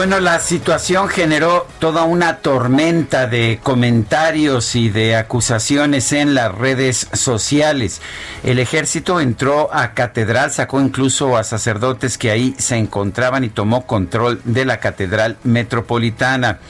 Bueno, 0.00 0.18
la 0.18 0.38
situación 0.38 1.10
generó 1.10 1.66
toda 1.78 2.04
una 2.04 2.38
tormenta 2.38 3.26
de 3.26 3.60
comentarios 3.62 4.74
y 4.74 4.88
de 4.88 5.14
acusaciones 5.14 6.14
en 6.14 6.32
las 6.34 6.54
redes 6.54 7.06
sociales. 7.12 8.00
El 8.42 8.60
ejército 8.60 9.20
entró 9.20 9.68
a 9.74 9.92
catedral, 9.92 10.52
sacó 10.52 10.80
incluso 10.80 11.36
a 11.36 11.44
sacerdotes 11.44 12.16
que 12.16 12.30
ahí 12.30 12.54
se 12.56 12.76
encontraban 12.76 13.44
y 13.44 13.50
tomó 13.50 13.86
control 13.86 14.40
de 14.44 14.64
la 14.64 14.80
catedral 14.80 15.36
metropolitana. 15.44 16.60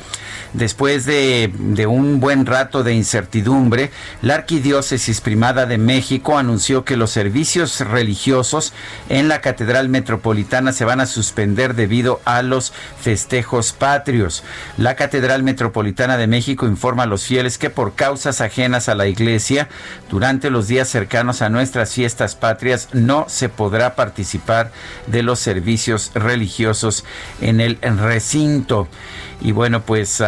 Después 0.52 1.06
de, 1.06 1.86
un 1.88 2.18
buen 2.18 2.44
rato 2.44 2.82
de 2.82 2.92
incertidumbre, 2.92 3.92
la 4.20 4.34
Arquidiócesis 4.34 5.20
Primada 5.20 5.64
de 5.64 5.78
México 5.78 6.38
anunció 6.38 6.84
que 6.84 6.96
los 6.96 7.12
servicios 7.12 7.78
religiosos 7.78 8.72
en 9.08 9.28
la 9.28 9.40
Catedral 9.42 9.88
Metropolitana 9.88 10.72
se 10.72 10.84
van 10.84 11.00
a 11.00 11.06
suspender 11.06 11.74
debido 11.74 12.20
a 12.24 12.42
los 12.42 12.72
festejos 13.00 13.72
patrios. 13.72 14.42
La 14.76 14.96
Catedral 14.96 15.44
Metropolitana 15.44 16.16
de 16.16 16.26
México 16.26 16.66
informa 16.66 17.04
a 17.04 17.06
los 17.06 17.24
fieles 17.24 17.56
que 17.56 17.70
por 17.70 17.94
causas 17.94 18.40
ajenas 18.40 18.88
a 18.88 18.96
la 18.96 19.06
Iglesia, 19.06 19.68
durante 20.10 20.50
los 20.50 20.66
días 20.66 20.88
cercanos 20.88 21.42
a 21.42 21.48
nuestras 21.48 21.92
fiestas 21.92 22.34
patrias, 22.34 22.88
no 22.92 23.26
se 23.28 23.48
podrá 23.48 23.94
participar 23.94 24.72
de 25.06 25.22
los 25.22 25.38
servicios 25.38 26.10
religiosos 26.14 27.04
en 27.40 27.60
el 27.60 27.78
recinto. 27.80 28.88
Y 29.40 29.52
bueno, 29.52 29.80
pues 29.82 30.20
uh, 30.20 30.24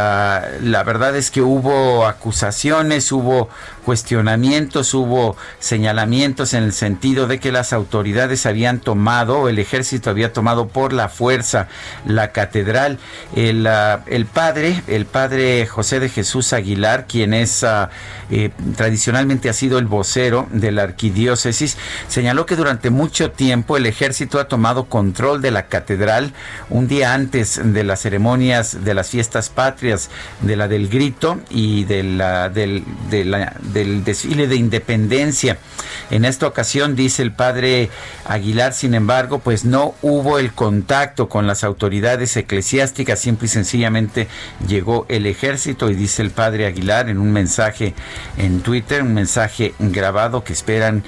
la 0.62 0.82
verdad 0.84 1.14
es 1.16 1.30
que 1.30 1.42
hubo 1.42 2.06
acusaciones, 2.06 3.12
hubo 3.12 3.48
cuestionamientos, 3.84 4.94
hubo 4.94 5.36
señalamientos 5.58 6.54
en 6.54 6.64
el 6.64 6.72
sentido 6.72 7.26
de 7.26 7.38
que 7.38 7.52
las 7.52 7.72
autoridades 7.72 8.46
habían 8.46 8.80
tomado, 8.80 9.48
el 9.48 9.58
ejército 9.58 10.10
había 10.10 10.32
tomado 10.32 10.68
por 10.68 10.92
la 10.92 11.08
fuerza 11.08 11.68
la 12.06 12.32
catedral. 12.32 12.98
El, 13.34 13.68
el 14.06 14.26
padre, 14.26 14.82
el 14.86 15.06
padre 15.06 15.66
José 15.66 16.00
de 16.00 16.08
Jesús 16.08 16.52
Aguilar, 16.52 17.06
quien 17.06 17.34
es 17.34 17.62
uh, 17.62 17.88
eh, 18.30 18.50
tradicionalmente 18.76 19.48
ha 19.48 19.52
sido 19.52 19.78
el 19.78 19.86
vocero 19.86 20.46
de 20.50 20.72
la 20.72 20.82
arquidiócesis, 20.82 21.76
señaló 22.08 22.46
que 22.46 22.56
durante 22.56 22.90
mucho 22.90 23.30
tiempo 23.30 23.76
el 23.76 23.86
ejército 23.86 24.38
ha 24.38 24.48
tomado 24.48 24.84
control 24.84 25.42
de 25.42 25.50
la 25.50 25.66
catedral 25.66 26.32
un 26.70 26.88
día 26.88 27.14
antes 27.14 27.60
de 27.62 27.84
las 27.84 28.00
ceremonias 28.00 28.84
de 28.84 28.94
las 28.94 29.10
fiestas 29.10 29.48
patrias, 29.48 30.10
de 30.40 30.56
la 30.56 30.68
del 30.68 30.88
grito 30.88 31.40
y 31.50 31.84
de 31.84 32.02
la, 32.02 32.48
del, 32.48 32.84
de 33.10 33.24
la, 33.24 33.54
del 33.72 34.04
desfile 34.04 34.46
de 34.46 34.56
independencia. 34.56 35.58
En 36.10 36.24
esta 36.24 36.46
ocasión, 36.46 36.94
dice 36.94 37.22
el 37.22 37.32
padre 37.32 37.90
Aguilar, 38.24 38.74
sin 38.74 38.94
embargo, 38.94 39.38
pues 39.38 39.64
no 39.64 39.94
hubo 40.02 40.38
el 40.38 40.52
contacto 40.52 41.28
con 41.28 41.46
las 41.46 41.64
autoridades 41.64 42.36
eclesiásticas, 42.36 43.18
simple 43.18 43.46
y 43.46 43.48
sencillamente 43.48 44.28
llegó 44.66 45.06
el 45.08 45.26
ejército 45.26 45.90
y 45.90 45.94
dice 45.94 46.22
el 46.22 46.30
padre 46.30 46.66
Aguilar 46.66 47.08
en 47.08 47.18
un 47.18 47.32
mensaje 47.32 47.94
en 48.36 48.60
Twitter, 48.60 49.02
un 49.02 49.14
mensaje 49.14 49.74
grabado 49.78 50.44
que 50.44 50.52
esperan 50.52 51.02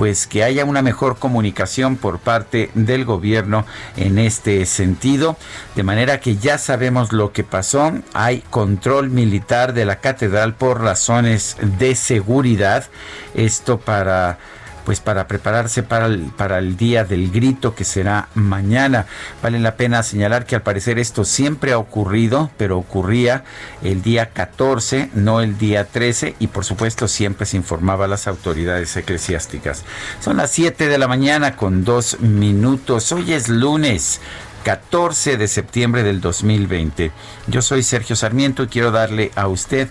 pues 0.00 0.26
que 0.26 0.42
haya 0.42 0.64
una 0.64 0.80
mejor 0.80 1.18
comunicación 1.18 1.96
por 1.96 2.20
parte 2.20 2.70
del 2.72 3.04
gobierno 3.04 3.66
en 3.98 4.18
este 4.18 4.64
sentido, 4.64 5.36
de 5.76 5.82
manera 5.82 6.20
que 6.20 6.36
ya 6.36 6.56
sabemos 6.56 7.12
lo 7.12 7.32
que 7.32 7.44
pasó, 7.44 7.92
hay 8.14 8.42
control 8.48 9.10
militar 9.10 9.74
de 9.74 9.84
la 9.84 9.96
catedral 9.96 10.54
por 10.54 10.80
razones 10.80 11.58
de 11.78 11.94
seguridad, 11.96 12.86
esto 13.34 13.78
para 13.78 14.38
pues 14.84 15.00
para 15.00 15.26
prepararse 15.26 15.82
para 15.82 16.06
el, 16.06 16.30
para 16.36 16.58
el 16.58 16.76
día 16.76 17.04
del 17.04 17.30
grito 17.30 17.74
que 17.74 17.84
será 17.84 18.28
mañana. 18.34 19.06
Vale 19.42 19.58
la 19.58 19.76
pena 19.76 20.02
señalar 20.02 20.46
que 20.46 20.56
al 20.56 20.62
parecer 20.62 20.98
esto 20.98 21.24
siempre 21.24 21.72
ha 21.72 21.78
ocurrido, 21.78 22.50
pero 22.56 22.78
ocurría 22.78 23.44
el 23.82 24.02
día 24.02 24.26
14, 24.26 25.10
no 25.14 25.40
el 25.40 25.58
día 25.58 25.84
13, 25.84 26.36
y 26.38 26.46
por 26.48 26.64
supuesto 26.64 27.08
siempre 27.08 27.46
se 27.46 27.56
informaba 27.56 28.04
a 28.04 28.08
las 28.08 28.26
autoridades 28.26 28.96
eclesiásticas. 28.96 29.84
Son 30.20 30.36
las 30.36 30.50
7 30.50 30.88
de 30.88 30.98
la 30.98 31.08
mañana 31.08 31.56
con 31.56 31.84
dos 31.84 32.20
minutos. 32.20 33.12
Hoy 33.12 33.32
es 33.32 33.48
lunes. 33.48 34.20
14 34.64 35.36
de 35.36 35.48
septiembre 35.48 36.02
del 36.02 36.20
2020. 36.20 37.10
Yo 37.46 37.62
soy 37.62 37.82
Sergio 37.82 38.16
Sarmiento 38.16 38.62
y 38.62 38.68
quiero 38.68 38.90
darle 38.90 39.30
a 39.34 39.48
usted 39.48 39.88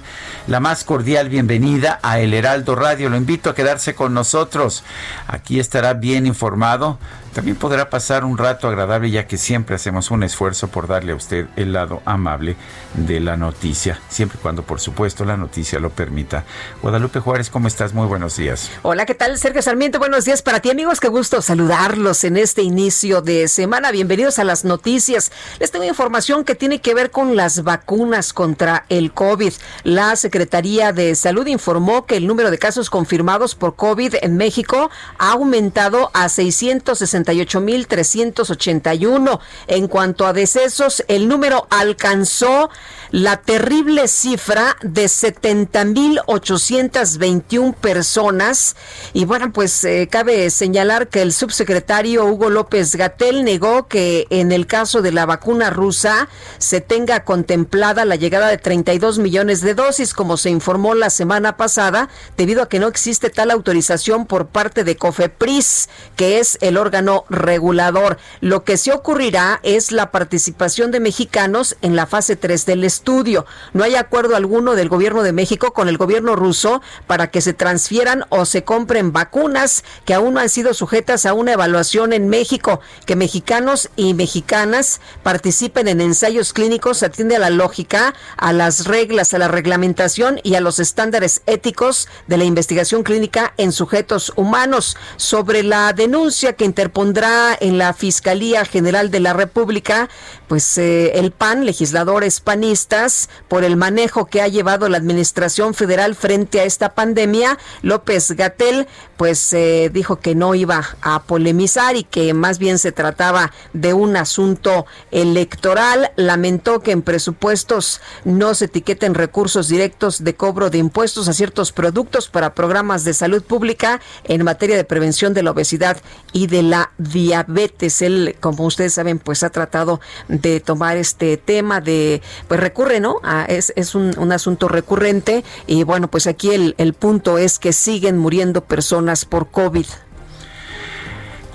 la 0.47 0.59
más 0.59 0.83
cordial 0.83 1.29
bienvenida 1.29 1.99
a 2.03 2.19
El 2.19 2.33
Heraldo 2.33 2.75
Radio. 2.75 3.09
Lo 3.09 3.17
invito 3.17 3.49
a 3.49 3.55
quedarse 3.55 3.95
con 3.95 4.13
nosotros. 4.13 4.83
Aquí 5.27 5.59
estará 5.59 5.93
bien 5.93 6.27
informado 6.27 6.99
también 7.33 7.55
podrá 7.57 7.89
pasar 7.89 8.25
un 8.25 8.37
rato 8.37 8.67
agradable 8.67 9.11
ya 9.11 9.27
que 9.27 9.37
siempre 9.37 9.75
hacemos 9.75 10.11
un 10.11 10.23
esfuerzo 10.23 10.69
por 10.69 10.87
darle 10.87 11.11
a 11.11 11.15
usted 11.15 11.47
el 11.55 11.73
lado 11.73 12.01
amable 12.05 12.55
de 12.95 13.19
la 13.19 13.37
noticia, 13.37 13.99
siempre 14.09 14.37
y 14.39 14.41
cuando 14.41 14.63
por 14.63 14.79
supuesto 14.79 15.25
la 15.25 15.37
noticia 15.37 15.79
lo 15.79 15.89
permita. 15.89 16.45
Guadalupe 16.81 17.19
Juárez, 17.19 17.49
¿cómo 17.49 17.67
estás? 17.67 17.93
Muy 17.93 18.07
buenos 18.07 18.35
días. 18.37 18.71
Hola, 18.81 19.05
¿qué 19.05 19.15
tal? 19.15 19.37
Sergio 19.37 19.61
Sarmiento, 19.61 19.99
buenos 19.99 20.25
días 20.25 20.41
para 20.41 20.59
ti 20.59 20.71
amigos, 20.71 20.99
qué 20.99 21.07
gusto 21.07 21.41
saludarlos 21.41 22.23
en 22.23 22.37
este 22.37 22.61
inicio 22.61 23.21
de 23.21 23.47
semana. 23.47 23.91
Bienvenidos 23.91 24.39
a 24.39 24.43
las 24.43 24.65
noticias. 24.65 25.31
Les 25.59 25.71
tengo 25.71 25.85
información 25.85 26.43
que 26.43 26.55
tiene 26.55 26.81
que 26.81 26.93
ver 26.93 27.11
con 27.11 27.35
las 27.35 27.63
vacunas 27.63 28.33
contra 28.33 28.85
el 28.89 29.11
COVID. 29.11 29.53
La 29.83 30.15
Secretaría 30.15 30.93
de 30.93 31.15
Salud 31.15 31.45
informó 31.47 32.05
que 32.05 32.17
el 32.17 32.27
número 32.27 32.49
de 32.49 32.57
casos 32.57 32.89
confirmados 32.89 33.55
por 33.55 33.75
COVID 33.75 34.15
en 34.21 34.37
México 34.37 34.89
ha 35.17 35.31
aumentado 35.33 36.11
a 36.13 36.29
660 36.29 37.18
68.381. 37.25 39.39
En 39.67 39.87
cuanto 39.87 40.25
a 40.25 40.33
decesos, 40.33 41.03
el 41.07 41.27
número 41.27 41.67
alcanzó 41.69 42.71
la 43.11 43.37
terrible 43.37 44.07
cifra 44.07 44.75
de 44.81 45.05
70.821 45.05 47.75
personas. 47.75 48.75
Y 49.13 49.25
bueno, 49.25 49.51
pues 49.51 49.83
eh, 49.83 50.07
cabe 50.11 50.49
señalar 50.49 51.07
que 51.07 51.21
el 51.21 51.33
subsecretario 51.33 52.25
Hugo 52.25 52.49
López 52.49 52.95
Gatel 52.95 53.43
negó 53.43 53.87
que 53.87 54.25
en 54.29 54.51
el 54.51 54.67
caso 54.67 55.01
de 55.01 55.11
la 55.11 55.25
vacuna 55.25 55.71
rusa 55.71 56.29
se 56.57 56.81
tenga 56.81 57.23
contemplada 57.23 58.05
la 58.05 58.15
llegada 58.15 58.47
de 58.47 58.57
32 58.57 59.19
millones 59.19 59.61
de 59.61 59.73
dosis, 59.73 60.13
como 60.13 60.37
se 60.37 60.49
informó 60.49 60.93
la 60.93 61.09
semana 61.09 61.57
pasada, 61.57 62.09
debido 62.37 62.61
a 62.61 62.69
que 62.69 62.79
no 62.79 62.87
existe 62.87 63.29
tal 63.29 63.51
autorización 63.51 64.25
por 64.25 64.47
parte 64.47 64.83
de 64.83 64.95
COFEPRIS, 64.95 65.89
que 66.15 66.39
es 66.39 66.57
el 66.61 66.77
órgano 66.77 67.08
regulador. 67.29 68.17
Lo 68.41 68.63
que 68.63 68.77
se 68.77 68.91
ocurrirá 68.91 69.59
es 69.63 69.91
la 69.91 70.11
participación 70.11 70.91
de 70.91 70.99
mexicanos 70.99 71.77
en 71.81 71.95
la 71.95 72.07
fase 72.07 72.35
3 72.35 72.65
del 72.65 72.83
estudio. 72.83 73.45
No 73.73 73.83
hay 73.83 73.95
acuerdo 73.95 74.35
alguno 74.35 74.75
del 74.75 74.89
gobierno 74.89 75.23
de 75.23 75.33
México 75.33 75.73
con 75.73 75.87
el 75.89 75.97
gobierno 75.97 76.35
ruso 76.35 76.81
para 77.07 77.31
que 77.31 77.41
se 77.41 77.53
transfieran 77.53 78.25
o 78.29 78.45
se 78.45 78.63
compren 78.63 79.11
vacunas 79.11 79.83
que 80.05 80.13
aún 80.13 80.33
no 80.33 80.39
han 80.39 80.49
sido 80.49 80.73
sujetas 80.73 81.25
a 81.25 81.33
una 81.33 81.53
evaluación 81.53 82.13
en 82.13 82.29
México, 82.29 82.81
que 83.05 83.15
mexicanos 83.15 83.89
y 83.95 84.13
mexicanas 84.13 85.01
participen 85.23 85.87
en 85.87 86.01
ensayos 86.01 86.53
clínicos 86.53 87.03
atiende 87.03 87.35
a 87.35 87.39
la 87.39 87.49
lógica, 87.49 88.13
a 88.37 88.53
las 88.53 88.85
reglas, 88.85 89.33
a 89.33 89.39
la 89.39 89.47
reglamentación 89.47 90.39
y 90.43 90.55
a 90.55 90.61
los 90.61 90.79
estándares 90.79 91.41
éticos 91.45 92.07
de 92.27 92.37
la 92.37 92.43
investigación 92.43 93.03
clínica 93.03 93.53
en 93.57 93.71
sujetos 93.71 94.33
humanos. 94.35 94.97
Sobre 95.17 95.63
la 95.63 95.93
denuncia 95.93 96.53
que 96.53 96.65
interpondrá 96.99 97.57
en 97.61 97.77
la 97.77 97.93
Fiscalía 97.93 98.65
General 98.65 99.09
de 99.09 99.21
la 99.21 99.31
República, 99.31 100.09
pues 100.49 100.77
eh, 100.77 101.17
el 101.17 101.31
PAN, 101.31 101.65
legisladores 101.65 102.41
panistas, 102.41 103.29
por 103.47 103.63
el 103.63 103.77
manejo 103.77 104.25
que 104.25 104.41
ha 104.41 104.49
llevado 104.49 104.89
la 104.89 104.97
Administración 104.97 105.73
Federal 105.73 106.15
frente 106.15 106.59
a 106.59 106.65
esta 106.65 106.95
pandemia, 106.95 107.57
López 107.83 108.31
Gatel, 108.31 108.87
pues 109.15 109.53
eh, 109.53 109.89
dijo 109.93 110.19
que 110.19 110.35
no 110.35 110.55
iba 110.55 110.97
a 111.01 111.23
polemizar 111.23 111.95
y 111.95 112.03
que 112.03 112.33
más 112.33 112.59
bien 112.59 112.79
se 112.79 112.91
trataba 112.91 113.51
de 113.71 113.93
un 113.93 114.17
asunto 114.17 114.85
electoral. 115.11 116.11
Lamentó 116.17 116.81
que 116.81 116.91
en 116.91 117.01
presupuestos 117.01 118.01
no 118.25 118.55
se 118.55 118.65
etiqueten 118.65 119.13
recursos 119.13 119.69
directos 119.69 120.23
de 120.23 120.35
cobro 120.35 120.69
de 120.69 120.79
impuestos 120.79 121.29
a 121.29 121.33
ciertos 121.33 121.71
productos 121.71 122.27
para 122.27 122.53
programas 122.55 123.03
de 123.03 123.13
salud 123.13 123.43
pública 123.43 124.01
en 124.25 124.43
materia 124.43 124.75
de 124.75 124.83
prevención 124.83 125.33
de 125.33 125.43
la 125.43 125.51
obesidad 125.51 125.97
y 126.33 126.47
de 126.47 126.63
la 126.63 126.88
diabetes. 126.97 128.01
Él, 128.01 128.35
como 128.39 128.65
ustedes 128.65 128.93
saben, 128.93 129.19
pues 129.19 129.43
ha 129.43 129.49
tratado 129.49 129.99
de 130.27 130.59
tomar 130.59 130.97
este 130.97 131.37
tema 131.37 131.81
de, 131.81 132.21
pues 132.47 132.59
recurre, 132.59 132.99
¿no? 132.99 133.21
es 133.47 133.73
es 133.75 133.95
un, 133.95 134.17
un, 134.17 134.31
asunto 134.31 134.67
recurrente 134.67 135.43
y 135.67 135.83
bueno, 135.83 136.09
pues 136.09 136.27
aquí 136.27 136.51
el, 136.51 136.75
el 136.77 136.93
punto 136.93 137.37
es 137.37 137.59
que 137.59 137.73
siguen 137.73 138.17
muriendo 138.17 138.63
personas 138.63 139.25
por 139.25 139.49
COVID. 139.49 139.85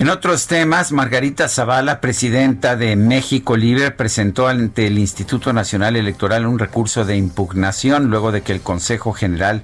En 0.01 0.09
otros 0.09 0.49
temas, 0.49 0.91
Margarita 0.91 1.49
Zavala, 1.49 2.01
presidenta 2.01 2.75
de 2.75 2.97
México 2.97 3.57
Libre, 3.57 3.93
presentó 3.93 4.49
ante 4.49 4.89
el 4.89 4.99
Instituto 4.99 5.53
Nacional 5.53 5.95
Electoral 5.95 6.47
un 6.47 6.59
recurso 6.59 7.05
de 7.05 7.17
impugnación 7.17 8.11
luego 8.11 8.33
de 8.33 8.43
que 8.43 8.51
el 8.51 8.61
Consejo 8.61 9.13
General 9.13 9.63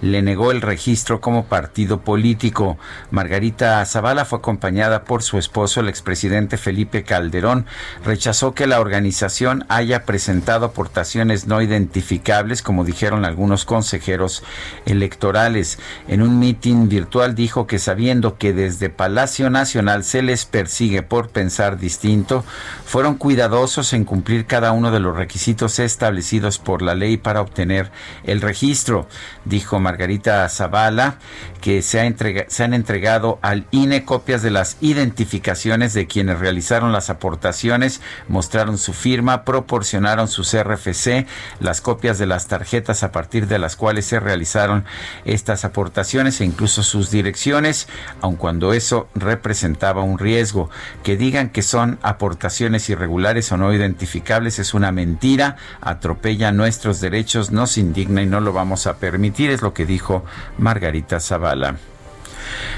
le 0.00 0.22
negó 0.22 0.52
el 0.52 0.60
registro 0.60 1.20
como 1.20 1.46
partido 1.46 2.02
político. 2.02 2.78
Margarita 3.10 3.84
Zavala 3.84 4.24
fue 4.24 4.38
acompañada 4.38 5.02
por 5.02 5.24
su 5.24 5.36
esposo, 5.36 5.80
el 5.80 5.88
expresidente 5.88 6.58
Felipe 6.58 7.02
Calderón. 7.02 7.66
Rechazó 8.04 8.54
que 8.54 8.68
la 8.68 8.80
organización 8.80 9.64
haya 9.68 10.04
presentado 10.04 10.66
aportaciones 10.66 11.48
no 11.48 11.60
identificables, 11.60 12.62
como 12.62 12.84
dijeron 12.84 13.24
algunos 13.24 13.64
consejeros 13.64 14.44
electorales. 14.86 15.80
En 16.06 16.22
un 16.22 16.38
mitin 16.38 16.88
virtual 16.88 17.34
dijo 17.34 17.66
que 17.66 17.80
sabiendo 17.80 18.38
que 18.38 18.52
desde 18.52 18.88
Palacio 18.88 19.50
Nacional 19.50 19.71
se 20.02 20.22
les 20.22 20.44
persigue 20.44 21.02
por 21.02 21.28
pensar 21.28 21.78
distinto, 21.78 22.44
fueron 22.84 23.14
cuidadosos 23.14 23.92
en 23.92 24.04
cumplir 24.04 24.46
cada 24.46 24.72
uno 24.72 24.90
de 24.90 25.00
los 25.00 25.16
requisitos 25.16 25.78
establecidos 25.78 26.58
por 26.58 26.82
la 26.82 26.94
ley 26.94 27.16
para 27.16 27.40
obtener 27.40 27.90
el 28.24 28.40
registro. 28.40 29.06
Dijo 29.44 29.80
Margarita 29.80 30.48
Zavala 30.48 31.16
que 31.62 31.80
se, 31.80 32.00
han 32.00 32.74
entregado 32.74 33.38
al 33.40 33.64
INE 33.70 34.04
copias 34.04 34.42
de 34.42 34.50
las 34.50 34.76
identificaciones 34.82 35.94
de 35.94 36.06
quienes 36.06 36.38
realizaron 36.38 36.92
las 36.92 37.08
aportaciones, 37.08 38.02
mostraron 38.28 38.76
su 38.76 38.92
firma, 38.92 39.44
proporcionaron 39.44 40.28
sus 40.28 40.54
RFC, 40.54 41.26
las 41.60 41.80
copias 41.80 42.18
de 42.18 42.26
las 42.26 42.48
tarjetas 42.48 43.02
a 43.02 43.12
partir 43.12 43.46
de 43.46 43.58
las 43.58 43.76
cuales 43.76 44.04
se 44.04 44.20
realizaron 44.20 44.84
estas 45.24 45.64
aportaciones 45.64 46.42
e 46.42 46.44
incluso 46.44 46.82
sus 46.82 47.10
direcciones, 47.10 47.88
aun 48.20 48.36
cuando 48.36 48.74
eso 48.74 49.08
representa 49.14 49.62
presentaba 49.62 50.02
un 50.02 50.18
riesgo. 50.18 50.70
Que 51.04 51.16
digan 51.16 51.50
que 51.50 51.62
son 51.62 52.00
aportaciones 52.02 52.88
irregulares 52.90 53.52
o 53.52 53.56
no 53.56 53.72
identificables 53.72 54.58
es 54.58 54.74
una 54.74 54.90
mentira, 54.90 55.56
atropella 55.80 56.50
nuestros 56.50 57.00
derechos, 57.00 57.52
nos 57.52 57.78
indigna 57.78 58.22
y 58.22 58.26
no 58.26 58.40
lo 58.40 58.52
vamos 58.52 58.88
a 58.88 58.96
permitir, 58.96 59.50
es 59.50 59.62
lo 59.62 59.72
que 59.72 59.86
dijo 59.86 60.24
Margarita 60.58 61.20
Zavala. 61.20 61.51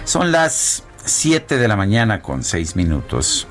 Son 0.05 0.33
las 0.33 0.85
7 1.05 1.59
de 1.59 1.69
la 1.69 1.77
mañana 1.77 2.21
con 2.23 2.43
6 2.45 2.77
minutos. 2.77 3.47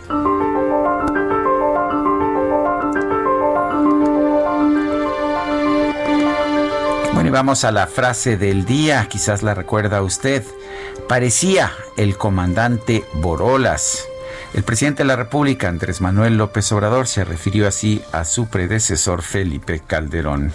Bueno, 7.14 7.30
y 7.30 7.31
vamos 7.31 7.64
a 7.64 7.72
la 7.72 7.88
frase 7.88 8.38
del 8.38 8.66
día, 8.66 9.08
quizás 9.10 9.44
la 9.44 9.54
recuerda 9.54 10.02
usted. 10.02 10.44
Parecía 11.08 11.72
el 11.98 12.18
comandante 12.18 13.04
Borolas. 13.14 14.06
El 14.54 14.64
presidente 14.64 15.04
de 15.04 15.08
la 15.08 15.16
República, 15.16 15.68
Andrés 15.68 16.02
Manuel 16.02 16.38
López 16.38 16.72
Obrador, 16.72 17.08
se 17.08 17.24
refirió 17.24 17.68
así 17.68 18.02
a 18.12 18.25
su 18.25 18.48
predecesor 18.48 19.22
Felipe 19.22 19.80
Calderón. 19.80 20.52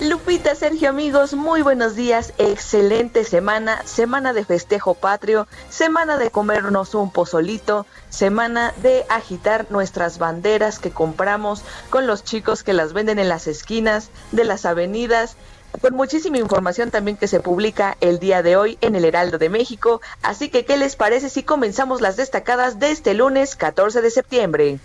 Lupita, 0.00 0.56
Sergio, 0.56 0.88
amigos, 0.88 1.34
muy 1.34 1.62
buenos 1.62 1.94
días. 1.94 2.34
Excelente 2.38 3.22
semana, 3.22 3.80
semana 3.84 4.32
de 4.32 4.44
festejo 4.44 4.94
patrio, 4.94 5.46
semana 5.70 6.18
de 6.18 6.32
comernos 6.32 6.96
un 6.96 7.12
pozolito, 7.12 7.86
semana 8.10 8.74
de 8.82 9.06
agitar 9.08 9.66
nuestras 9.70 10.18
banderas 10.18 10.80
que 10.80 10.90
compramos 10.90 11.62
con 11.90 12.08
los 12.08 12.24
chicos 12.24 12.64
que 12.64 12.72
las 12.72 12.92
venden 12.92 13.20
en 13.20 13.28
las 13.28 13.46
esquinas 13.46 14.10
de 14.32 14.42
las 14.42 14.64
avenidas 14.64 15.36
con 15.80 15.94
muchísima 15.94 16.38
información 16.38 16.90
también 16.90 17.16
que 17.16 17.28
se 17.28 17.40
publica 17.40 17.96
el 18.00 18.18
día 18.18 18.42
de 18.42 18.56
hoy 18.56 18.78
en 18.80 18.94
el 18.94 19.04
Heraldo 19.04 19.38
de 19.38 19.48
México. 19.48 20.00
Así 20.22 20.48
que, 20.48 20.64
¿qué 20.64 20.76
les 20.76 20.96
parece 20.96 21.28
si 21.28 21.42
comenzamos 21.42 22.00
las 22.00 22.16
destacadas 22.16 22.78
de 22.78 22.90
este 22.90 23.14
lunes 23.14 23.56
14 23.56 24.00
de 24.02 24.10
septiembre? 24.10 24.78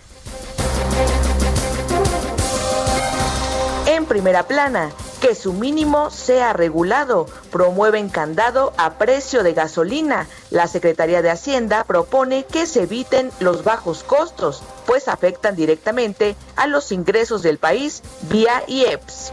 En 3.86 4.04
primera 4.06 4.44
plana, 4.44 4.90
que 5.20 5.34
su 5.34 5.52
mínimo 5.52 6.10
sea 6.10 6.52
regulado. 6.52 7.26
Promueven 7.50 8.08
candado 8.08 8.72
a 8.78 8.94
precio 8.94 9.42
de 9.42 9.52
gasolina. 9.52 10.28
La 10.50 10.66
Secretaría 10.66 11.22
de 11.22 11.30
Hacienda 11.30 11.84
propone 11.84 12.44
que 12.44 12.66
se 12.66 12.82
eviten 12.82 13.30
los 13.40 13.62
bajos 13.62 14.02
costos, 14.02 14.62
pues 14.86 15.08
afectan 15.08 15.56
directamente 15.56 16.36
a 16.56 16.66
los 16.66 16.90
ingresos 16.92 17.42
del 17.42 17.58
país 17.58 18.02
vía 18.22 18.62
IEPS 18.66 19.32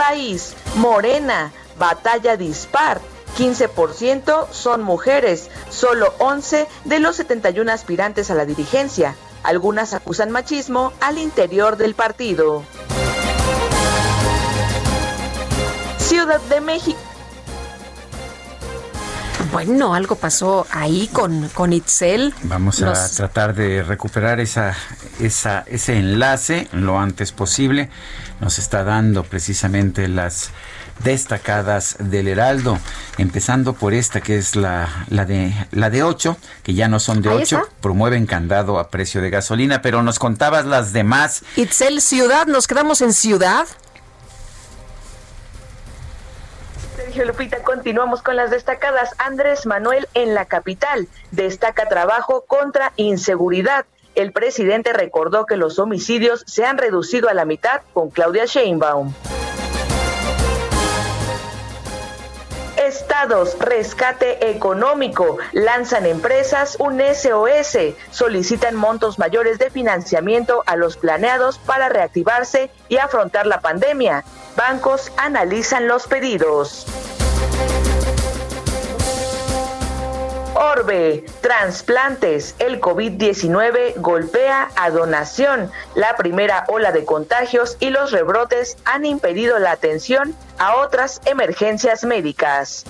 país. 0.00 0.54
Morena, 0.76 1.52
batalla 1.78 2.38
dispar. 2.38 3.02
15% 3.36 4.50
son 4.50 4.82
mujeres, 4.82 5.50
solo 5.68 6.14
11 6.18 6.66
de 6.86 7.00
los 7.00 7.16
71 7.16 7.70
aspirantes 7.70 8.30
a 8.30 8.34
la 8.34 8.46
dirigencia. 8.46 9.14
Algunas 9.42 9.92
acusan 9.92 10.30
machismo 10.30 10.94
al 11.00 11.18
interior 11.18 11.76
del 11.76 11.94
partido. 11.94 12.64
Ciudad 15.98 16.40
de 16.48 16.60
México. 16.62 16.98
Bueno, 19.52 19.94
algo 19.94 20.14
pasó 20.14 20.66
ahí 20.70 21.08
con, 21.12 21.48
con 21.48 21.72
Itzel. 21.72 22.32
Vamos 22.44 22.82
a 22.82 22.92
tratar 23.10 23.54
de 23.54 23.82
recuperar 23.82 24.38
esa, 24.38 24.76
esa, 25.18 25.64
ese 25.66 25.98
enlace 25.98 26.68
lo 26.72 26.98
antes 27.00 27.32
posible. 27.32 27.90
Nos 28.40 28.58
está 28.58 28.84
dando 28.84 29.22
precisamente 29.22 30.08
las 30.08 30.50
destacadas 31.04 31.96
del 31.98 32.28
Heraldo, 32.28 32.78
empezando 33.18 33.74
por 33.74 33.94
esta 33.94 34.20
que 34.20 34.38
es 34.38 34.56
la, 34.56 35.06
la 35.08 35.24
de 35.24 35.52
la 35.72 35.90
de 35.90 36.02
8, 36.02 36.36
que 36.62 36.74
ya 36.74 36.88
no 36.88 37.00
son 37.00 37.22
de 37.22 37.28
8, 37.28 37.68
promueven 37.80 38.26
candado 38.26 38.78
a 38.78 38.88
precio 38.88 39.20
de 39.20 39.30
gasolina, 39.30 39.82
pero 39.82 40.02
nos 40.02 40.18
contabas 40.18 40.66
las 40.66 40.92
demás. 40.92 41.42
Itzel 41.56 42.00
Ciudad, 42.00 42.46
nos 42.46 42.66
quedamos 42.66 43.00
en 43.00 43.12
Ciudad. 43.12 43.66
Sergio 46.96 47.24
Lupita, 47.24 47.62
continuamos 47.62 48.22
con 48.22 48.36
las 48.36 48.50
destacadas. 48.50 49.10
Andrés 49.18 49.66
Manuel 49.66 50.06
en 50.14 50.34
la 50.34 50.44
capital 50.44 51.08
destaca 51.30 51.88
trabajo 51.88 52.44
contra 52.46 52.92
inseguridad. 52.96 53.84
El 54.20 54.32
presidente 54.32 54.92
recordó 54.92 55.46
que 55.46 55.56
los 55.56 55.78
homicidios 55.78 56.44
se 56.46 56.66
han 56.66 56.76
reducido 56.76 57.30
a 57.30 57.34
la 57.34 57.46
mitad 57.46 57.80
con 57.94 58.10
Claudia 58.10 58.44
Sheinbaum. 58.44 59.14
Estados, 62.76 63.58
rescate 63.58 64.50
económico, 64.50 65.38
lanzan 65.52 66.04
empresas 66.04 66.76
un 66.78 67.00
SOS, 67.00 67.94
solicitan 68.10 68.76
montos 68.76 69.18
mayores 69.18 69.58
de 69.58 69.70
financiamiento 69.70 70.64
a 70.66 70.76
los 70.76 70.98
planeados 70.98 71.56
para 71.56 71.88
reactivarse 71.88 72.70
y 72.90 72.98
afrontar 72.98 73.46
la 73.46 73.62
pandemia. 73.62 74.24
Bancos 74.54 75.10
analizan 75.16 75.88
los 75.88 76.06
pedidos. 76.06 76.84
Orbe, 80.54 81.24
trasplantes, 81.40 82.54
el 82.58 82.80
COVID-19 82.80 83.94
golpea 83.96 84.70
a 84.76 84.90
donación. 84.90 85.70
La 85.94 86.16
primera 86.16 86.64
ola 86.68 86.92
de 86.92 87.04
contagios 87.04 87.76
y 87.80 87.90
los 87.90 88.10
rebrotes 88.10 88.76
han 88.84 89.04
impedido 89.04 89.58
la 89.58 89.72
atención 89.72 90.34
a 90.58 90.76
otras 90.76 91.20
emergencias 91.24 92.04
médicas. 92.04 92.84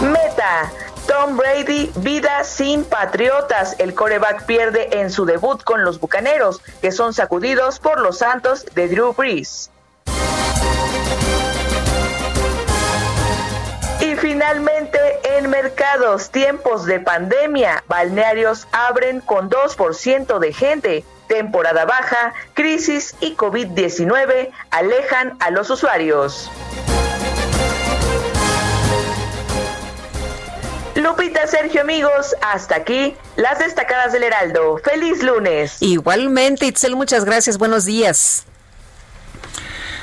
Meta. 0.00 0.70
Tom 1.06 1.36
Brady, 1.36 1.90
vida 1.96 2.44
sin 2.44 2.84
patriotas. 2.84 3.74
El 3.78 3.94
coreback 3.94 4.44
pierde 4.44 5.00
en 5.00 5.10
su 5.10 5.24
debut 5.24 5.60
con 5.64 5.82
los 5.82 5.98
Bucaneros, 5.98 6.60
que 6.80 6.92
son 6.92 7.12
sacudidos 7.12 7.80
por 7.80 8.00
los 8.00 8.18
Santos 8.18 8.64
de 8.74 8.86
Drew 8.88 9.12
Brees. 9.12 9.70
Y 14.00 14.16
finalmente, 14.16 14.98
en 15.36 15.50
mercados, 15.50 16.30
tiempos 16.30 16.86
de 16.86 17.00
pandemia, 17.00 17.84
balnearios 17.86 18.66
abren 18.72 19.20
con 19.20 19.50
2% 19.50 20.38
de 20.38 20.52
gente. 20.54 21.04
Temporada 21.28 21.84
baja, 21.84 22.32
crisis 22.54 23.14
y 23.20 23.36
COVID-19 23.36 24.50
alejan 24.70 25.36
a 25.40 25.50
los 25.50 25.68
usuarios. 25.68 26.50
Lupita, 30.94 31.46
Sergio, 31.46 31.82
amigos, 31.82 32.34
hasta 32.40 32.76
aquí 32.76 33.14
las 33.36 33.58
destacadas 33.58 34.12
del 34.12 34.22
Heraldo. 34.22 34.78
Feliz 34.78 35.22
lunes. 35.22 35.76
Igualmente, 35.80 36.66
Itzel, 36.66 36.96
muchas 36.96 37.24
gracias. 37.24 37.58
Buenos 37.58 37.84
días. 37.84 38.46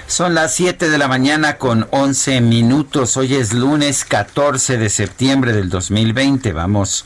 Son 0.08 0.34
las 0.34 0.54
7 0.56 0.90
de 0.90 0.98
la 0.98 1.10
mañana 1.10 1.58
con 1.58 1.86
11 1.92 2.40
minutos. 2.40 3.18
Hoy 3.18 3.36
es 3.36 3.54
lunes 3.54 4.06
14 4.06 4.78
de 4.78 4.90
septiembre 4.90 5.52
del 5.52 5.70
2020. 5.70 6.54
Vamos, 6.54 7.04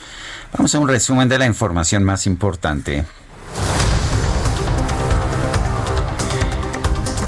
vamos 0.53 0.75
a 0.75 0.79
un 0.79 0.87
resumen 0.87 1.27
de 1.27 1.39
la 1.39 1.47
información 1.47 2.03
más 2.03 2.27
importante. 2.27 3.03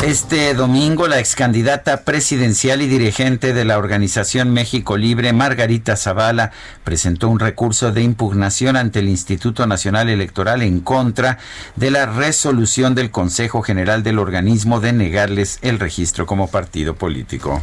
Este 0.04 0.54
domingo, 0.54 1.08
la 1.08 1.18
ex 1.18 1.34
candidata 1.34 2.04
presidencial 2.04 2.82
y 2.82 2.88
dirigente 2.88 3.54
de 3.54 3.64
la 3.64 3.78
organización 3.78 4.52
México 4.52 4.98
Libre, 4.98 5.32
Margarita 5.32 5.96
Zavala, 5.96 6.52
presentó 6.84 7.30
un 7.30 7.40
recurso 7.40 7.94
de 7.94 8.04
impugnación 8.04 8.76
ante 8.76 9.00
el 9.00 9.08
Instituto 9.08 9.66
Nacional 9.66 10.10
Electoral 10.10 10.62
en 10.62 10.82
contra 10.82 11.38
de 11.78 11.90
la 11.90 12.06
resolución 12.06 12.96
del 12.96 13.12
Consejo 13.12 13.62
General 13.62 14.04
del 14.04 14.20
organismo 14.20 14.82
de 14.82 14.92
negarles 14.92 15.58
el 15.62 15.80
registro 15.80 16.26
como 16.26 16.50
partido 16.50 16.96
político. 16.96 17.62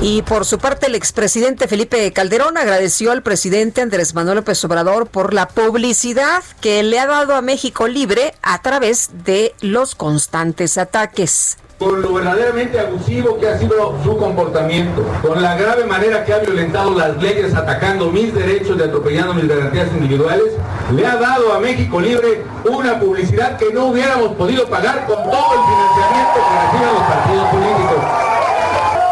Y 0.00 0.22
por 0.22 0.44
su 0.44 0.58
parte, 0.58 0.86
el 0.86 0.94
expresidente 0.94 1.68
Felipe 1.68 2.12
Calderón 2.12 2.58
agradeció 2.58 3.12
al 3.12 3.22
presidente 3.22 3.80
Andrés 3.80 4.14
Manuel 4.14 4.36
López 4.36 4.62
Obrador 4.64 5.06
por 5.06 5.32
la 5.32 5.48
publicidad 5.48 6.42
que 6.60 6.82
le 6.82 6.98
ha 6.98 7.06
dado 7.06 7.34
a 7.34 7.42
México 7.42 7.88
Libre 7.88 8.34
a 8.42 8.60
través 8.60 9.10
de 9.24 9.54
los 9.60 9.94
constantes 9.94 10.76
ataques 10.76 11.56
con 11.78 12.00
lo 12.00 12.14
verdaderamente 12.14 12.80
abusivo 12.80 13.38
que 13.38 13.48
ha 13.48 13.58
sido 13.58 13.94
su 14.02 14.16
comportamiento, 14.16 15.04
con 15.20 15.42
la 15.42 15.56
grave 15.56 15.84
manera 15.84 16.24
que 16.24 16.32
ha 16.32 16.38
violentado 16.38 16.94
las 16.94 17.20
leyes 17.22 17.54
atacando 17.54 18.10
mis 18.10 18.34
derechos 18.34 18.78
y 18.78 18.82
atropellando 18.82 19.34
mis 19.34 19.46
garantías 19.46 19.88
individuales, 19.92 20.54
le 20.94 21.06
ha 21.06 21.16
dado 21.16 21.52
a 21.52 21.60
México 21.60 22.00
Libre 22.00 22.44
una 22.64 22.98
publicidad 22.98 23.58
que 23.58 23.72
no 23.74 23.86
hubiéramos 23.86 24.32
podido 24.36 24.66
pagar 24.68 25.06
con 25.06 25.22
todo 25.24 25.52
el 25.52 25.60
financiamiento 25.68 26.40
que 26.48 26.64
reciben 26.64 26.94
los 26.94 27.02
partidos 27.02 27.48
políticos. 27.48 28.25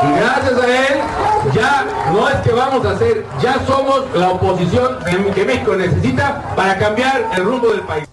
Y 0.05 0.19
gracias 0.19 0.61
a 0.61 0.67
él, 0.67 1.01
ya 1.55 1.87
no 2.13 2.29
es 2.29 2.37
que 2.37 2.53
vamos 2.53 2.85
a 2.85 2.91
hacer, 2.91 3.25
ya 3.41 3.59
somos 3.67 4.05
la 4.15 4.31
oposición 4.31 4.99
que 5.35 5.45
México 5.45 5.75
necesita 5.77 6.43
para 6.55 6.79
cambiar 6.79 7.25
el 7.37 7.45
rumbo 7.45 7.69
del 7.69 7.81
país 7.81 8.05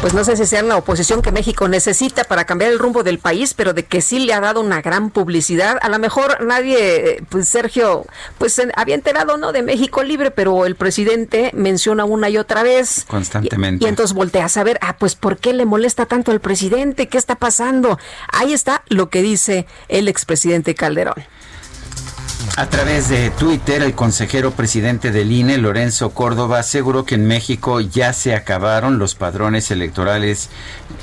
pues 0.00 0.14
no 0.14 0.22
sé 0.22 0.36
si 0.36 0.46
sean 0.46 0.68
la 0.68 0.76
oposición 0.76 1.22
que 1.22 1.32
México 1.32 1.66
necesita 1.66 2.24
para 2.24 2.44
cambiar 2.44 2.70
el 2.70 2.78
rumbo 2.78 3.02
del 3.02 3.18
país, 3.18 3.54
pero 3.54 3.74
de 3.74 3.84
que 3.84 4.00
sí 4.00 4.20
le 4.20 4.32
ha 4.32 4.40
dado 4.40 4.60
una 4.60 4.80
gran 4.80 5.10
publicidad. 5.10 5.78
A 5.82 5.88
lo 5.88 5.98
mejor 5.98 6.44
nadie, 6.44 7.22
pues 7.28 7.48
Sergio, 7.48 8.06
pues 8.38 8.60
había 8.76 8.94
enterado, 8.94 9.36
¿no? 9.36 9.50
De 9.52 9.62
México 9.62 10.04
Libre, 10.04 10.30
pero 10.30 10.66
el 10.66 10.76
presidente 10.76 11.50
menciona 11.52 12.04
una 12.04 12.30
y 12.30 12.38
otra 12.38 12.62
vez. 12.62 13.06
Constantemente. 13.08 13.84
Y, 13.84 13.88
entonces 13.88 14.14
voltea 14.14 14.44
a 14.44 14.48
saber, 14.48 14.78
ah, 14.82 14.96
pues 14.98 15.16
¿por 15.16 15.38
qué 15.38 15.52
le 15.52 15.66
molesta 15.66 16.06
tanto 16.06 16.30
al 16.30 16.40
presidente? 16.40 17.08
¿Qué 17.08 17.18
está 17.18 17.34
pasando? 17.34 17.98
Ahí 18.32 18.52
está 18.52 18.82
lo 18.88 19.10
que 19.10 19.22
dice 19.22 19.66
el 19.88 20.06
expresidente 20.06 20.76
Calderón. 20.76 21.16
A 22.56 22.66
través 22.68 23.08
de 23.08 23.30
Twitter, 23.30 23.82
el 23.82 23.94
consejero 23.94 24.50
presidente 24.50 25.10
del 25.12 25.30
INE, 25.30 25.58
Lorenzo 25.58 26.10
Córdoba, 26.10 26.58
aseguró 26.58 27.04
que 27.04 27.14
en 27.14 27.26
México 27.26 27.80
ya 27.80 28.12
se 28.12 28.34
acabaron 28.34 28.98
los 28.98 29.14
padrones 29.14 29.70
electorales 29.70 30.48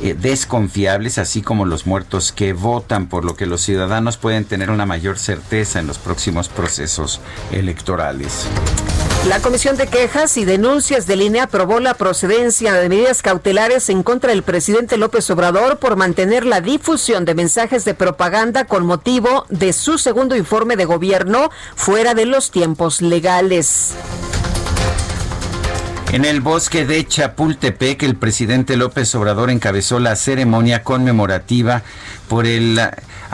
eh, 0.02 0.16
desconfiables, 0.20 1.18
así 1.18 1.42
como 1.42 1.66
los 1.66 1.86
muertos 1.86 2.32
que 2.32 2.54
votan, 2.54 3.08
por 3.08 3.24
lo 3.24 3.36
que 3.36 3.46
los 3.46 3.62
ciudadanos 3.62 4.18
pueden 4.18 4.46
tener 4.46 4.70
una 4.70 4.86
mayor 4.86 5.18
certeza 5.18 5.80
en 5.80 5.88
los 5.88 5.98
próximos 5.98 6.50
procesos 6.50 7.22
electorales. 7.52 8.48
La 9.28 9.40
Comisión 9.40 9.76
de 9.76 9.88
Quejas 9.88 10.38
y 10.38 10.46
Denuncias 10.46 11.08
del 11.08 11.24
INE 11.24 11.40
aprobó 11.40 11.80
la 11.80 11.96
procedencia 11.96 12.74
de 12.74 12.90
medidas 12.90 13.24
cautelares 13.24 13.90
en 13.90 14.04
contra 14.04 14.30
del 14.30 14.44
presidente 14.44 14.98
López 14.98 15.28
Obrador 15.32 15.80
por 15.80 15.96
mantener 15.96 16.46
la 16.46 16.62
difusión 16.62 17.26
de 17.26 17.34
mensajes 17.34 17.86
de 17.86 17.96
propaganda 17.96 18.66
con 18.66 18.86
motivo 18.86 19.48
de 19.50 19.74
su 19.74 19.98
segundo 19.98 20.36
informe 20.36 20.76
de 20.76 20.86
gobierno 20.86 21.35
fuera 21.76 22.14
de 22.14 22.26
los 22.26 22.52
tiempos 22.52 23.02
legales. 23.02 23.94
En 26.12 26.24
el 26.24 26.40
bosque 26.40 26.86
de 26.86 27.06
Chapultepec, 27.06 28.04
el 28.04 28.16
presidente 28.16 28.78
López 28.78 29.14
Obrador 29.16 29.50
encabezó 29.50 30.00
la 30.00 30.16
ceremonia 30.16 30.84
conmemorativa 30.84 31.82
por 32.30 32.46
el 32.46 32.80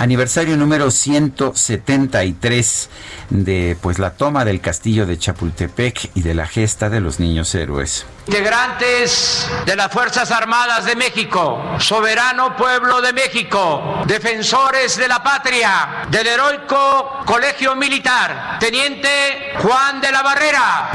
aniversario 0.01 0.57
número 0.57 0.89
173 0.89 2.89
de 3.29 3.77
pues 3.79 3.99
la 3.99 4.15
toma 4.15 4.43
del 4.45 4.59
castillo 4.59 5.05
de 5.05 5.19
Chapultepec 5.19 6.09
y 6.15 6.23
de 6.23 6.33
la 6.33 6.47
gesta 6.47 6.89
de 6.89 6.99
los 6.99 7.19
niños 7.19 7.53
héroes. 7.53 8.07
Integrantes 8.25 9.47
de 9.63 9.75
las 9.75 9.91
Fuerzas 9.91 10.31
Armadas 10.31 10.85
de 10.85 10.95
México, 10.95 11.75
soberano 11.77 12.55
pueblo 12.55 12.99
de 13.01 13.13
México, 13.13 14.01
defensores 14.07 14.97
de 14.97 15.07
la 15.07 15.21
patria, 15.21 16.07
del 16.09 16.25
heroico 16.25 17.19
Colegio 17.23 17.75
Militar, 17.75 18.57
Teniente 18.59 19.53
Juan 19.59 20.01
de 20.01 20.11
la 20.11 20.23
Barrera, 20.23 20.89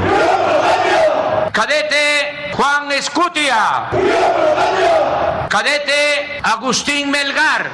cadete 1.53 2.51
Juan 2.53 2.91
Escutia 2.91 3.87
Cadete 5.49 6.41
Agustín 6.43 7.09
Melgar. 7.09 7.71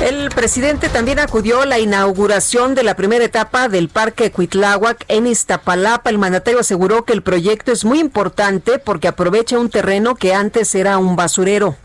El 0.00 0.30
presidente 0.30 0.88
también 0.88 1.18
acudió 1.18 1.60
a 1.60 1.66
la 1.66 1.78
inauguración 1.78 2.74
de 2.74 2.82
la 2.82 2.96
primera 2.96 3.22
etapa 3.22 3.68
del 3.68 3.90
Parque 3.90 4.32
Cuitláhuac 4.32 5.04
en 5.08 5.26
Iztapalapa. 5.26 6.08
El 6.08 6.16
mandatario 6.16 6.60
aseguró 6.60 7.04
que 7.04 7.12
el 7.12 7.22
proyecto 7.22 7.70
es 7.70 7.84
muy 7.84 8.00
importante 8.00 8.78
porque 8.78 9.08
aprovecha 9.08 9.58
un 9.58 9.68
terreno 9.68 10.14
que 10.14 10.32
antes 10.32 10.74
era 10.74 10.96
un 10.96 11.16
basurero. 11.16 11.76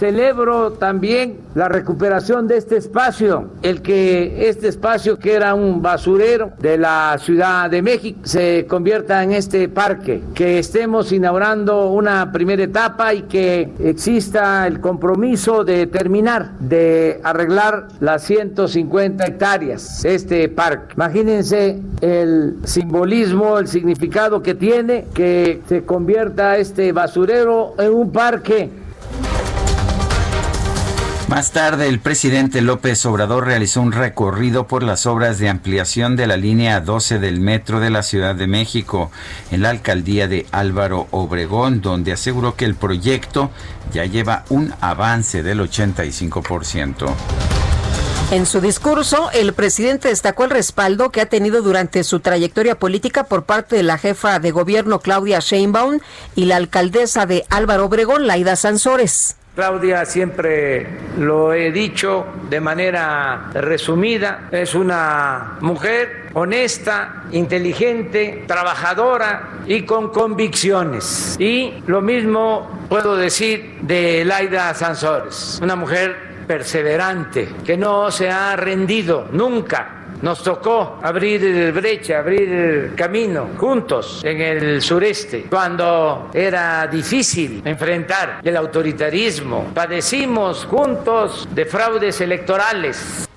Celebro 0.00 0.72
también 0.72 1.40
la 1.54 1.68
recuperación 1.68 2.48
de 2.48 2.56
este 2.56 2.78
espacio, 2.78 3.50
el 3.60 3.82
que 3.82 4.48
este 4.48 4.68
espacio 4.68 5.18
que 5.18 5.34
era 5.34 5.52
un 5.54 5.82
basurero 5.82 6.52
de 6.58 6.78
la 6.78 7.18
Ciudad 7.18 7.68
de 7.68 7.82
México 7.82 8.20
se 8.22 8.64
convierta 8.66 9.22
en 9.22 9.32
este 9.32 9.68
parque, 9.68 10.22
que 10.34 10.58
estemos 10.58 11.12
inaugurando 11.12 11.90
una 11.90 12.32
primera 12.32 12.62
etapa 12.62 13.12
y 13.12 13.24
que 13.24 13.74
exista 13.78 14.66
el 14.66 14.80
compromiso 14.80 15.64
de 15.64 15.86
terminar 15.86 16.52
de 16.60 17.20
arreglar 17.22 17.88
las 18.00 18.22
150 18.24 19.22
hectáreas 19.26 20.02
este 20.06 20.48
parque. 20.48 20.94
Imagínense 20.96 21.78
el 22.00 22.56
simbolismo, 22.64 23.58
el 23.58 23.68
significado 23.68 24.42
que 24.42 24.54
tiene 24.54 25.04
que 25.12 25.60
se 25.68 25.82
convierta 25.84 26.56
este 26.56 26.90
basurero 26.92 27.74
en 27.78 27.92
un 27.92 28.10
parque 28.10 28.70
más 31.30 31.52
tarde, 31.52 31.86
el 31.86 32.00
presidente 32.00 32.60
López 32.60 33.06
Obrador 33.06 33.46
realizó 33.46 33.80
un 33.80 33.92
recorrido 33.92 34.66
por 34.66 34.82
las 34.82 35.06
obras 35.06 35.38
de 35.38 35.48
ampliación 35.48 36.16
de 36.16 36.26
la 36.26 36.36
línea 36.36 36.80
12 36.80 37.20
del 37.20 37.38
metro 37.38 37.78
de 37.78 37.88
la 37.88 38.02
Ciudad 38.02 38.34
de 38.34 38.48
México 38.48 39.12
en 39.52 39.62
la 39.62 39.70
alcaldía 39.70 40.26
de 40.26 40.46
Álvaro 40.50 41.06
Obregón, 41.12 41.82
donde 41.82 42.10
aseguró 42.10 42.56
que 42.56 42.64
el 42.64 42.74
proyecto 42.74 43.52
ya 43.92 44.06
lleva 44.06 44.44
un 44.48 44.74
avance 44.80 45.44
del 45.44 45.60
85%. 45.60 47.14
En 48.32 48.44
su 48.44 48.60
discurso, 48.60 49.30
el 49.32 49.52
presidente 49.52 50.08
destacó 50.08 50.44
el 50.44 50.50
respaldo 50.50 51.10
que 51.10 51.20
ha 51.20 51.26
tenido 51.26 51.62
durante 51.62 52.02
su 52.02 52.18
trayectoria 52.18 52.76
política 52.76 53.22
por 53.22 53.44
parte 53.44 53.76
de 53.76 53.84
la 53.84 53.98
jefa 53.98 54.40
de 54.40 54.50
gobierno 54.50 54.98
Claudia 54.98 55.38
Sheinbaum 55.38 56.00
y 56.34 56.46
la 56.46 56.56
alcaldesa 56.56 57.26
de 57.26 57.44
Álvaro 57.50 57.86
Obregón, 57.86 58.26
Laida 58.26 58.56
Sansores. 58.56 59.36
Claudia, 59.60 60.06
siempre 60.06 60.86
lo 61.18 61.52
he 61.52 61.70
dicho 61.70 62.24
de 62.48 62.62
manera 62.62 63.50
resumida, 63.52 64.48
es 64.50 64.74
una 64.74 65.58
mujer 65.60 66.30
honesta, 66.32 67.24
inteligente, 67.30 68.44
trabajadora 68.46 69.58
y 69.66 69.82
con 69.82 70.08
convicciones. 70.08 71.36
Y 71.38 71.74
lo 71.86 72.00
mismo 72.00 72.86
puedo 72.88 73.16
decir 73.16 73.80
de 73.82 74.24
Laida 74.24 74.72
Sansores, 74.72 75.58
una 75.62 75.76
mujer 75.76 76.16
perseverante, 76.46 77.46
que 77.62 77.76
no 77.76 78.10
se 78.10 78.30
ha 78.30 78.56
rendido 78.56 79.28
nunca 79.30 79.99
nos 80.22 80.42
tocó 80.42 80.98
abrir 81.02 81.72
brecha, 81.72 82.18
abrir 82.18 82.92
camino 82.96 83.50
juntos 83.56 84.20
en 84.24 84.40
el 84.40 84.82
sureste, 84.82 85.46
cuando 85.48 86.30
era 86.34 86.86
difícil 86.86 87.62
enfrentar 87.64 88.40
el 88.42 88.56
autoritarismo. 88.56 89.70
Padecimos 89.74 90.64
juntos 90.66 91.48
de 91.52 91.64
fraudes 91.64 92.20
electorales. 92.20 93.29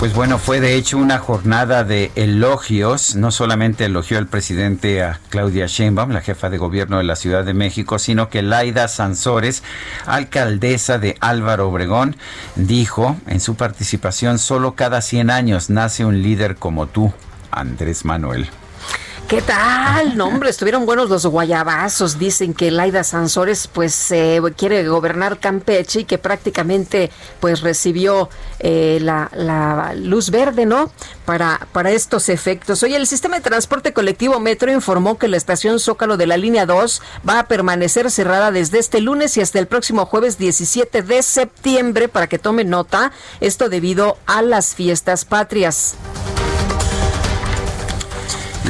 Pues 0.00 0.14
bueno, 0.14 0.38
fue 0.38 0.60
de 0.60 0.76
hecho 0.76 0.96
una 0.96 1.18
jornada 1.18 1.84
de 1.84 2.10
elogios. 2.14 3.16
No 3.16 3.30
solamente 3.30 3.84
elogió 3.84 4.18
el 4.18 4.26
presidente 4.26 5.02
a 5.02 5.20
Claudia 5.28 5.66
Sheinbaum, 5.66 6.12
la 6.12 6.22
jefa 6.22 6.48
de 6.48 6.56
gobierno 6.56 6.96
de 6.96 7.04
la 7.04 7.16
Ciudad 7.16 7.44
de 7.44 7.52
México, 7.52 7.98
sino 7.98 8.30
que 8.30 8.40
Laida 8.40 8.88
Sansores, 8.88 9.62
alcaldesa 10.06 10.98
de 10.98 11.18
Álvaro 11.20 11.68
Obregón, 11.68 12.16
dijo 12.56 13.14
en 13.26 13.40
su 13.40 13.56
participación, 13.56 14.38
solo 14.38 14.74
cada 14.74 15.02
100 15.02 15.28
años 15.28 15.68
nace 15.68 16.06
un 16.06 16.22
líder 16.22 16.56
como 16.56 16.86
tú, 16.86 17.12
Andrés 17.50 18.06
Manuel. 18.06 18.48
¿Qué 19.30 19.42
tal? 19.42 20.16
No, 20.16 20.26
hombre, 20.26 20.50
estuvieron 20.50 20.86
buenos 20.86 21.08
los 21.08 21.24
guayabazos. 21.24 22.18
Dicen 22.18 22.52
que 22.52 22.72
Laida 22.72 23.04
Sansores 23.04 23.68
pues 23.68 24.10
eh, 24.10 24.42
quiere 24.56 24.88
gobernar 24.88 25.38
Campeche 25.38 26.00
y 26.00 26.04
que 26.04 26.18
prácticamente 26.18 27.12
pues 27.38 27.60
recibió 27.60 28.28
eh, 28.58 28.98
la, 29.00 29.92
luz 29.94 30.30
verde, 30.30 30.66
¿no? 30.66 30.90
Para, 31.26 31.68
para 31.70 31.92
estos 31.92 32.28
efectos. 32.28 32.82
Hoy 32.82 32.94
el 32.94 33.06
sistema 33.06 33.36
de 33.36 33.42
transporte 33.42 33.92
colectivo 33.92 34.40
Metro 34.40 34.72
informó 34.72 35.16
que 35.16 35.28
la 35.28 35.36
estación 35.36 35.78
Zócalo 35.78 36.16
de 36.16 36.26
la 36.26 36.36
línea 36.36 36.66
2 36.66 37.00
va 37.28 37.38
a 37.38 37.46
permanecer 37.46 38.10
cerrada 38.10 38.50
desde 38.50 38.80
este 38.80 39.00
lunes 39.00 39.36
y 39.36 39.42
hasta 39.42 39.60
el 39.60 39.68
próximo 39.68 40.06
jueves 40.06 40.38
17 40.38 41.02
de 41.02 41.22
septiembre 41.22 42.08
para 42.08 42.26
que 42.26 42.40
tomen 42.40 42.68
nota. 42.68 43.12
Esto 43.40 43.68
debido 43.68 44.18
a 44.26 44.42
las 44.42 44.74
fiestas 44.74 45.24
patrias. 45.24 45.94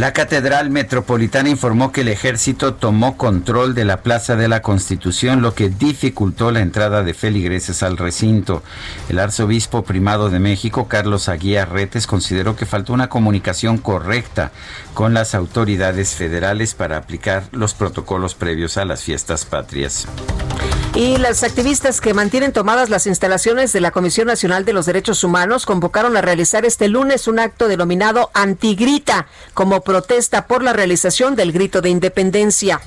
La 0.00 0.14
Catedral 0.14 0.70
Metropolitana 0.70 1.50
informó 1.50 1.92
que 1.92 2.00
el 2.00 2.08
ejército 2.08 2.72
tomó 2.72 3.18
control 3.18 3.74
de 3.74 3.84
la 3.84 3.98
Plaza 3.98 4.34
de 4.34 4.48
la 4.48 4.62
Constitución, 4.62 5.42
lo 5.42 5.52
que 5.52 5.68
dificultó 5.68 6.50
la 6.50 6.60
entrada 6.60 7.02
de 7.02 7.12
feligreses 7.12 7.82
al 7.82 7.98
recinto. 7.98 8.62
El 9.10 9.18
arzobispo 9.18 9.82
primado 9.82 10.30
de 10.30 10.40
México, 10.40 10.88
Carlos 10.88 11.28
Aguía 11.28 11.66
Retes, 11.66 12.06
consideró 12.06 12.56
que 12.56 12.64
faltó 12.64 12.94
una 12.94 13.10
comunicación 13.10 13.76
correcta 13.76 14.52
con 14.94 15.12
las 15.12 15.34
autoridades 15.34 16.14
federales 16.14 16.72
para 16.72 16.96
aplicar 16.96 17.42
los 17.52 17.74
protocolos 17.74 18.34
previos 18.34 18.78
a 18.78 18.86
las 18.86 19.02
fiestas 19.02 19.44
patrias. 19.44 20.08
Y 20.94 21.18
las 21.18 21.44
activistas 21.44 22.00
que 22.00 22.14
mantienen 22.14 22.52
tomadas 22.52 22.90
las 22.90 23.06
instalaciones 23.06 23.72
de 23.72 23.80
la 23.80 23.92
Comisión 23.92 24.26
Nacional 24.26 24.64
de 24.64 24.72
los 24.72 24.86
Derechos 24.86 25.22
Humanos 25.22 25.64
convocaron 25.64 26.16
a 26.16 26.20
realizar 26.20 26.64
este 26.64 26.88
lunes 26.88 27.28
un 27.28 27.38
acto 27.38 27.68
denominado 27.68 28.30
Antigrita 28.34 29.28
como 29.54 29.82
protesta 29.90 30.46
por 30.46 30.62
la 30.62 30.72
realización 30.72 31.34
del 31.34 31.50
grito 31.50 31.80
de 31.80 31.88
independencia. 31.88 32.80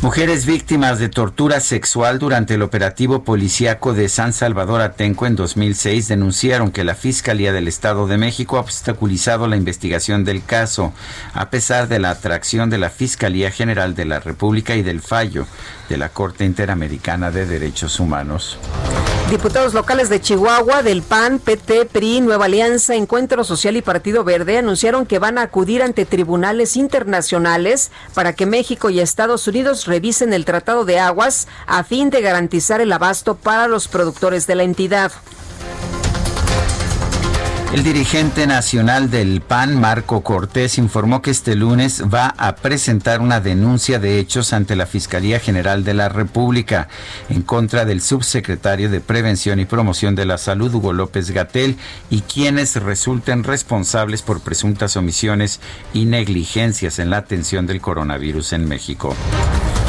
Mujeres 0.00 0.46
víctimas 0.46 0.98
de 0.98 1.10
tortura 1.10 1.60
sexual 1.60 2.18
durante 2.18 2.54
el 2.54 2.62
operativo 2.62 3.22
policíaco 3.22 3.92
de 3.92 4.08
San 4.08 4.32
Salvador 4.32 4.80
Atenco 4.80 5.26
en 5.26 5.36
2006 5.36 6.08
denunciaron 6.08 6.72
que 6.72 6.84
la 6.84 6.94
Fiscalía 6.94 7.52
del 7.52 7.68
Estado 7.68 8.06
de 8.06 8.16
México 8.16 8.56
ha 8.56 8.60
obstaculizado 8.60 9.46
la 9.46 9.56
investigación 9.56 10.24
del 10.24 10.42
caso, 10.42 10.94
a 11.34 11.50
pesar 11.50 11.86
de 11.88 11.98
la 11.98 12.08
atracción 12.08 12.70
de 12.70 12.78
la 12.78 12.88
Fiscalía 12.88 13.50
General 13.50 13.94
de 13.94 14.06
la 14.06 14.20
República 14.20 14.74
y 14.74 14.82
del 14.82 15.02
fallo 15.02 15.46
de 15.88 15.96
la 15.96 16.08
Corte 16.08 16.44
Interamericana 16.44 17.30
de 17.30 17.46
Derechos 17.46 18.00
Humanos. 18.00 18.58
Diputados 19.30 19.72
locales 19.72 20.08
de 20.10 20.20
Chihuahua, 20.20 20.82
del 20.82 21.02
PAN, 21.02 21.38
PT, 21.38 21.86
PRI, 21.86 22.20
Nueva 22.20 22.44
Alianza, 22.44 22.94
Encuentro 22.94 23.42
Social 23.42 23.76
y 23.76 23.82
Partido 23.82 24.22
Verde 24.22 24.58
anunciaron 24.58 25.06
que 25.06 25.18
van 25.18 25.38
a 25.38 25.42
acudir 25.42 25.82
ante 25.82 26.04
tribunales 26.04 26.76
internacionales 26.76 27.90
para 28.12 28.34
que 28.34 28.46
México 28.46 28.90
y 28.90 29.00
Estados 29.00 29.48
Unidos 29.48 29.86
revisen 29.86 30.32
el 30.34 30.44
Tratado 30.44 30.84
de 30.84 31.00
Aguas 31.00 31.48
a 31.66 31.84
fin 31.84 32.10
de 32.10 32.20
garantizar 32.20 32.80
el 32.80 32.92
abasto 32.92 33.34
para 33.34 33.66
los 33.66 33.88
productores 33.88 34.46
de 34.46 34.54
la 34.56 34.62
entidad. 34.62 35.10
El 37.74 37.82
dirigente 37.82 38.46
nacional 38.46 39.10
del 39.10 39.40
PAN, 39.40 39.80
Marco 39.80 40.20
Cortés, 40.22 40.78
informó 40.78 41.22
que 41.22 41.32
este 41.32 41.56
lunes 41.56 42.04
va 42.04 42.32
a 42.38 42.54
presentar 42.54 43.20
una 43.20 43.40
denuncia 43.40 43.98
de 43.98 44.20
hechos 44.20 44.52
ante 44.52 44.76
la 44.76 44.86
Fiscalía 44.86 45.40
General 45.40 45.82
de 45.82 45.92
la 45.92 46.08
República 46.08 46.86
en 47.28 47.42
contra 47.42 47.84
del 47.84 48.00
subsecretario 48.00 48.90
de 48.90 49.00
Prevención 49.00 49.58
y 49.58 49.64
Promoción 49.64 50.14
de 50.14 50.24
la 50.24 50.38
Salud, 50.38 50.72
Hugo 50.72 50.92
López 50.92 51.32
Gatel, 51.32 51.76
y 52.10 52.20
quienes 52.20 52.76
resulten 52.76 53.42
responsables 53.42 54.22
por 54.22 54.40
presuntas 54.40 54.96
omisiones 54.96 55.58
y 55.92 56.04
negligencias 56.04 57.00
en 57.00 57.10
la 57.10 57.16
atención 57.16 57.66
del 57.66 57.80
coronavirus 57.80 58.52
en 58.52 58.68
México. 58.68 59.16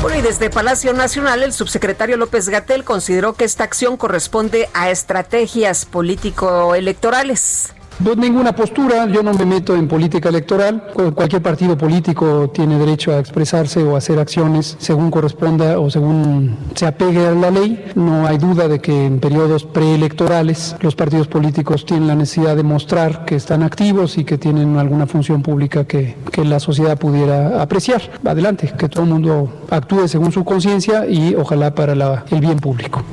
Bueno, 0.02 0.18
y 0.18 0.24
desde 0.24 0.50
Palacio 0.50 0.92
Nacional, 0.94 1.44
el 1.44 1.54
subsecretario 1.54 2.18
López 2.18 2.50
Gatel 2.50 2.84
consideró 2.84 3.34
que 3.34 3.46
esta 3.46 3.64
acción 3.64 3.96
corresponde 3.96 4.70
a 4.74 4.90
estrategias 4.90 5.86
político-electorales. 5.86 7.75
Pues 8.04 8.18
ninguna 8.18 8.54
postura, 8.54 9.08
yo 9.08 9.24
no 9.24 9.34
me 9.34 9.46
meto 9.46 9.74
en 9.74 9.88
política 9.88 10.28
electoral. 10.28 10.84
Cualquier 11.16 11.42
partido 11.42 11.78
político 11.78 12.50
tiene 12.54 12.78
derecho 12.78 13.14
a 13.14 13.20
expresarse 13.20 13.82
o 13.84 13.96
hacer 13.96 14.20
acciones 14.20 14.76
según 14.80 15.10
corresponda 15.10 15.80
o 15.80 15.90
según 15.90 16.58
se 16.76 16.86
apegue 16.86 17.26
a 17.26 17.32
la 17.32 17.50
ley. 17.50 17.86
No 17.96 18.28
hay 18.28 18.38
duda 18.38 18.68
de 18.68 18.80
que 18.80 19.06
en 19.06 19.20
periodos 19.22 19.64
preelectorales 19.64 20.76
los 20.82 20.94
partidos 20.94 21.28
políticos 21.28 21.86
tienen 21.86 22.08
la 22.10 22.16
necesidad 22.16 22.58
de 22.58 22.64
mostrar 22.64 23.24
que 23.24 23.36
están 23.36 23.64
activos 23.64 24.18
y 24.18 24.26
que 24.26 24.38
tienen 24.38 24.78
alguna 24.78 25.08
función 25.08 25.42
pública 25.42 25.86
que, 25.86 26.18
que 26.32 26.44
la 26.44 26.60
sociedad 26.60 26.98
pudiera 26.98 27.62
apreciar. 27.62 28.02
Adelante, 28.26 28.74
que 28.78 28.90
todo 28.90 29.04
el 29.04 29.10
mundo 29.10 29.50
actúe 29.70 30.10
según 30.10 30.34
su 30.34 30.44
conciencia 30.44 31.08
y 31.08 31.34
ojalá 31.34 31.74
para 31.74 31.94
el 32.30 32.42
bien 32.42 32.60
público. 32.60 33.04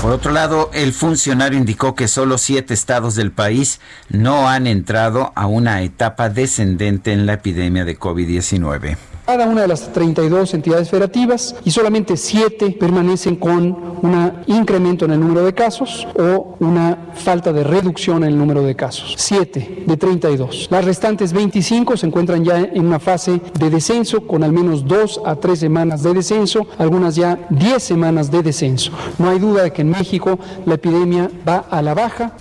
Por 0.00 0.12
otro 0.12 0.30
lado, 0.30 0.70
el 0.72 0.92
funcionario 0.92 1.58
indicó 1.58 1.96
que 1.96 2.06
solo 2.06 2.38
siete 2.38 2.72
estados 2.72 3.16
del 3.16 3.32
país 3.32 3.80
no 4.08 4.48
han 4.48 4.68
entrado 4.68 5.32
a 5.34 5.46
una 5.46 5.82
etapa 5.82 6.28
descendente 6.28 7.12
en 7.12 7.26
la 7.26 7.34
epidemia 7.34 7.84
de 7.84 7.98
COVID-19 7.98 8.96
cada 9.28 9.46
una 9.46 9.60
de 9.60 9.68
las 9.68 9.92
32 9.92 10.54
entidades 10.54 10.88
federativas 10.88 11.54
y 11.62 11.70
solamente 11.70 12.16
7 12.16 12.78
permanecen 12.80 13.36
con 13.36 13.76
un 14.00 14.32
incremento 14.46 15.04
en 15.04 15.10
el 15.10 15.20
número 15.20 15.44
de 15.44 15.52
casos 15.52 16.08
o 16.18 16.56
una 16.60 17.10
falta 17.12 17.52
de 17.52 17.62
reducción 17.62 18.24
en 18.24 18.30
el 18.30 18.38
número 18.38 18.62
de 18.62 18.74
casos. 18.74 19.16
7 19.18 19.84
de 19.86 19.96
32. 19.98 20.68
Las 20.70 20.82
restantes 20.82 21.34
25 21.34 21.98
se 21.98 22.06
encuentran 22.06 22.42
ya 22.42 22.58
en 22.58 22.86
una 22.86 22.98
fase 22.98 23.42
de 23.58 23.68
descenso 23.68 24.26
con 24.26 24.42
al 24.44 24.52
menos 24.52 24.86
2 24.86 25.20
a 25.26 25.36
3 25.36 25.58
semanas 25.58 26.02
de 26.02 26.14
descenso, 26.14 26.66
algunas 26.78 27.14
ya 27.14 27.38
10 27.50 27.82
semanas 27.82 28.30
de 28.30 28.42
descenso. 28.42 28.92
No 29.18 29.28
hay 29.28 29.38
duda 29.38 29.64
de 29.64 29.74
que 29.74 29.82
en 29.82 29.90
México 29.90 30.38
la 30.64 30.76
epidemia 30.76 31.30
va 31.46 31.66
a 31.70 31.82
la 31.82 31.92
baja. 31.92 32.32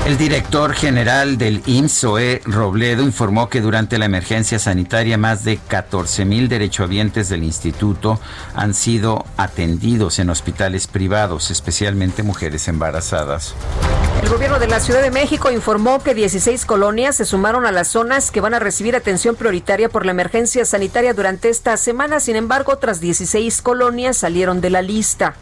El 0.06 0.18
director 0.18 0.72
general 0.72 1.36
del 1.36 1.64
IMSOE, 1.66 2.40
Robledo, 2.44 3.02
informó 3.02 3.48
que 3.48 3.60
durante 3.60 3.98
la 3.98 4.04
emergencia 4.04 4.60
sanitaria 4.60 5.18
más 5.18 5.42
de 5.42 5.56
14 5.56 6.24
mil 6.24 6.48
derechohabientes 6.48 7.28
del 7.28 7.42
instituto 7.42 8.20
han 8.54 8.72
sido 8.72 9.24
atendidos 9.36 10.20
en 10.20 10.30
hospitales 10.30 10.86
privados, 10.86 11.50
especialmente 11.50 12.22
mujeres 12.22 12.68
embarazadas. 12.68 13.56
El 14.22 14.28
gobierno 14.28 14.60
de 14.60 14.68
la 14.68 14.78
Ciudad 14.78 15.02
de 15.02 15.10
México 15.10 15.50
informó 15.50 16.00
que 16.00 16.14
16 16.14 16.66
colonias 16.66 17.16
se 17.16 17.24
sumaron 17.24 17.66
a 17.66 17.72
las 17.72 17.88
zonas 17.88 18.30
que 18.30 18.40
van 18.40 18.54
a 18.54 18.60
recibir 18.60 18.94
atención 18.94 19.34
prioritaria 19.34 19.88
por 19.88 20.06
la 20.06 20.12
emergencia 20.12 20.64
sanitaria 20.64 21.14
durante 21.14 21.48
esta 21.48 21.76
semana. 21.76 22.20
Sin 22.20 22.36
embargo, 22.36 22.70
otras 22.70 23.00
16 23.00 23.60
colonias 23.60 24.16
salieron 24.16 24.60
de 24.60 24.70
la 24.70 24.82
lista. 24.82 25.34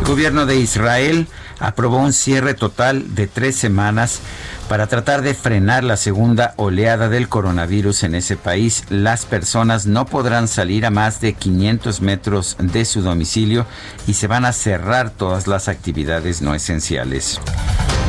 El 0.00 0.04
gobierno 0.08 0.46
de 0.46 0.56
Israel 0.56 1.28
aprobó 1.62 1.98
un 1.98 2.12
cierre 2.12 2.54
total 2.54 3.14
de 3.14 3.28
tres 3.28 3.56
semanas 3.56 4.20
para 4.68 4.88
tratar 4.88 5.22
de 5.22 5.34
frenar 5.34 5.84
la 5.84 5.96
segunda 5.96 6.54
oleada 6.56 7.08
del 7.08 7.28
coronavirus 7.28 8.02
en 8.02 8.16
ese 8.16 8.36
país. 8.36 8.84
Las 8.90 9.24
personas 9.24 9.86
no 9.86 10.06
podrán 10.06 10.48
salir 10.48 10.84
a 10.84 10.90
más 10.90 11.20
de 11.20 11.34
500 11.34 12.00
metros 12.00 12.56
de 12.58 12.84
su 12.84 13.02
domicilio 13.02 13.64
y 14.06 14.14
se 14.14 14.26
van 14.26 14.44
a 14.44 14.52
cerrar 14.52 15.10
todas 15.10 15.46
las 15.46 15.68
actividades 15.68 16.42
no 16.42 16.54
esenciales. 16.54 17.40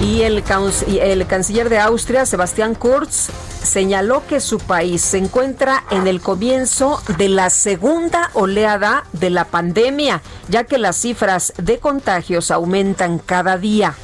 Y 0.04 0.24
el, 0.24 0.44
canciller 0.44 1.70
de 1.70 1.80
Austria, 1.80 2.26
Sebastián 2.26 2.76
Kurz, 2.76 3.30
señaló 3.64 4.28
que 4.28 4.42
su 4.42 4.58
país 4.58 5.02
se 5.02 5.18
encuentra 5.18 5.86
en 5.92 6.08
el 6.08 6.20
comienzo 6.20 7.02
de 7.18 7.30
la 7.30 7.50
segunda 7.50 8.30
oleada 8.34 9.06
de 9.14 9.30
la 9.30 9.46
pandemia, 9.46 10.22
ya 10.50 10.66
que 10.66 10.78
las 10.78 10.98
cifras 10.98 11.54
de 11.58 11.80
contagios 11.80 12.52
aumentan 12.52 13.18
cada 13.18 13.58
día. 13.58 13.96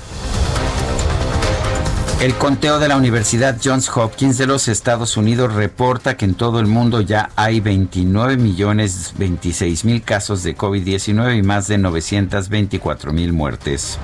El 2.22 2.34
conteo 2.36 2.80
de 2.80 2.88
la 2.88 2.96
Universidad 2.96 3.58
Johns 3.62 3.90
Hopkins 3.94 4.38
de 4.38 4.48
los 4.48 4.70
Estados 4.70 5.18
Unidos 5.18 5.54
reporta 5.54 6.16
que 6.16 6.24
en 6.24 6.34
todo 6.34 6.62
el 6.62 6.68
mundo 6.68 7.02
ya 7.02 7.30
hay 7.36 7.60
29 7.60 8.38
millones 8.38 9.14
26 9.18 9.84
mil 9.84 10.02
casos 10.02 10.44
de 10.44 10.56
COVID-19 10.56 11.38
y 11.38 11.44
más 11.44 11.68
de 11.68 11.78
924 11.78 13.12
mil 13.12 13.34
muertes. 13.34 13.98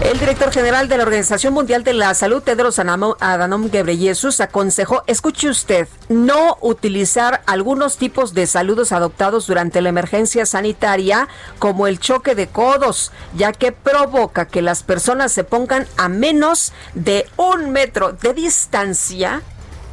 El 0.00 0.20
director 0.20 0.52
general 0.52 0.88
de 0.88 0.96
la 0.96 1.02
Organización 1.02 1.52
Mundial 1.52 1.82
de 1.82 1.92
la 1.92 2.14
Salud, 2.14 2.40
Tedros 2.40 2.78
Adhanom 2.78 3.68
Ghebreyesus, 3.68 4.40
aconsejó, 4.40 5.02
escuche 5.08 5.48
usted, 5.48 5.88
no 6.08 6.56
utilizar 6.60 7.42
algunos 7.46 7.96
tipos 7.98 8.32
de 8.32 8.46
saludos 8.46 8.92
adoptados 8.92 9.48
durante 9.48 9.82
la 9.82 9.88
emergencia 9.88 10.46
sanitaria, 10.46 11.26
como 11.58 11.88
el 11.88 11.98
choque 11.98 12.36
de 12.36 12.46
codos, 12.46 13.10
ya 13.34 13.52
que 13.52 13.72
provoca 13.72 14.46
que 14.46 14.62
las 14.62 14.84
personas 14.84 15.32
se 15.32 15.42
pongan 15.42 15.86
a 15.96 16.08
menos 16.08 16.72
de 16.94 17.26
un 17.36 17.72
metro 17.72 18.12
de 18.12 18.34
distancia 18.34 19.42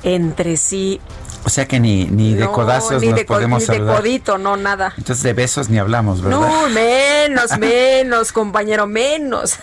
entre 0.04 0.56
sí 0.56 1.02
o 1.46 1.50
sea 1.50 1.68
que 1.68 1.80
ni, 1.80 2.06
ni 2.06 2.34
de 2.34 2.48
codazos 2.48 3.04
nos 3.04 3.24
podemos 3.24 3.70
ni 3.70 3.78
de 3.78 3.86
codito, 3.86 4.40
no, 4.40 4.58
nada. 4.58 4.94
Entonces 4.98 5.22
de 5.24 5.34
besos 5.34 5.70
ni 5.70 5.78
hablamos, 5.78 6.22
¿verdad? 6.24 6.40
No, 6.40 6.70
menos, 6.70 7.58
menos, 7.60 8.32
compañero, 8.32 8.88
menos. 8.88 9.60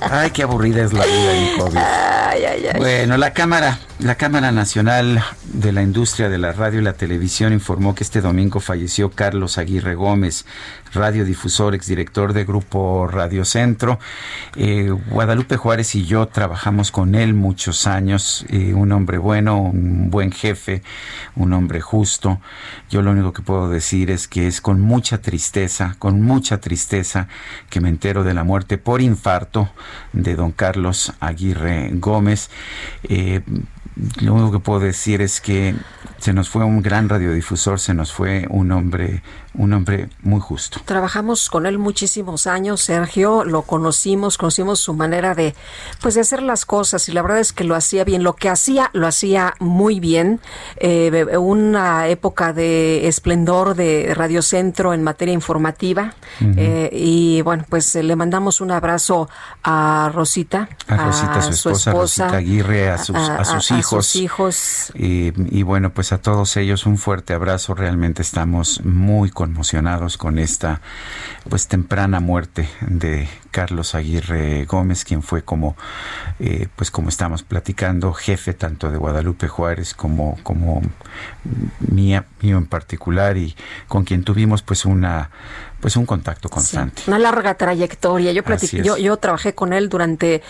Ay, 0.00 0.32
qué 0.32 0.42
aburrida 0.42 0.82
es 0.82 0.92
la 0.92 1.04
vida 1.06 1.58
COVID. 1.58 1.76
Ay, 1.78 2.44
ay, 2.44 2.66
ay. 2.74 2.80
Bueno, 2.80 3.16
la 3.16 3.32
Cámara, 3.32 3.78
la 4.02 4.14
Cámara 4.14 4.50
Nacional 4.50 5.22
de 5.44 5.72
la 5.72 5.82
Industria 5.82 6.30
de 6.30 6.38
la 6.38 6.52
Radio 6.52 6.80
y 6.80 6.82
la 6.82 6.94
Televisión 6.94 7.52
informó 7.52 7.94
que 7.94 8.02
este 8.02 8.22
domingo 8.22 8.60
falleció 8.60 9.10
Carlos 9.10 9.58
Aguirre 9.58 9.94
Gómez, 9.94 10.46
radiodifusor, 10.94 11.74
exdirector 11.74 12.32
de 12.32 12.44
Grupo 12.44 13.06
Radio 13.06 13.44
Centro. 13.44 13.98
Eh, 14.56 14.90
Guadalupe 15.10 15.56
Juárez 15.56 15.94
y 15.94 16.06
yo 16.06 16.26
trabajamos 16.28 16.90
con 16.90 17.14
él 17.14 17.34
muchos 17.34 17.86
años, 17.86 18.46
eh, 18.48 18.72
un 18.72 18.90
hombre 18.92 19.18
bueno, 19.18 19.60
un 19.60 20.10
buen 20.10 20.32
jefe, 20.32 20.82
un 21.36 21.52
hombre 21.52 21.82
justo. 21.82 22.40
Yo 22.88 23.02
lo 23.02 23.10
único 23.10 23.34
que 23.34 23.42
puedo 23.42 23.68
decir 23.68 24.10
es 24.10 24.28
que 24.28 24.46
es 24.46 24.62
con 24.62 24.80
mucha 24.80 25.20
tristeza, 25.20 25.96
con 25.98 26.22
mucha 26.22 26.58
tristeza 26.58 27.28
que 27.68 27.80
me 27.80 27.90
entero 27.90 28.24
de 28.24 28.32
la 28.32 28.44
muerte 28.44 28.78
por 28.78 29.02
infarto 29.02 29.68
de 30.14 30.36
don 30.36 30.52
Carlos 30.52 31.12
Aguirre 31.20 31.90
Gómez. 31.92 32.50
Eh, 33.02 33.42
lo 34.20 34.34
único 34.34 34.52
que 34.52 34.58
puedo 34.58 34.80
decir 34.80 35.20
es 35.20 35.40
que 35.40 35.74
se 36.20 36.34
nos 36.34 36.50
fue 36.50 36.64
un 36.64 36.82
gran 36.82 37.08
radiodifusor, 37.08 37.80
se 37.80 37.94
nos 37.94 38.12
fue 38.12 38.46
un 38.50 38.72
hombre, 38.72 39.22
un 39.54 39.72
hombre 39.72 40.10
muy 40.22 40.38
justo. 40.38 40.78
Trabajamos 40.84 41.48
con 41.48 41.64
él 41.64 41.78
muchísimos 41.78 42.46
años, 42.46 42.82
Sergio, 42.82 43.44
lo 43.44 43.62
conocimos, 43.62 44.36
conocimos 44.36 44.80
su 44.80 44.92
manera 44.92 45.34
de, 45.34 45.54
pues, 46.02 46.14
de 46.14 46.20
hacer 46.20 46.42
las 46.42 46.66
cosas 46.66 47.08
y 47.08 47.12
la 47.12 47.22
verdad 47.22 47.38
es 47.38 47.54
que 47.54 47.64
lo 47.64 47.74
hacía 47.74 48.04
bien. 48.04 48.22
Lo 48.22 48.34
que 48.34 48.50
hacía, 48.50 48.90
lo 48.92 49.06
hacía 49.06 49.54
muy 49.60 49.98
bien. 49.98 50.40
Eh, 50.76 51.26
una 51.38 52.08
época 52.08 52.52
de 52.52 53.08
esplendor 53.08 53.74
de 53.74 54.12
Radio 54.14 54.42
Centro 54.42 54.92
en 54.92 55.02
materia 55.02 55.32
informativa 55.32 56.14
eh, 56.56 56.90
y 56.92 57.40
bueno, 57.42 57.64
pues 57.68 57.94
le 57.94 58.14
mandamos 58.14 58.60
un 58.60 58.72
abrazo 58.72 59.30
a 59.62 60.10
Rosita, 60.14 60.68
a, 60.86 60.96
Rosita, 61.06 61.40
su, 61.40 61.70
esposa, 61.70 61.92
Rosita 61.92 62.36
Aguirre, 62.36 62.90
a 62.90 62.98
sus, 62.98 63.16
a, 63.16 63.44
sus 63.44 63.70
hijos. 63.70 64.06
sus 64.06 64.16
hijos. 64.16 64.92
Y, 64.94 65.32
y 65.56 65.62
bueno, 65.62 65.90
pues 65.90 66.09
a 66.12 66.18
todos 66.18 66.56
ellos 66.56 66.86
un 66.86 66.98
fuerte 66.98 67.34
abrazo. 67.34 67.74
Realmente 67.74 68.22
estamos 68.22 68.84
muy 68.84 69.30
conmocionados 69.30 70.16
con 70.16 70.38
esta 70.38 70.80
pues 71.48 71.68
temprana 71.68 72.20
muerte 72.20 72.68
de 72.80 73.28
Carlos 73.50 73.94
Aguirre 73.94 74.64
Gómez, 74.64 75.04
quien 75.04 75.22
fue 75.22 75.42
como 75.42 75.76
eh, 76.38 76.68
pues 76.76 76.90
como 76.90 77.08
estamos 77.08 77.42
platicando, 77.42 78.12
jefe 78.12 78.54
tanto 78.54 78.90
de 78.90 78.96
Guadalupe 78.96 79.48
Juárez 79.48 79.94
como 79.94 80.38
como 80.42 80.82
mía, 81.80 82.26
mío 82.40 82.58
en 82.58 82.66
particular 82.66 83.36
y 83.36 83.54
con 83.88 84.04
quien 84.04 84.24
tuvimos 84.24 84.62
pues 84.62 84.84
una 84.84 85.30
pues 85.80 85.96
un 85.96 86.06
contacto 86.06 86.48
constante. 86.48 87.02
una 87.06 87.18
larga 87.18 87.54
trayectoria. 87.54 88.32
Yo, 88.32 88.42
yo, 88.82 88.96
yo 88.96 89.16
trabajé 89.16 89.54
con 89.54 89.72
él 89.72 89.88
durante 89.88 90.42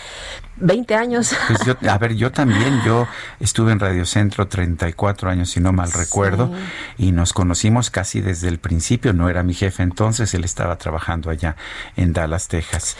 20 0.61 0.95
años. 0.95 1.35
Pues 1.47 1.75
a 1.87 1.97
ver, 1.97 2.15
yo 2.15 2.31
también, 2.31 2.81
yo 2.85 3.07
estuve 3.39 3.71
en 3.71 3.79
Radio 3.79 4.05
Centro 4.05 4.47
34 4.47 5.29
años, 5.29 5.49
si 5.49 5.59
no 5.59 5.73
mal 5.73 5.91
recuerdo, 5.91 6.51
y 6.97 7.11
nos 7.11 7.33
conocimos 7.33 7.89
casi 7.89 8.21
desde 8.21 8.47
el 8.47 8.59
principio. 8.59 9.13
No 9.13 9.29
era 9.29 9.43
mi 9.43 9.53
jefe 9.53 9.83
entonces, 9.83 10.33
él 10.33 10.43
estaba 10.43 10.77
trabajando 10.77 11.29
allá 11.29 11.55
en 11.95 12.13
Dallas, 12.13 12.47
Texas. 12.47 12.95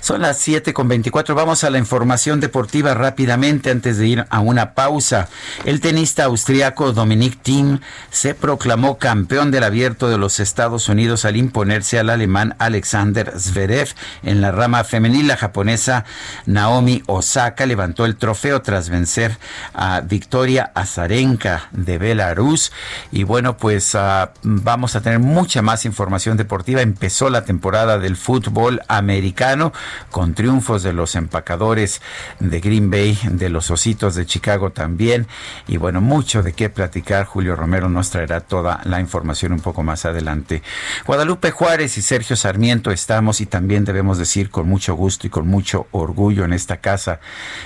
Son 0.00 0.20
las 0.20 0.38
7 0.38 0.72
con 0.72 0.88
24. 0.88 1.34
Vamos 1.34 1.64
a 1.64 1.70
la 1.70 1.78
información 1.78 2.40
deportiva 2.40 2.94
rápidamente 2.94 3.70
antes 3.70 3.98
de 3.98 4.06
ir 4.06 4.26
a 4.28 4.40
una 4.40 4.74
pausa. 4.74 5.28
El 5.64 5.80
tenista 5.80 6.24
austriaco 6.24 6.92
Dominic 6.92 7.40
Thiem 7.42 7.80
se 8.10 8.34
proclamó 8.34 8.98
campeón 8.98 9.50
del 9.50 9.64
abierto 9.64 10.08
de 10.08 10.18
los 10.18 10.40
Estados 10.40 10.88
Unidos 10.88 11.24
al 11.24 11.36
imponerse 11.36 11.98
al 11.98 12.10
alemán 12.10 12.56
Alexander 12.58 13.32
Zverev 13.38 13.88
en 14.22 14.40
la 14.40 14.50
rama 14.50 14.84
femenil. 14.84 15.28
La 15.28 15.36
japonesa 15.36 16.04
Naomi 16.46 17.02
Osaka 17.06 17.66
levantó 17.66 18.04
el 18.04 18.16
trofeo 18.16 18.62
tras 18.62 18.88
vencer 18.88 19.38
a 19.72 20.00
Victoria 20.00 20.70
Azarenka 20.74 21.68
de 21.72 21.98
Belarus. 21.98 22.72
Y 23.12 23.24
bueno, 23.24 23.56
pues 23.56 23.94
uh, 23.94 24.28
vamos 24.42 24.96
a 24.96 25.00
tener 25.00 25.18
mucha 25.18 25.62
más 25.62 25.84
información 25.84 26.36
deportiva. 26.36 26.82
Empezó 26.82 27.30
la 27.30 27.44
temporada 27.44 27.98
del 27.98 28.16
fútbol 28.16 28.82
americano 28.88 29.72
con 30.10 30.34
triunfos 30.34 30.82
de 30.82 30.92
los 30.92 31.14
empacadores 31.14 32.00
de 32.40 32.60
Green 32.60 32.90
Bay, 32.90 33.18
de 33.24 33.48
los 33.48 33.70
Ositos 33.70 34.14
de 34.14 34.26
Chicago 34.26 34.70
también. 34.70 35.26
Y 35.66 35.76
bueno, 35.76 36.00
mucho 36.00 36.42
de 36.42 36.52
qué 36.52 36.70
platicar. 36.70 37.24
Julio 37.24 37.56
Romero 37.56 37.88
nos 37.88 38.10
traerá 38.10 38.40
toda 38.40 38.80
la 38.84 39.00
información 39.00 39.52
un 39.52 39.60
poco 39.60 39.82
más 39.82 40.04
adelante. 40.04 40.62
Guadalupe 41.06 41.50
Juárez 41.50 41.98
y 41.98 42.02
Sergio 42.02 42.36
Sarmiento 42.36 42.90
estamos 42.90 43.40
y 43.40 43.46
también 43.46 43.84
debemos 43.84 44.18
decir 44.18 44.50
con 44.50 44.68
mucho 44.68 44.94
gusto 44.94 45.26
y 45.26 45.30
con 45.30 45.46
mucho 45.46 45.86
orgullo 45.90 46.44
en 46.44 46.52
esta 46.52 46.78
casa 46.84 47.18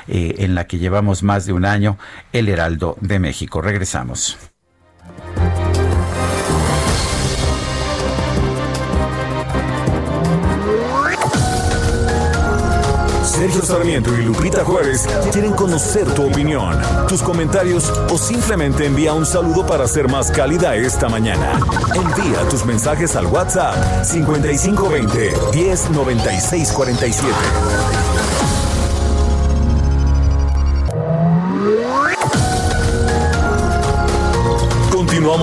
eh, 0.07 0.37
en 0.39 0.55
la 0.55 0.69
que 0.69 0.79
llevamos 0.79 1.25
más 1.25 1.45
de 1.45 1.53
un 1.53 1.65
año, 1.65 1.99
el 2.33 2.49
Heraldo 2.49 2.97
de 3.01 3.19
México. 3.19 3.61
Regresamos. 3.61 4.39
Sergio 13.39 13.63
Sarmiento 13.63 14.11
y 14.19 14.25
Lupita 14.25 14.65
Juárez 14.65 15.07
quieren 15.33 15.53
conocer 15.53 16.13
tu 16.13 16.27
opinión, 16.27 16.77
tus 17.07 17.23
comentarios 17.23 17.89
o 18.11 18.19
simplemente 18.19 18.87
envía 18.87 19.13
un 19.13 19.25
saludo 19.25 19.65
para 19.65 19.87
ser 19.87 20.09
más 20.09 20.33
cálida 20.33 20.75
esta 20.75 21.09
mañana. 21.09 21.53
Envía 21.95 22.49
tus 22.49 22.65
mensajes 22.65 23.15
al 23.15 23.27
WhatsApp 23.27 24.05
5520 24.05 25.35
109647. 25.53 28.38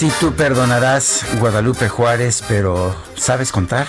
Sí, 0.00 0.10
tú 0.18 0.32
perdonarás, 0.32 1.26
Guadalupe 1.40 1.90
Juárez, 1.90 2.42
pero 2.48 2.96
¿sabes 3.16 3.52
contar? 3.52 3.86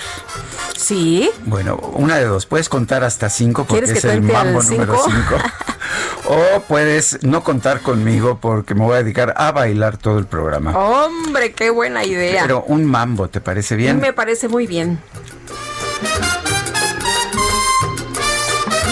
Sí. 0.76 1.30
Bueno, 1.46 1.76
una 1.76 2.18
de 2.18 2.26
dos. 2.26 2.44
Puedes 2.44 2.68
contar 2.68 3.02
hasta 3.02 3.30
cinco 3.30 3.64
porque 3.64 3.92
es 3.92 4.04
el 4.04 4.20
mambo 4.20 4.62
número 4.62 4.94
cinco. 5.06 5.36
o 6.28 6.60
puedes 6.68 7.22
no 7.22 7.42
contar 7.42 7.80
conmigo 7.80 8.36
porque 8.42 8.74
me 8.74 8.84
voy 8.84 8.96
a 8.96 9.02
dedicar 9.02 9.32
a 9.38 9.52
bailar 9.52 9.96
todo 9.96 10.18
el 10.18 10.26
programa. 10.26 10.76
Hombre, 10.76 11.52
qué 11.52 11.70
buena 11.70 12.04
idea. 12.04 12.42
Pero 12.42 12.62
un 12.64 12.84
mambo, 12.84 13.28
¿te 13.28 13.40
parece 13.40 13.74
bien? 13.74 13.98
Me 13.98 14.12
parece 14.12 14.48
muy 14.48 14.66
bien. 14.66 15.00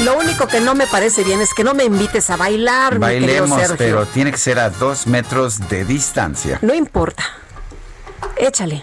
Lo 0.04 0.16
único 0.18 0.46
que 0.46 0.60
no 0.60 0.74
me 0.74 0.86
parece 0.86 1.24
bien 1.24 1.40
es 1.40 1.52
que 1.52 1.62
no 1.62 1.74
me 1.74 1.84
invites 1.84 2.30
a 2.30 2.36
bailar. 2.36 2.98
Bailemos, 2.98 3.60
pero 3.76 4.06
tiene 4.06 4.30
que 4.30 4.38
ser 4.38 4.58
a 4.58 4.70
dos 4.70 5.06
metros 5.06 5.68
de 5.68 5.84
distancia. 5.84 6.58
No 6.62 6.74
importa. 6.74 7.22
Échale. 8.36 8.82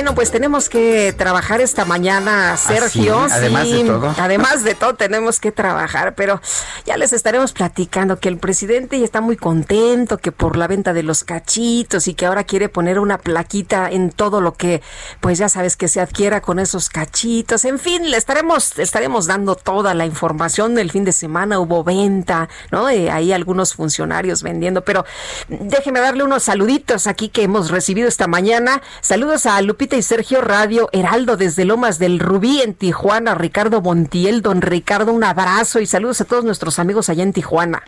Bueno, 0.00 0.14
pues 0.14 0.30
tenemos 0.30 0.70
que 0.70 1.12
trabajar 1.12 1.60
esta 1.60 1.84
mañana, 1.84 2.56
Sergio. 2.56 3.18
¿Ah, 3.18 3.34
además 3.34 3.70
de 3.70 3.84
todo. 3.84 4.14
Además 4.16 4.64
de 4.64 4.74
todo, 4.74 4.94
tenemos 4.94 5.40
que 5.40 5.52
trabajar, 5.52 6.14
pero 6.14 6.40
ya 6.86 6.96
les 6.96 7.12
estaremos 7.12 7.52
platicando 7.52 8.18
que 8.18 8.30
el 8.30 8.38
presidente 8.38 8.98
ya 8.98 9.04
está 9.04 9.20
muy 9.20 9.36
contento, 9.36 10.16
que 10.16 10.32
por 10.32 10.56
la 10.56 10.68
venta 10.68 10.94
de 10.94 11.02
los 11.02 11.22
cachitos 11.22 12.08
y 12.08 12.14
que 12.14 12.24
ahora 12.24 12.44
quiere 12.44 12.70
poner 12.70 12.98
una 12.98 13.18
plaquita 13.18 13.90
en 13.90 14.10
todo 14.10 14.40
lo 14.40 14.54
que, 14.54 14.80
pues 15.20 15.36
ya 15.36 15.50
sabes, 15.50 15.76
que 15.76 15.86
se 15.86 16.00
adquiera 16.00 16.40
con 16.40 16.60
esos 16.60 16.88
cachitos. 16.88 17.66
En 17.66 17.78
fin, 17.78 18.10
le 18.10 18.16
estaremos, 18.16 18.78
estaremos 18.78 19.26
dando 19.26 19.54
toda 19.54 19.92
la 19.92 20.06
información. 20.06 20.78
El 20.78 20.90
fin 20.90 21.04
de 21.04 21.12
semana 21.12 21.58
hubo 21.60 21.84
venta, 21.84 22.48
¿no? 22.70 22.86
ahí 22.86 23.34
algunos 23.34 23.74
funcionarios 23.74 24.42
vendiendo, 24.42 24.82
pero 24.82 25.04
déjeme 25.50 26.00
darle 26.00 26.24
unos 26.24 26.44
saluditos 26.44 27.06
aquí 27.06 27.28
que 27.28 27.42
hemos 27.42 27.70
recibido 27.70 28.08
esta 28.08 28.28
mañana. 28.28 28.80
Saludos 29.02 29.44
a 29.44 29.60
Lupita 29.60 29.90
Sergio 30.02 30.40
Radio 30.40 30.88
Heraldo 30.92 31.36
desde 31.36 31.64
Lomas 31.64 31.98
del 31.98 32.18
Rubí 32.18 32.60
en 32.60 32.74
Tijuana. 32.74 33.34
Ricardo 33.34 33.80
Montiel, 33.80 34.42
don 34.42 34.62
Ricardo, 34.62 35.12
un 35.12 35.24
abrazo 35.24 35.80
y 35.80 35.86
saludos 35.86 36.20
a 36.20 36.24
todos 36.24 36.44
nuestros 36.44 36.78
amigos 36.78 37.08
allá 37.08 37.22
en 37.22 37.32
Tijuana. 37.32 37.82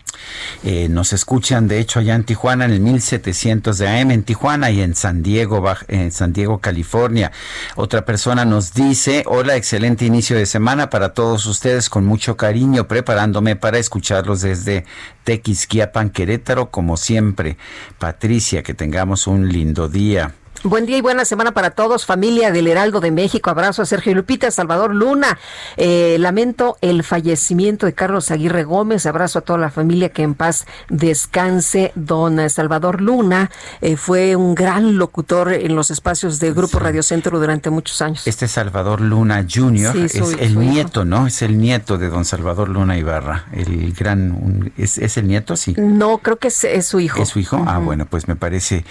Eh, 0.65 0.89
nos 0.89 1.13
escuchan, 1.13 1.69
de 1.69 1.81
hecho, 1.81 2.01
allá 2.01 2.15
en 2.15 2.25
Tijuana, 2.25 2.65
en 2.65 2.73
el 2.73 2.81
1700 2.81 3.79
de 3.79 3.89
AM 3.89 4.11
en 4.11 4.23
Tijuana 4.23 4.71
y 4.71 4.81
en 4.81 4.95
San 4.95 5.23
Diego, 5.23 5.65
en 5.89 6.13
San 6.13 6.33
Diego, 6.33 6.59
California. 6.59 7.33
Otra 7.77 8.05
persona 8.05 8.45
nos 8.45 8.75
dice, 8.75 9.25
hola, 9.27 9.57
excelente 9.57 10.05
inicio 10.05 10.37
de 10.37 10.47
semana 10.47 10.91
para 10.91 11.15
todos 11.15 11.47
ustedes, 11.47 11.89
con 11.89 12.05
mucho 12.05 12.37
cariño, 12.37 12.89
preparándome 12.89 13.57
para 13.57 13.79
escucharlos 13.79 14.43
desde 14.43 14.85
Tequisquiapan, 15.25 16.11
Querétaro, 16.11 16.71
como 16.71 16.97
siempre. 16.97 17.57
Patricia, 17.99 18.63
que 18.63 18.75
tengamos 18.75 19.27
un 19.27 19.49
lindo 19.49 19.89
día. 19.89 20.35
Buen 20.65 20.87
día 20.87 20.97
y 20.97 21.01
buena 21.01 21.25
semana 21.25 21.51
para 21.51 21.71
todos, 21.71 22.07
familia 22.07 22.53
del 22.53 22.69
Heraldo 22.69 23.01
de 23.01 23.11
México. 23.11 23.51
Abrazo 23.51 23.83
a 23.83 23.85
Sergio 23.85 24.15
Lupita, 24.15 24.49
Salvador 24.53 24.95
Luna. 24.95 25.37
Eh, 25.77 26.19
lamento 26.21 26.79
el 26.83 27.03
fallecimiento 27.03 27.85
de 27.85 27.95
Carlos 27.95 28.31
Aguirre 28.31 28.63
Gómez. 28.63 29.05
Abrazo 29.07 29.41
a 29.41 29.43
toda 29.43 29.59
la 29.59 29.71
familia 29.71 30.11
que 30.11 30.23
en 30.23 30.35
paz 30.35 30.67
descanse. 30.89 31.91
Don 31.97 32.49
Salvador 32.49 33.01
Luna 33.01 33.51
eh, 33.81 33.97
fue 33.97 34.37
un 34.37 34.55
gran 34.55 34.99
locutor 34.99 35.53
en 35.53 35.75
los 35.75 35.91
espacios 35.91 36.39
de 36.39 36.53
Grupo 36.53 36.79
Radio 36.79 37.03
Centro 37.03 37.41
durante 37.41 37.69
muchos 37.69 38.01
años. 38.01 38.25
Este 38.29 38.47
Salvador 38.47 39.01
Luna 39.01 39.45
Jr. 39.53 39.97
es 39.97 40.15
el 40.15 40.61
nieto, 40.61 41.05
¿no? 41.05 41.27
Es 41.27 41.43
el 41.43 41.59
nieto 41.59 41.99
de 41.99 42.09
don 42.09 42.25
Salvador 42.25 42.69
Luna 42.69 42.97
Ibarra. 42.97 43.47
El 43.51 43.93
gran. 43.95 44.73
¿es, 44.77 45.17
el 45.17 45.27
nieto? 45.27 45.57
Sí. 45.57 45.75
No, 45.77 46.19
creo 46.19 46.37
que 46.37 46.47
es, 46.49 46.87
su 46.87 47.01
hijo. 47.01 47.21
¿Es 47.21 47.31
su 47.31 47.41
hijo? 47.41 47.65
Ah, 47.67 47.79
bueno, 47.79 48.07
pues 48.07 48.29
me 48.29 48.37
parece 48.37 48.85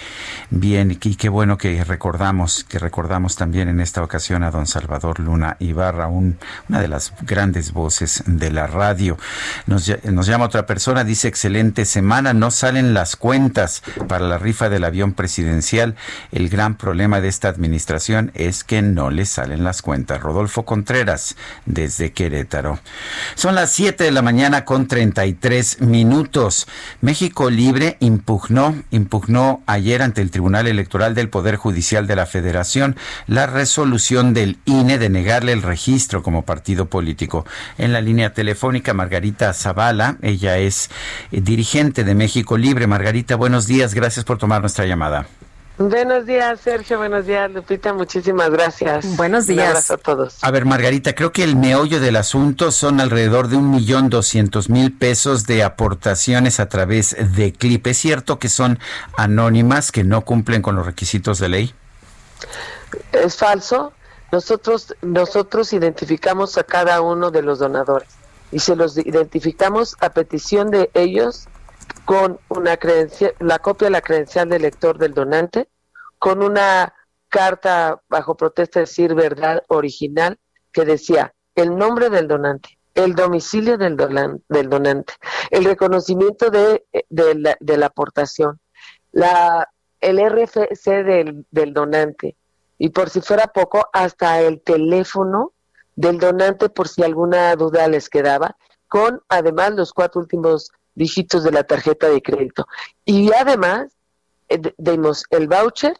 bien 0.50 0.90
y 0.90 0.96
qué 0.96 1.30
bueno 1.30 1.56
que 1.62 1.84
recordamos, 1.84 2.64
que 2.64 2.80
recordamos 2.80 3.36
también 3.36 3.68
en 3.68 3.78
esta 3.78 4.02
ocasión 4.02 4.42
a 4.42 4.50
don 4.50 4.66
Salvador 4.66 5.20
Luna 5.20 5.56
Ibarra, 5.60 6.08
una 6.08 6.34
de 6.68 6.88
las 6.88 7.12
grandes 7.20 7.72
voces 7.72 8.24
de 8.26 8.50
la 8.50 8.66
radio. 8.66 9.16
Nos, 9.66 9.86
llama 9.86 10.46
otra 10.46 10.66
persona, 10.66 11.04
dice, 11.04 11.28
excelente 11.28 11.84
semana, 11.84 12.34
no 12.34 12.50
salen 12.50 12.94
las 12.94 13.14
cuentas 13.14 13.84
para 14.08 14.26
la 14.26 14.38
rifa 14.38 14.70
del 14.70 14.82
avión 14.82 15.12
presidencial. 15.12 15.94
El 16.32 16.48
gran 16.48 16.74
problema 16.74 17.20
de 17.20 17.28
esta 17.28 17.50
administración 17.50 18.32
es 18.34 18.64
que 18.64 18.82
no 18.82 19.12
le 19.12 19.24
salen 19.24 19.62
las 19.62 19.82
cuentas. 19.82 20.20
Rodolfo 20.20 20.64
Contreras, 20.64 21.36
desde 21.64 22.10
Querétaro. 22.10 22.80
Son 23.36 23.54
las 23.54 23.70
7 23.70 24.02
de 24.02 24.10
la 24.10 24.22
mañana 24.22 24.64
con 24.64 24.88
33 24.88 25.80
minutos. 25.80 26.66
México 27.00 27.50
Libre 27.50 27.98
impugnó, 28.00 28.74
impugnó 28.90 29.62
ayer 29.66 30.02
ante 30.02 30.22
el 30.22 30.32
Tribunal 30.32 30.66
Electoral 30.66 31.14
del 31.14 31.28
Poder 31.28 31.51
Judicial 31.56 32.06
de 32.06 32.16
la 32.16 32.26
Federación 32.26 32.96
la 33.26 33.46
resolución 33.46 34.34
del 34.34 34.58
INE 34.64 34.98
de 34.98 35.08
negarle 35.08 35.52
el 35.52 35.62
registro 35.62 36.22
como 36.22 36.42
partido 36.42 36.86
político. 36.86 37.46
En 37.78 37.92
la 37.92 38.00
línea 38.00 38.32
telefónica, 38.32 38.94
Margarita 38.94 39.52
Zavala, 39.52 40.16
ella 40.22 40.58
es 40.58 40.90
eh, 41.30 41.40
dirigente 41.40 42.04
de 42.04 42.14
México 42.14 42.56
Libre. 42.56 42.86
Margarita, 42.86 43.36
buenos 43.36 43.66
días, 43.66 43.94
gracias 43.94 44.24
por 44.24 44.38
tomar 44.38 44.60
nuestra 44.60 44.86
llamada. 44.86 45.26
Buenos 45.88 46.26
días, 46.26 46.60
Sergio. 46.60 46.98
Buenos 46.98 47.26
días, 47.26 47.50
Lupita. 47.50 47.92
Muchísimas 47.92 48.50
gracias. 48.50 49.16
Buenos 49.16 49.46
días. 49.46 49.64
Un 49.64 49.68
abrazo 49.70 49.94
a 49.94 49.96
todos. 49.96 50.38
A 50.42 50.50
ver, 50.50 50.64
Margarita, 50.64 51.14
creo 51.14 51.32
que 51.32 51.42
el 51.42 51.56
meollo 51.56 51.98
del 51.98 52.16
asunto 52.16 52.70
son 52.70 53.00
alrededor 53.00 53.48
de 53.48 53.56
un 53.56 53.70
millón 53.70 54.08
doscientos 54.08 54.68
mil 54.68 54.96
pesos 54.96 55.46
de 55.46 55.64
aportaciones 55.64 56.60
a 56.60 56.68
través 56.68 57.16
de 57.34 57.52
CLIP. 57.52 57.88
¿Es 57.88 57.98
cierto 57.98 58.38
que 58.38 58.48
son 58.48 58.78
anónimas, 59.16 59.90
que 59.90 60.04
no 60.04 60.24
cumplen 60.24 60.62
con 60.62 60.76
los 60.76 60.86
requisitos 60.86 61.38
de 61.38 61.48
ley? 61.48 61.74
Es 63.12 63.36
falso. 63.36 63.92
Nosotros, 64.30 64.94
nosotros 65.02 65.72
identificamos 65.72 66.58
a 66.58 66.64
cada 66.64 67.00
uno 67.00 67.30
de 67.30 67.42
los 67.42 67.58
donadores 67.58 68.08
y 68.50 68.60
se 68.60 68.76
los 68.76 68.96
identificamos 68.96 69.96
a 70.00 70.10
petición 70.10 70.70
de 70.70 70.90
ellos 70.94 71.48
con 72.04 72.38
una 72.48 72.76
credencial, 72.76 73.34
la 73.40 73.58
copia 73.58 73.86
de 73.86 73.92
la 73.92 74.00
credencial 74.00 74.48
del 74.48 74.62
lector 74.62 74.98
del 74.98 75.14
donante, 75.14 75.68
con 76.22 76.40
una 76.40 76.94
carta 77.28 78.00
bajo 78.08 78.36
protesta 78.36 78.78
de 78.78 78.86
decir 78.86 79.12
verdad 79.12 79.64
original 79.66 80.38
que 80.70 80.84
decía 80.84 81.34
el 81.56 81.76
nombre 81.76 82.10
del 82.10 82.28
donante, 82.28 82.78
el 82.94 83.16
domicilio 83.16 83.76
del, 83.76 83.96
del 84.48 84.70
donante, 84.70 85.14
el 85.50 85.64
reconocimiento 85.64 86.48
de, 86.48 86.84
de, 87.10 87.76
la, 87.76 87.86
aportación, 87.86 88.60
la, 89.10 89.68
el 90.00 90.20
RFC 90.24 91.02
del, 91.04 91.44
del 91.50 91.74
donante 91.74 92.36
y 92.78 92.90
por 92.90 93.10
si 93.10 93.20
fuera 93.20 93.48
poco, 93.48 93.88
hasta 93.92 94.42
el 94.42 94.60
teléfono 94.60 95.54
del 95.96 96.20
donante 96.20 96.68
por 96.68 96.86
si 96.86 97.02
alguna 97.02 97.56
duda 97.56 97.88
les 97.88 98.08
quedaba, 98.08 98.56
con 98.86 99.20
además 99.28 99.72
los 99.72 99.92
cuatro 99.92 100.20
últimos 100.20 100.70
dígitos 100.94 101.42
de 101.42 101.50
la 101.50 101.64
tarjeta 101.64 102.08
de 102.08 102.22
crédito. 102.22 102.68
Y 103.04 103.32
además 103.32 103.92
eh, 104.48 104.60
dimos 104.78 105.24
el 105.30 105.48
voucher 105.48 105.96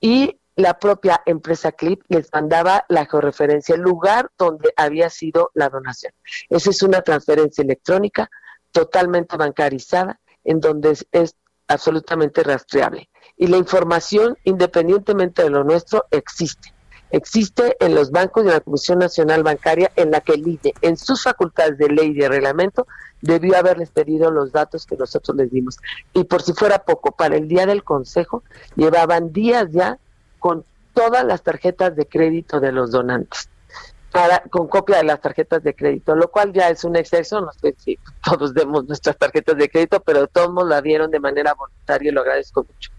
y 0.00 0.38
la 0.56 0.78
propia 0.78 1.22
empresa 1.26 1.72
Clip 1.72 2.02
les 2.08 2.32
mandaba 2.32 2.84
la 2.88 3.04
georreferencia, 3.06 3.74
el 3.74 3.82
lugar 3.82 4.30
donde 4.38 4.72
había 4.76 5.10
sido 5.10 5.50
la 5.54 5.68
donación. 5.68 6.12
Esa 6.48 6.70
es 6.70 6.82
una 6.82 7.02
transferencia 7.02 7.62
electrónica 7.62 8.30
totalmente 8.72 9.36
bancarizada, 9.36 10.18
en 10.44 10.60
donde 10.60 10.92
es, 10.92 11.06
es 11.12 11.36
absolutamente 11.68 12.42
rastreable. 12.42 13.10
Y 13.36 13.48
la 13.48 13.58
información, 13.58 14.38
independientemente 14.44 15.42
de 15.42 15.50
lo 15.50 15.62
nuestro, 15.62 16.06
existe 16.10 16.75
existe 17.16 17.76
en 17.80 17.94
los 17.94 18.10
bancos 18.10 18.44
de 18.44 18.52
la 18.52 18.60
Comisión 18.60 18.98
Nacional 18.98 19.42
Bancaria 19.42 19.90
en 19.96 20.10
la 20.10 20.20
que 20.20 20.34
el 20.34 20.46
INE, 20.46 20.74
en 20.82 20.96
sus 20.96 21.22
facultades 21.22 21.78
de 21.78 21.88
ley 21.88 22.10
y 22.10 22.14
de 22.14 22.28
reglamento, 22.28 22.86
debió 23.20 23.56
haberles 23.56 23.90
pedido 23.90 24.30
los 24.30 24.52
datos 24.52 24.86
que 24.86 24.96
nosotros 24.96 25.36
les 25.36 25.50
dimos. 25.50 25.78
Y 26.12 26.24
por 26.24 26.42
si 26.42 26.52
fuera 26.52 26.84
poco, 26.84 27.12
para 27.12 27.36
el 27.36 27.48
día 27.48 27.66
del 27.66 27.84
Consejo 27.84 28.42
llevaban 28.76 29.32
días 29.32 29.68
ya 29.70 29.98
con 30.38 30.64
todas 30.94 31.24
las 31.24 31.42
tarjetas 31.42 31.96
de 31.96 32.06
crédito 32.06 32.60
de 32.60 32.72
los 32.72 32.90
donantes. 32.90 33.48
Para, 34.12 34.40
con 34.50 34.68
copia 34.68 34.98
de 34.98 35.04
las 35.04 35.20
tarjetas 35.20 35.62
de 35.62 35.74
crédito, 35.74 36.14
lo 36.14 36.30
cual 36.30 36.52
ya 36.52 36.70
es 36.70 36.84
un 36.84 36.96
exceso, 36.96 37.40
no 37.40 37.52
sé 37.52 37.74
si 37.76 37.98
todos 38.24 38.54
demos 38.54 38.86
nuestras 38.86 39.18
tarjetas 39.18 39.56
de 39.56 39.68
crédito, 39.68 40.00
pero 40.00 40.26
todos 40.26 40.66
la 40.66 40.80
dieron 40.80 41.10
de 41.10 41.20
manera 41.20 41.52
voluntaria 41.54 42.10
y 42.10 42.14
lo 42.14 42.22
agradezco 42.22 42.64
mucho 42.64 42.90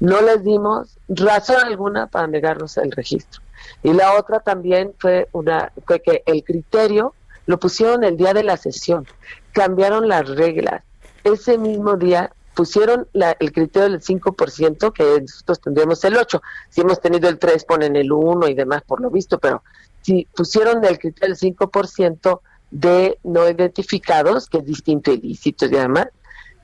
no 0.00 0.22
les 0.22 0.42
dimos 0.42 0.98
razón 1.08 1.58
alguna 1.62 2.06
para 2.06 2.26
negarnos 2.26 2.76
el 2.78 2.90
registro. 2.90 3.42
Y 3.82 3.92
la 3.92 4.14
otra 4.14 4.40
también 4.40 4.94
fue 4.98 5.28
una 5.32 5.72
fue 5.86 6.00
que 6.00 6.22
el 6.26 6.44
criterio 6.44 7.14
lo 7.46 7.58
pusieron 7.58 8.04
el 8.04 8.16
día 8.16 8.34
de 8.34 8.44
la 8.44 8.56
sesión, 8.56 9.06
cambiaron 9.52 10.08
las 10.08 10.28
reglas. 10.28 10.82
Ese 11.24 11.58
mismo 11.58 11.96
día 11.96 12.32
pusieron 12.54 13.08
el 13.12 13.52
criterio 13.52 13.88
del 13.88 14.00
5%, 14.00 14.92
que 14.92 15.20
nosotros 15.20 15.60
tendríamos 15.60 16.04
el 16.04 16.16
8. 16.16 16.42
Si 16.68 16.80
hemos 16.80 17.00
tenido 17.00 17.28
el 17.28 17.38
3, 17.38 17.64
ponen 17.64 17.96
el 17.96 18.12
1 18.12 18.48
y 18.48 18.54
demás 18.54 18.82
por 18.82 19.00
lo 19.00 19.10
visto, 19.10 19.38
pero 19.38 19.62
si 20.02 20.26
pusieron 20.34 20.84
el 20.84 20.98
criterio 20.98 21.34
del 21.34 21.56
5% 21.56 22.40
de 22.70 23.18
no 23.24 23.48
identificados, 23.48 24.48
que 24.48 24.58
es 24.58 24.64
distinto 24.64 25.12
ilícitos 25.12 25.70
y 25.70 25.74
demás, 25.74 26.08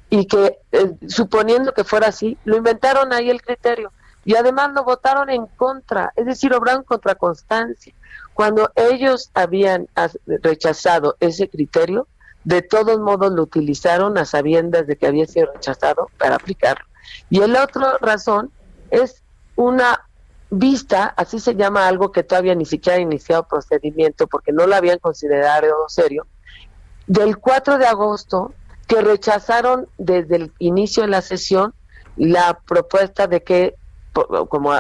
y 0.09 0.27
que 0.27 0.59
eh, 0.73 0.93
suponiendo 1.09 1.73
que 1.73 1.85
fuera 1.85 2.09
así, 2.09 2.39
lo 2.45 2.57
inventaron 2.57 3.13
ahí 3.13 3.29
el 3.29 3.43
criterio 3.43 3.93
y 4.27 4.35
además 4.35 4.73
lo 4.75 4.85
votaron 4.85 5.31
en 5.31 5.47
contra, 5.47 6.13
es 6.17 6.27
decir, 6.27 6.53
obraron 6.53 6.83
contra 6.83 7.15
constancia. 7.15 7.95
Cuando 8.35 8.71
ellos 8.75 9.31
habían 9.33 9.89
rechazado 10.27 11.17
ese 11.21 11.49
criterio, 11.49 12.09
de 12.45 12.61
todos 12.61 12.99
modos 12.99 13.33
lo 13.33 13.43
utilizaron 13.43 14.19
a 14.19 14.25
sabiendas 14.25 14.87
de 14.87 14.97
que 14.97 15.07
había 15.07 15.27
sido 15.27 15.53
rechazado 15.53 16.11
para 16.19 16.35
aplicarlo. 16.35 16.85
Y 17.31 17.39
la 17.39 17.65
otra 17.65 17.99
razón 18.01 18.51
es 18.91 19.23
una 19.55 20.07
vista, 20.51 21.15
así 21.17 21.39
se 21.39 21.55
llama 21.55 21.87
algo 21.87 22.13
que 22.13 22.23
todavía 22.23 22.55
ni 22.55 22.67
siquiera 22.67 22.99
ha 22.99 23.01
iniciado 23.01 23.49
procedimiento 23.49 24.27
porque 24.27 24.53
no 24.53 24.67
lo 24.67 24.75
habían 24.75 24.99
considerado 24.99 25.89
serio, 25.89 26.27
del 27.07 27.39
4 27.39 27.79
de 27.79 27.87
agosto 27.87 28.53
que 28.87 29.03
rechazaron 29.03 29.89
desde 29.99 30.37
el 30.37 30.53
inicio 30.59 31.05
de 31.05 31.09
la 31.11 31.23
sesión 31.23 31.75
la 32.17 32.61
propuesta 32.67 33.27
de 33.27 33.43
que, 33.43 33.77
como, 34.49 34.73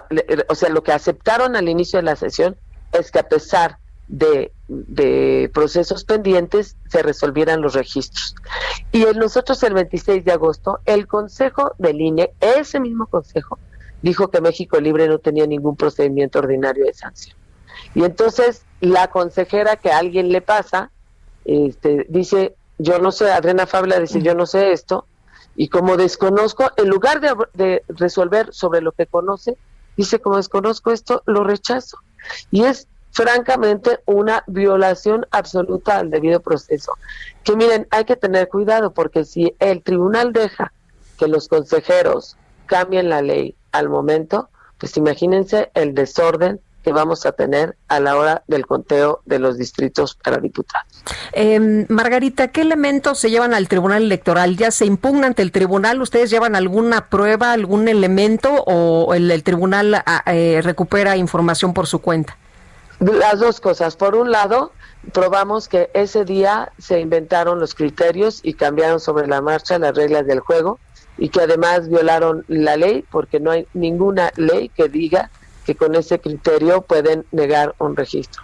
o 0.49 0.55
sea, 0.55 0.69
lo 0.71 0.83
que 0.83 0.93
aceptaron 0.93 1.57
al 1.57 1.69
inicio 1.69 1.99
de 1.99 2.05
la 2.05 2.17
sesión 2.17 2.57
es 2.93 3.11
que 3.11 3.19
a 3.19 3.29
pesar 3.29 3.79
de, 4.09 4.53
de 4.69 5.51
procesos 5.53 6.05
pendientes 6.05 6.77
se 6.89 7.03
resolvieran 7.03 7.61
los 7.61 7.75
registros. 7.75 8.35
Y 8.93 9.03
en 9.05 9.19
nosotros 9.19 9.63
el 9.63 9.75
26 9.75 10.25
de 10.25 10.33
agosto, 10.33 10.81
el 10.87 11.07
Consejo 11.07 11.73
de 11.79 11.93
Línea, 11.93 12.31
ese 12.41 12.81
mismo 12.81 13.07
Consejo, 13.07 13.59
dijo 14.03 14.29
que 14.29 14.41
México 14.41 14.81
Libre 14.81 15.09
no 15.09 15.19
tenía 15.19 15.47
ningún 15.47 15.77
procedimiento 15.77 16.39
ordinario 16.39 16.85
de 16.85 16.95
sanción. 16.95 17.37
Y 17.95 18.05
entonces 18.05 18.63
la 18.81 19.09
consejera 19.09 19.77
que 19.77 19.91
a 19.91 19.99
alguien 19.99 20.31
le 20.31 20.41
pasa, 20.41 20.91
este, 21.45 22.07
dice, 22.09 22.55
yo 22.79 22.99
no 22.99 23.11
sé, 23.13 23.31
Adriana 23.31 23.67
Fabla 23.67 23.99
dice, 23.99 24.23
yo 24.23 24.35
no 24.35 24.47
sé 24.47 24.73
esto, 24.73 25.07
y 25.57 25.69
como 25.69 25.97
desconozco, 25.97 26.71
en 26.77 26.89
lugar 26.89 27.21
de, 27.55 27.83
resolver 27.89 28.53
sobre 28.53 28.81
lo 28.81 28.93
que 28.93 29.07
conoce, 29.07 29.57
dice, 29.97 30.21
como 30.21 30.37
desconozco 30.37 30.93
esto, 30.93 31.23
lo 31.27 31.45
rechazo. 31.45 31.99
Y 32.51 32.65
es 32.65 32.89
francamente 33.13 34.01
una 34.05 34.45
violación 34.47 35.27
absoluta 35.31 35.99
al 35.99 36.11
debido 36.11 36.41
proceso. 36.41 36.93
Que 37.43 37.57
miren, 37.57 37.87
hay 37.91 38.05
que 38.05 38.17
tener 38.17 38.49
cuidado 38.49 38.93
porque 38.93 39.25
si 39.25 39.55
el 39.59 39.83
tribunal 39.83 40.35
deja 40.35 40.73
que 41.19 41.29
los 41.29 41.49
consejeros 41.49 42.37
cambien 42.67 43.09
la 43.09 43.23
ley 43.23 43.55
al 43.73 43.89
momento, 43.89 44.51
pues 44.77 44.97
imagínense 44.99 45.71
el 45.73 45.95
desorden 45.95 46.61
que 46.87 46.93
vamos 46.93 47.27
a 47.27 47.33
tener 47.33 47.77
a 47.89 47.99
la 47.99 48.17
hora 48.17 48.45
del 48.47 48.65
conteo 48.65 49.21
de 49.25 49.41
los 49.41 49.59
distritos 49.59 50.15
para 50.15 50.37
diputados. 50.37 50.87
Em, 51.33 51.85
Margarita, 51.89 52.47
¿qué 52.53 52.61
elementos 52.61 53.19
se 53.19 53.29
llevan 53.29 53.55
al 53.55 53.67
Tribunal 53.67 54.05
Electoral? 54.05 54.57
¿Ya 54.57 54.71
se 54.71 54.87
impugna 54.87 55.27
ante 55.27 55.43
el 55.43 55.51
Tribunal? 55.51 56.01
¿Ustedes 56.01 56.31
llevan 56.31 56.55
alguna 56.55 57.09
prueba, 57.09 57.51
algún 57.51 57.89
elemento 57.89 58.63
o 58.69 59.15
el, 59.15 59.43
Tribunal 59.43 59.97
ah, 60.07 60.23
eh, 60.27 60.61
recupera 60.63 61.17
información 61.17 61.75
por 61.75 61.89
su 61.89 61.99
cuenta? 61.99 62.37
Las 63.01 63.41
dos 63.41 63.61
cosas. 63.61 63.97
Por 63.97 64.15
un 64.15 64.31
lado, 64.31 64.71
probamos 65.13 65.67
que 65.67 65.91
ese 65.93 66.25
día 66.25 66.71
se 66.79 67.01
inventaron 67.01 67.59
los 67.59 67.75
criterios 67.75 68.39
y 68.45 68.55
cambiaron 68.55 69.01
sobre 69.01 69.27
la 69.27 69.41
marcha 69.41 69.77
las 69.81 69.97
reglas 69.97 70.25
del 70.25 70.39
juego 70.39 70.79
y 71.19 71.31
que 71.31 71.41
además 71.41 71.89
violaron 71.89 72.45
la 72.47 72.77
ley 72.77 73.05
porque 73.11 73.41
no 73.41 73.51
hay 73.51 73.67
ninguna 73.75 74.31
ley 74.37 74.69
que 74.69 74.89
diga 74.89 75.31
que 75.67 75.75
con 75.75 75.95
ese 75.95 76.21
criterio 76.21 76.83
pueden 76.83 77.27
negar 77.33 77.75
un 77.79 77.97
registro. 77.97 78.43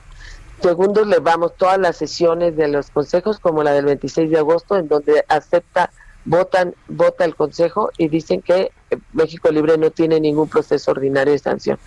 Segundo, 0.60 1.04
le 1.04 1.18
vamos 1.18 1.56
todas 1.56 1.78
las 1.78 1.96
sesiones 1.96 2.56
de 2.56 2.68
los 2.68 2.90
consejos, 2.90 3.38
como 3.38 3.62
la 3.62 3.72
del 3.72 3.84
26 3.86 4.30
de 4.30 4.38
agosto, 4.38 4.76
en 4.76 4.88
donde 4.88 5.24
acepta, 5.28 5.90
votan, 6.24 6.74
vota 6.88 7.24
el 7.24 7.34
consejo 7.34 7.90
y 7.98 8.08
dicen 8.08 8.42
que 8.42 8.70
México 9.12 9.50
Libre 9.50 9.78
no 9.78 9.90
tiene 9.90 10.20
ningún 10.20 10.48
proceso 10.48 10.90
ordinario 10.90 11.32
de 11.32 11.38
sanción. 11.38 11.78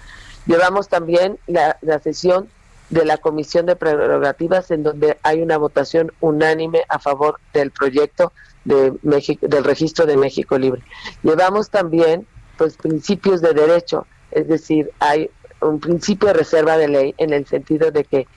Llevamos 0.46 0.90
también 0.90 1.38
la, 1.48 1.78
la 1.82 2.00
sesión 2.00 2.50
de 2.90 3.06
la 3.06 3.18
Comisión 3.18 3.66
de 3.66 3.76
Prerrogativas, 3.76 4.70
en 4.72 4.84
donde 4.84 5.18
hay 5.24 5.42
una 5.42 5.58
votación 5.58 6.12
unánime 6.20 6.84
a 6.90 7.00
favor 7.00 7.40
del 7.54 7.72
proyecto 7.72 8.32
de 8.64 8.94
México, 9.02 9.48
del 9.48 9.64
registro 9.64 10.06
de 10.06 10.18
México 10.18 10.58
Libre. 10.58 10.82
Llevamos 11.24 11.70
también 11.70 12.28
pues 12.58 12.78
principios 12.78 13.42
de 13.42 13.54
derecho, 13.54 14.06
es 14.36 14.50
decir, 14.50 14.92
hay 15.00 15.32
un 15.62 15.80
principio 15.80 16.28
de 16.28 16.34
reserva 16.34 16.78
de 16.78 16.90
ley 16.90 17.16
en 17.18 17.34
el 17.34 17.48
sentido 17.48 17.90
de 17.90 18.04
que 18.04 18.28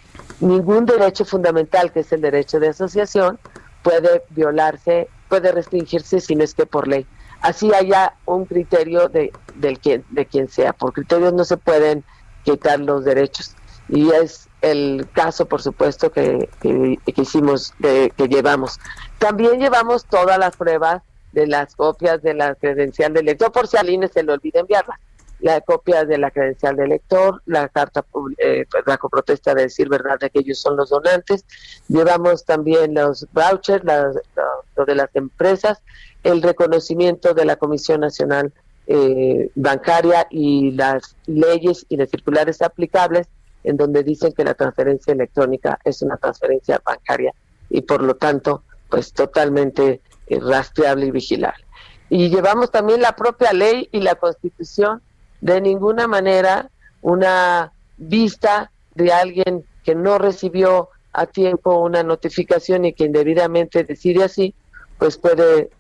ningún 0.41 0.87
derecho 0.87 1.25
fundamental, 1.25 1.93
que 1.93 2.01
es 2.01 2.13
el 2.13 2.21
derecho 2.21 2.61
de 2.61 2.69
asociación, 2.69 3.39
puede 3.83 4.23
violarse, 4.31 5.09
puede 5.29 5.51
restringirse 5.51 6.21
si 6.21 6.37
no 6.37 6.45
es 6.45 6.55
que 6.55 6.67
por 6.67 6.87
ley. 6.87 7.05
Así 7.41 7.75
haya 7.75 8.15
un 8.27 8.45
criterio 8.45 9.09
de, 9.09 9.33
del 9.57 9.81
quien, 9.81 10.05
de 10.11 10.25
quien 10.25 10.49
sea. 10.49 10.73
Por 10.73 10.93
criterios 10.93 11.33
no 11.33 11.45
se 11.45 11.57
pueden 11.57 12.05
quitar 12.45 12.79
los 12.79 13.05
derechos. 13.05 13.57
Y 13.89 14.11
es 14.11 14.49
el 14.63 15.09
caso, 15.13 15.47
por 15.47 15.63
supuesto, 15.63 16.13
que, 16.13 16.49
que, 16.61 16.99
hicimos, 17.17 17.75
que 17.81 18.29
llevamos. 18.29 18.79
También 19.19 19.59
llevamos 19.59 20.05
todas 20.05 20.39
las 20.39 20.57
pruebas 20.57 21.03
de 21.33 21.49
las 21.49 21.75
copias 21.75 22.23
de 22.23 22.35
la 22.35 22.55
credencial 22.55 23.13
del 23.13 23.27
lector, 23.27 23.51
por 23.51 23.67
si 23.67 23.77
a 23.77 23.85
INE 23.85 24.09
se 24.09 24.23
le 24.23 24.33
olvida 24.33 24.61
enviarlas 24.61 24.99
la 25.41 25.61
copia 25.61 26.05
de 26.05 26.19
la 26.19 26.31
credencial 26.31 26.77
de 26.77 26.85
elector, 26.85 27.43
la 27.47 27.69
carta, 27.69 28.05
eh, 28.39 28.67
la 28.87 28.99
coprotesta 28.99 29.55
de 29.55 29.63
decir 29.63 29.89
verdad 29.89 30.19
de 30.19 30.31
que 30.31 30.41
ellos 30.41 30.59
son 30.59 30.77
los 30.77 30.91
donantes. 30.91 31.45
Llevamos 31.89 32.45
también 32.45 32.95
los 32.95 33.27
vouchers, 33.33 33.85
lo 33.85 34.85
de 34.85 34.95
las 34.95 35.15
empresas, 35.15 35.83
el 36.25 36.43
reconocimiento 36.43 37.35
de 37.35 37.45
la 37.45 37.57
Comisión 37.57 38.01
Nacional 38.01 38.53
eh, 38.87 39.51
Bancaria 39.55 40.27
y 40.31 40.73
las 40.73 41.15
leyes 41.27 41.85
y 41.89 41.97
las 41.97 42.11
circulares 42.11 42.63
aplicables 42.63 43.29
en 43.65 43.77
donde 43.77 44.03
dicen 44.03 44.33
que 44.33 44.45
la 44.45 44.55
transferencia 44.55 45.13
electrónica 45.13 45.79
es 45.85 46.01
una 46.03 46.17
transferencia 46.17 46.81
bancaria 46.85 47.35
y 47.69 47.83
por 47.83 48.03
lo 48.03 48.17
tanto 48.17 48.63
pues 48.89 49.13
totalmente 49.13 50.01
eh, 50.27 50.41
rastreable 50.41 51.07
y 51.07 51.11
vigilable. 51.11 51.65
Y 52.09 52.31
llevamos 52.31 52.71
también 52.71 53.03
la 53.03 53.15
propia 53.15 53.53
ley 53.53 53.89
y 53.93 54.01
la 54.01 54.15
constitución 54.15 55.03
de 55.41 55.61
ninguna 55.61 56.07
manera 56.07 56.71
una 57.01 57.73
vista 57.97 58.71
de 58.95 59.13
alguien 59.13 59.65
que 59.85 59.95
no 59.95 60.19
recibió 60.19 60.89
a 61.13 61.27
tiempo 61.27 61.79
una 61.79 62.03
notificación 62.03 62.85
y 62.85 62.93
que 62.93 63.05
indebidamente 63.05 63.85
decide 63.85 64.25
así, 64.25 64.55
pues 64.99 65.17
puede, 65.17 65.71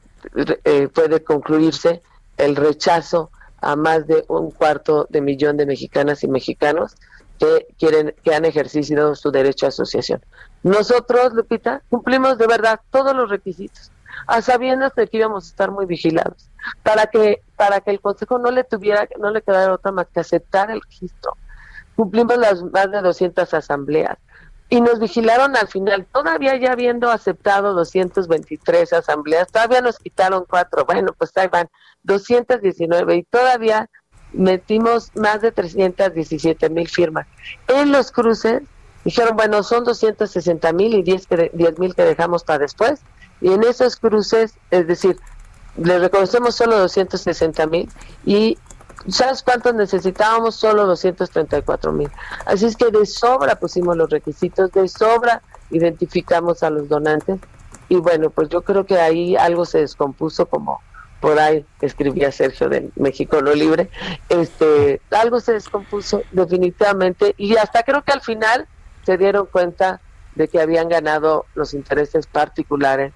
eh, 0.65 0.89
puede 0.89 1.23
concluirse 1.23 2.03
el 2.37 2.57
rechazo 2.57 3.31
a 3.61 3.77
más 3.77 4.07
de 4.07 4.25
un 4.29 4.51
cuarto 4.51 5.07
de 5.11 5.21
millón 5.21 5.57
de 5.57 5.67
mexicanas 5.67 6.23
y 6.23 6.29
mexicanos 6.29 6.95
que 7.39 7.67
quieren 7.79 8.15
que 8.25 8.35
han 8.35 8.45
ejercido 8.45 9.15
su 9.15 9.31
derecho 9.31 9.67
a 9.67 9.69
asociación. 9.69 10.21
Nosotros, 10.63 11.33
Lupita, 11.35 11.83
cumplimos 11.89 12.39
de 12.39 12.47
verdad 12.47 12.81
todos 12.91 13.15
los 13.15 13.31
requisitos, 13.31 13.91
a 14.27 14.43
sabiendas 14.43 14.95
de 14.95 15.07
que 15.07 15.19
íbamos 15.19 15.45
a 15.45 15.49
estar 15.49 15.71
muy 15.71 15.87
vigilados 15.87 16.51
para 16.83 17.07
que 17.07 17.43
para 17.57 17.81
que 17.81 17.91
el 17.91 18.01
consejo 18.01 18.39
no 18.39 18.51
le 18.51 18.64
tuviera 18.64 19.09
no 19.19 19.31
le 19.31 19.43
quedara 19.43 19.73
otra 19.73 19.93
más 19.93 20.07
que 20.09 20.21
aceptar 20.21 20.71
el 20.71 20.81
registro. 20.81 21.37
Cumplimos 21.97 22.39
las 22.39 22.62
más 22.62 22.91
de 22.91 23.01
200 23.01 23.53
asambleas 23.55 24.19
y 24.71 24.81
nos 24.81 24.99
vigilaron 24.99 25.57
al 25.57 25.69
final, 25.69 26.07
todavía 26.12 26.55
ya 26.57 26.73
habiendo 26.73 27.11
aceptado 27.11 27.73
223 27.73 28.93
asambleas, 28.93 29.51
todavía 29.51 29.81
nos 29.81 29.99
quitaron 29.99 30.45
cuatro, 30.49 30.85
bueno, 30.85 31.14
pues 31.16 31.35
ahí 31.37 31.49
van 31.49 31.69
219 32.03 33.16
y 33.16 33.23
todavía 33.23 33.89
metimos 34.33 35.11
más 35.16 35.41
de 35.41 35.53
317 35.53 36.69
mil 36.69 36.87
firmas. 36.87 37.27
En 37.66 37.93
los 37.93 38.12
cruces 38.12 38.62
dijeron, 39.05 39.37
bueno, 39.37 39.62
son 39.62 39.85
260 39.85 40.73
mil 40.75 40.95
y 40.95 41.03
10 41.03 41.29
mil 41.79 41.95
que 41.95 42.05
dejamos 42.05 42.45
para 42.45 42.59
después. 42.59 43.01
Y 43.41 43.53
en 43.53 43.64
esos 43.64 43.97
cruces, 43.97 44.55
es 44.70 44.86
decir, 44.86 45.18
le 45.76 45.99
reconocemos 45.99 46.57
solo 46.57 46.78
260 46.78 47.66
mil 47.66 47.89
y 48.24 48.59
¿sabes 49.09 49.43
cuántos 49.43 49.74
necesitábamos? 49.74 50.57
Solo 50.57 50.86
234 50.86 51.93
mil. 51.93 52.11
Así 52.47 52.66
es 52.66 52.76
que 52.76 52.91
de 52.91 53.07
sobra 53.07 53.57
pusimos 53.57 53.97
los 53.97 54.11
requisitos, 54.11 54.72
de 54.72 54.89
sobra 54.89 55.43
identificamos 55.70 56.62
a 56.62 56.70
los 56.70 56.89
donantes 56.89 57.39
y 57.89 57.97
bueno, 57.97 58.30
pues 58.30 58.49
yo 58.49 58.62
creo 58.62 58.84
que 58.84 58.99
ahí 58.99 59.36
algo 59.36 59.64
se 59.64 59.78
descompuso 59.78 60.47
como 60.47 60.80
por 61.20 61.39
ahí 61.39 61.66
escribía 61.80 62.30
Sergio 62.30 62.68
de 62.68 62.91
México 62.95 63.41
Lo 63.41 63.55
Libre, 63.55 63.91
este, 64.28 65.01
algo 65.11 65.41
se 65.41 65.53
descompuso 65.53 66.22
definitivamente 66.30 67.34
y 67.36 67.57
hasta 67.57 67.82
creo 67.82 68.03
que 68.03 68.12
al 68.12 68.20
final 68.20 68.68
se 69.05 69.16
dieron 69.16 69.47
cuenta 69.47 70.01
de 70.36 70.49
que 70.49 70.61
habían 70.61 70.89
ganado 70.89 71.47
los 71.55 71.74
intereses 71.74 72.26
particulares 72.26 73.12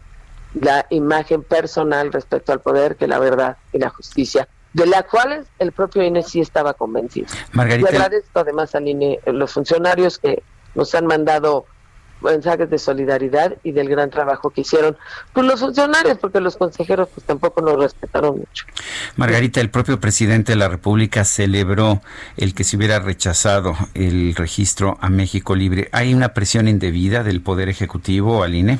la 0.54 0.86
imagen 0.90 1.42
personal 1.42 2.12
respecto 2.12 2.52
al 2.52 2.60
poder 2.60 2.96
que 2.96 3.06
la 3.06 3.18
verdad 3.18 3.56
y 3.72 3.78
la 3.78 3.90
justicia, 3.90 4.48
de 4.72 4.86
la 4.86 5.02
cual 5.02 5.46
el 5.58 5.72
propio 5.72 6.02
INE 6.02 6.22
sí 6.22 6.40
estaba 6.40 6.74
convencido. 6.74 7.28
Margarita. 7.52 7.90
Y 7.90 7.94
agradezco 7.94 8.40
además 8.40 8.74
al 8.74 8.88
INE, 8.88 9.20
los 9.26 9.52
funcionarios 9.52 10.18
que 10.18 10.42
nos 10.74 10.94
han 10.94 11.06
mandado 11.06 11.66
mensajes 12.22 12.70
de 12.70 12.78
solidaridad 12.78 13.56
y 13.62 13.72
del 13.72 13.88
gran 13.88 14.10
trabajo 14.10 14.50
que 14.50 14.62
hicieron 14.62 14.96
pues 15.32 15.46
los 15.46 15.60
funcionarios 15.60 16.18
porque 16.18 16.40
los 16.40 16.56
consejeros 16.56 17.08
pues 17.12 17.26
tampoco 17.26 17.60
nos 17.60 17.76
respetaron 17.76 18.38
mucho. 18.38 18.64
Margarita, 19.16 19.60
el 19.60 19.70
propio 19.70 20.00
presidente 20.00 20.52
de 20.52 20.56
la 20.56 20.68
República 20.68 21.24
celebró 21.24 22.00
el 22.36 22.54
que 22.54 22.64
se 22.64 22.76
hubiera 22.76 23.00
rechazado 23.00 23.76
el 23.94 24.34
registro 24.34 24.98
a 25.00 25.10
México 25.10 25.54
Libre. 25.54 25.88
¿Hay 25.92 26.14
una 26.14 26.32
presión 26.32 26.68
indebida 26.68 27.22
del 27.24 27.40
Poder 27.40 27.68
Ejecutivo 27.68 28.42
al 28.42 28.54
INE? 28.54 28.78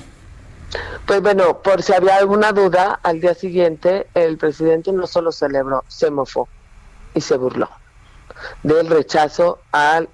Pues 1.07 1.20
bueno, 1.20 1.62
por 1.62 1.83
si 1.83 1.93
había 1.93 2.16
alguna 2.16 2.53
duda, 2.53 2.99
al 3.03 3.20
día 3.20 3.35
siguiente 3.35 4.07
el 4.14 4.39
presidente 4.39 4.93
no 4.93 5.07
solo 5.07 5.33
celebró, 5.33 5.85
se 5.89 6.11
mofó 6.11 6.49
y 7.14 7.20
se 7.20 7.37
burló 7.37 7.68
del 8.62 8.89
rechazo 8.89 9.61
al, 9.73 10.09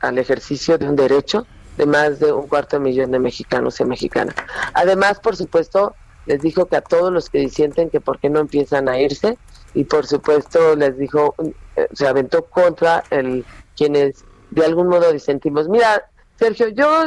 al, 0.00 0.18
ejercicio 0.18 0.78
de 0.78 0.88
un 0.88 0.96
derecho 0.96 1.46
de 1.76 1.86
más 1.86 2.20
de 2.20 2.32
un 2.32 2.46
cuarto 2.46 2.76
de 2.76 2.80
millón 2.80 3.10
de 3.10 3.18
mexicanos 3.18 3.80
y 3.80 3.84
mexicanas. 3.84 4.34
Además, 4.74 5.18
por 5.20 5.36
supuesto, 5.36 5.94
les 6.26 6.42
dijo 6.42 6.66
que 6.66 6.76
a 6.76 6.82
todos 6.82 7.12
los 7.12 7.30
que 7.30 7.48
sienten 7.48 7.90
que 7.90 8.00
por 8.00 8.18
qué 8.18 8.28
no 8.28 8.40
empiezan 8.40 8.88
a 8.88 9.00
irse 9.00 9.38
y 9.72 9.84
por 9.84 10.06
supuesto 10.06 10.76
les 10.76 10.98
dijo, 10.98 11.34
eh, 11.76 11.88
se 11.92 12.06
aventó 12.06 12.44
contra 12.44 13.04
el 13.10 13.44
quienes 13.76 14.24
de 14.50 14.64
algún 14.64 14.88
modo 14.88 15.10
disentimos. 15.12 15.68
Mira, 15.68 16.10
Sergio, 16.38 16.68
yo, 16.68 17.06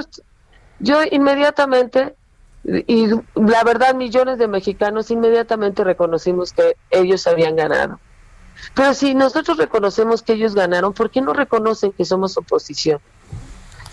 yo 0.79 1.01
inmediatamente 1.11 2.15
y 2.63 3.07
la 3.35 3.63
verdad 3.63 3.93
millones 3.93 4.37
de 4.37 4.47
mexicanos 4.47 5.11
inmediatamente 5.11 5.83
reconocimos 5.83 6.53
que 6.53 6.77
ellos 6.91 7.27
habían 7.27 7.55
ganado. 7.55 7.99
Pero 8.73 8.93
si 8.93 9.13
nosotros 9.13 9.57
reconocemos 9.57 10.23
que 10.23 10.33
ellos 10.33 10.55
ganaron, 10.55 10.93
¿por 10.93 11.09
qué 11.09 11.21
no 11.21 11.33
reconocen 11.33 11.91
que 11.91 12.05
somos 12.05 12.37
oposición? 12.37 12.99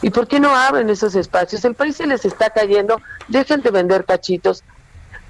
¿Y 0.02 0.10
por 0.10 0.28
qué 0.28 0.40
no 0.40 0.54
abren 0.54 0.88
esos 0.88 1.14
espacios? 1.14 1.64
El 1.64 1.74
país 1.74 1.96
se 1.96 2.06
les 2.06 2.24
está 2.24 2.50
cayendo, 2.50 3.00
dejen 3.28 3.60
de 3.60 3.70
vender 3.70 4.04
cachitos, 4.04 4.62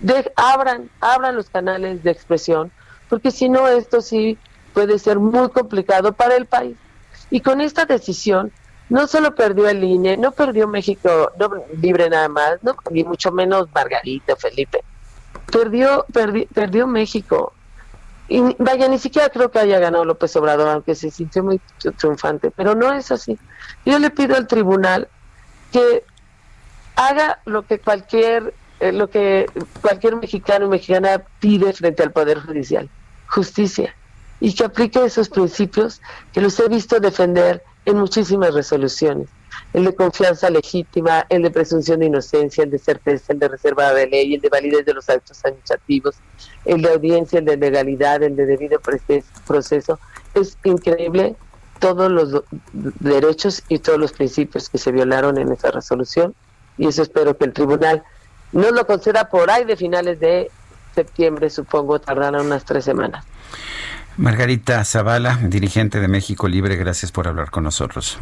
de, 0.00 0.30
abran, 0.36 0.90
abran 1.00 1.34
los 1.34 1.50
canales 1.50 2.02
de 2.02 2.10
expresión, 2.10 2.70
porque 3.08 3.30
si 3.30 3.48
no 3.48 3.66
esto 3.66 4.00
sí 4.00 4.38
puede 4.74 4.98
ser 4.98 5.18
muy 5.18 5.48
complicado 5.48 6.12
para 6.12 6.36
el 6.36 6.46
país. 6.46 6.76
Y 7.30 7.40
con 7.40 7.60
esta 7.60 7.86
decisión 7.86 8.52
no 8.90 9.06
solo 9.06 9.34
perdió 9.34 9.68
el 9.68 9.82
INE, 9.82 10.16
no 10.16 10.32
perdió 10.32 10.68
México 10.68 11.32
no, 11.38 11.50
libre 11.80 12.10
nada 12.10 12.28
más, 12.28 12.62
no, 12.62 12.76
ni 12.90 13.04
mucho 13.04 13.30
menos 13.32 13.68
Margarita, 13.72 14.36
Felipe. 14.36 14.82
Perdió, 15.50 16.04
perdió 16.12 16.86
México. 16.86 17.52
Y 18.28 18.40
vaya, 18.58 18.88
ni 18.88 18.98
siquiera 18.98 19.28
creo 19.28 19.50
que 19.50 19.60
haya 19.60 19.78
ganado 19.78 20.04
López 20.04 20.34
Obrador, 20.36 20.68
aunque 20.68 20.94
se 20.94 21.10
sintió 21.10 21.42
muy 21.42 21.60
triunfante, 21.98 22.50
pero 22.50 22.74
no 22.74 22.92
es 22.92 23.10
así. 23.10 23.38
Yo 23.86 23.98
le 23.98 24.10
pido 24.10 24.36
al 24.36 24.46
tribunal 24.46 25.08
que 25.72 26.04
haga 26.96 27.40
lo 27.44 27.62
que 27.62 27.78
cualquier 27.78 28.54
eh, 28.80 28.92
lo 28.92 29.10
que 29.10 29.46
cualquier 29.80 30.16
mexicano 30.16 30.66
o 30.66 30.68
mexicana 30.68 31.22
pide 31.38 31.72
frente 31.72 32.02
al 32.02 32.12
poder 32.12 32.40
judicial, 32.40 32.88
justicia, 33.28 33.94
y 34.40 34.54
que 34.54 34.64
aplique 34.64 35.04
esos 35.04 35.28
principios 35.28 36.00
que 36.32 36.40
los 36.40 36.58
he 36.58 36.68
visto 36.68 36.98
defender 36.98 37.62
en 37.84 37.96
muchísimas 37.96 38.54
resoluciones. 38.54 39.28
El 39.72 39.84
de 39.84 39.94
confianza 39.94 40.50
legítima, 40.50 41.26
el 41.28 41.42
de 41.42 41.50
presunción 41.50 42.00
de 42.00 42.06
inocencia, 42.06 42.64
el 42.64 42.70
de 42.70 42.78
certeza, 42.78 43.32
el 43.32 43.38
de 43.38 43.48
reserva 43.48 43.92
de 43.92 44.06
ley, 44.06 44.34
el 44.34 44.40
de 44.40 44.48
validez 44.48 44.84
de 44.84 44.94
los 44.94 45.08
actos 45.08 45.44
administrativos, 45.44 46.16
el 46.64 46.82
de 46.82 46.90
audiencia, 46.90 47.38
el 47.38 47.44
de 47.44 47.56
legalidad, 47.56 48.22
el 48.22 48.36
de 48.36 48.46
debido 48.46 48.80
proceso. 49.46 49.98
Es 50.34 50.56
increíble 50.64 51.36
todos 51.78 52.10
los 52.10 52.42
derechos 52.72 53.62
y 53.68 53.78
todos 53.78 53.98
los 53.98 54.12
principios 54.12 54.68
que 54.68 54.78
se 54.78 54.92
violaron 54.92 55.38
en 55.38 55.50
esa 55.52 55.70
resolución 55.70 56.34
y 56.80 56.86
eso 56.86 57.02
espero 57.02 57.36
que 57.36 57.44
el 57.44 57.52
tribunal 57.52 58.02
no 58.52 58.70
lo 58.70 58.86
conceda 58.86 59.28
por 59.28 59.50
ahí 59.50 59.64
de 59.64 59.76
finales 59.76 60.18
de 60.18 60.50
septiembre, 60.94 61.50
supongo, 61.50 62.00
tardará 62.00 62.40
unas 62.40 62.64
tres 62.64 62.84
semanas. 62.84 63.24
Margarita 64.16 64.84
Zavala, 64.84 65.38
dirigente 65.42 66.00
de 66.00 66.08
México 66.08 66.48
Libre, 66.48 66.76
gracias 66.76 67.12
por 67.12 67.28
hablar 67.28 67.50
con 67.50 67.64
nosotros. 67.64 68.18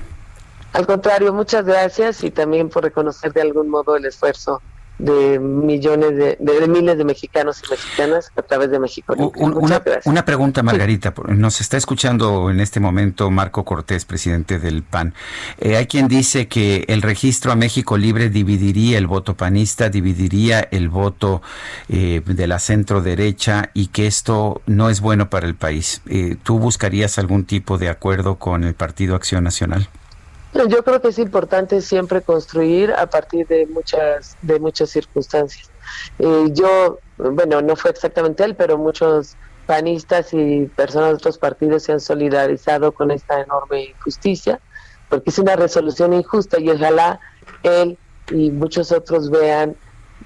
Al 0.72 0.86
contrario, 0.86 1.32
muchas 1.32 1.64
gracias 1.64 2.22
y 2.22 2.30
también 2.30 2.68
por 2.68 2.84
reconocer 2.84 3.32
de 3.32 3.42
algún 3.42 3.68
modo 3.68 3.96
el 3.96 4.04
esfuerzo 4.04 4.62
de 4.98 5.38
millones 5.38 6.16
de, 6.16 6.36
miles 6.68 6.98
de 6.98 7.04
mexicanos 7.04 7.62
y 7.64 7.70
mexicanas 7.70 8.30
a 8.36 8.42
través 8.42 8.70
de 8.70 8.78
México. 8.78 9.14
una, 9.36 9.82
una, 10.04 10.24
pregunta, 10.24 10.62
Margarita. 10.62 11.14
Nos 11.28 11.60
está 11.60 11.76
escuchando 11.76 12.50
en 12.50 12.60
este 12.60 12.80
momento 12.80 13.30
Marco 13.30 13.64
Cortés, 13.64 14.04
presidente 14.04 14.58
del 14.58 14.82
PAN. 14.82 15.14
Eh, 15.58 15.76
hay 15.76 15.86
quien 15.86 16.08
dice 16.08 16.48
que 16.48 16.84
el 16.88 17.02
registro 17.02 17.52
a 17.52 17.56
México 17.56 17.96
Libre 17.96 18.28
dividiría 18.28 18.98
el 18.98 19.06
voto 19.06 19.36
panista, 19.36 19.88
dividiría 19.88 20.60
el 20.60 20.88
voto 20.88 21.42
eh, 21.88 22.22
de 22.24 22.46
la 22.46 22.58
centro 22.58 23.00
derecha 23.00 23.70
y 23.74 23.88
que 23.88 24.06
esto 24.06 24.62
no 24.66 24.90
es 24.90 25.00
bueno 25.00 25.30
para 25.30 25.46
el 25.46 25.54
país. 25.54 26.02
Eh, 26.08 26.36
¿Tú 26.42 26.58
buscarías 26.58 27.18
algún 27.18 27.44
tipo 27.44 27.78
de 27.78 27.88
acuerdo 27.88 28.36
con 28.36 28.64
el 28.64 28.74
Partido 28.74 29.14
Acción 29.14 29.44
Nacional? 29.44 29.88
Yo 30.54 30.82
creo 30.82 31.00
que 31.00 31.08
es 31.08 31.18
importante 31.18 31.82
siempre 31.82 32.22
construir 32.22 32.92
a 32.92 33.06
partir 33.06 33.46
de 33.46 33.66
muchas 33.66 34.36
de 34.42 34.58
muchas 34.58 34.90
circunstancias. 34.90 35.70
Eh, 36.18 36.48
yo, 36.52 37.00
bueno, 37.18 37.60
no 37.60 37.76
fue 37.76 37.90
exactamente 37.90 38.44
él, 38.44 38.56
pero 38.56 38.78
muchos 38.78 39.36
panistas 39.66 40.32
y 40.32 40.64
personas 40.74 41.10
de 41.10 41.14
otros 41.16 41.38
partidos 41.38 41.82
se 41.82 41.92
han 41.92 42.00
solidarizado 42.00 42.92
con 42.92 43.10
esta 43.10 43.42
enorme 43.42 43.90
injusticia, 43.90 44.60
porque 45.10 45.28
es 45.28 45.38
una 45.38 45.56
resolución 45.56 46.14
injusta 46.14 46.58
y 46.58 46.70
ojalá 46.70 47.20
él 47.62 47.98
y 48.30 48.50
muchos 48.50 48.90
otros 48.92 49.30
vean 49.30 49.76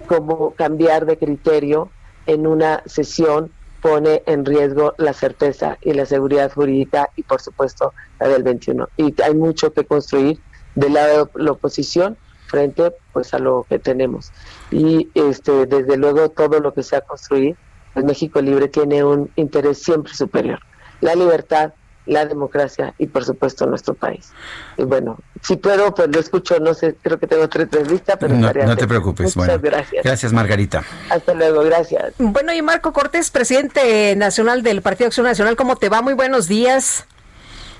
cómo 0.06 0.54
cambiar 0.54 1.06
de 1.06 1.18
criterio 1.18 1.90
en 2.26 2.46
una 2.46 2.82
sesión 2.86 3.50
pone 3.82 4.22
en 4.26 4.46
riesgo 4.46 4.94
la 4.96 5.12
certeza 5.12 5.76
y 5.82 5.92
la 5.92 6.06
seguridad 6.06 6.52
jurídica 6.52 7.10
y 7.16 7.24
por 7.24 7.42
supuesto 7.42 7.92
la 8.20 8.28
del 8.28 8.44
21. 8.44 8.88
Y 8.96 9.20
hay 9.20 9.34
mucho 9.34 9.72
que 9.72 9.84
construir 9.84 10.38
del 10.76 10.94
lado 10.94 11.28
de 11.34 11.42
la 11.42 11.52
oposición 11.52 12.16
frente 12.46 12.94
pues 13.12 13.34
a 13.34 13.38
lo 13.38 13.66
que 13.68 13.78
tenemos. 13.78 14.32
Y 14.70 15.10
este 15.14 15.66
desde 15.66 15.96
luego 15.96 16.30
todo 16.30 16.60
lo 16.60 16.72
que 16.72 16.84
se 16.84 16.96
ha 16.96 17.00
construido, 17.00 17.56
el 17.96 18.04
México 18.04 18.40
Libre 18.40 18.68
tiene 18.68 19.02
un 19.04 19.30
interés 19.36 19.82
siempre 19.82 20.14
superior. 20.14 20.60
La 21.00 21.14
libertad, 21.16 21.74
la 22.06 22.26
democracia 22.26 22.94
y 22.98 23.06
por 23.06 23.24
supuesto 23.24 23.66
nuestro 23.66 23.94
país. 23.94 24.32
Y 24.76 24.84
bueno, 24.84 25.18
si 25.42 25.56
puedo, 25.56 25.94
pues 25.94 26.08
lo 26.08 26.20
escucho, 26.20 26.58
no 26.58 26.74
sé, 26.74 26.96
creo 27.02 27.18
que 27.18 27.26
tengo 27.26 27.48
tres 27.48 27.64
entrevistas, 27.64 28.16
pero 28.18 28.34
no, 28.34 28.52
no 28.52 28.76
te 28.76 28.86
preocupes. 28.86 29.36
Muchas 29.36 29.60
gracias. 29.60 30.04
Gracias, 30.04 30.32
Margarita. 30.32 30.82
Hasta 31.10 31.34
luego, 31.34 31.62
gracias. 31.62 32.14
Bueno, 32.18 32.52
y 32.52 32.62
Marco 32.62 32.92
Cortés, 32.92 33.30
presidente 33.30 34.14
nacional 34.16 34.62
del 34.62 34.82
Partido 34.82 35.08
Acción 35.08 35.26
Nacional, 35.26 35.56
¿cómo 35.56 35.76
te 35.76 35.88
va? 35.88 36.02
Muy 36.02 36.14
buenos 36.14 36.48
días. 36.48 37.06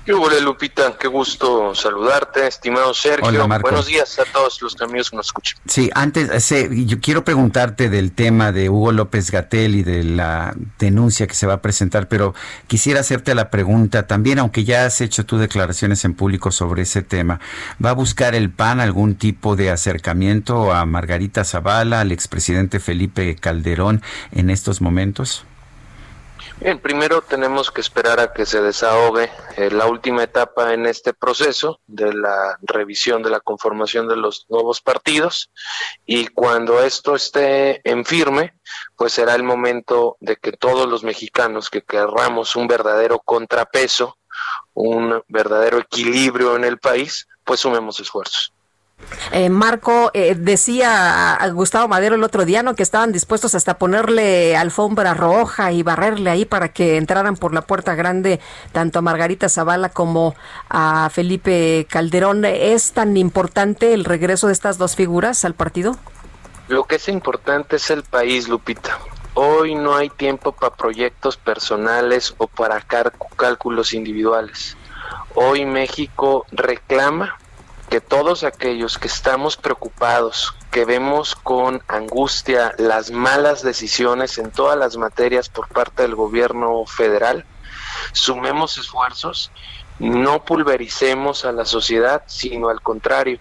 ¿Qué 0.05 0.13
hubo, 0.13 0.29
Lupita? 0.29 0.97
Qué 0.99 1.07
gusto 1.07 1.73
saludarte, 1.73 2.45
estimado 2.45 2.93
Sergio. 2.93 3.47
Buenos 3.61 3.85
días 3.85 4.19
a 4.19 4.25
todos 4.25 4.61
los 4.61 4.79
amigos 4.81 5.09
que 5.09 5.15
nos 5.15 5.27
escuchan. 5.27 5.57
Sí, 5.65 5.89
antes, 5.93 6.51
eh, 6.51 6.69
yo 6.85 6.99
quiero 6.99 7.23
preguntarte 7.23 7.89
del 7.89 8.11
tema 8.11 8.51
de 8.51 8.69
Hugo 8.69 8.91
López 8.91 9.31
Gatel 9.31 9.75
y 9.75 9.83
de 9.83 10.03
la 10.03 10.55
denuncia 10.77 11.25
que 11.25 11.35
se 11.35 11.47
va 11.47 11.53
a 11.53 11.61
presentar, 11.61 12.09
pero 12.09 12.35
quisiera 12.67 12.99
hacerte 12.99 13.33
la 13.33 13.49
pregunta 13.49 14.05
también, 14.05 14.39
aunque 14.39 14.65
ya 14.65 14.85
has 14.85 14.99
hecho 14.99 15.25
tus 15.25 15.39
declaraciones 15.39 16.03
en 16.03 16.15
público 16.15 16.51
sobre 16.51 16.81
ese 16.81 17.01
tema, 17.01 17.39
¿va 17.83 17.91
a 17.91 17.93
buscar 17.93 18.35
el 18.35 18.49
PAN 18.49 18.81
algún 18.81 19.15
tipo 19.15 19.55
de 19.55 19.71
acercamiento 19.71 20.73
a 20.73 20.85
Margarita 20.85 21.45
Zavala, 21.45 22.01
al 22.01 22.11
expresidente 22.11 22.81
Felipe 22.81 23.37
Calderón 23.37 24.01
en 24.33 24.49
estos 24.49 24.81
momentos? 24.81 25.45
Bien, 26.59 26.79
primero 26.79 27.21
tenemos 27.21 27.71
que 27.71 27.81
esperar 27.81 28.19
a 28.19 28.31
que 28.31 28.45
se 28.45 28.61
desahogue 28.61 29.29
eh, 29.57 29.69
la 29.71 29.87
última 29.87 30.23
etapa 30.23 30.73
en 30.73 30.85
este 30.85 31.13
proceso 31.13 31.81
de 31.87 32.13
la 32.13 32.57
revisión 32.61 33.21
de 33.21 33.31
la 33.31 33.41
conformación 33.41 34.07
de 34.07 34.15
los 34.15 34.45
nuevos 34.49 34.79
partidos 34.79 35.51
y 36.05 36.27
cuando 36.27 36.81
esto 36.81 37.15
esté 37.15 37.81
en 37.89 38.05
firme, 38.05 38.53
pues 38.95 39.13
será 39.13 39.35
el 39.35 39.43
momento 39.43 40.15
de 40.21 40.37
que 40.37 40.53
todos 40.53 40.87
los 40.87 41.03
mexicanos 41.03 41.69
que 41.69 41.81
querramos 41.81 42.55
un 42.55 42.67
verdadero 42.67 43.19
contrapeso, 43.19 44.17
un 44.73 45.21
verdadero 45.27 45.79
equilibrio 45.79 46.55
en 46.55 46.63
el 46.63 46.79
país, 46.79 47.27
pues 47.43 47.61
sumemos 47.61 47.99
esfuerzos. 47.99 48.53
Eh, 49.31 49.49
Marco, 49.49 50.11
eh, 50.13 50.35
decía 50.35 51.33
a 51.33 51.47
Gustavo 51.49 51.87
Madero 51.87 52.15
el 52.15 52.23
otro 52.23 52.45
día 52.45 52.63
¿no? 52.63 52.75
que 52.75 52.83
estaban 52.83 53.11
dispuestos 53.11 53.55
hasta 53.55 53.77
ponerle 53.77 54.55
alfombra 54.55 55.13
roja 55.13 55.71
y 55.71 55.83
barrerle 55.83 56.29
ahí 56.29 56.45
para 56.45 56.69
que 56.69 56.97
entraran 56.97 57.35
por 57.35 57.53
la 57.53 57.61
puerta 57.61 57.95
grande 57.95 58.39
tanto 58.71 58.99
a 58.99 59.01
Margarita 59.01 59.49
Zavala 59.49 59.89
como 59.89 60.35
a 60.69 61.09
Felipe 61.11 61.87
Calderón. 61.89 62.45
¿Es 62.45 62.91
tan 62.91 63.17
importante 63.17 63.93
el 63.93 64.05
regreso 64.05 64.47
de 64.47 64.53
estas 64.53 64.77
dos 64.77 64.95
figuras 64.95 65.45
al 65.45 65.53
partido? 65.53 65.95
Lo 66.67 66.85
que 66.85 66.95
es 66.95 67.07
importante 67.07 67.77
es 67.77 67.89
el 67.89 68.03
país, 68.03 68.47
Lupita. 68.47 68.99
Hoy 69.35 69.73
no 69.73 69.95
hay 69.95 70.09
tiempo 70.09 70.51
para 70.51 70.75
proyectos 70.75 71.37
personales 71.37 72.35
o 72.37 72.47
para 72.47 72.79
cálculos 73.35 73.93
individuales. 73.93 74.77
Hoy 75.33 75.65
México 75.65 76.45
reclama 76.51 77.37
que 77.93 78.01
todos 78.01 78.43
aquellos 78.43 78.97
que 78.97 79.05
estamos 79.05 79.55
preocupados, 79.55 80.55
que 80.71 80.83
vemos 80.83 81.35
con 81.35 81.83
angustia 81.87 82.73
las 82.79 83.11
malas 83.11 83.61
decisiones 83.61 84.39
en 84.39 84.49
todas 84.49 84.75
las 84.79 84.97
materias 84.97 85.47
por 85.47 85.67
parte 85.67 86.01
del 86.01 86.15
gobierno 86.15 86.87
federal, 86.87 87.45
sumemos 88.11 88.79
esfuerzos, 88.79 89.51
no 89.99 90.43
pulvericemos 90.43 91.45
a 91.45 91.51
la 91.51 91.65
sociedad, 91.65 92.23
sino 92.25 92.69
al 92.69 92.81
contrario, 92.81 93.37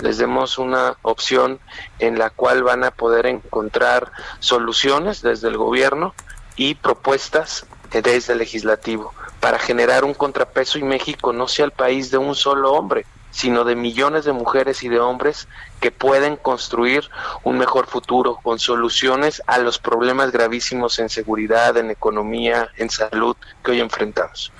les 0.00 0.18
demos 0.18 0.58
una 0.58 0.96
opción 1.02 1.60
en 2.00 2.18
la 2.18 2.30
cual 2.30 2.64
van 2.64 2.82
a 2.82 2.90
poder 2.90 3.26
encontrar 3.26 4.10
soluciones 4.40 5.22
desde 5.22 5.46
el 5.46 5.56
gobierno 5.56 6.12
y 6.56 6.74
propuestas 6.74 7.66
desde 7.92 8.32
el 8.32 8.40
legislativo 8.40 9.14
para 9.38 9.60
generar 9.60 10.04
un 10.04 10.14
contrapeso 10.14 10.78
y 10.78 10.82
México 10.82 11.32
no 11.32 11.46
sea 11.46 11.66
el 11.66 11.70
país 11.70 12.10
de 12.10 12.18
un 12.18 12.34
solo 12.34 12.72
hombre, 12.72 13.06
sino 13.32 13.64
de 13.64 13.74
millones 13.74 14.24
de 14.24 14.32
mujeres 14.32 14.84
y 14.84 14.88
de 14.88 15.00
hombres 15.00 15.48
que 15.80 15.90
pueden 15.90 16.36
construir 16.36 17.10
un 17.42 17.58
mejor 17.58 17.88
futuro 17.88 18.38
con 18.40 18.60
soluciones 18.60 19.42
a 19.48 19.58
los 19.58 19.80
problemas 19.80 20.30
gravísimos 20.30 21.00
en 21.00 21.08
seguridad, 21.08 21.76
en 21.76 21.90
economía, 21.90 22.68
en 22.76 22.88
salud 22.88 23.36
que 23.64 23.72
hoy 23.72 23.80
enfrentamos. 23.80 24.52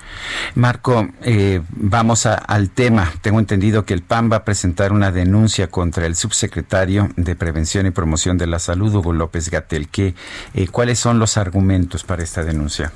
Marco, 0.55 1.07
eh, 1.21 1.61
vamos 1.69 2.25
al 2.25 2.71
tema. 2.71 3.09
Tengo 3.21 3.39
entendido 3.39 3.85
que 3.85 3.93
el 3.93 4.01
PAN 4.01 4.29
va 4.29 4.37
a 4.37 4.43
presentar 4.43 4.91
una 4.91 5.11
denuncia 5.11 5.69
contra 5.69 6.05
el 6.05 6.15
subsecretario 6.15 7.09
de 7.15 7.35
Prevención 7.35 7.85
y 7.85 7.91
Promoción 7.91 8.37
de 8.37 8.47
la 8.47 8.59
Salud, 8.59 8.93
Hugo 8.93 9.13
López 9.13 9.49
Gatel. 9.49 9.87
¿Qué, 9.87 10.15
eh, 10.53 10.67
¿Cuáles 10.67 10.99
son 10.99 11.19
los 11.19 11.37
argumentos 11.37 12.03
para 12.03 12.23
esta 12.23 12.43
denuncia? 12.43 12.91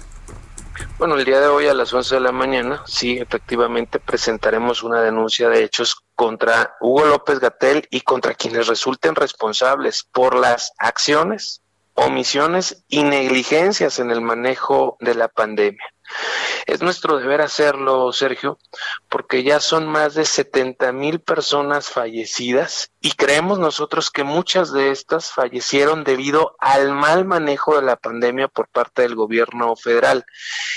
Bueno, 0.97 1.15
el 1.15 1.25
día 1.25 1.39
de 1.39 1.47
hoy 1.47 1.67
a 1.67 1.73
las 1.73 1.93
11 1.93 2.15
de 2.15 2.21
la 2.21 2.31
mañana, 2.31 2.83
sí, 2.85 3.17
efectivamente 3.17 3.99
presentaremos 3.99 4.83
una 4.83 5.01
denuncia 5.01 5.49
de 5.49 5.63
hechos 5.63 6.03
contra 6.15 6.75
Hugo 6.81 7.05
López 7.05 7.39
Gatel 7.39 7.87
y 7.91 8.01
contra 8.01 8.33
quienes 8.33 8.67
resulten 8.67 9.15
responsables 9.15 10.03
por 10.03 10.35
las 10.35 10.73
acciones, 10.77 11.61
omisiones 11.93 12.83
y 12.87 13.03
negligencias 13.03 13.99
en 13.99 14.11
el 14.11 14.21
manejo 14.21 14.97
de 14.99 15.15
la 15.15 15.27
pandemia. 15.27 15.83
Es 16.65 16.81
nuestro 16.81 17.17
deber 17.17 17.41
hacerlo, 17.41 18.11
Sergio, 18.11 18.59
porque 19.09 19.43
ya 19.43 19.59
son 19.59 19.87
más 19.87 20.15
de 20.15 20.25
70 20.25 20.91
mil 20.91 21.21
personas 21.21 21.89
fallecidas 21.89 22.91
y 22.99 23.11
creemos 23.11 23.59
nosotros 23.59 24.11
que 24.11 24.23
muchas 24.23 24.73
de 24.73 24.91
estas 24.91 25.31
fallecieron 25.31 26.03
debido 26.03 26.55
al 26.59 26.91
mal 26.91 27.25
manejo 27.25 27.75
de 27.75 27.83
la 27.83 27.95
pandemia 27.95 28.47
por 28.47 28.67
parte 28.67 29.03
del 29.03 29.15
gobierno 29.15 29.75
federal. 29.75 30.25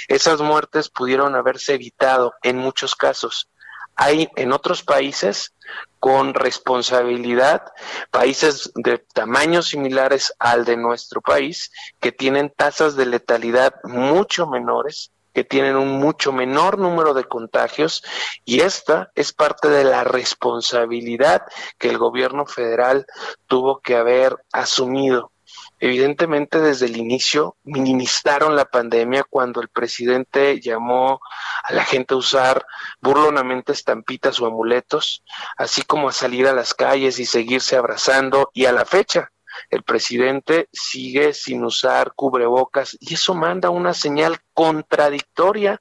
Esas 0.09 0.41
muertes 0.41 0.89
pudieron 0.89 1.35
haberse 1.35 1.75
evitado 1.75 2.35
en 2.43 2.59
muchos 2.59 2.95
casos. 2.95 3.49
Hay 3.97 4.29
en 4.37 4.53
otros 4.53 4.83
países 4.83 5.55
con 5.99 6.33
responsabilidad, 6.33 7.65
países 8.11 8.71
de 8.75 8.99
tamaños 8.99 9.69
similares 9.69 10.33
al 10.39 10.65
de 10.65 10.77
nuestro 10.77 11.21
país, 11.21 11.71
que 12.01 12.11
tienen 12.11 12.51
tasas 12.57 12.97
de 12.97 13.07
letalidad 13.07 13.75
mucho 13.85 14.47
menores, 14.47 15.13
que 15.33 15.45
tienen 15.45 15.77
un 15.77 15.99
mucho 15.99 16.33
menor 16.33 16.79
número 16.79 17.15
de 17.15 17.25
contagios 17.25 18.03
y 18.45 18.61
esta 18.61 19.11
es 19.15 19.33
parte 19.33 19.69
de 19.69 19.85
la 19.85 20.05
responsabilidad 20.05 21.43
que 21.79 21.89
el 21.89 21.99
gobierno 21.99 22.47
federal 22.47 23.07
tuvo 23.47 23.81
que 23.81 23.97
haber 23.97 24.37
asumido. 24.53 25.33
Evidentemente 25.79 26.61
desde 26.61 26.87
el 26.87 26.97
inicio 26.97 27.57
minimizaron 27.65 28.55
la 28.55 28.67
pandemia 28.67 29.25
cuando 29.29 29.61
el 29.63 29.69
presidente 29.69 30.61
llamó 30.61 31.21
a 31.65 31.73
la 31.73 31.85
gente 31.85 32.15
a 32.15 32.19
usar 32.19 32.67
burlonamente 33.01 33.73
estampitas 33.73 34.41
o 34.41 34.47
amuletos, 34.47 35.25
así 35.57 35.83
como 35.83 36.09
a 36.09 36.13
salir 36.13 36.47
a 36.47 36.53
las 36.53 36.75
calles 36.75 37.19
y 37.19 37.25
seguirse 37.25 37.77
abrazando 37.77 38.51
y 38.53 38.67
a 38.67 38.73
la 38.73 38.85
fecha 38.85 39.33
el 39.69 39.83
presidente 39.83 40.69
sigue 40.73 41.33
sin 41.35 41.65
usar 41.65 42.13
cubrebocas 42.15 42.97
y 43.01 43.15
eso 43.15 43.35
manda 43.35 43.71
una 43.71 43.95
señal 43.95 44.39
contradictoria 44.55 45.81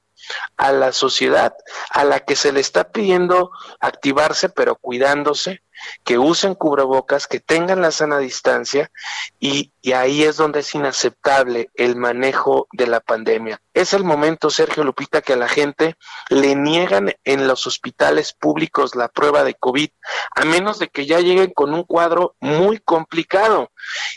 a 0.56 0.72
la 0.72 0.92
sociedad 0.92 1.54
a 1.90 2.04
la 2.04 2.20
que 2.20 2.36
se 2.36 2.52
le 2.52 2.60
está 2.60 2.90
pidiendo 2.90 3.50
activarse 3.80 4.48
pero 4.48 4.76
cuidándose 4.76 5.62
que 6.04 6.18
usen 6.18 6.54
cubrebocas, 6.54 7.26
que 7.26 7.40
tengan 7.40 7.80
la 7.80 7.90
sana 7.90 8.18
distancia 8.18 8.90
y, 9.38 9.72
ahí 9.94 10.22
es 10.22 10.36
donde 10.36 10.60
es 10.60 10.74
inaceptable 10.74 11.70
el 11.74 11.96
manejo 11.96 12.68
de 12.72 12.86
la 12.86 13.00
pandemia. 13.00 13.60
Es 13.74 13.94
el 13.94 14.04
momento, 14.04 14.50
Sergio 14.50 14.84
Lupita, 14.84 15.22
que 15.22 15.32
a 15.32 15.36
la 15.36 15.48
gente 15.48 15.94
le 16.28 16.54
niegan 16.54 17.12
en 17.24 17.48
los 17.48 17.66
hospitales 17.66 18.32
públicos 18.32 18.94
la 18.94 19.08
prueba 19.08 19.42
de 19.42 19.54
COVID, 19.54 19.88
a 20.36 20.44
menos 20.44 20.78
de 20.78 20.88
que 20.88 21.06
ya 21.06 21.20
lleguen 21.20 21.52
con 21.52 21.72
un 21.74 21.84
cuadro 21.84 22.34
muy 22.40 22.78
complicado. 22.78 23.70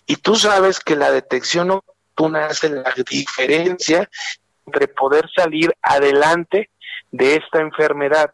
Y 0.06 0.18
tú 0.18 0.36
sabes 0.36 0.80
que 0.80 0.96
la 0.96 1.12
detección 1.12 1.72
oportuna 1.72 2.48
hace 2.48 2.70
la 2.70 2.94
diferencia 3.10 4.10
entre 4.66 4.88
poder 4.88 5.30
salir 5.36 5.74
adelante 5.82 6.70
de 7.14 7.36
esta 7.36 7.62
enfermedad. 7.62 8.32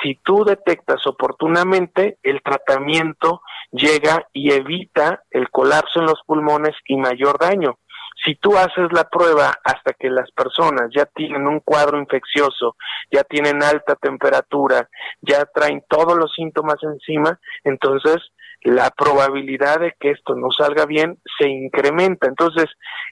Si 0.00 0.14
tú 0.22 0.44
detectas 0.44 1.06
oportunamente, 1.06 2.18
el 2.22 2.40
tratamiento 2.42 3.42
llega 3.72 4.26
y 4.32 4.52
evita 4.52 5.24
el 5.30 5.50
colapso 5.50 5.98
en 5.98 6.06
los 6.06 6.20
pulmones 6.26 6.74
y 6.86 6.96
mayor 6.96 7.38
daño. 7.38 7.78
Si 8.24 8.36
tú 8.36 8.56
haces 8.56 8.92
la 8.92 9.04
prueba 9.04 9.52
hasta 9.64 9.92
que 9.94 10.10
las 10.10 10.30
personas 10.30 10.90
ya 10.94 11.06
tienen 11.06 11.46
un 11.48 11.60
cuadro 11.60 11.98
infeccioso, 11.98 12.76
ya 13.10 13.24
tienen 13.24 13.62
alta 13.62 13.96
temperatura, 13.96 14.88
ya 15.20 15.44
traen 15.46 15.82
todos 15.88 16.16
los 16.16 16.32
síntomas 16.34 16.76
encima, 16.82 17.40
entonces 17.64 18.16
la 18.62 18.90
probabilidad 18.90 19.80
de 19.80 19.94
que 19.98 20.10
esto 20.10 20.34
no 20.34 20.50
salga 20.50 20.84
bien 20.84 21.18
se 21.38 21.48
incrementa. 21.48 22.28
Entonces, 22.28 22.66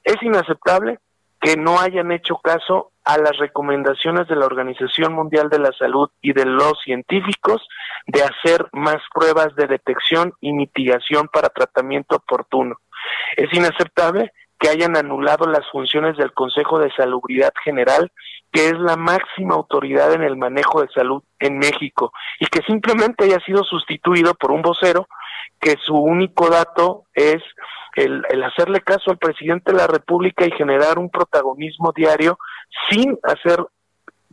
es 0.05 0.16
inaceptable 0.23 0.99
que 1.41 1.57
no 1.57 1.78
hayan 1.78 2.12
hecho 2.12 2.36
caso 2.36 2.91
a 3.05 3.16
las 3.18 3.36
recomendaciones 3.39 4.28
de 4.28 4.36
la 4.36 4.47
Organización 4.47 5.14
Mundial 5.14 5.49
de 5.49 5.59
la 5.59 5.72
Salud 5.72 6.11
y 6.20 6.32
de 6.32 6.45
los 6.45 6.80
científicos 6.84 7.66
de 8.07 8.22
hacer 8.22 8.66
más 8.72 8.99
pruebas 9.14 9.55
de 9.57 9.66
detección 9.66 10.34
y 10.41 10.53
mitigación 10.53 11.28
para 11.28 11.49
tratamiento 11.49 12.16
oportuno. 12.16 12.76
Es 13.36 13.53
inaceptable 13.53 14.32
que 14.59 14.68
hayan 14.68 14.97
anulado 14.97 15.47
las 15.47 15.66
funciones 15.70 16.16
del 16.16 16.32
Consejo 16.32 16.80
de 16.80 16.91
Salubridad 16.93 17.53
General, 17.62 18.11
que 18.51 18.66
es 18.66 18.78
la 18.78 18.97
máxima 18.97 19.55
autoridad 19.55 20.12
en 20.12 20.24
el 20.24 20.36
manejo 20.36 20.82
de 20.82 20.89
salud 20.89 21.22
en 21.39 21.59
México, 21.59 22.12
y 22.41 22.47
que 22.47 22.62
simplemente 22.62 23.24
haya 23.24 23.39
sido 23.41 23.62
sustituido 23.62 24.34
por 24.34 24.51
un 24.51 24.62
vocero 24.62 25.07
que 25.61 25.76
su 25.84 25.95
único 25.95 26.49
dato 26.49 27.05
es 27.14 27.43
el, 27.95 28.24
hacerle 28.45 28.80
caso 28.80 29.11
al 29.11 29.18
presidente 29.18 29.72
de 29.72 29.78
la 29.78 29.86
República 29.86 30.47
y 30.47 30.53
generar 30.53 30.99
un 30.99 31.11
protagonismo 31.11 31.93
diario 31.95 32.39
sin 32.91 33.18
hacer 33.22 33.64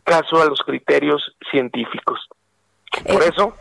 caso 0.04 0.40
a 0.40 0.46
los 0.46 0.60
criterios 0.60 1.36
científicos. 1.50 2.28
Por 3.04 3.22
eh. 3.22 3.28
eso, 3.28 3.56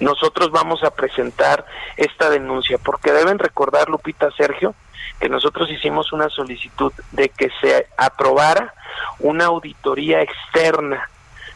nosotros 0.00 0.50
vamos 0.50 0.82
a 0.82 0.90
presentar 0.90 1.64
esta 1.96 2.30
denuncia, 2.30 2.78
porque 2.78 3.12
deben 3.12 3.38
recordar, 3.38 3.88
Lupita 3.88 4.30
Sergio, 4.36 4.74
que 5.20 5.28
nosotros 5.28 5.70
hicimos 5.70 6.12
una 6.12 6.28
solicitud 6.28 6.92
de 7.12 7.28
que 7.28 7.50
se 7.60 7.86
aprobara 7.96 8.74
una 9.20 9.46
auditoría 9.46 10.22
externa 10.22 11.08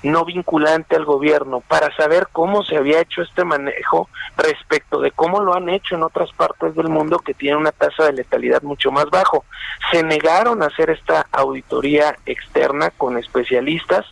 no 0.02 0.24
vinculante 0.24 0.96
al 0.96 1.04
gobierno 1.04 1.60
para 1.60 1.94
saber 1.96 2.28
cómo 2.32 2.62
se 2.64 2.76
había 2.76 3.00
hecho 3.00 3.22
este 3.22 3.44
manejo 3.44 4.08
respecto 4.36 5.00
de 5.00 5.10
cómo 5.10 5.40
lo 5.40 5.54
han 5.54 5.68
hecho 5.68 5.94
en 5.94 6.02
otras 6.02 6.32
partes 6.32 6.74
del 6.74 6.88
mundo 6.88 7.18
que 7.18 7.34
tienen 7.34 7.60
una 7.60 7.72
tasa 7.72 8.04
de 8.04 8.12
letalidad 8.12 8.62
mucho 8.62 8.90
más 8.90 9.06
bajo. 9.10 9.44
Se 9.90 10.02
negaron 10.02 10.62
a 10.62 10.66
hacer 10.66 10.90
esta 10.90 11.26
auditoría 11.32 12.16
externa 12.26 12.90
con 12.90 13.18
especialistas 13.18 14.06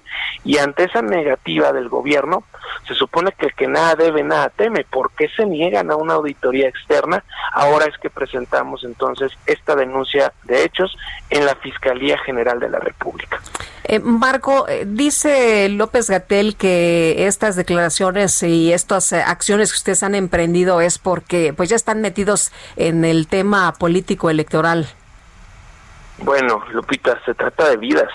y 0.45 0.59
ante 0.59 0.85
esa 0.85 1.03
negativa 1.03 1.73
del 1.73 1.89
gobierno, 1.89 2.45
se 2.87 2.95
supone 2.95 3.33
que 3.33 3.47
el 3.47 3.55
que 3.55 3.67
nada 3.67 3.95
debe, 3.95 4.23
nada 4.23 4.51
teme. 4.51 4.85
¿Por 4.85 5.11
qué 5.13 5.29
se 5.29 5.47
niegan 5.47 5.91
a 5.91 5.97
una 5.97 6.15
auditoría 6.15 6.69
externa? 6.69 7.25
Ahora 7.53 7.87
es 7.87 7.97
que 7.99 8.11
presentamos 8.11 8.85
entonces 8.85 9.33
esta 9.47 9.75
denuncia 9.75 10.33
de 10.45 10.65
hechos 10.65 10.97
en 11.31 11.47
la 11.47 11.55
Fiscalía 11.57 12.19
General 12.19 12.59
de 12.61 12.69
la 12.69 12.79
República. 12.79 13.41
Eh, 13.85 13.99
Marco, 13.99 14.69
eh, 14.69 14.85
dice 14.87 15.69
López 15.81 16.11
Gatel 16.11 16.57
que 16.57 17.27
estas 17.27 17.57
declaraciones 17.57 18.43
y 18.43 18.71
estas 18.71 19.13
eh, 19.13 19.23
acciones 19.27 19.73
que 19.73 19.79
ustedes 19.79 20.03
han 20.03 20.15
emprendido 20.15 20.83
es 20.83 20.99
porque 20.99 21.55
pues 21.57 21.71
ya 21.71 21.77
están 21.77 22.03
metidos 22.03 22.53
en 22.77 23.03
el 23.07 23.27
tema 23.29 23.73
político 23.73 24.29
electoral. 24.29 24.87
Bueno, 26.19 26.63
Lupita, 26.73 27.19
se 27.25 27.33
trata 27.33 27.71
de 27.71 27.79
vidas, 27.79 28.11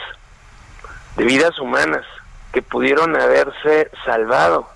de 1.18 1.24
vidas 1.24 1.57
humanas 1.57 2.05
que 2.53 2.61
pudieron 2.61 3.20
haberse 3.20 3.89
salvado 4.05 4.70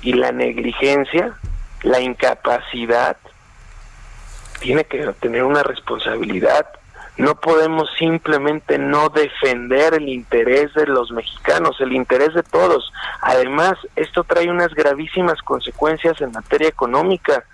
y 0.00 0.14
la 0.14 0.32
negligencia, 0.32 1.34
la 1.82 2.00
incapacidad 2.00 3.18
tiene 4.60 4.84
que 4.84 5.12
tener 5.20 5.44
una 5.44 5.62
responsabilidad 5.62 6.68
no 7.18 7.34
podemos 7.34 7.90
simplemente 7.98 8.78
no 8.78 9.08
defender 9.08 9.94
el 9.94 10.08
interés 10.08 10.72
de 10.74 10.86
los 10.86 11.10
mexicanos, 11.10 11.80
el 11.80 11.92
interés 11.92 12.32
de 12.32 12.44
todos. 12.44 12.92
Además, 13.20 13.74
esto 13.96 14.24
trae 14.24 14.48
unas 14.48 14.72
gravísimas 14.72 15.42
consecuencias 15.42 16.20
en 16.20 16.32
materia 16.32 16.68
económica. 16.68 17.44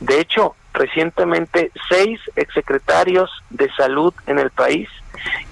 De 0.00 0.18
hecho, 0.18 0.56
recientemente 0.72 1.70
seis 1.88 2.20
exsecretarios 2.36 3.30
de 3.50 3.70
salud 3.74 4.14
en 4.26 4.38
el 4.38 4.50
país 4.50 4.88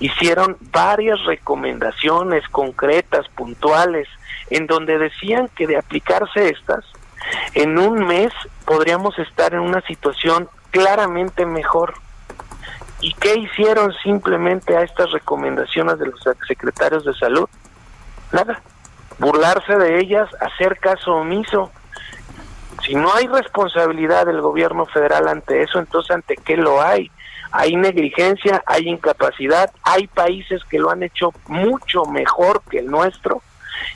hicieron 0.01 0.57
varias 0.73 1.23
recomendaciones 1.27 2.49
concretas, 2.49 3.29
puntuales, 3.29 4.09
en 4.49 4.67
donde 4.67 4.99
decían 4.99 5.49
que 5.55 5.67
de 5.67 5.77
aplicarse 5.77 6.49
estas, 6.49 6.85
en 7.55 7.79
un 7.79 8.07
mes 8.07 8.33
podríamos 8.65 9.19
estar 9.19 9.53
en 9.53 9.61
una 9.61 9.83
situación 9.83 10.49
claramente 10.71 11.45
mejor. 11.45 11.95
¿Y 13.01 13.15
qué 13.15 13.35
hicieron 13.37 13.93
simplemente 14.03 14.77
a 14.77 14.83
estas 14.83 15.11
recomendaciones 15.11 15.99
de 15.99 16.07
los 16.07 16.21
secretarios 16.47 17.05
de 17.05 17.15
salud? 17.15 17.49
Nada. 18.33 18.61
Burlarse 19.19 19.77
de 19.77 20.01
ellas, 20.01 20.29
hacer 20.41 20.79
caso 20.79 21.15
omiso. 21.15 21.71
Si 22.85 22.95
no 22.95 23.13
hay 23.15 23.27
responsabilidad 23.27 24.27
del 24.27 24.41
gobierno 24.41 24.87
federal 24.87 25.29
ante 25.29 25.63
eso, 25.63 25.79
entonces 25.79 26.11
ante 26.11 26.37
qué 26.37 26.57
lo 26.57 26.81
hay? 26.83 27.11
Hay 27.53 27.75
negligencia, 27.77 28.63
hay 28.67 28.89
incapacidad, 28.89 29.71
hay 29.83 30.07
países 30.07 30.63
que 30.65 30.79
lo 30.79 30.91
han 30.91 31.03
hecho 31.03 31.33
mucho 31.49 32.05
mejor 32.05 32.63
que 32.71 32.79
el 32.79 32.87
nuestro 32.87 33.43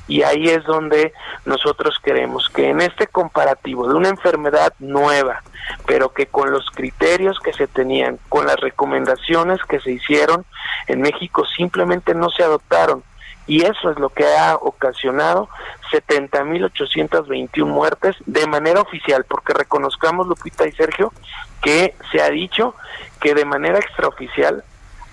y 0.06 0.22
ahí 0.22 0.48
es 0.48 0.64
donde 0.64 1.12
nosotros 1.44 1.98
queremos 2.02 2.48
que 2.50 2.68
en 2.68 2.80
este 2.80 3.06
comparativo 3.06 3.88
de 3.88 3.94
una 3.94 4.08
enfermedad 4.08 4.74
nueva, 4.78 5.42
pero 5.86 6.12
que 6.12 6.26
con 6.26 6.50
los 6.50 6.70
criterios 6.70 7.38
que 7.40 7.52
se 7.52 7.66
tenían, 7.66 8.18
con 8.28 8.46
las 8.46 8.56
recomendaciones 8.56 9.60
que 9.68 9.80
se 9.80 9.92
hicieron, 9.92 10.44
en 10.86 11.00
México 11.00 11.44
simplemente 11.46 12.14
no 12.14 12.30
se 12.30 12.42
adoptaron. 12.42 13.02
Y 13.46 13.62
eso 13.62 13.90
es 13.90 13.98
lo 13.98 14.08
que 14.08 14.24
ha 14.24 14.56
ocasionado 14.56 15.48
70.821 15.92 17.66
muertes 17.66 18.16
de 18.24 18.46
manera 18.46 18.80
oficial, 18.80 19.24
porque 19.28 19.52
reconozcamos, 19.52 20.26
Lupita 20.26 20.66
y 20.66 20.72
Sergio, 20.72 21.12
que 21.60 21.94
se 22.10 22.22
ha 22.22 22.30
dicho 22.30 22.74
que 23.20 23.34
de 23.34 23.44
manera 23.44 23.78
extraoficial 23.78 24.64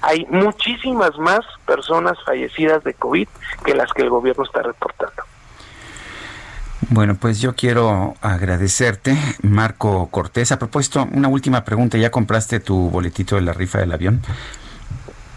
hay 0.02 0.26
muchísimas 0.30 1.18
más 1.18 1.41
personas 1.66 2.18
fallecidas 2.26 2.84
de 2.84 2.93
COVID 2.93 3.28
que 3.64 3.76
las 3.76 3.91
que 3.93 4.02
el 4.02 4.10
gobierno 4.10 4.43
está 4.43 4.62
reportando. 4.62 5.24
Bueno, 6.89 7.16
pues 7.16 7.39
yo 7.39 7.56
quiero 7.56 8.16
agradecerte, 8.22 9.18
Marco 9.43 10.08
Cortés. 10.12 10.52
A 10.52 10.60
propósito, 10.60 11.08
una 11.14 11.30
última 11.30 11.64
pregunta. 11.64 11.97
¿Ya 11.97 12.12
compraste 12.12 12.60
tu 12.60 12.89
boletito 12.89 13.36
de 13.36 13.41
la 13.43 13.54
rifa 13.54 13.78
del 13.78 13.93
avión? 13.93 14.22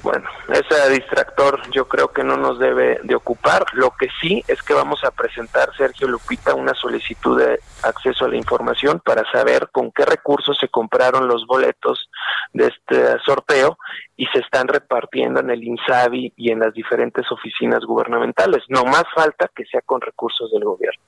Bueno, 0.04 0.28
ese 0.50 0.90
distractor 0.90 1.62
yo 1.70 1.88
creo 1.88 2.08
que 2.08 2.22
no 2.22 2.36
nos 2.36 2.58
debe 2.58 3.00
de 3.04 3.14
ocupar. 3.14 3.64
Lo 3.72 3.90
que 3.98 4.08
sí 4.20 4.44
es 4.46 4.62
que 4.62 4.74
vamos 4.74 5.02
a 5.02 5.10
presentar, 5.10 5.74
Sergio 5.74 6.06
Lupita, 6.06 6.54
una 6.54 6.74
solicitud 6.74 7.40
de 7.40 7.58
acceso 7.82 8.26
a 8.26 8.28
la 8.28 8.36
información 8.36 9.00
para 9.02 9.24
saber 9.32 9.70
con 9.72 9.90
qué 9.92 10.04
recursos 10.04 10.58
se 10.60 10.68
compraron 10.68 11.26
los 11.26 11.46
boletos 11.46 12.10
de 12.52 12.66
este 12.66 13.18
sorteo 13.24 13.78
y 14.14 14.26
se 14.26 14.40
están 14.40 14.68
repartiendo 14.68 15.40
en 15.40 15.48
el 15.48 15.64
INSABI 15.64 16.34
y 16.36 16.50
en 16.50 16.58
las 16.58 16.74
diferentes 16.74 17.24
oficinas 17.32 17.80
gubernamentales. 17.86 18.62
No 18.68 18.84
más 18.84 19.04
falta 19.14 19.50
que 19.56 19.64
sea 19.64 19.80
con 19.86 20.02
recursos 20.02 20.52
del 20.52 20.64
gobierno. 20.64 21.02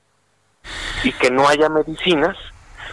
Y 1.03 1.11
que 1.11 1.29
no 1.29 1.47
haya 1.47 1.69
medicinas 1.69 2.35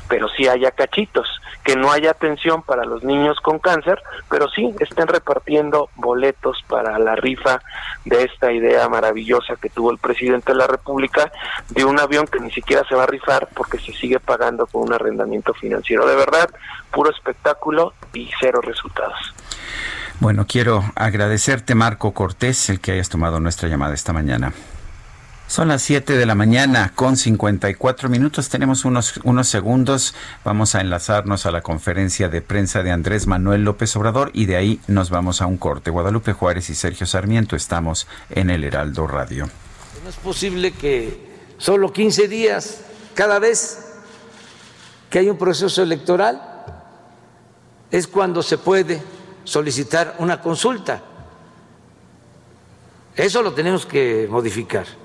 pero 0.09 0.29
sí 0.29 0.49
haya 0.49 0.71
cachitos, 0.71 1.41
que 1.65 1.77
no 1.77 1.91
haya 1.91 2.11
atención 2.11 2.63
para 2.63 2.85
los 2.85 3.03
niños 3.05 3.39
con 3.41 3.59
cáncer, 3.59 4.03
pero 4.29 4.49
sí 4.49 4.75
estén 4.81 5.09
repartiendo 5.09 5.89
boletos 5.97 6.63
para 6.69 6.99
la 6.99 7.17
rifa 7.17 7.61
de 8.05 8.25
esta 8.25 8.53
idea 8.53 8.89
maravillosa 8.89 9.57
que 9.57 9.71
tuvo 9.71 9.91
el 9.91 9.99
presidente 9.99 10.53
de 10.53 10.59
la 10.59 10.67
República 10.67 11.33
de 11.71 11.85
un 11.85 11.99
avión 11.99 12.27
que 12.27 12.41
ni 12.41 12.51
siquiera 12.51 12.87
se 12.89 12.95
va 12.95 13.05
a 13.05 13.07
rifar 13.07 13.49
porque 13.55 13.79
se 13.79 13.93
sigue 13.93 14.21
pagando 14.21 14.67
con 14.67 14.83
un 14.83 14.93
arrendamiento 14.93 15.55
financiero. 15.55 16.07
De 16.07 16.17
verdad, 16.17 16.51
puro 16.91 17.11
espectáculo 17.11 17.95
y 18.13 18.31
cero 18.39 18.61
resultados. 18.63 19.35
Bueno, 20.21 20.47
quiero 20.47 20.85
agradecerte, 20.95 21.75
Marco 21.75 22.13
Cortés, 22.13 22.71
el 22.71 22.81
que 22.81 22.93
hayas 22.93 23.09
tomado 23.09 23.41
nuestra 23.41 23.69
llamada 23.69 23.95
esta 23.95 24.13
mañana. 24.13 24.53
Son 25.47 25.69
las 25.69 25.83
7 25.83 26.17
de 26.17 26.27
la 26.27 26.35
mañana 26.35 26.93
con 26.95 27.17
54 27.17 28.09
minutos. 28.09 28.49
Tenemos 28.49 28.85
unos, 28.85 29.21
unos 29.25 29.47
segundos. 29.47 30.15
Vamos 30.43 30.75
a 30.75 30.81
enlazarnos 30.81 31.45
a 31.45 31.51
la 31.51 31.61
conferencia 31.61 32.29
de 32.29 32.41
prensa 32.41 32.83
de 32.83 32.91
Andrés 32.91 33.27
Manuel 33.27 33.63
López 33.63 33.95
Obrador 33.95 34.31
y 34.33 34.47
de 34.47 34.57
ahí 34.57 34.81
nos 34.89 35.11
vamos 35.11 35.43
a 35.43 35.47
un 35.47 35.59
corte. 35.59 35.91
Guadalupe 35.91 36.33
Juárez 36.33 36.71
y 36.71 36.75
Sergio 36.75 37.07
Sarmiento 37.07 37.57
estamos 37.57 38.09
en 38.31 38.51
el 38.51 38.65
Heraldo 38.65 39.07
Radio. 39.07 39.49
No 40.03 40.09
es 40.09 40.17
posible 40.17 40.73
que 40.73 41.55
solo 41.59 41.93
15 41.93 42.27
días 42.27 42.81
cada 43.15 43.39
vez 43.39 43.93
que 45.11 45.19
hay 45.21 45.29
un 45.29 45.39
proceso 45.39 45.83
electoral 45.83 46.41
es 47.91 48.09
cuando 48.09 48.43
se 48.43 48.59
puede 48.59 49.01
solicitar 49.45 50.17
una 50.19 50.41
consulta. 50.41 51.03
Eso 53.15 53.43
lo 53.43 53.53
tenemos 53.53 53.87
que 53.87 54.27
modificar. 54.29 55.04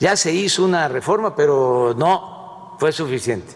Ya 0.00 0.16
se 0.16 0.32
hizo 0.32 0.64
una 0.64 0.88
reforma, 0.88 1.34
pero 1.34 1.94
no 1.96 2.76
fue 2.78 2.92
suficiente, 2.92 3.54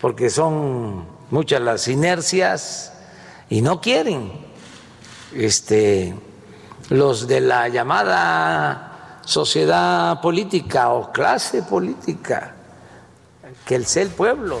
porque 0.00 0.30
son 0.30 1.06
muchas 1.30 1.60
las 1.60 1.88
inercias 1.88 2.92
y 3.48 3.62
no 3.62 3.80
quieren 3.80 4.32
este, 5.34 6.14
los 6.90 7.26
de 7.26 7.40
la 7.40 7.68
llamada 7.68 9.20
sociedad 9.24 10.20
política 10.20 10.90
o 10.90 11.12
clase 11.12 11.62
política, 11.62 12.54
que 13.64 13.74
el 13.74 13.86
ser 13.86 14.04
el 14.04 14.10
pueblo. 14.10 14.60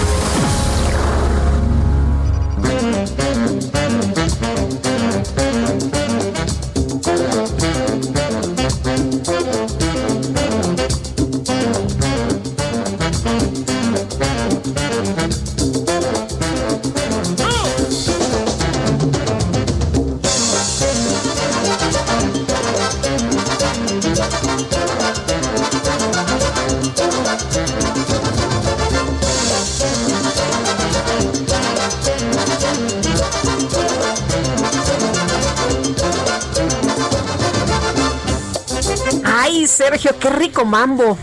Qué 40.21 40.29
rico 40.29 40.63
mambo. 40.63 41.17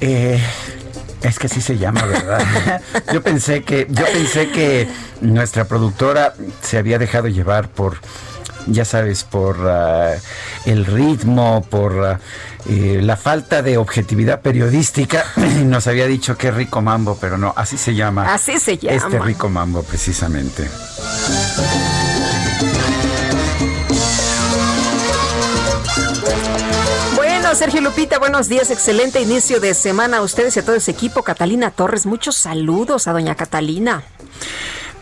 Eh, 0.00 0.40
es 1.22 1.38
que 1.38 1.46
así 1.46 1.60
se 1.60 1.78
llama, 1.78 2.04
¿verdad? 2.04 2.80
yo 3.12 3.22
pensé 3.22 3.64
que, 3.64 3.86
yo 3.88 4.04
pensé 4.04 4.50
que 4.50 4.86
nuestra 5.20 5.64
productora 5.64 6.34
se 6.62 6.78
había 6.78 6.98
dejado 6.98 7.28
llevar 7.28 7.68
por, 7.68 7.96
ya 8.66 8.84
sabes, 8.84 9.24
por 9.24 9.56
ah, 9.66 10.14
el 10.66 10.84
ritmo, 10.84 11.66
por 11.68 12.04
ah, 12.04 12.20
eh, 12.68 13.00
la 13.02 13.16
falta 13.16 13.62
de 13.62 13.78
objetividad 13.78 14.42
periodística. 14.42 15.24
Nos 15.64 15.86
había 15.86 16.06
dicho 16.06 16.36
que 16.36 16.50
rico 16.50 16.82
mambo, 16.82 17.16
pero 17.20 17.38
no, 17.38 17.54
así 17.56 17.76
se 17.78 17.94
llama. 17.94 18.32
Así 18.32 18.60
se 18.60 18.76
llama. 18.76 18.96
Este 18.96 19.18
rico 19.18 19.48
mambo, 19.48 19.82
precisamente. 19.82 20.68
Sergio 27.56 27.80
Lupita, 27.80 28.18
buenos 28.18 28.50
días, 28.50 28.70
excelente 28.70 29.18
inicio 29.22 29.60
de 29.60 29.72
semana 29.72 30.18
a 30.18 30.22
ustedes 30.22 30.54
y 30.56 30.60
a 30.60 30.62
todo 30.62 30.76
ese 30.76 30.90
equipo. 30.90 31.22
Catalina 31.22 31.70
Torres, 31.70 32.04
muchos 32.04 32.36
saludos 32.36 33.08
a 33.08 33.14
doña 33.14 33.34
Catalina. 33.34 34.02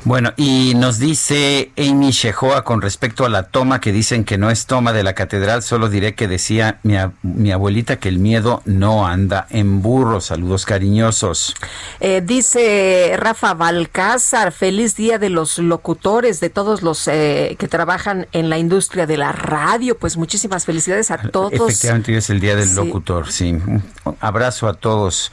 Bueno, 0.04 0.34
y 0.36 0.74
nos 0.74 0.98
dice 0.98 1.72
Amy 1.78 2.10
Shehoa 2.10 2.62
con 2.62 2.82
respecto 2.82 3.24
a 3.24 3.30
la 3.30 3.44
toma 3.44 3.80
que 3.80 3.90
dicen 3.90 4.24
que 4.24 4.36
no 4.36 4.50
es 4.50 4.66
toma 4.66 4.92
de 4.92 5.02
la 5.02 5.14
catedral, 5.14 5.62
solo 5.62 5.88
diré 5.88 6.14
que 6.14 6.28
decía 6.28 6.78
mi, 6.82 6.96
mi 7.22 7.52
abuelita 7.52 7.96
que 7.96 8.10
el 8.10 8.18
miedo 8.18 8.60
no 8.66 9.06
anda 9.06 9.46
en 9.48 9.80
burro. 9.80 10.20
Saludos 10.20 10.66
cariñosos. 10.66 11.54
Eh, 12.00 12.22
dice 12.22 13.14
Rafa 13.16 13.54
Balcázar, 13.54 14.52
feliz 14.52 14.94
día 14.94 15.18
de 15.18 15.30
los 15.30 15.58
locutores, 15.58 16.38
de 16.38 16.50
todos 16.50 16.82
los 16.82 17.08
eh, 17.08 17.56
que 17.58 17.66
trabajan 17.66 18.26
en 18.32 18.50
la 18.50 18.58
industria 18.58 19.06
de 19.06 19.16
la 19.16 19.32
radio. 19.32 19.96
Pues 19.96 20.18
muchísimas 20.18 20.66
felicidades 20.66 21.10
a 21.10 21.16
todos. 21.16 21.54
Efectivamente, 21.54 22.12
hoy 22.12 22.18
es 22.18 22.28
el 22.28 22.40
día 22.40 22.56
del 22.56 22.68
sí. 22.68 22.74
locutor, 22.74 23.32
sí. 23.32 23.52
Un 23.52 23.82
abrazo 24.20 24.68
a 24.68 24.74
todos, 24.74 25.32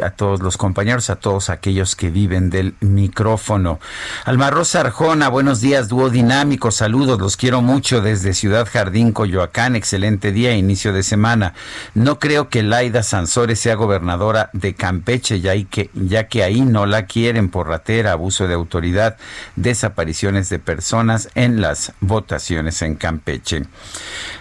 a 0.00 0.10
todos 0.10 0.40
los 0.40 0.56
compañeros, 0.56 1.10
a 1.10 1.16
todos 1.16 1.50
aquellos 1.50 1.96
que 1.96 2.10
viven 2.10 2.48
del 2.50 2.76
micrófono. 2.78 3.80
Alma 4.24 4.50
Rosa 4.50 4.80
Arjona, 4.80 5.28
buenos 5.28 5.60
días, 5.60 5.88
dúo 5.88 6.10
dinámico, 6.10 6.70
saludos, 6.70 7.18
los 7.20 7.36
quiero 7.36 7.62
mucho 7.62 8.00
desde 8.00 8.34
Ciudad 8.34 8.68
Jardín, 8.70 9.12
Coyoacán, 9.12 9.76
excelente 9.76 10.32
día, 10.32 10.54
inicio 10.54 10.92
de 10.92 11.02
semana. 11.02 11.54
No 11.94 12.18
creo 12.18 12.48
que 12.48 12.62
Laida 12.62 13.02
Sansores 13.02 13.60
sea 13.60 13.74
gobernadora 13.74 14.50
de 14.52 14.74
Campeche, 14.74 15.40
ya, 15.40 15.52
que, 15.64 15.90
ya 15.94 16.28
que 16.28 16.42
ahí 16.42 16.60
no 16.60 16.86
la 16.86 17.06
quieren 17.06 17.50
por 17.50 17.68
ratera, 17.68 18.12
abuso 18.12 18.48
de 18.48 18.54
autoridad, 18.54 19.16
desapariciones 19.56 20.48
de 20.48 20.58
personas 20.58 21.28
en 21.34 21.60
las 21.60 21.92
votaciones 22.00 22.82
en 22.82 22.96
Campeche. 22.96 23.64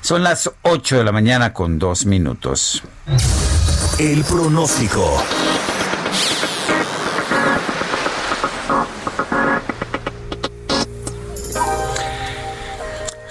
Son 0.02 0.24
las 0.24 0.52
8 0.62 0.98
de 0.98 1.04
la 1.04 1.12
mañana 1.12 1.54
con 1.54 1.80
dos 1.80 2.06
minutos. 2.06 2.84
El 4.00 4.24
pronóstico. 4.24 5.24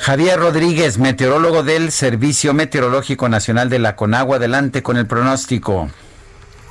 Javier 0.02 0.36
Rodríguez, 0.36 0.98
meteorólogo 0.98 1.62
del 1.62 1.92
Servicio 1.92 2.52
Meteorológico 2.54 3.28
Nacional 3.28 3.70
de 3.70 3.78
la 3.78 3.94
Conagua. 3.94 4.38
Adelante 4.38 4.82
con 4.82 4.96
el 4.96 5.06
pronóstico. 5.06 5.86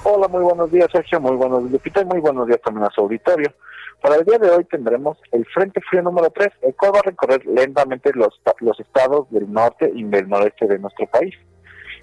Hola, 0.03 0.27
muy 0.27 0.41
buenos 0.41 0.69
días, 0.69 0.89
Sergio. 0.91 1.21
Muy 1.21 1.37
buenos 1.37 1.61
días, 1.61 1.71
Lupita. 1.71 2.01
Y 2.01 2.05
muy 2.05 2.19
buenos 2.19 2.45
días 2.45 2.59
también 2.61 2.87
a 2.87 2.89
su 2.93 2.99
auditorio. 2.99 3.53
Para 4.01 4.15
el 4.17 4.25
día 4.25 4.37
de 4.37 4.49
hoy 4.49 4.65
tendremos 4.65 5.17
el 5.31 5.45
Frente 5.45 5.79
Frío 5.79 6.01
número 6.01 6.29
3, 6.29 6.49
el 6.63 6.75
cual 6.75 6.91
va 6.93 6.99
a 6.99 7.03
recorrer 7.03 7.45
lentamente 7.45 8.11
los, 8.15 8.37
los 8.59 8.77
estados 8.81 9.31
del 9.31 9.49
norte 9.49 9.89
y 9.95 10.03
del 10.03 10.27
noreste 10.27 10.67
de 10.67 10.79
nuestro 10.79 11.07
país. 11.07 11.33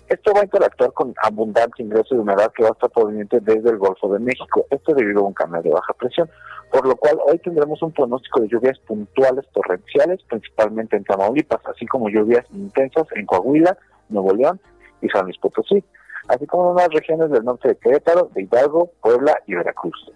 Esto 0.08 0.32
va 0.34 0.40
a 0.40 0.44
interactuar 0.44 0.92
con 0.92 1.14
abundante 1.22 1.82
ingreso 1.82 2.14
de 2.14 2.20
humedad 2.22 2.50
que 2.56 2.62
va 2.62 2.70
a 2.70 2.72
estar 2.72 2.90
proveniente 2.90 3.40
desde 3.40 3.70
el 3.70 3.78
Golfo 3.78 4.12
de 4.12 4.18
México. 4.18 4.66
Esto 4.70 4.94
debido 4.94 5.20
a 5.20 5.28
un 5.28 5.34
cambio 5.34 5.60
de 5.62 5.70
baja 5.70 5.92
presión 5.94 6.30
por 6.70 6.86
lo 6.86 6.96
cual 6.96 7.18
hoy 7.26 7.38
tendremos 7.38 7.82
un 7.82 7.92
pronóstico 7.92 8.40
de 8.40 8.48
lluvias 8.48 8.78
puntuales 8.80 9.46
torrenciales, 9.52 10.22
principalmente 10.28 10.96
en 10.96 11.04
Tamaulipas, 11.04 11.60
así 11.66 11.86
como 11.86 12.08
lluvias 12.08 12.44
intensas 12.52 13.06
en 13.14 13.26
Coahuila, 13.26 13.76
Nuevo 14.08 14.34
León 14.34 14.60
y 15.00 15.08
San 15.08 15.24
Luis 15.24 15.38
Potosí, 15.38 15.82
así 16.28 16.46
como 16.46 16.70
en 16.70 16.76
las 16.76 16.88
regiones 16.88 17.30
del 17.30 17.44
norte 17.44 17.68
de 17.68 17.76
Querétaro, 17.76 18.30
de 18.34 18.42
Hidalgo, 18.42 18.90
Puebla 19.00 19.38
y 19.46 19.54
Veracruz. 19.54 20.12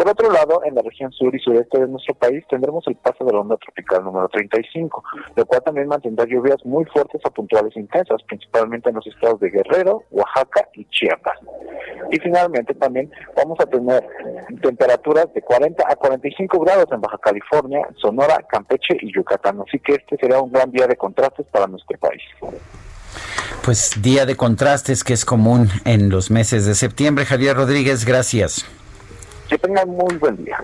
Por 0.00 0.08
otro 0.08 0.32
lado, 0.32 0.62
en 0.64 0.74
la 0.74 0.80
región 0.80 1.12
sur 1.12 1.34
y 1.34 1.38
sureste 1.38 1.78
de 1.78 1.86
nuestro 1.86 2.14
país 2.14 2.42
tendremos 2.48 2.82
el 2.86 2.96
paso 2.96 3.22
de 3.22 3.34
la 3.34 3.40
onda 3.40 3.58
tropical 3.58 4.02
número 4.02 4.30
35, 4.30 5.04
lo 5.36 5.44
cual 5.44 5.62
también 5.62 5.88
mantendrá 5.88 6.24
lluvias 6.24 6.64
muy 6.64 6.86
fuertes 6.86 7.20
a 7.22 7.28
puntuales 7.28 7.76
intensas, 7.76 8.22
principalmente 8.22 8.88
en 8.88 8.94
los 8.94 9.06
estados 9.06 9.38
de 9.40 9.50
Guerrero, 9.50 10.04
Oaxaca 10.10 10.66
y 10.72 10.86
Chiapas. 10.86 11.38
Y 12.10 12.18
finalmente 12.18 12.72
también 12.72 13.12
vamos 13.36 13.58
a 13.60 13.66
tener 13.66 14.02
temperaturas 14.62 15.26
de 15.34 15.42
40 15.42 15.84
a 15.86 15.94
45 15.94 16.60
grados 16.60 16.86
en 16.92 17.02
Baja 17.02 17.18
California, 17.18 17.86
Sonora, 18.00 18.38
Campeche 18.48 18.96
y 19.02 19.14
Yucatán. 19.14 19.60
Así 19.68 19.78
que 19.80 19.96
este 19.96 20.16
será 20.16 20.40
un 20.40 20.50
gran 20.50 20.70
día 20.70 20.86
de 20.86 20.96
contrastes 20.96 21.44
para 21.52 21.66
nuestro 21.66 21.98
país. 21.98 22.22
Pues 23.62 24.00
día 24.00 24.24
de 24.24 24.34
contrastes 24.34 25.04
que 25.04 25.12
es 25.12 25.26
común 25.26 25.68
en 25.84 26.08
los 26.08 26.30
meses 26.30 26.64
de 26.64 26.74
septiembre. 26.74 27.26
Javier 27.26 27.54
Rodríguez, 27.54 28.06
gracias. 28.06 28.64
Que 29.50 29.58
tengan 29.58 29.88
muy 29.88 30.14
buen 30.14 30.44
día. 30.44 30.58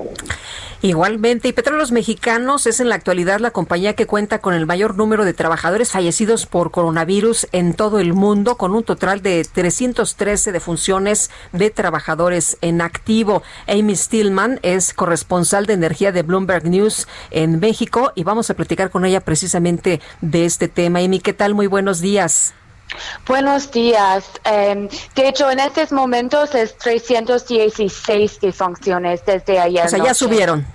Igualmente, 0.80 1.48
y 1.48 1.52
Petróleos 1.52 1.90
Mexicanos 1.90 2.68
es 2.68 2.78
en 2.78 2.88
la 2.88 2.94
actualidad 2.94 3.40
la 3.40 3.50
compañía 3.50 3.94
que 3.94 4.06
cuenta 4.06 4.38
con 4.38 4.54
el 4.54 4.64
mayor 4.64 4.96
número 4.96 5.24
de 5.24 5.34
trabajadores 5.34 5.90
fallecidos 5.90 6.46
por 6.46 6.70
coronavirus 6.70 7.48
en 7.50 7.74
todo 7.74 7.98
el 7.98 8.12
mundo, 8.12 8.56
con 8.56 8.76
un 8.76 8.84
total 8.84 9.22
de 9.22 9.44
313 9.44 10.52
defunciones 10.52 11.32
de 11.50 11.70
trabajadores 11.70 12.58
en 12.60 12.80
activo. 12.80 13.42
Amy 13.66 13.96
Stillman 13.96 14.60
es 14.62 14.94
corresponsal 14.94 15.66
de 15.66 15.72
energía 15.72 16.12
de 16.12 16.22
Bloomberg 16.22 16.66
News 16.66 17.08
en 17.32 17.58
México 17.58 18.12
y 18.14 18.22
vamos 18.22 18.50
a 18.50 18.54
platicar 18.54 18.90
con 18.90 19.04
ella 19.04 19.20
precisamente 19.20 20.00
de 20.20 20.44
este 20.44 20.68
tema. 20.68 21.00
Amy, 21.00 21.18
¿qué 21.18 21.32
tal? 21.32 21.54
Muy 21.54 21.66
buenos 21.66 22.00
días. 22.00 22.54
Buenos 23.26 23.70
días. 23.70 24.24
Um, 24.44 24.88
de 25.14 25.28
hecho, 25.28 25.50
en 25.50 25.58
estos 25.60 25.92
momentos 25.92 26.54
es 26.54 26.76
316 26.78 28.40
defunciones 28.40 29.24
desde 29.26 29.58
ayer. 29.58 29.86
O 29.86 29.88
sea, 29.88 30.04
ya 30.04 30.14
subieron. 30.14 30.66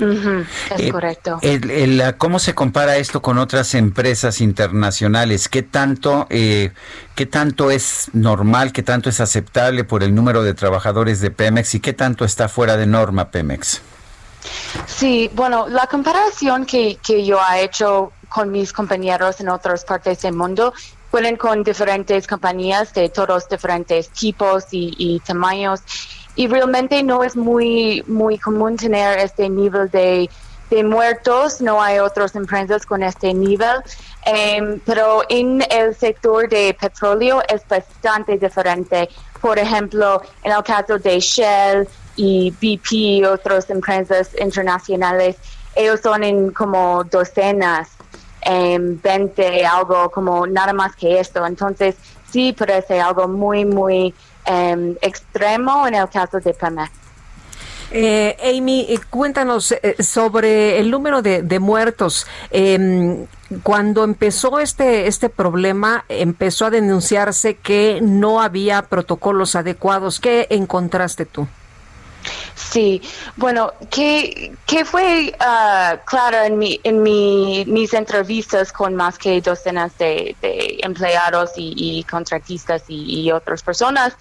Uh 0.00 0.04
-huh, 0.04 0.46
es 0.76 0.80
Eh, 0.80 0.92
correcto. 0.92 1.38
el- 1.42 1.70
el, 1.72 2.16
¿Cómo 2.18 2.38
se 2.38 2.54
compara 2.54 2.96
esto 2.98 3.20
con 3.20 3.36
otras 3.38 3.74
empresas 3.74 4.40
internacionales? 4.40 5.48
¿Qué 5.48 5.62
tanto, 5.64 6.28
eh, 6.30 6.70
¿Qué 7.16 7.26
tanto 7.26 7.72
es 7.72 8.08
normal, 8.12 8.70
qué 8.72 8.84
tanto 8.84 9.08
es 9.10 9.18
aceptable 9.20 9.82
por 9.82 10.04
el 10.04 10.14
número 10.14 10.44
de 10.44 10.54
trabajadores 10.54 11.20
de 11.20 11.32
Pemex 11.32 11.74
y 11.74 11.80
qué 11.80 11.92
tanto 11.94 12.24
está 12.24 12.48
fuera 12.48 12.76
de 12.76 12.86
norma 12.86 13.32
Pemex? 13.32 13.80
Sí, 14.86 15.28
bueno, 15.34 15.66
la 15.68 15.88
comparación 15.88 16.64
que, 16.64 16.96
que 17.04 17.24
yo 17.26 17.40
he 17.52 17.64
hecho 17.64 18.12
con 18.28 18.52
mis 18.52 18.72
compañeros 18.72 19.40
en 19.40 19.48
otras 19.48 19.84
partes 19.84 20.22
del 20.22 20.34
mundo 20.34 20.72
fueron 21.10 21.36
con 21.36 21.62
diferentes 21.64 22.26
compañías 22.26 22.92
de 22.94 23.08
todos 23.08 23.48
diferentes 23.48 24.10
tipos 24.10 24.64
y, 24.72 24.94
y 24.98 25.20
tamaños. 25.20 25.80
Y 26.36 26.46
realmente 26.46 27.02
no 27.02 27.24
es 27.24 27.36
muy 27.36 28.04
muy 28.06 28.38
común 28.38 28.76
tener 28.76 29.18
este 29.18 29.48
nivel 29.48 29.90
de, 29.90 30.30
de 30.70 30.84
muertos, 30.84 31.60
no 31.60 31.82
hay 31.82 31.98
otras 31.98 32.34
empresas 32.36 32.84
con 32.84 33.02
este 33.02 33.32
nivel, 33.32 33.82
em, 34.24 34.80
pero 34.84 35.22
en 35.28 35.64
el 35.70 35.94
sector 35.94 36.48
de 36.48 36.76
petróleo 36.78 37.42
es 37.48 37.66
bastante 37.66 38.36
diferente. 38.38 39.08
Por 39.40 39.58
ejemplo, 39.58 40.22
en 40.42 40.52
el 40.52 40.62
caso 40.62 40.98
de 40.98 41.20
Shell 41.20 41.88
y 42.16 42.50
BP 42.50 42.92
y 42.92 43.24
otras 43.24 43.70
empresas 43.70 44.30
internacionales, 44.38 45.36
ellos 45.74 46.00
son 46.02 46.24
en 46.24 46.50
como 46.50 47.04
docenas, 47.04 47.88
en 48.42 49.00
20, 49.00 49.66
algo 49.66 50.10
como 50.10 50.46
nada 50.46 50.72
más 50.72 50.94
que 50.96 51.20
esto. 51.20 51.44
Entonces, 51.46 51.96
sí 52.30 52.52
parece 52.52 53.00
algo 53.00 53.28
muy, 53.28 53.64
muy 53.64 54.14
em, 54.44 54.96
extremo 55.00 55.86
en 55.86 55.94
el 55.94 56.08
caso 56.08 56.40
de 56.40 56.54
Pemex. 56.54 56.90
Eh, 57.90 58.36
Amy, 58.56 58.86
eh, 58.88 58.98
cuéntanos 59.08 59.72
eh, 59.72 60.02
sobre 60.02 60.78
el 60.78 60.90
número 60.90 61.22
de, 61.22 61.42
de 61.42 61.58
muertos. 61.58 62.26
Em, 62.50 63.26
cuando 63.62 64.04
empezó 64.04 64.58
este, 64.58 65.06
este 65.06 65.30
problema, 65.30 66.04
empezó 66.08 66.66
a 66.66 66.70
denunciarse 66.70 67.54
que 67.56 68.00
no 68.02 68.42
había 68.42 68.82
protocolos 68.82 69.54
adecuados. 69.54 70.20
¿Qué 70.20 70.46
encontraste 70.50 71.24
tú? 71.24 71.48
Sí, 72.70 73.00
bueno, 73.36 73.72
que, 73.90 74.52
fue 74.84 75.34
uh, 75.40 75.96
claro 76.04 76.42
en, 76.44 76.58
mi, 76.58 76.78
en 76.84 77.02
mi, 77.02 77.64
mis 77.66 77.94
entrevistas 77.94 78.72
con 78.72 78.94
más 78.94 79.16
que 79.16 79.40
docenas 79.40 79.96
de, 79.96 80.36
empleados 80.82 81.52
y, 81.56 82.04
contratistas 82.04 82.82
y, 82.88 83.30
otras 83.30 83.62
personas 83.62 84.14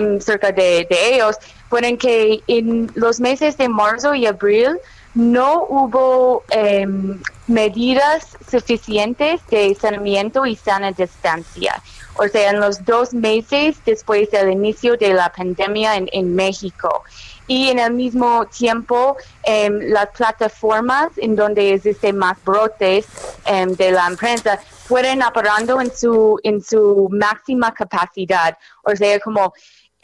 um, 0.00 0.18
cerca 0.18 0.50
de, 0.50 0.86
ellos, 0.90 1.36
fueron 1.68 1.98
que 1.98 2.42
en 2.46 2.90
los 2.94 3.20
meses 3.20 3.58
de 3.58 3.68
marzo 3.68 4.14
y 4.14 4.26
abril 4.26 4.78
no 5.14 5.64
hubo 5.68 6.42
um, 6.56 7.20
medidas 7.46 8.28
suficientes 8.50 9.42
de 9.50 9.74
saneamiento 9.74 10.46
y 10.46 10.56
sana 10.56 10.92
distancia. 10.92 11.82
O 12.16 12.26
sea, 12.28 12.50
en 12.50 12.60
los 12.60 12.84
dos 12.84 13.12
meses 13.12 13.76
después 13.84 14.30
del 14.30 14.52
inicio 14.52 14.96
de 14.96 15.12
la 15.12 15.30
pandemia 15.32 15.96
en 15.96 16.34
México 16.34 17.04
y 17.46 17.68
en 17.68 17.78
el 17.78 17.92
mismo 17.92 18.46
tiempo 18.46 19.16
eh, 19.44 19.68
las 19.70 20.08
plataformas 20.10 21.10
en 21.16 21.36
donde 21.36 21.74
existen 21.74 22.16
más 22.16 22.42
brotes 22.44 23.06
eh, 23.46 23.66
de 23.66 23.92
la 23.92 24.06
empresa 24.06 24.58
fueron 24.58 25.22
operando 25.22 25.80
en 25.80 25.94
su 25.94 26.38
en 26.42 26.62
su 26.62 27.08
máxima 27.10 27.72
capacidad. 27.72 28.56
O 28.82 28.94
sea 28.96 29.18
como 29.20 29.52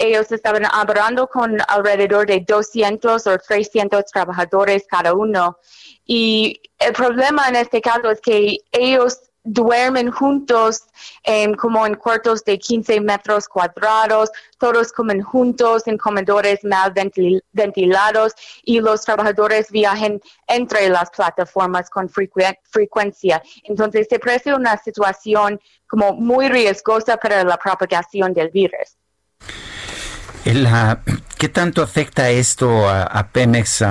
ellos 0.01 0.33
estaban 0.33 0.65
operando 0.65 1.27
con 1.27 1.59
alrededor 1.69 2.27
de 2.27 2.41
200 2.41 3.27
o 3.27 3.39
300 3.39 4.05
trabajadores 4.07 4.85
cada 4.89 5.15
uno. 5.15 5.59
Y 6.07 6.61
el 6.79 6.93
problema 6.95 7.49
en 7.49 7.57
este 7.57 7.81
caso 7.83 8.11
es 8.11 8.21
que 8.21 8.59
ellos 8.73 9.30
duermen 9.53 10.11
juntos 10.11 10.85
como 11.59 11.87
en 11.87 11.95
cuartos 11.95 12.45
de 12.45 12.59
15 12.59 13.01
metros 13.01 13.49
cuadrados, 13.49 14.31
todos 14.59 14.93
comen 14.93 15.23
juntos 15.23 15.87
en 15.87 15.99
comedores 15.99 16.63
mal 16.63 16.93
ventilados 17.53 18.35
y 18.63 18.81
los 18.81 19.05
trabajadores 19.05 19.71
viajan 19.71 20.21
entre 20.47 20.89
las 20.89 21.11
plataformas 21.11 21.91
con 21.91 22.09
frecuencia. 22.09 23.43
Entonces 23.65 24.07
se 24.09 24.19
parece 24.19 24.55
una 24.55 24.77
situación 24.77 25.61
como 25.89 26.13
muy 26.13 26.49
riesgosa 26.49 27.17
para 27.17 27.43
la 27.43 27.57
propagación 27.57 28.33
del 28.33 28.51
virus. 28.51 28.97
¿Qué 31.41 31.49
tanto 31.49 31.81
afecta 31.83 32.29
esto 32.29 32.87
a, 32.87 33.29
Pemex 33.33 33.83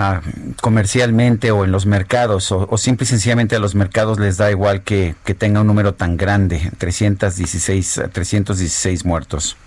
comercialmente 0.62 1.50
o 1.50 1.66
en 1.66 1.72
los 1.72 1.88
mercados? 1.88 2.52
O, 2.52 2.78
simple 2.78 3.06
y 3.06 3.08
sencillamente 3.08 3.56
a 3.56 3.60
los 3.60 3.74
mercados 3.74 4.20
les 4.20 4.38
da 4.38 4.52
igual 4.52 4.84
que, 4.84 5.16
tenga 5.36 5.62
un 5.62 5.66
número 5.66 5.96
tan 5.96 6.16
grande, 6.16 6.70
316, 6.78 8.02
316 8.14 9.04
muertos? 9.04 9.58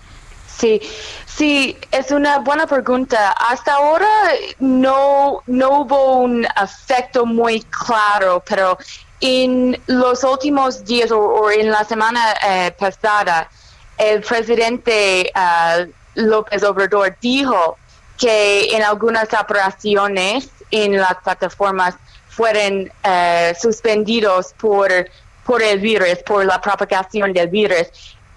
Sí, 0.57 0.81
sí, 1.25 1.77
es 1.91 2.11
una 2.11 2.39
buena 2.39 2.67
pregunta. 2.67 3.31
Hasta 3.33 3.73
ahora 3.73 4.07
no, 4.59 5.41
no 5.47 5.81
hubo 5.81 6.19
un 6.19 6.45
efecto 6.45 7.25
muy 7.25 7.63
claro, 7.63 8.41
pero 8.47 8.77
en 9.19 9.77
los 9.87 10.23
últimos 10.23 10.85
días 10.85 11.11
o, 11.11 11.51
en 11.51 11.69
la 11.69 11.83
semana 11.83 12.33
eh, 12.47 12.73
pasada, 12.79 13.49
el 13.97 14.21
presidente... 14.21 15.29
Uh, 15.35 15.91
López 16.15 16.63
Obrador 16.63 17.15
dijo 17.21 17.77
que 18.17 18.75
en 18.75 18.83
algunas 18.83 19.33
operaciones 19.33 20.49
en 20.71 20.97
las 20.97 21.15
plataformas 21.23 21.95
fueron 22.29 22.91
uh, 23.03 23.53
suspendidos 23.59 24.53
por, 24.59 24.89
por 25.45 25.61
el 25.61 25.79
virus, 25.79 26.19
por 26.25 26.45
la 26.45 26.59
propagación 26.59 27.33
del 27.33 27.49
virus. 27.49 27.87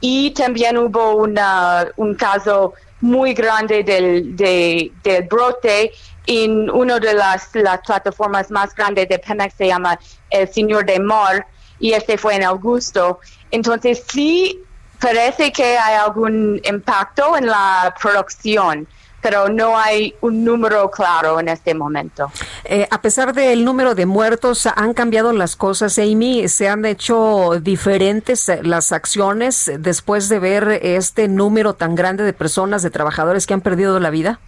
Y 0.00 0.32
también 0.32 0.76
hubo 0.76 1.14
un 1.14 2.14
caso 2.14 2.74
muy 3.00 3.34
grande 3.34 3.82
del, 3.82 4.36
de, 4.36 4.92
del 5.02 5.22
brote 5.24 5.92
en 6.26 6.70
una 6.70 6.98
de 6.98 7.14
las, 7.14 7.54
las, 7.54 7.80
plataformas 7.80 8.50
más 8.50 8.74
grandes 8.74 9.08
de 9.08 9.18
Pemex, 9.18 9.54
se 9.54 9.68
llama 9.68 9.98
El 10.28 10.48
Señor 10.52 10.84
de 10.84 10.98
Mar, 10.98 11.46
y 11.78 11.92
este 11.92 12.18
fue 12.18 12.34
en 12.34 12.44
agosto. 12.44 13.20
Entonces 13.50 14.04
sí 14.12 14.60
parece 15.00 15.52
que 15.52 15.78
hay 15.78 15.94
algún 15.94 16.60
impacto 16.64 17.36
en 17.36 17.46
la 17.46 17.94
producción 18.00 18.86
pero 19.26 19.48
no 19.48 19.76
hay 19.76 20.14
un 20.20 20.44
número 20.44 20.88
claro 20.88 21.40
en 21.40 21.48
este 21.48 21.74
momento. 21.74 22.30
Eh, 22.64 22.86
a 22.92 23.02
pesar 23.02 23.34
del 23.34 23.64
número 23.64 23.96
de 23.96 24.06
muertos, 24.06 24.66
¿han 24.66 24.94
cambiado 24.94 25.32
las 25.32 25.56
cosas, 25.56 25.98
Amy? 25.98 26.46
¿Se 26.48 26.68
han 26.68 26.84
hecho 26.84 27.58
diferentes 27.60 28.48
las 28.62 28.92
acciones 28.92 29.72
después 29.80 30.28
de 30.28 30.38
ver 30.38 30.78
este 30.80 31.26
número 31.26 31.74
tan 31.74 31.96
grande 31.96 32.22
de 32.22 32.32
personas, 32.34 32.84
de 32.84 32.90
trabajadores 32.90 33.48
que 33.48 33.54
han 33.54 33.62
perdido 33.62 33.98
la 33.98 34.10
vida? 34.10 34.38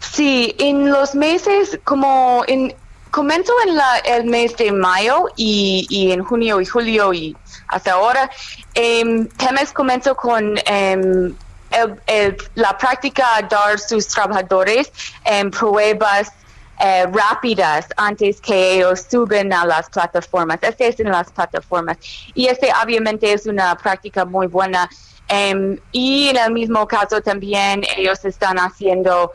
Sí, 0.00 0.56
en 0.58 0.90
los 0.90 1.14
meses 1.14 1.78
como 1.84 2.42
en 2.48 2.74
comento 3.12 3.52
en 3.68 3.76
la, 3.76 3.98
el 3.98 4.24
mes 4.24 4.56
de 4.56 4.72
mayo 4.72 5.26
y, 5.36 5.86
y 5.88 6.10
en 6.10 6.24
junio 6.24 6.60
y 6.60 6.66
julio 6.66 7.12
y 7.12 7.36
hasta 7.70 7.92
ahora, 7.92 8.30
eh, 8.74 9.28
Pemex 9.38 9.72
comenzó 9.72 10.14
con 10.14 10.58
em, 10.66 11.34
la 12.54 12.76
práctica 12.76 13.40
de 13.40 13.48
dar 13.48 13.78
sus 13.78 14.08
trabajadores 14.08 14.92
em, 15.24 15.50
pruebas 15.50 16.32
eh, 16.80 17.06
rápidas 17.06 17.86
antes 17.96 18.40
que 18.40 18.74
ellos 18.74 19.06
suben 19.08 19.52
a 19.52 19.64
las 19.64 19.88
plataformas. 19.88 20.58
Este 20.62 20.88
es 20.88 20.98
en 20.98 21.10
las 21.10 21.30
plataformas. 21.30 21.98
Y 22.34 22.46
este 22.46 22.72
obviamente 22.82 23.32
es 23.32 23.46
una 23.46 23.76
práctica 23.76 24.24
muy 24.24 24.46
buena. 24.46 24.88
y 25.92 26.28
en 26.28 26.36
el 26.36 26.52
mismo 26.52 26.88
caso 26.88 27.20
también 27.20 27.84
ellos 27.96 28.24
están 28.24 28.58
haciendo 28.58 29.30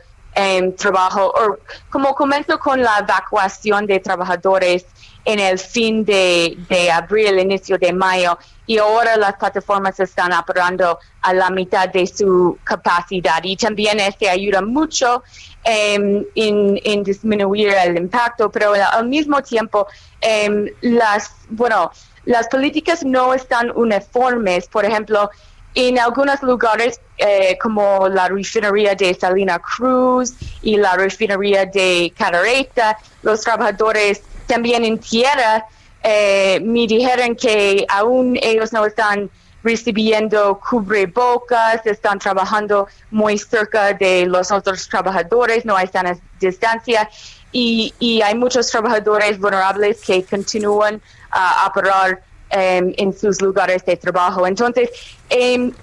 trabajo, 0.78 1.32
o 1.34 1.58
como 1.90 2.14
comenzó 2.14 2.60
con 2.60 2.82
la 2.82 2.98
evacuación 3.00 3.86
de 3.86 4.02
trabajadores 4.02 4.86
en 5.26 5.40
el 5.40 5.58
fin 5.58 6.06
de, 6.06 6.56
de, 6.70 6.92
abril, 6.92 7.40
inicio 7.40 7.78
de 7.80 7.92
mayo, 7.92 8.38
y 8.68 8.78
ahora 8.78 9.18
las 9.18 9.34
plataformas 9.34 10.00
están 10.00 10.32
operando 10.34 11.00
a 11.22 11.34
la 11.34 11.50
mitad 11.50 11.90
de 11.90 12.06
su 12.06 12.58
capacidad. 12.64 13.44
Y 13.44 13.58
también 13.58 14.00
este 14.00 14.30
ayuda 14.30 14.62
mucho 14.62 15.24
em, 15.64 16.24
en, 16.36 17.04
disminuir 17.04 17.70
el 17.70 17.98
impacto, 17.98 18.52
pero 18.52 18.74
al 18.74 19.08
mismo 19.08 19.42
tiempo, 19.42 19.88
em, 20.22 20.70
las, 20.82 21.32
bueno, 21.50 21.92
las 22.26 22.48
políticas 22.48 23.04
no 23.04 23.34
están 23.34 23.72
uniformes. 23.76 24.68
Por 24.68 24.86
ejemplo, 24.86 25.30
en 25.76 26.00
algunos 26.00 26.42
lugares 26.42 27.00
eh, 27.18 27.58
como 27.62 28.08
la 28.08 28.28
refinería 28.30 28.96
de 28.96 29.14
Salina 29.14 29.60
Cruz 29.60 30.34
y 30.62 30.78
la 30.78 30.96
refinería 30.96 31.66
de 31.66 32.14
Catareta, 32.18 32.98
los 33.24 33.42
trabajadores 33.42 34.22
también 34.48 34.86
en 34.86 35.00
tierra 35.00 35.66
eh, 36.04 36.60
me 36.64 36.88
dijeron 36.88 37.36
que 37.36 37.86
aún 37.90 38.38
ellos 38.42 38.72
no 38.72 38.86
están 38.86 39.30
recibiendo 39.64 40.60
cubrebocas, 40.60 41.86
están 41.86 42.20
trabajando 42.20 42.88
muy 43.10 43.38
cerca 43.38 43.94
de 43.94 44.28
los 44.28 44.52
otros 44.52 44.88
trabajadores, 44.88 45.66
no 45.66 45.76
hay 45.76 45.88
sana 45.88 46.16
distancia 46.40 47.10
y, 47.52 47.94
y 48.00 48.22
hay 48.22 48.36
muchos 48.36 48.70
trabajadores 48.70 49.40
vulnerables 49.40 50.02
que 50.06 50.24
continúan 50.24 51.02
a 51.32 51.66
operar 51.68 52.22
Em, 52.58 52.94
en 52.98 53.12
sus 53.12 53.42
lugares 53.42 53.84
de 53.86 53.98
trabajo. 53.98 54.46
Entonces, 54.48 54.90
em, 55.30 55.74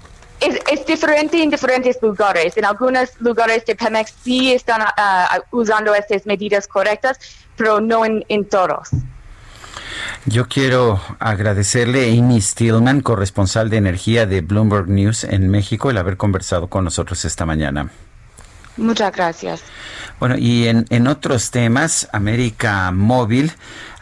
es, 0.43 0.85
diferente 0.85 1.41
en 1.41 1.49
diferentes 1.49 1.97
lugares. 2.01 2.57
En 2.57 2.65
algunos 2.65 3.09
lugares 3.19 3.65
de 3.65 3.75
Pemex 3.75 4.13
sí 4.23 4.53
están 4.53 4.81
uh, 4.81 5.57
usando 5.57 5.93
estas 5.95 6.25
medidas 6.25 6.67
correctas, 6.67 7.19
pero 7.55 7.79
no 7.79 8.05
en, 8.05 8.25
en 8.29 8.45
todos. 8.45 8.89
Yo 10.25 10.47
quiero 10.47 11.01
agradecerle 11.19 12.09
a 12.09 12.19
Amy 12.19 12.41
Stillman, 12.41 13.01
corresponsal 13.01 13.69
de 13.69 13.77
energía 13.77 14.25
de 14.25 14.41
Bloomberg 14.41 14.87
News 14.87 15.23
en 15.23 15.49
México, 15.49 15.89
el 15.89 15.97
haber 15.97 16.17
conversado 16.17 16.67
con 16.67 16.83
nosotros 16.83 17.25
esta 17.25 17.45
mañana. 17.45 17.89
Muchas 18.77 19.11
gracias. 19.11 19.61
Bueno, 20.19 20.35
y 20.37 20.67
en, 20.67 20.85
en 20.89 21.07
otros 21.07 21.51
temas, 21.51 22.07
América 22.11 22.91
Móvil 22.91 23.51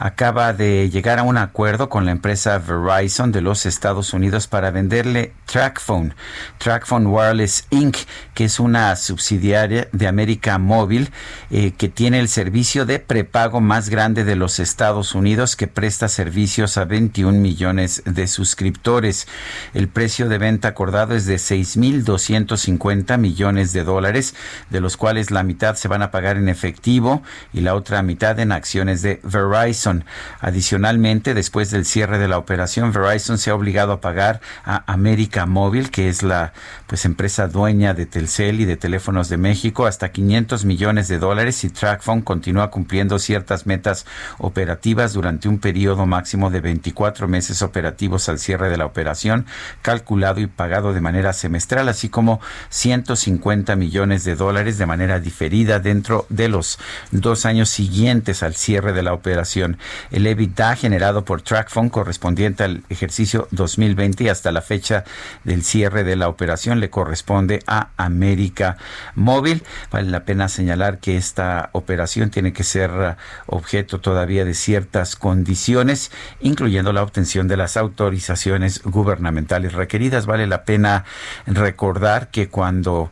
acaba 0.01 0.51
de 0.53 0.89
llegar 0.89 1.19
a 1.19 1.23
un 1.23 1.37
acuerdo 1.37 1.87
con 1.87 2.05
la 2.05 2.11
empresa 2.11 2.57
Verizon 2.57 3.31
de 3.31 3.41
los 3.41 3.67
Estados 3.67 4.13
Unidos 4.13 4.47
para 4.47 4.71
venderle 4.71 5.31
TrackPhone, 5.45 6.15
TrackPhone 6.57 7.05
Wireless 7.05 7.67
Inc., 7.69 7.97
que 8.33 8.45
es 8.45 8.59
una 8.59 8.95
subsidiaria 8.95 9.89
de 9.91 10.07
América 10.07 10.57
Móvil 10.57 11.11
eh, 11.51 11.73
que 11.77 11.87
tiene 11.87 12.19
el 12.19 12.29
servicio 12.29 12.87
de 12.87 12.97
prepago 12.97 13.61
más 13.61 13.89
grande 13.89 14.23
de 14.23 14.35
los 14.35 14.59
Estados 14.59 15.13
Unidos 15.13 15.55
que 15.55 15.67
presta 15.67 16.07
servicios 16.07 16.79
a 16.79 16.85
21 16.85 17.37
millones 17.37 18.01
de 18.05 18.25
suscriptores. 18.25 19.27
El 19.75 19.87
precio 19.87 20.29
de 20.29 20.39
venta 20.39 20.69
acordado 20.69 21.15
es 21.15 21.27
de 21.27 21.35
6.250 21.35 23.19
millones 23.19 23.71
de 23.71 23.83
dólares, 23.83 24.33
de 24.71 24.81
los 24.81 24.97
cuales 24.97 25.29
la 25.29 25.43
mitad 25.43 25.75
se 25.75 25.87
van 25.87 26.01
a 26.01 26.09
pagar 26.09 26.37
en 26.37 26.49
efectivo 26.49 27.21
y 27.53 27.61
la 27.61 27.75
otra 27.75 28.01
mitad 28.01 28.39
en 28.39 28.51
acciones 28.51 29.03
de 29.03 29.19
Verizon. 29.23 29.90
Adicionalmente, 30.39 31.33
después 31.33 31.71
del 31.71 31.85
cierre 31.85 32.17
de 32.17 32.27
la 32.27 32.37
operación, 32.37 32.91
Verizon 32.91 33.37
se 33.37 33.49
ha 33.49 33.55
obligado 33.55 33.93
a 33.93 34.01
pagar 34.01 34.41
a 34.65 34.83
América 34.91 35.45
Móvil, 35.45 35.91
que 35.91 36.09
es 36.09 36.23
la 36.23 36.53
pues 36.87 37.05
empresa 37.05 37.47
dueña 37.47 37.93
de 37.93 38.05
Telcel 38.05 38.59
y 38.59 38.65
de 38.65 38.77
Teléfonos 38.77 39.29
de 39.29 39.37
México, 39.37 39.85
hasta 39.85 40.11
500 40.11 40.65
millones 40.65 41.07
de 41.07 41.19
dólares 41.19 41.63
y 41.63 41.69
TrackPhone 41.69 42.21
continúa 42.21 42.69
cumpliendo 42.69 43.19
ciertas 43.19 43.65
metas 43.65 44.05
operativas 44.37 45.13
durante 45.13 45.47
un 45.47 45.59
periodo 45.59 46.05
máximo 46.05 46.49
de 46.49 46.61
24 46.61 47.27
meses 47.27 47.61
operativos 47.61 48.29
al 48.29 48.39
cierre 48.39 48.69
de 48.69 48.77
la 48.77 48.85
operación, 48.85 49.45
calculado 49.81 50.39
y 50.39 50.47
pagado 50.47 50.93
de 50.93 51.01
manera 51.01 51.33
semestral, 51.33 51.89
así 51.89 52.09
como 52.09 52.39
150 52.69 53.75
millones 53.75 54.23
de 54.23 54.35
dólares 54.35 54.77
de 54.77 54.85
manera 54.85 55.19
diferida 55.19 55.79
dentro 55.79 56.25
de 56.29 56.49
los 56.49 56.79
dos 57.11 57.45
años 57.45 57.69
siguientes 57.69 58.43
al 58.43 58.55
cierre 58.55 58.93
de 58.93 59.03
la 59.03 59.13
operación. 59.13 59.77
El 60.11 60.27
EBITDA 60.27 60.75
generado 60.75 61.25
por 61.25 61.41
TrackPhone 61.41 61.89
correspondiente 61.89 62.63
al 62.63 62.83
ejercicio 62.89 63.47
2020 63.51 64.23
y 64.23 64.29
hasta 64.29 64.51
la 64.51 64.61
fecha 64.61 65.03
del 65.43 65.63
cierre 65.63 66.03
de 66.03 66.15
la 66.15 66.27
operación 66.27 66.79
le 66.79 66.89
corresponde 66.89 67.61
a 67.67 67.89
América 67.97 68.77
Móvil. 69.15 69.63
Vale 69.91 70.09
la 70.09 70.25
pena 70.25 70.49
señalar 70.49 70.99
que 70.99 71.17
esta 71.17 71.69
operación 71.73 72.29
tiene 72.29 72.53
que 72.53 72.63
ser 72.63 72.91
uh, 72.91 73.15
objeto 73.47 73.99
todavía 73.99 74.45
de 74.45 74.53
ciertas 74.53 75.15
condiciones, 75.15 76.11
incluyendo 76.39 76.93
la 76.93 77.03
obtención 77.03 77.47
de 77.47 77.57
las 77.57 77.77
autorizaciones 77.77 78.81
gubernamentales 78.83 79.73
requeridas. 79.73 80.25
Vale 80.25 80.47
la 80.47 80.63
pena 80.63 81.05
recordar 81.45 82.29
que 82.29 82.49
cuando 82.49 83.11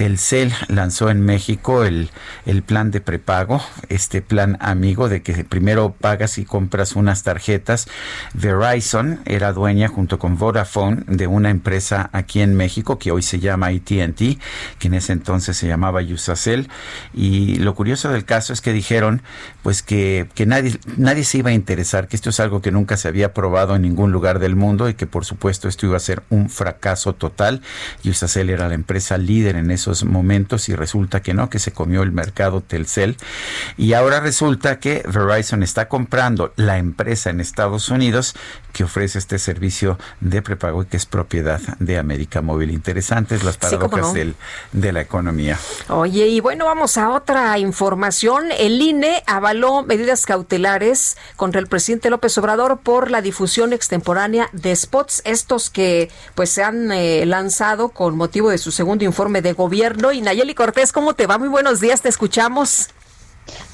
Telcel 0.00 0.50
lanzó 0.68 1.10
en 1.10 1.20
México 1.20 1.84
el, 1.84 2.08
el 2.46 2.62
plan 2.62 2.90
de 2.90 3.02
prepago, 3.02 3.62
este 3.90 4.22
plan 4.22 4.56
amigo 4.62 5.10
de 5.10 5.20
que 5.20 5.44
primero 5.44 5.92
pagas 5.92 6.38
y 6.38 6.46
compras 6.46 6.96
unas 6.96 7.22
tarjetas. 7.22 7.86
Verizon 8.32 9.20
era 9.26 9.52
dueña 9.52 9.88
junto 9.88 10.18
con 10.18 10.38
Vodafone 10.38 11.02
de 11.06 11.26
una 11.26 11.50
empresa 11.50 12.08
aquí 12.14 12.40
en 12.40 12.54
México 12.54 12.98
que 12.98 13.12
hoy 13.12 13.20
se 13.20 13.40
llama 13.40 13.66
AT&T, 13.66 14.38
que 14.78 14.88
en 14.88 14.94
ese 14.94 15.12
entonces 15.12 15.58
se 15.58 15.68
llamaba 15.68 16.00
Usacell. 16.00 16.70
Y 17.12 17.56
lo 17.56 17.74
curioso 17.74 18.08
del 18.08 18.24
caso 18.24 18.54
es 18.54 18.62
que 18.62 18.72
dijeron 18.72 19.20
pues 19.62 19.82
que, 19.82 20.30
que 20.34 20.46
nadie, 20.46 20.80
nadie 20.96 21.24
se 21.24 21.36
iba 21.36 21.50
a 21.50 21.52
interesar, 21.52 22.08
que 22.08 22.16
esto 22.16 22.30
es 22.30 22.40
algo 22.40 22.62
que 22.62 22.72
nunca 22.72 22.96
se 22.96 23.06
había 23.06 23.34
probado 23.34 23.76
en 23.76 23.82
ningún 23.82 24.12
lugar 24.12 24.38
del 24.38 24.56
mundo 24.56 24.88
y 24.88 24.94
que 24.94 25.06
por 25.06 25.26
supuesto 25.26 25.68
esto 25.68 25.84
iba 25.84 25.98
a 25.98 26.00
ser 26.00 26.22
un 26.30 26.48
fracaso 26.48 27.14
total. 27.14 27.60
Usacell 28.02 28.48
era 28.48 28.66
la 28.66 28.74
empresa 28.74 29.18
líder 29.18 29.56
en 29.56 29.70
eso 29.70 29.89
momentos 30.04 30.68
y 30.68 30.74
resulta 30.74 31.20
que 31.20 31.34
no, 31.34 31.50
que 31.50 31.58
se 31.58 31.72
comió 31.72 32.02
el 32.02 32.12
mercado 32.12 32.60
Telcel. 32.60 33.16
Y 33.76 33.92
ahora 33.94 34.20
resulta 34.20 34.78
que 34.78 35.02
Verizon 35.06 35.62
está 35.62 35.88
comprando 35.88 36.52
la 36.56 36.78
empresa 36.78 37.30
en 37.30 37.40
Estados 37.40 37.88
Unidos 37.88 38.34
que 38.72 38.84
ofrece 38.84 39.18
este 39.18 39.38
servicio 39.38 39.98
de 40.20 40.42
prepago 40.42 40.82
y 40.82 40.86
que 40.86 40.96
es 40.96 41.06
propiedad 41.06 41.60
de 41.78 41.98
América 41.98 42.40
Móvil. 42.40 42.70
Interesantes 42.70 43.42
las 43.42 43.56
paradojas 43.56 44.14
del, 44.14 44.36
de 44.72 44.92
la 44.92 45.00
economía. 45.00 45.58
Oye, 45.88 46.28
y 46.28 46.40
bueno, 46.40 46.66
vamos 46.66 46.96
a 46.96 47.10
otra 47.10 47.58
información. 47.58 48.52
El 48.56 48.80
INE 48.80 49.22
avaló 49.26 49.82
medidas 49.82 50.24
cautelares 50.24 51.16
contra 51.36 51.60
el 51.60 51.66
presidente 51.66 52.10
López 52.10 52.36
Obrador 52.38 52.80
por 52.80 53.10
la 53.10 53.22
difusión 53.22 53.72
extemporánea 53.72 54.48
de 54.52 54.74
spots, 54.74 55.22
estos 55.24 55.70
que 55.70 56.10
pues 56.34 56.50
se 56.50 56.62
han 56.62 56.92
eh, 56.92 57.24
lanzado 57.26 57.88
con 57.88 58.16
motivo 58.16 58.50
de 58.50 58.58
su 58.58 58.70
segundo 58.70 59.04
informe 59.04 59.42
de 59.42 59.52
gobierno 59.52 59.79
y 60.12 60.20
Nayeli 60.20 60.54
Cortés, 60.54 60.92
¿cómo 60.92 61.14
te 61.14 61.26
va? 61.26 61.38
Muy 61.38 61.48
buenos 61.48 61.80
días, 61.80 62.02
te 62.02 62.10
escuchamos. 62.10 62.88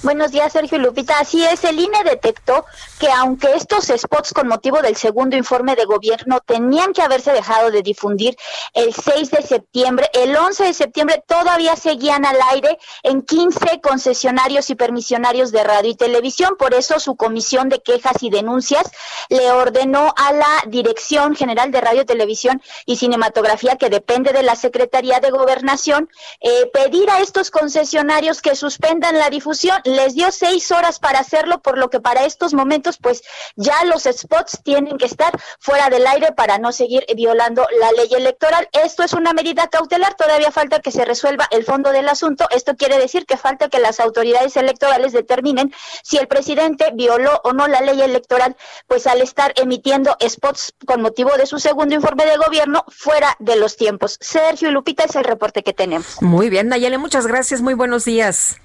Buenos 0.03 0.31
días, 0.31 0.53
Sergio 0.53 0.79
Lupita. 0.79 1.18
Así 1.18 1.45
es, 1.45 1.64
el 1.64 1.81
INE 1.81 2.05
detectó 2.05 2.64
que 3.01 3.11
aunque 3.11 3.55
estos 3.55 3.87
spots 3.87 4.33
con 4.33 4.47
motivo 4.47 4.81
del 4.81 4.95
segundo 4.95 5.37
informe 5.37 5.74
de 5.74 5.85
gobierno 5.85 6.41
tenían 6.47 6.93
que 6.93 7.03
haberse 7.03 7.33
dejado 7.33 7.70
de 7.70 7.83
difundir 7.83 8.37
el 8.74 8.95
6 8.95 9.31
de 9.31 9.43
septiembre, 9.43 10.09
el 10.12 10.37
11 10.37 10.64
de 10.64 10.74
septiembre 10.74 11.24
todavía 11.27 11.74
seguían 11.74 12.24
al 12.24 12.37
aire 12.53 12.79
en 13.03 13.22
15 13.22 13.81
concesionarios 13.81 14.70
y 14.70 14.77
permisionarios 14.77 15.51
de 15.51 15.64
radio 15.64 15.91
y 15.91 15.97
televisión. 15.97 16.57
Por 16.57 16.74
eso 16.74 17.01
su 17.01 17.16
comisión 17.16 17.68
de 17.68 17.83
quejas 17.83 18.22
y 18.22 18.31
denuncias 18.31 18.89
le 19.29 19.51
ordenó 19.51 20.14
a 20.16 20.33
la 20.33 20.62
Dirección 20.68 21.35
General 21.35 21.72
de 21.72 21.81
Radio, 21.81 22.07
Televisión 22.07 22.62
y 22.85 22.97
Cinematografía, 22.97 23.77
que 23.77 23.91
depende 23.91 24.33
de 24.33 24.43
la 24.43 24.55
Secretaría 24.55 25.18
de 25.20 25.31
Gobernación, 25.31 26.09
eh, 26.41 26.70
pedir 26.72 27.11
a 27.11 27.20
estos 27.20 27.51
concesionarios 27.51 28.41
que 28.41 28.55
suspendan 28.55 29.18
la 29.18 29.31
difusión 29.31 29.66
les 29.85 30.14
dio 30.14 30.31
seis 30.33 30.71
horas 30.73 30.99
para 30.99 31.21
hacerlo, 31.21 31.61
por 31.61 31.79
lo 31.79 31.91
que 31.91 32.01
para 32.01 32.25
estos 32.25 32.55
momentos, 32.55 32.99
pues 32.99 33.23
ya 33.57 33.85
los 33.85 34.05
spots 34.05 34.61
tienen 34.62 34.99
que 34.99 35.07
estar 35.07 35.39
fuera 35.59 35.89
del 35.91 36.07
aire 36.07 36.33
para 36.33 36.59
no 36.59 36.73
seguir 36.73 37.05
violando 37.14 37.67
la 37.81 37.93
ley 37.93 38.09
electoral. 38.12 38.69
Esto 38.73 39.03
es 39.03 39.12
una 39.12 39.33
medida 39.33 39.69
cautelar, 39.69 40.14
todavía 40.14 40.51
falta 40.51 40.81
que 40.81 40.91
se 40.91 41.05
resuelva 41.05 41.49
el 41.51 41.64
fondo 41.64 41.93
del 41.93 42.09
asunto. 42.09 42.47
Esto 42.51 42.77
quiere 42.77 42.99
decir 42.99 43.27
que 43.27 43.37
falta 43.37 43.69
que 43.69 43.79
las 43.79 44.01
autoridades 44.01 44.57
electorales 44.57 45.12
determinen 45.12 45.73
si 46.03 46.19
el 46.19 46.29
presidente 46.29 46.91
violó 46.95 47.41
o 47.45 47.53
no 47.53 47.69
la 47.69 47.81
ley 47.81 48.01
electoral, 48.01 48.57
pues 48.87 49.07
al 49.07 49.21
estar 49.21 49.53
emitiendo 49.57 50.17
spots 50.27 50.75
con 50.87 51.03
motivo 51.03 51.37
de 51.37 51.47
su 51.47 51.59
segundo 51.59 51.95
informe 51.95 52.27
de 52.27 52.37
gobierno 52.37 52.85
fuera 52.89 53.37
de 53.39 53.57
los 53.57 53.77
tiempos. 53.77 54.19
Sergio 54.21 54.69
y 54.69 54.73
Lupita 54.73 55.05
es 55.05 55.17
el 55.17 55.25
reporte 55.25 55.62
que 55.62 55.73
tenemos. 55.73 56.21
Muy 56.23 56.51
bien, 56.51 56.69
Nayeli, 56.69 56.99
muchas 56.99 57.27
gracias, 57.27 57.62
muy 57.62 57.75
buenos 57.75 58.05
días. 58.05 58.57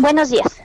Buenos 0.00 0.30
días 0.30 0.60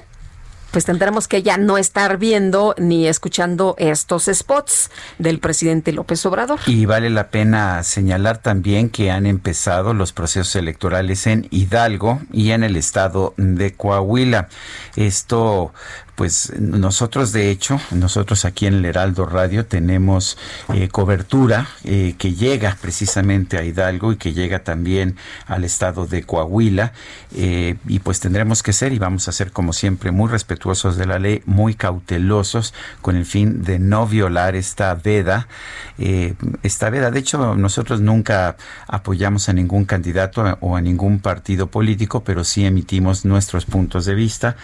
pues 0.75 0.83
tendremos 0.83 1.29
que 1.29 1.41
ya 1.41 1.57
no 1.57 1.77
estar 1.77 2.17
viendo 2.17 2.75
ni 2.77 3.07
escuchando 3.07 3.75
estos 3.77 4.25
spots 4.25 4.91
del 5.19 5.39
presidente 5.39 5.93
López 5.93 6.25
Obrador. 6.25 6.59
Y 6.65 6.85
vale 6.85 7.09
la 7.09 7.29
pena 7.29 7.81
señalar 7.83 8.39
también 8.39 8.89
que 8.89 9.09
han 9.09 9.25
empezado 9.25 9.93
los 9.93 10.11
procesos 10.11 10.53
electorales 10.57 11.27
en 11.27 11.47
Hidalgo 11.49 12.19
y 12.33 12.51
en 12.51 12.65
el 12.65 12.75
estado 12.75 13.33
de 13.37 13.73
Coahuila. 13.73 14.49
Esto 14.97 15.73
pues 16.15 16.53
nosotros 16.57 17.33
de 17.33 17.51
hecho, 17.51 17.79
nosotros 17.91 18.45
aquí 18.45 18.67
en 18.67 18.75
el 18.75 18.85
Heraldo 18.85 19.25
Radio 19.25 19.65
tenemos 19.65 20.37
eh, 20.73 20.87
cobertura 20.87 21.67
eh, 21.83 22.15
que 22.17 22.33
llega 22.33 22.77
precisamente 22.81 23.57
a 23.57 23.63
Hidalgo 23.63 24.13
y 24.13 24.15
que 24.15 24.33
llega 24.33 24.59
también 24.59 25.17
al 25.45 25.65
estado 25.65 26.07
de 26.07 26.23
Coahuila 26.23 26.93
eh, 27.35 27.75
y 27.87 27.99
pues 27.99 28.21
tendremos 28.21 28.63
que 28.63 28.71
ser 28.71 28.93
y 28.93 28.99
vamos 28.99 29.27
a 29.27 29.33
ser 29.33 29.51
como 29.51 29.73
siempre 29.73 30.11
muy 30.11 30.29
respetuosos 30.29 30.95
de 30.95 31.05
la 31.05 31.19
ley, 31.19 31.41
muy 31.45 31.75
cautelosos 31.75 32.73
con 33.01 33.17
el 33.17 33.25
fin 33.25 33.63
de 33.63 33.77
no 33.79 34.07
violar 34.07 34.55
esta 34.55 34.95
veda, 34.95 35.47
esta 36.63 36.89
veda. 36.89 37.11
De 37.11 37.19
hecho, 37.19 37.55
nosotros 37.55 37.99
nunca 37.99 38.55
apoyamos 38.87 39.49
a 39.49 39.53
ningún 39.53 39.85
candidato 39.85 40.57
o 40.61 40.77
a 40.77 40.81
ningún 40.81 41.19
partido 41.19 41.67
político, 41.67 42.23
pero 42.23 42.43
sí 42.43 42.65
emitimos 42.65 43.25
nuestros 43.25 43.65
puntos 43.65 44.05
de 44.05 44.15
vista. 44.15 44.55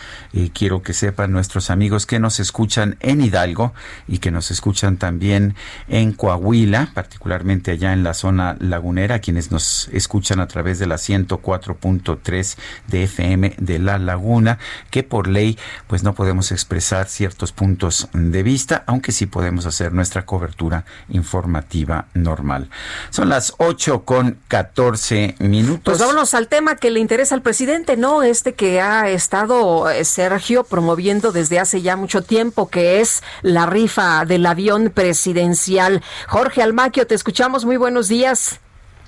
quiero 0.54 0.82
que 0.82 0.94
sepan 0.94 1.32
nuestros 1.42 1.72
amigos 1.72 2.06
que 2.06 2.20
nos 2.20 2.40
escuchan 2.40 2.98
en 3.00 3.20
Hidalgo 3.20 3.74
y 4.08 4.20
que 4.20 4.30
nos 4.30 4.52
escuchan 4.52 4.98
también 4.98 5.56
en 5.88 6.14
Coahuila, 6.14 6.92
particularmente 6.94 7.72
allá 7.72 7.94
en 7.94 8.04
la 8.04 8.14
zona 8.14 8.58
lagunera, 8.60 9.18
quienes 9.18 9.50
nos 9.50 9.90
escuchan 9.92 10.40
a 10.40 10.48
través 10.48 10.78
de 10.78 10.86
la 10.86 10.98
104.3 10.98 12.58
de 12.90 13.04
FM 13.06 13.56
de 13.58 13.80
La 13.80 13.98
Laguna, 13.98 14.60
que 14.92 15.02
por 15.02 15.28
ley 15.28 15.58
pues 15.88 16.04
no 16.04 16.14
podemos 16.14 16.52
expresar 16.52 17.08
ciertos 17.08 17.52
puntos 17.54 18.08
de 18.14 18.44
vista, 18.44 18.84
aunque 18.86 19.12
sí 19.12 19.26
podemos 19.26 19.66
hacer 19.66 19.94
nuestra 19.94 20.28
cobertura 20.28 20.86
informativa 21.10 22.06
normal. 22.14 22.70
Son 23.10 23.30
las 23.30 23.56
8 23.58 24.04
con 24.04 24.38
14 24.48 25.38
minutos. 25.40 25.82
Pues 25.86 25.98
vámonos 25.98 26.36
al 26.36 26.48
tema 26.48 26.76
que 26.76 26.92
le 26.92 27.00
interesa 27.00 27.34
al 27.34 27.42
presidente, 27.42 27.98
¿no? 27.98 28.22
Este 28.22 28.54
que 28.54 28.80
ha 28.80 29.10
estado 29.10 29.90
eh, 29.90 30.06
Sergio 30.06 30.66
promoviendo 30.66 31.31
desde 31.32 31.60
hace 31.60 31.82
ya 31.82 31.96
mucho 31.96 32.22
tiempo, 32.22 32.70
que 32.70 33.02
es 33.02 33.24
la 33.42 33.66
rifa 33.66 34.26
del 34.26 34.46
avión 34.46 34.90
presidencial. 34.90 36.02
Jorge 36.28 36.62
Almaquio, 36.62 37.08
te 37.08 37.16
escuchamos. 37.16 37.66
Muy 37.66 37.78
buenos 37.78 38.08
días. 38.08 38.60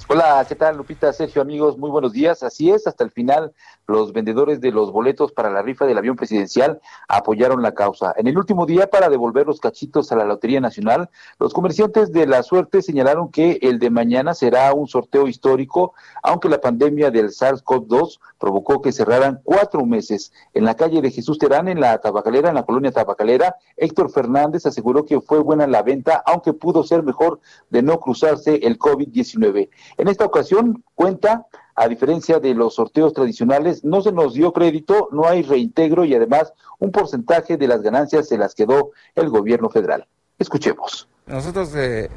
Hola, 0.08 0.46
¿qué 0.48 0.56
tal 0.56 0.78
Lupita, 0.78 1.14
Sergio, 1.14 1.42
amigos? 1.42 1.78
Muy 1.78 1.90
buenos 1.90 2.12
días. 2.12 2.44
Así 2.44 2.70
es, 2.70 2.86
hasta 2.88 3.04
el 3.04 3.12
final 3.12 3.54
los 3.88 4.14
vendedores 4.14 4.62
de 4.62 4.72
los 4.72 4.92
boletos 4.92 5.32
para 5.32 5.50
la 5.50 5.62
rifa 5.62 5.86
del 5.86 5.98
avión 5.98 6.16
presidencial 6.16 6.82
apoyaron 7.08 7.62
la 7.62 7.74
causa. 7.74 8.14
En 8.18 8.28
el 8.28 8.38
último 8.38 8.66
día 8.66 8.88
para 8.88 9.10
devolver 9.10 9.48
los 9.48 9.60
cachitos 9.60 10.12
a 10.12 10.16
la 10.16 10.26
Lotería 10.26 10.62
Nacional, 10.62 11.10
los 11.40 11.54
comerciantes 11.54 12.12
de 12.12 12.28
la 12.28 12.44
suerte 12.44 12.82
señalaron 12.82 13.30
que 13.30 13.60
el 13.62 13.80
de 13.80 13.90
mañana 13.90 14.34
será 14.34 14.74
un 14.74 14.88
sorteo 14.88 15.28
histórico, 15.28 15.94
aunque 16.22 16.50
la 16.50 16.62
pandemia 16.62 17.12
del 17.12 17.30
SARS-CoV-2 17.30 18.20
provocó 18.40 18.82
que 18.82 18.92
cerraran 18.92 19.42
cuatro 19.44 19.86
meses. 19.86 20.34
En 20.54 20.66
la 20.66 20.76
calle 20.76 21.02
de 21.02 21.12
Jesús 21.12 21.38
Terán, 21.38 21.68
en 21.68 21.80
la 21.80 21.98
Tabacalera, 22.00 22.50
en 22.50 22.56
la 22.56 22.64
colonia 22.64 22.92
Tabacalera, 22.92 23.56
Héctor 23.78 24.12
Fernández 24.12 24.66
aseguró 24.66 25.06
que 25.06 25.22
fue 25.22 25.40
buena 25.40 25.68
la 25.68 25.82
venta, 25.82 26.24
aunque 26.26 26.54
pudo 26.54 26.84
ser 26.84 27.04
mejor 27.04 27.40
de 27.70 27.82
no 27.82 28.00
cruzarse 28.00 28.56
el 28.64 28.78
COVID-19. 28.78 29.70
En 29.98 30.08
esta 30.08 30.26
ocasión 30.26 30.84
cuenta, 30.96 31.48
a 31.76 31.88
diferencia 31.88 32.40
de 32.40 32.54
los 32.54 32.76
sorteos 32.76 33.14
tradicionales, 33.14 33.84
no 33.84 34.02
se 34.02 34.12
nos 34.12 34.34
dio 34.34 34.54
crédito, 34.54 35.10
no 35.12 35.28
hay 35.28 35.44
reintegro 35.44 36.06
y 36.06 36.14
además 36.16 36.54
un 36.80 36.92
porcentaje 36.92 37.58
de 37.58 37.68
las 37.68 37.82
ganancias 37.82 38.28
se 38.28 38.38
las 38.38 38.54
quedó 38.54 38.92
el 39.16 39.30
gobierno 39.30 39.70
federal. 39.70 40.06
Escuchemos. 40.38 41.08
Nosotros 41.26 41.74
eh, 41.76 42.10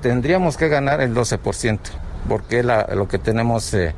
tendríamos 0.00 0.56
que 0.56 0.68
ganar 0.68 1.00
el 1.00 1.14
12%, 1.14 1.78
porque 2.28 2.62
la, 2.62 2.86
lo 2.94 3.08
que 3.08 3.18
tenemos 3.18 3.72
eh, 3.74 3.94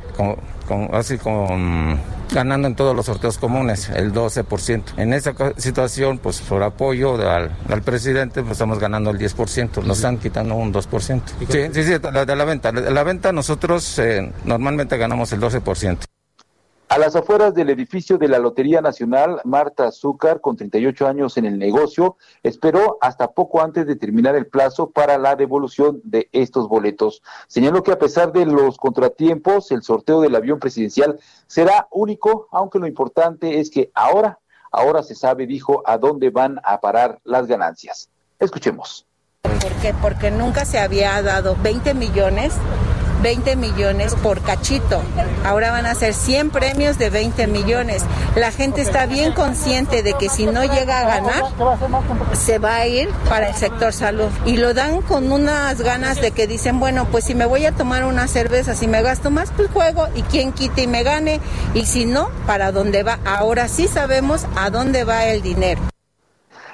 así 0.92 1.18
con 1.18 1.98
ganando 2.32 2.68
en 2.68 2.74
todos 2.74 2.94
los 2.94 3.06
sorteos 3.06 3.38
comunes, 3.38 3.88
el 3.90 4.12
12%. 4.12 4.82
En 4.96 5.12
esa 5.12 5.34
situación, 5.56 6.18
pues 6.18 6.40
por 6.40 6.62
apoyo 6.62 7.14
al, 7.28 7.50
presidente, 7.82 8.42
pues 8.42 8.52
estamos 8.52 8.78
ganando 8.78 9.10
el 9.10 9.18
10%, 9.18 9.82
nos 9.82 9.98
están 9.98 10.18
quitando 10.18 10.54
un 10.54 10.72
2%. 10.72 11.22
Sí, 11.48 11.68
sí, 11.72 11.84
sí, 11.84 11.98
de 11.98 12.36
la 12.36 12.44
venta. 12.44 12.72
De 12.72 12.90
la 12.90 13.02
venta 13.02 13.32
nosotros 13.32 13.98
eh, 13.98 14.30
normalmente 14.44 14.96
ganamos 14.96 15.32
el 15.32 15.40
12%. 15.40 15.98
A 16.90 16.96
las 16.96 17.14
afueras 17.14 17.52
del 17.52 17.68
edificio 17.68 18.16
de 18.16 18.28
la 18.28 18.38
Lotería 18.38 18.80
Nacional, 18.80 19.42
Marta 19.44 19.86
Azúcar, 19.86 20.40
con 20.40 20.56
38 20.56 21.06
años 21.06 21.36
en 21.36 21.44
el 21.44 21.58
negocio, 21.58 22.16
esperó 22.42 22.96
hasta 23.02 23.32
poco 23.32 23.60
antes 23.60 23.86
de 23.86 23.94
terminar 23.94 24.34
el 24.36 24.46
plazo 24.46 24.88
para 24.88 25.18
la 25.18 25.36
devolución 25.36 26.00
de 26.02 26.30
estos 26.32 26.66
boletos. 26.66 27.22
Señaló 27.46 27.82
que 27.82 27.92
a 27.92 27.98
pesar 27.98 28.32
de 28.32 28.46
los 28.46 28.78
contratiempos, 28.78 29.70
el 29.70 29.82
sorteo 29.82 30.22
del 30.22 30.34
avión 30.34 30.58
presidencial 30.58 31.20
será 31.46 31.88
único, 31.90 32.48
aunque 32.52 32.78
lo 32.78 32.86
importante 32.86 33.60
es 33.60 33.68
que 33.68 33.90
ahora, 33.92 34.38
ahora 34.72 35.02
se 35.02 35.14
sabe, 35.14 35.46
dijo, 35.46 35.82
a 35.84 35.98
dónde 35.98 36.30
van 36.30 36.58
a 36.64 36.80
parar 36.80 37.20
las 37.22 37.46
ganancias. 37.46 38.08
Escuchemos. 38.38 39.04
¿Por 39.42 39.72
qué? 39.82 39.94
Porque 40.00 40.30
nunca 40.30 40.64
se 40.64 40.78
había 40.78 41.20
dado 41.20 41.54
20 41.62 41.92
millones 41.92 42.54
20 43.22 43.56
millones 43.56 44.14
por 44.14 44.40
cachito. 44.40 45.02
Ahora 45.44 45.70
van 45.70 45.86
a 45.86 45.94
ser 45.94 46.14
100 46.14 46.50
premios 46.50 46.98
de 46.98 47.10
20 47.10 47.46
millones. 47.46 48.04
La 48.36 48.52
gente 48.52 48.80
está 48.80 49.06
bien 49.06 49.32
consciente 49.32 50.02
de 50.02 50.14
que 50.14 50.28
si 50.28 50.46
no 50.46 50.64
llega 50.64 51.00
a 51.00 51.20
ganar, 51.20 51.44
se 52.34 52.58
va 52.58 52.76
a 52.76 52.86
ir 52.86 53.08
para 53.28 53.48
el 53.48 53.54
sector 53.54 53.92
salud. 53.92 54.30
Y 54.44 54.56
lo 54.56 54.74
dan 54.74 55.02
con 55.02 55.30
unas 55.32 55.80
ganas 55.80 56.20
de 56.20 56.30
que 56.30 56.46
dicen, 56.46 56.80
bueno, 56.80 57.06
pues 57.10 57.24
si 57.24 57.34
me 57.34 57.46
voy 57.46 57.66
a 57.66 57.72
tomar 57.72 58.04
una 58.04 58.28
cerveza, 58.28 58.74
si 58.74 58.86
me 58.86 59.02
gasto 59.02 59.30
más, 59.30 59.50
pues 59.56 59.70
juego 59.70 60.08
y 60.14 60.22
quien 60.22 60.52
quite 60.52 60.82
y 60.82 60.86
me 60.86 61.02
gane. 61.02 61.40
Y 61.74 61.86
si 61.86 62.06
no, 62.06 62.30
¿para 62.46 62.72
dónde 62.72 63.02
va? 63.02 63.18
Ahora 63.24 63.68
sí 63.68 63.88
sabemos 63.88 64.46
a 64.56 64.70
dónde 64.70 65.04
va 65.04 65.26
el 65.26 65.42
dinero. 65.42 65.80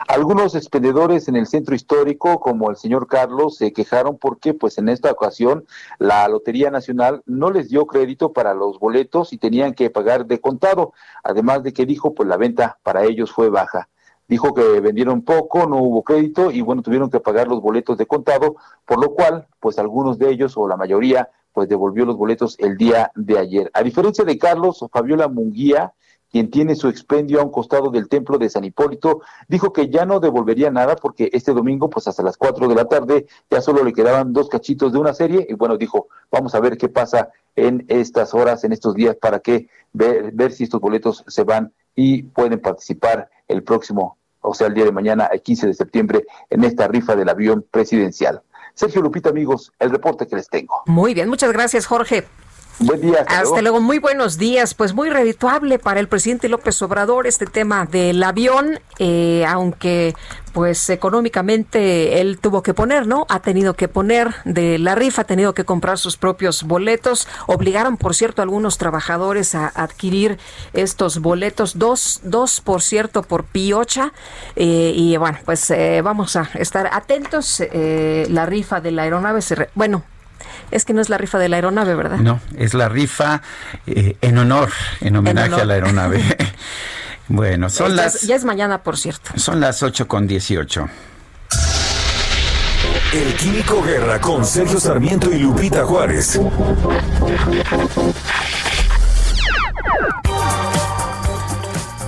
Algunos 0.07 0.55
expendedores 0.55 1.29
en 1.29 1.37
el 1.37 1.47
centro 1.47 1.75
histórico, 1.75 2.39
como 2.39 2.71
el 2.71 2.77
señor 2.77 3.07
Carlos, 3.07 3.57
se 3.57 3.73
quejaron 3.73 4.19
porque, 4.19 4.53
pues, 4.53 4.77
en 4.77 4.91
esta 4.91 5.11
ocasión 5.11 5.65
la 5.99 6.29
Lotería 6.29 6.71
Nacional 6.71 7.23
no 7.25 7.51
les 7.51 7.71
dio 7.71 7.87
crédito 7.87 8.33
para 8.33 8.53
los 8.53 8.79
boletos 8.79 9.33
y 9.33 9.39
tenían 9.39 9.73
que 9.73 9.89
pagar 9.89 10.27
de 10.27 10.41
contado. 10.41 10.93
Además 11.23 11.63
de 11.63 11.73
que 11.73 11.87
dijo, 11.87 12.15
pues, 12.15 12.29
la 12.29 12.37
venta 12.37 12.79
para 12.83 13.05
ellos 13.05 13.33
fue 13.33 13.49
baja. 13.49 13.89
Dijo 14.29 14.53
que 14.53 14.81
vendieron 14.81 15.23
poco, 15.23 15.67
no 15.67 15.79
hubo 15.79 16.03
crédito 16.03 16.51
y, 16.51 16.61
bueno, 16.61 16.83
tuvieron 16.83 17.11
que 17.11 17.21
pagar 17.21 17.49
los 17.49 17.63
boletos 17.63 17.97
de 17.97 18.07
contado, 18.07 18.57
por 18.85 19.01
lo 19.03 19.15
cual, 19.15 19.47
pues, 19.59 19.79
algunos 19.79 20.19
de 20.19 20.31
ellos 20.31 20.57
o 20.57 20.69
la 20.69 20.77
mayoría, 20.77 21.31
pues, 21.53 21.69
devolvió 21.69 22.05
los 22.05 22.17
boletos 22.17 22.57
el 22.59 22.77
día 22.77 23.11
de 23.15 23.39
ayer. 23.39 23.71
A 23.73 23.83
diferencia 23.83 24.25
de 24.25 24.37
Carlos, 24.37 24.85
Fabiola 24.93 25.29
Munguía, 25.29 25.95
quien 26.35 26.51
tiene 26.51 26.75
su 26.75 26.89
expendio 26.89 27.41
a 27.41 27.45
un 27.45 27.53
costado 27.53 27.91
del 27.91 28.09
templo 28.09 28.39
de 28.39 28.51
San 28.51 28.65
Hipólito, 28.65 29.21
dijo 29.47 29.73
que 29.73 29.89
ya 29.89 30.05
no 30.05 30.19
devolvería 30.19 30.69
nada 30.69 30.97
porque 30.97 31.31
este 31.33 31.53
domingo, 31.53 31.89
pues 31.89 32.09
hasta 32.09 32.25
las 32.25 32.37
4 32.37 32.67
de 32.67 32.75
la 32.75 32.87
tarde, 32.87 33.27
ya 33.49 33.61
solo 33.61 33.85
le 33.85 33.93
quedaban 33.93 34.33
dos 34.33 34.49
cachitos 34.49 34.93
de 34.93 34.99
una 34.99 35.15
serie 35.15 35.47
y 35.49 35.55
bueno, 35.55 35.77
dijo, 35.77 36.09
vamos 36.33 36.57
a 36.57 36.59
ver 36.59 36.77
qué 36.77 36.89
pasa 36.89 37.29
en 37.55 37.85
estas 37.87 38.35
horas, 38.35 38.65
en 38.65 38.73
estos 38.73 38.97
días, 38.97 39.15
para 39.15 39.39
que 39.39 39.69
ver, 39.93 40.33
ver 40.33 40.51
si 40.51 40.65
estos 40.65 40.81
boletos 40.81 41.23
se 41.29 41.45
van 41.45 41.73
y 41.95 42.25
pueden 42.25 42.61
participar 42.61 43.31
el 43.47 43.63
próximo, 43.63 44.19
o 44.41 44.55
sea, 44.55 44.67
el 44.67 44.75
día 44.75 44.87
de 44.87 44.91
mañana, 44.91 45.27
el 45.27 45.41
15 45.41 45.69
de 45.69 45.75
septiembre, 45.75 46.25
en 46.51 46.65
esta 46.65 46.89
rifa 46.89 47.15
del 47.15 47.29
avión 47.29 47.65
presidencial. 47.71 48.43
Sergio 48.75 49.03
Lupita, 49.03 49.29
amigos, 49.29 49.73
el 49.79 49.91
reporte 49.91 50.27
que 50.27 50.35
les 50.35 50.49
tengo. 50.49 50.83
Muy 50.87 51.15
bien, 51.15 51.29
muchas 51.29 51.53
gracias, 51.53 51.87
Jorge. 51.87 52.25
Buen 52.81 53.01
día. 53.01 53.25
Hasta, 53.29 53.63
luego. 53.63 53.81
Muy 53.81 53.99
buenos 53.99 54.37
días. 54.37 54.75
Pues 54.75 54.95
muy 54.95 55.09
redituable 55.09 55.79
para 55.79 56.01
el 56.01 56.09
presidente 56.09 56.49
López 56.49 56.81
Obrador 56.83 57.27
este 57.27 57.47
tema 57.47 57.87
del 57.87 58.23
avión, 58.23 58.81
eh, 58.99 59.45
aunque 59.47 60.15
pues 60.53 60.89
económicamente 60.91 62.21
él 62.21 62.39
tuvo 62.41 62.63
que 62.63 62.75
poner, 62.75 63.07
¿no? 63.07 63.27
Ha 63.29 63.41
tenido 63.41 63.75
que 63.75 63.89
poner 63.89 64.35
de 64.45 64.79
la 64.79 64.95
rifa, 64.95 65.23
ha 65.23 65.25
tenido 65.25 65.53
que 65.55 65.65
comprar 65.65 65.99
sus 65.99 66.17
propios 66.17 66.65
boletos. 66.65 67.29
Obligaron, 67.47 67.97
por 67.97 68.15
cierto, 68.15 68.43
a 68.43 68.45
algunos 68.45 68.79
trabajadores 68.79 69.55
a 69.55 69.69
adquirir 69.69 70.39
estos 70.73 71.19
boletos, 71.19 71.79
dos, 71.79 72.21
dos 72.25 72.61
por 72.61 72.83
cierto, 72.83 73.23
por 73.23 73.45
piocha. 73.45 74.13
Eh, 74.57 74.93
y 74.95 75.17
bueno, 75.17 75.39
pues 75.45 75.71
eh, 75.71 76.03
vamos 76.03 76.37
a 76.37 76.49
estar 76.55 76.89
atentos. 76.93 77.63
la 77.71 78.47
rifa 78.47 78.81
de 78.81 78.91
la 78.91 79.03
aeronave 79.03 79.43
se... 79.43 79.69
bueno, 79.75 80.05
es 80.71 80.85
que 80.85 80.93
no 80.93 81.01
es 81.01 81.09
la 81.09 81.19
rifa 81.19 81.39
de 81.39 81.49
la 81.49 81.57
aeronave, 81.57 81.95
¿verdad? 81.95 82.19
No, 82.19 82.41
es 82.57 82.75
la 82.75 82.89
rifa 82.89 83.43
eh, 83.87 84.17
en 84.21 84.39
honor, 84.39 84.71
en 85.01 85.17
homenaje 85.17 85.61
a 85.61 85.65
la 85.65 85.75
aeronave. 85.75 86.23
bueno, 87.29 87.71
son 87.71 87.97
las... 87.97 88.23
ya 88.23 88.37
es 88.37 88.45
mañana, 88.45 88.83
por 88.83 88.97
cierto. 88.97 89.31
Son 89.37 89.61
las 89.61 89.83
8 89.83 90.09
con 90.09 90.27
18. 90.27 90.89
El 93.13 93.35
Químico 93.37 93.81
Guerra 93.83 94.21
con 94.21 94.45
Sergio 94.45 94.81
Sarmiento 94.81 95.31
y 95.31 95.39
Lupita 95.39 95.85
Juárez. 95.85 96.41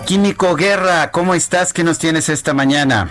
Químico 0.04 0.54
Guerra, 0.56 1.10
¿cómo 1.10 1.34
estás? 1.34 1.72
¿Qué 1.72 1.84
nos 1.84 1.98
tienes 1.98 2.28
esta 2.28 2.54
mañana? 2.54 3.08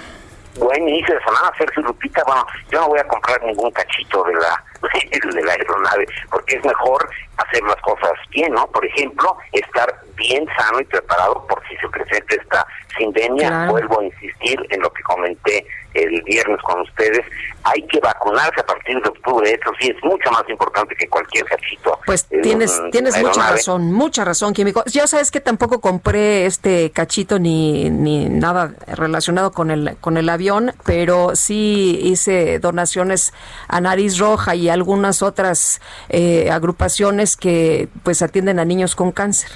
Buen 0.57 0.87
inicio 0.87 1.13
de 1.13 1.19
semana, 1.21 1.51
Sergio 1.57 1.83
Lupita. 1.83 2.23
Bueno, 2.25 2.45
yo 2.71 2.79
no 2.81 2.87
voy 2.87 2.99
a 2.99 3.07
comprar 3.07 3.41
ningún 3.43 3.71
cachito 3.71 4.23
de 4.23 4.33
la 4.33 4.63
de 5.33 5.43
la 5.43 5.53
aeronave, 5.53 6.05
porque 6.29 6.55
es 6.55 6.65
mejor 6.65 7.09
hacer 7.38 7.63
las 7.63 7.77
cosas 7.77 8.13
bien, 8.31 8.53
¿no? 8.53 8.67
Por 8.67 8.86
ejemplo, 8.86 9.37
estar 9.51 9.93
bien 10.16 10.45
sano 10.57 10.79
y 10.79 10.86
preparado 10.86 11.45
por 11.47 11.62
si 11.67 11.75
se 11.78 11.87
presenta 11.89 12.36
esta 12.36 12.67
sindemia. 12.97 13.67
Vuelvo 13.70 13.99
a 13.99 14.05
insistir 14.05 14.66
en 14.70 14.82
lo 14.82 14.91
que 14.91 15.03
comenté 15.03 15.66
el 15.95 16.21
viernes 16.24 16.62
con 16.62 16.82
ustedes. 16.82 17.25
Hay 17.63 17.82
que 17.83 17.99
vacunarse 17.99 18.59
a 18.59 18.66
partir 18.66 19.01
de 19.01 19.09
octubre. 19.09 19.49
Eso 19.49 19.71
sí 19.79 19.89
es 19.89 20.03
mucho 20.03 20.29
más 20.32 20.43
importante 20.49 20.95
que 20.95 21.07
cualquier 21.07 21.45
cachito. 21.45 21.99
Pues 22.05 22.25
tienes, 22.25 22.82
tienes 22.91 23.17
mucha 23.17 23.51
razón, 23.51 23.91
mucha 23.91 24.25
razón, 24.25 24.53
Químico. 24.53 24.83
Yo 24.86 25.07
sabes 25.07 25.32
que 25.32 25.39
tampoco 25.39 25.82
compré 25.82 26.45
este 26.45 26.91
cachito 26.91 27.39
ni, 27.39 27.89
ni 27.89 28.29
nada 28.29 28.74
relacionado 28.87 29.51
con 29.51 29.71
el, 29.71 29.97
con 29.99 30.17
el 30.17 30.29
avión, 30.29 30.74
pero 30.86 31.36
sí 31.36 31.99
hice 32.03 32.59
donaciones 32.59 33.33
a 33.67 33.82
Nariz 33.82 34.17
Roja 34.20 34.55
y 34.55 34.70
algunas 34.75 35.23
otras 35.23 35.81
eh, 36.09 36.49
agrupaciones 36.51 37.35
que 37.35 37.89
pues 38.03 38.21
atienden 38.21 38.59
a 38.59 38.65
niños 38.65 38.95
con 38.95 39.11
cáncer. 39.11 39.49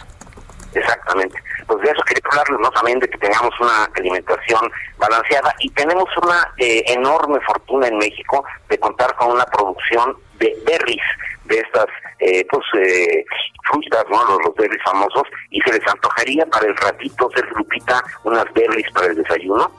Exactamente. 0.74 1.38
Pues 1.68 1.82
de 1.82 1.92
eso 1.92 2.02
quería 2.04 2.24
hablarles, 2.32 2.60
¿no? 2.62 2.72
También 2.72 3.00
de 3.00 3.08
que 3.08 3.18
tengamos 3.18 3.54
una 3.60 3.86
alimentación 3.96 4.72
balanceada 4.98 5.54
y 5.60 5.70
tenemos 5.72 6.06
una 6.22 6.52
eh, 6.58 6.84
enorme 6.88 7.40
fortuna 7.42 7.88
en 7.88 7.98
México 7.98 8.44
de 8.70 8.78
contar 8.80 9.16
con 9.16 9.32
una 9.32 9.46
producción 9.46 10.18
de 10.40 10.56
berries, 10.66 11.04
de 11.46 11.60
estas 11.60 11.88
eh, 12.20 12.46
pues 12.50 12.66
eh, 12.78 13.26
frutas, 13.66 14.06
¿no? 14.10 14.24
Los, 14.26 14.46
los 14.46 14.56
berries 14.56 14.82
famosos, 14.84 15.24
y 15.52 15.62
se 15.62 15.74
les 15.74 15.88
antojaría 15.88 16.46
para 16.48 16.68
el 16.68 16.76
ratito 16.78 17.30
ser 17.36 17.46
Lupita 17.56 18.04
unas 18.24 18.46
berries 18.54 18.92
para 18.92 19.08
el 19.08 19.16
desayuno. 19.16 19.72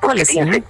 Porque 0.00 0.24
fíjense, 0.24 0.62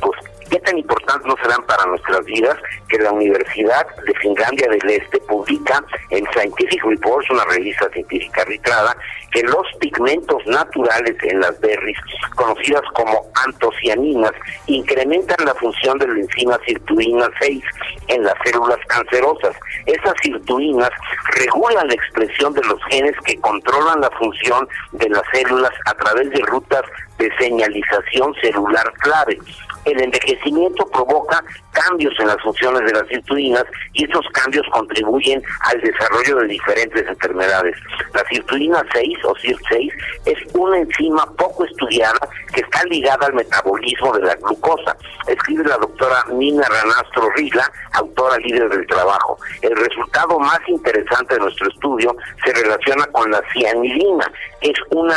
pues 0.00 0.18
qué 0.50 0.58
tan 0.60 0.76
importantes 0.76 1.26
no 1.26 1.36
serán 1.42 1.64
para 1.66 1.86
nuestras 1.86 2.24
vidas 2.24 2.56
que 2.88 2.98
la 2.98 3.12
Universidad 3.12 3.86
de 4.04 4.14
Finlandia 4.14 4.68
del 4.68 4.90
Este 4.90 5.18
publica 5.20 5.82
en 6.10 6.26
Scientific 6.32 6.82
Reports, 6.84 7.30
una 7.30 7.44
revista 7.44 7.88
científica 7.90 8.42
arbitrada, 8.42 8.96
que 9.32 9.42
los 9.44 9.66
pigmentos 9.78 10.44
naturales 10.46 11.16
en 11.22 11.40
las 11.40 11.58
berries, 11.60 11.96
conocidas 12.34 12.82
como 12.94 13.30
antocianinas, 13.44 14.32
incrementan 14.66 15.44
la 15.44 15.54
función 15.54 15.98
de 15.98 16.08
la 16.08 16.20
enzima 16.20 16.58
sirtuina 16.66 17.28
6 17.40 17.62
en 18.08 18.24
las 18.24 18.34
células 18.44 18.78
cancerosas. 18.88 19.54
Esas 19.86 20.14
sirtuinas 20.22 20.90
regulan 21.36 21.86
la 21.86 21.94
expresión 21.94 22.52
de 22.54 22.62
los 22.62 22.82
genes 22.90 23.14
que 23.24 23.40
controlan 23.40 24.00
la 24.00 24.10
función 24.18 24.68
de 24.92 25.08
las 25.10 25.22
células 25.32 25.72
a 25.86 25.94
través 25.94 26.28
de 26.30 26.40
rutas 26.46 26.82
de 27.18 27.30
señalización 27.38 28.34
celular 28.40 28.92
clave. 28.98 29.38
El 29.84 30.02
envejecimiento 30.02 30.86
provoca 30.86 31.42
cambios 31.72 32.12
en 32.20 32.26
las 32.26 32.40
funciones 32.42 32.82
de 32.84 32.92
las 32.92 33.08
sirtuinas 33.08 33.64
y 33.94 34.04
esos 34.04 34.26
cambios 34.32 34.66
contribuyen 34.72 35.42
al 35.70 35.80
desarrollo 35.80 36.36
de 36.36 36.48
diferentes 36.48 37.06
enfermedades. 37.06 37.76
La 38.12 38.22
sirtuina 38.28 38.84
6 38.92 39.18
o 39.24 39.34
SIRT6 39.34 39.92
es 40.26 40.54
una 40.54 40.78
enzima 40.78 41.24
poco 41.36 41.64
estudiada 41.64 42.18
que 42.52 42.60
está 42.60 42.84
ligada 42.84 43.26
al 43.26 43.34
metabolismo 43.34 44.12
de 44.12 44.26
la 44.26 44.34
glucosa. 44.36 44.96
Escribe 45.26 45.64
la 45.64 45.78
doctora 45.78 46.24
Nina 46.32 46.66
Ranastro 46.68 47.30
Rila, 47.36 47.70
autora 47.92 48.36
líder 48.38 48.68
del 48.68 48.86
trabajo. 48.86 49.38
El 49.62 49.76
resultado 49.76 50.38
más 50.38 50.60
interesante 50.68 51.34
de 51.34 51.40
nuestro 51.40 51.68
estudio 51.68 52.14
se 52.44 52.52
relaciona 52.52 53.06
con 53.06 53.30
la 53.30 53.42
cianidina, 53.52 54.30
que 54.60 54.70
es 54.70 54.78
una 54.90 55.16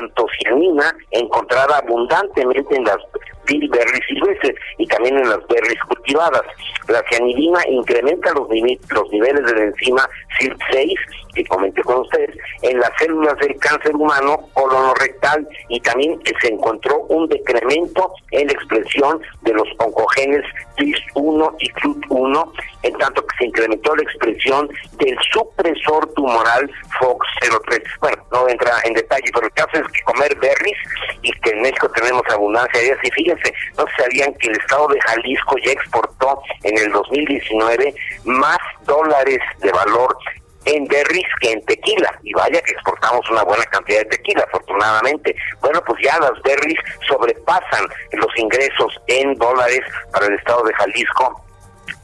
antocianina 0.00 0.94
encontrada 1.10 1.78
abundantemente 1.78 2.76
en 2.76 2.84
las 2.84 2.98
berries 3.46 4.06
silvestres 4.06 4.54
y 4.78 4.86
también 4.86 5.18
en 5.18 5.28
las 5.28 5.46
berries 5.48 5.80
cultivadas. 5.88 6.42
La 6.88 7.02
cianidina 7.10 7.60
incrementa 7.68 8.32
los, 8.32 8.48
los 8.48 9.10
niveles 9.10 9.44
de 9.46 9.54
la 9.54 9.64
enzima 9.64 10.08
CIRT6, 10.40 10.94
que 11.34 11.44
comenté 11.46 11.82
con 11.82 12.00
ustedes, 12.00 12.36
en 12.62 12.78
las 12.78 12.90
células 12.98 13.36
del 13.38 13.56
cáncer 13.58 13.94
humano 13.94 14.48
colonorectal 14.54 15.46
y 15.68 15.80
también 15.80 16.20
se 16.40 16.48
encontró 16.48 17.00
un 17.08 17.28
decremento 17.28 18.12
en 18.30 18.46
la 18.46 18.52
expresión 18.52 19.20
de 19.42 19.52
los 19.52 19.68
oncogenes 19.78 20.44
TIS1 20.76 21.56
y 21.58 21.70
CLUT1, 21.72 22.52
en 22.82 22.98
tanto 22.98 23.26
que 23.26 23.36
se 23.38 23.46
incrementó 23.46 23.94
la 23.94 24.02
expresión 24.02 24.68
del 24.98 25.16
supresor 25.30 26.06
tumoral 26.14 26.70
FOX03. 27.00 27.82
Bueno, 28.00 28.24
no 28.32 28.48
entra 28.48 28.72
en 28.84 28.94
detalle, 28.94 29.30
pero 29.32 29.46
el 29.46 29.52
caso 29.52 29.70
es 29.74 29.92
que 29.92 30.02
comer 30.02 30.34
berries 30.36 30.78
y 31.22 31.32
que 31.32 31.50
en 31.50 31.62
México 31.62 31.90
tenemos 31.90 32.22
abundancia 32.30 32.80
de 32.80 32.86
ellas, 32.86 32.98
y 33.02 33.10
fíjense, 33.10 33.54
no 33.76 33.84
sabían 33.96 34.34
que 34.34 34.48
el 34.48 34.56
estado 34.56 34.88
de 34.88 35.00
Jalisco 35.00 35.56
ya 35.64 35.72
exportó 35.72 36.42
en 36.64 36.78
el 36.78 36.92
2019 36.92 37.94
más 38.24 38.58
dólares 38.84 39.38
de 39.60 39.72
valor 39.72 40.16
en 40.64 40.86
berries 40.86 41.26
que 41.40 41.52
en 41.52 41.64
tequila. 41.64 42.18
Y 42.22 42.32
vaya 42.34 42.60
que 42.62 42.72
exportamos 42.72 43.28
una 43.30 43.42
buena 43.42 43.64
cantidad 43.66 44.00
de 44.00 44.06
tequila, 44.06 44.44
afortunadamente. 44.44 45.34
Bueno, 45.60 45.82
pues 45.86 46.00
ya 46.02 46.18
las 46.18 46.40
berries 46.42 46.78
sobrepasan 47.08 47.86
los 48.12 48.36
ingresos 48.36 49.00
en 49.06 49.34
dólares 49.34 49.80
para 50.12 50.26
el 50.26 50.34
estado 50.34 50.62
de 50.64 50.74
Jalisco 50.74 51.44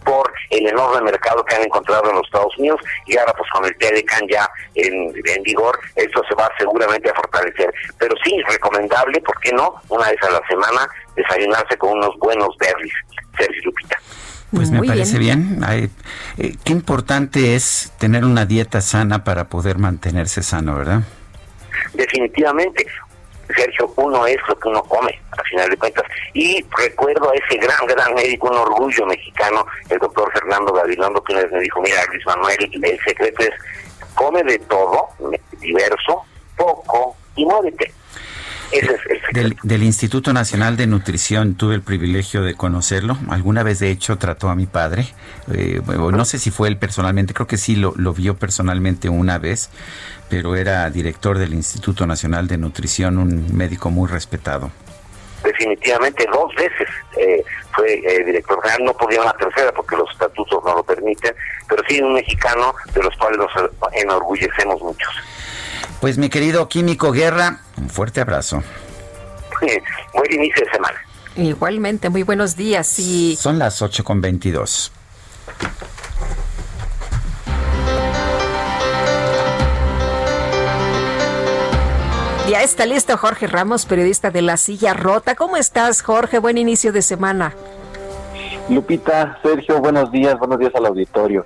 por 0.05 0.33
el 0.51 0.67
enorme 0.67 1.03
mercado 1.03 1.45
que 1.45 1.55
han 1.55 1.63
encontrado 1.63 2.11
en 2.11 2.17
los 2.17 2.27
Estados 2.27 2.57
Unidos 2.59 2.81
y 3.07 3.17
ahora 3.19 3.35
pues 3.35 3.49
con 3.51 3.65
el 3.65 3.77
TDCAN 3.77 4.27
ya 4.29 4.49
en, 4.75 5.13
en 5.25 5.43
vigor, 5.43 5.79
esto 5.97 6.23
se 6.29 6.35
va 6.35 6.51
seguramente 6.59 7.11
a 7.11 7.15
fortalecer. 7.15 7.73
Pero 7.99 8.15
sí, 8.25 8.41
recomendable, 8.49 9.21
¿por 9.21 9.39
qué 9.41 9.53
no? 9.53 9.75
Una 9.89 10.11
vez 10.11 10.23
a 10.23 10.31
la 10.31 10.41
semana 10.49 10.89
desayunarse 11.15 11.77
con 11.77 11.91
unos 11.99 12.17
buenos 12.19 12.57
berries. 12.59 12.95
Sergio 13.37 13.63
Lupita. 13.65 13.99
Pues 14.53 14.70
me 14.70 14.83
parece 14.83 15.19
bien. 15.19 15.61
Eh, 15.69 16.57
qué 16.65 16.73
importante 16.73 17.55
es 17.55 17.93
tener 17.99 18.25
una 18.25 18.47
dieta 18.47 18.81
sana 18.81 19.25
para 19.25 19.49
poder 19.49 19.79
mantenerse 19.79 20.43
sano, 20.43 20.77
¿verdad? 20.77 21.03
Definitivamente. 21.95 22.87
Sergio, 23.55 23.93
uno 23.97 24.27
es 24.27 24.37
lo 24.47 24.59
que 24.59 24.69
uno 24.69 24.83
come, 24.83 25.19
al 25.31 25.45
final 25.47 25.70
de 25.70 25.77
cuentas. 25.77 26.05
Y 26.35 26.65
recuerdo 26.77 27.31
a 27.31 27.35
ese 27.35 27.59
gran, 27.59 27.87
gran 27.87 28.15
médico, 28.15 28.49
un 28.49 28.59
orgullo 28.59 29.07
mexicano, 29.07 29.66
el 29.89 29.99
doctor 29.99 30.31
Fernando 30.33 30.73
Gabilondo, 30.73 31.23
que 31.25 31.33
una 31.33 31.43
vez 31.43 31.53
me 31.53 31.61
dijo, 31.61 31.81
mira, 31.81 32.05
Luis 32.11 32.27
Manuel, 32.27 32.70
el 32.83 32.99
secreto 33.01 33.43
es, 33.43 33.51
come 34.15 34.43
de 34.43 34.59
todo, 34.61 35.09
diverso, 35.61 36.23
poco, 36.57 37.16
y 37.37 37.45
muévete. 37.47 37.93
Del, 39.62 39.82
Instituto 39.82 40.32
Nacional 40.32 40.77
de 40.77 40.86
Nutrición 40.86 41.55
tuve 41.55 41.74
el 41.74 41.82
privilegio 41.82 42.43
de 42.43 42.55
conocerlo. 42.55 43.16
Alguna 43.31 43.62
vez, 43.62 43.78
de 43.78 43.90
hecho, 43.90 44.19
trató 44.19 44.49
a 44.49 44.55
mi 44.55 44.66
padre. 44.66 45.07
Eh, 45.53 45.81
no 45.86 46.24
sé 46.24 46.39
si 46.39 46.51
fue 46.51 46.69
él 46.69 46.77
personalmente, 46.77 47.35
creo 47.35 47.47
que 47.47 47.57
sí 47.57 47.77
lo, 47.77 47.93
lo 47.97 48.12
vio 48.12 48.36
personalmente 48.36 49.09
una 49.09 49.39
vez, 49.39 49.70
pero 50.28 50.57
era 50.57 50.89
director 50.90 51.39
del 51.39 51.55
Instituto 51.55 52.07
Nacional 52.07 52.49
de 52.49 52.59
Nutrición, 52.59 53.19
un 53.19 53.57
médico 53.57 53.90
muy 53.90 54.09
respetado. 54.09 54.70
Definitivamente, 55.43 56.27
dos 56.32 56.53
veces 56.57 56.89
eh, 57.16 57.45
fue 57.73 57.95
eh, 57.95 58.24
director 58.24 58.61
general, 58.61 58.85
no 58.85 58.95
podía 58.95 59.23
una 59.23 59.32
tercera 59.35 59.70
porque 59.73 59.97
los 59.97 60.11
estatutos 60.11 60.62
no 60.65 60.74
lo 60.74 60.82
permiten, 60.82 61.35
pero 61.69 61.82
sí 61.89 62.01
un 62.01 62.15
mexicano 62.15 62.74
de 62.93 63.03
los 63.03 63.16
cuales 63.16 63.39
nos 63.39 63.51
enorgullecemos 63.93 64.82
muchos. 64.82 65.15
Pues 66.01 66.19
mi 66.19 66.29
querido 66.29 66.69
Químico 66.69 67.13
Guerra, 67.13 67.61
un 67.77 67.89
fuerte 67.89 68.21
abrazo. 68.21 68.63
Buen 70.15 70.33
inicio 70.33 70.65
de 70.65 70.71
semana. 70.71 70.99
Igualmente, 71.37 72.09
muy 72.09 72.23
buenos 72.23 72.57
días. 72.57 72.99
Y... 72.99 73.37
Son 73.37 73.59
las 73.59 73.81
8 73.83 74.05
con 74.05 74.21
22. 74.21 74.93
Ya 82.49 82.63
está 82.63 82.87
listo 82.87 83.17
Jorge 83.19 83.47
Ramos, 83.47 83.85
periodista 83.85 84.31
de 84.31 84.41
La 84.41 84.57
Silla 84.57 84.95
Rota. 84.95 85.35
¿Cómo 85.35 85.59
estás, 85.59 86.01
Jorge? 86.01 86.39
Buen 86.39 86.57
inicio 86.57 86.93
de 86.93 87.03
semana. 87.03 87.55
Lupita, 88.71 89.39
Sergio, 89.43 89.81
buenos 89.81 90.11
días, 90.11 90.39
buenos 90.39 90.59
días 90.59 90.75
al 90.75 90.87
auditorio. 90.87 91.45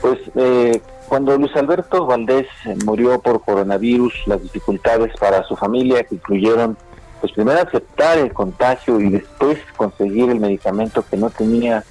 Pues 0.00 0.18
eh, 0.34 0.82
cuando 1.08 1.36
Luis 1.36 1.54
Alberto 1.56 2.06
Valdés 2.06 2.46
murió 2.84 3.20
por 3.20 3.42
coronavirus, 3.42 4.14
las 4.26 4.42
dificultades 4.42 5.12
para 5.18 5.42
su 5.44 5.56
familia 5.56 6.04
que 6.04 6.16
incluyeron, 6.16 6.76
pues 7.20 7.32
primero 7.32 7.60
aceptar 7.60 8.18
el 8.18 8.32
contagio 8.32 9.00
y 9.00 9.10
después 9.10 9.58
conseguir 9.76 10.30
el 10.30 10.40
medicamento 10.40 11.04
que 11.08 11.16
no 11.16 11.30
tenía 11.30 11.84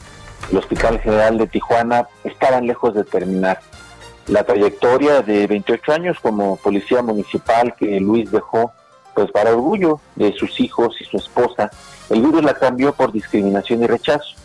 el 0.52 0.58
Hospital 0.58 1.00
General 1.00 1.38
de 1.38 1.48
Tijuana, 1.48 2.08
estaban 2.24 2.68
lejos 2.68 2.94
de 2.94 3.04
terminar 3.04 3.60
la 4.28 4.44
trayectoria 4.44 5.22
de 5.22 5.48
28 5.48 5.92
años 5.94 6.18
como 6.22 6.58
policía 6.58 7.02
municipal 7.02 7.76
que 7.76 8.00
Luis 8.00 8.32
dejó, 8.32 8.72
pues 9.14 9.32
para 9.32 9.52
orgullo 9.52 10.00
de 10.16 10.34
sus 10.34 10.60
hijos 10.60 10.96
y 11.00 11.06
su 11.06 11.18
esposa, 11.18 11.70
el 12.10 12.22
virus 12.22 12.44
la 12.44 12.54
cambió 12.54 12.94
por 12.94 13.12
discriminación 13.12 13.84
y 13.84 13.88
rechazo. 13.88 14.36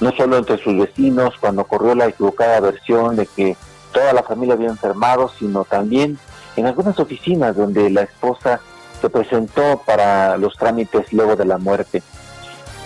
No 0.00 0.10
solo 0.12 0.38
entre 0.38 0.58
sus 0.58 0.76
vecinos, 0.76 1.34
cuando 1.38 1.64
corrió 1.64 1.94
la 1.94 2.06
equivocada 2.06 2.58
versión 2.60 3.16
de 3.16 3.26
que 3.26 3.56
toda 3.92 4.12
la 4.12 4.22
familia 4.22 4.54
había 4.54 4.68
enfermado, 4.68 5.28
sino 5.28 5.64
también 5.64 6.18
en 6.56 6.66
algunas 6.66 6.98
oficinas 6.98 7.56
donde 7.56 7.90
la 7.90 8.02
esposa 8.02 8.60
se 9.00 9.10
presentó 9.10 9.82
para 9.84 10.36
los 10.36 10.56
trámites 10.56 11.12
luego 11.12 11.36
de 11.36 11.44
la 11.44 11.58
muerte. 11.58 12.02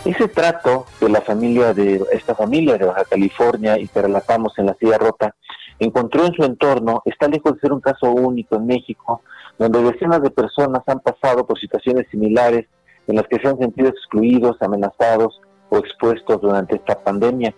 Ese 0.04 0.28
trato 0.28 0.86
de 1.00 1.08
la 1.08 1.20
familia 1.20 1.74
de 1.74 2.02
esta 2.12 2.34
familia 2.34 2.78
de 2.78 2.86
Baja 2.86 3.04
California 3.04 3.78
y 3.78 3.88
que 3.88 4.02
relatamos 4.02 4.52
en 4.58 4.66
la 4.66 4.74
silla 4.74 4.98
rota 4.98 5.34
encontró 5.78 6.24
en 6.26 6.32
su 6.32 6.44
entorno 6.44 7.02
está 7.04 7.28
lejos 7.28 7.54
de 7.54 7.60
ser 7.60 7.72
un 7.72 7.80
caso 7.80 8.10
único 8.12 8.56
en 8.56 8.66
México, 8.66 9.22
donde 9.58 9.82
decenas 9.82 10.22
de 10.22 10.30
personas 10.30 10.82
han 10.86 11.00
pasado 11.00 11.46
por 11.46 11.58
situaciones 11.58 12.06
similares 12.10 12.66
en 13.06 13.16
las 13.16 13.26
que 13.26 13.38
se 13.38 13.48
han 13.48 13.58
sentido 13.58 13.88
excluidos, 13.88 14.56
amenazados 14.60 15.40
o 15.70 15.78
expuestos 15.78 16.40
durante 16.40 16.76
esta 16.76 17.02
pandemia. 17.02 17.54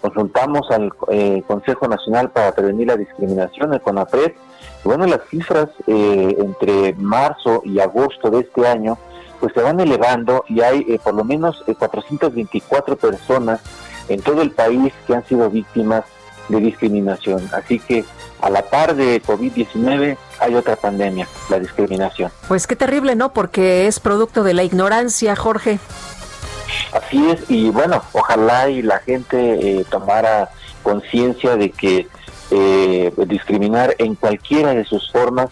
Consultamos 0.00 0.70
al 0.70 0.92
eh, 1.10 1.42
Consejo 1.46 1.88
Nacional 1.88 2.30
para 2.30 2.52
Prevenir 2.52 2.88
la 2.88 2.96
Discriminación, 2.96 3.74
el 3.74 3.80
CONAPRED, 3.80 4.32
bueno, 4.84 5.06
las 5.06 5.20
cifras 5.28 5.68
eh, 5.86 6.36
entre 6.38 6.94
marzo 6.94 7.62
y 7.64 7.80
agosto 7.80 8.30
de 8.30 8.40
este 8.40 8.66
año 8.66 8.96
pues 9.40 9.52
se 9.52 9.60
van 9.60 9.78
elevando 9.80 10.44
y 10.48 10.60
hay 10.62 10.84
eh, 10.88 10.98
por 11.02 11.14
lo 11.14 11.24
menos 11.24 11.62
424 11.78 12.96
personas 12.96 13.60
en 14.08 14.20
todo 14.22 14.42
el 14.42 14.50
país 14.50 14.92
que 15.06 15.14
han 15.14 15.24
sido 15.26 15.50
víctimas 15.50 16.04
de 16.48 16.60
discriminación. 16.60 17.48
Así 17.52 17.78
que 17.78 18.04
a 18.40 18.50
la 18.50 18.62
par 18.62 18.94
de 18.94 19.22
COVID-19, 19.22 20.16
hay 20.40 20.54
otra 20.54 20.76
pandemia, 20.76 21.26
la 21.50 21.58
discriminación. 21.58 22.30
Pues 22.46 22.66
qué 22.66 22.76
terrible, 22.76 23.16
¿no? 23.16 23.32
Porque 23.32 23.86
es 23.86 24.00
producto 24.00 24.44
de 24.44 24.54
la 24.54 24.62
ignorancia, 24.62 25.34
Jorge. 25.36 25.78
Así 26.92 27.30
es, 27.30 27.50
y 27.50 27.70
bueno, 27.70 28.02
ojalá 28.12 28.68
y 28.68 28.82
la 28.82 28.98
gente 28.98 29.36
eh, 29.80 29.84
tomara 29.90 30.50
conciencia 30.82 31.56
de 31.56 31.70
que 31.70 32.08
eh, 32.50 33.12
discriminar 33.26 33.94
en 33.98 34.14
cualquiera 34.14 34.72
de 34.72 34.84
sus 34.84 35.10
formas 35.12 35.50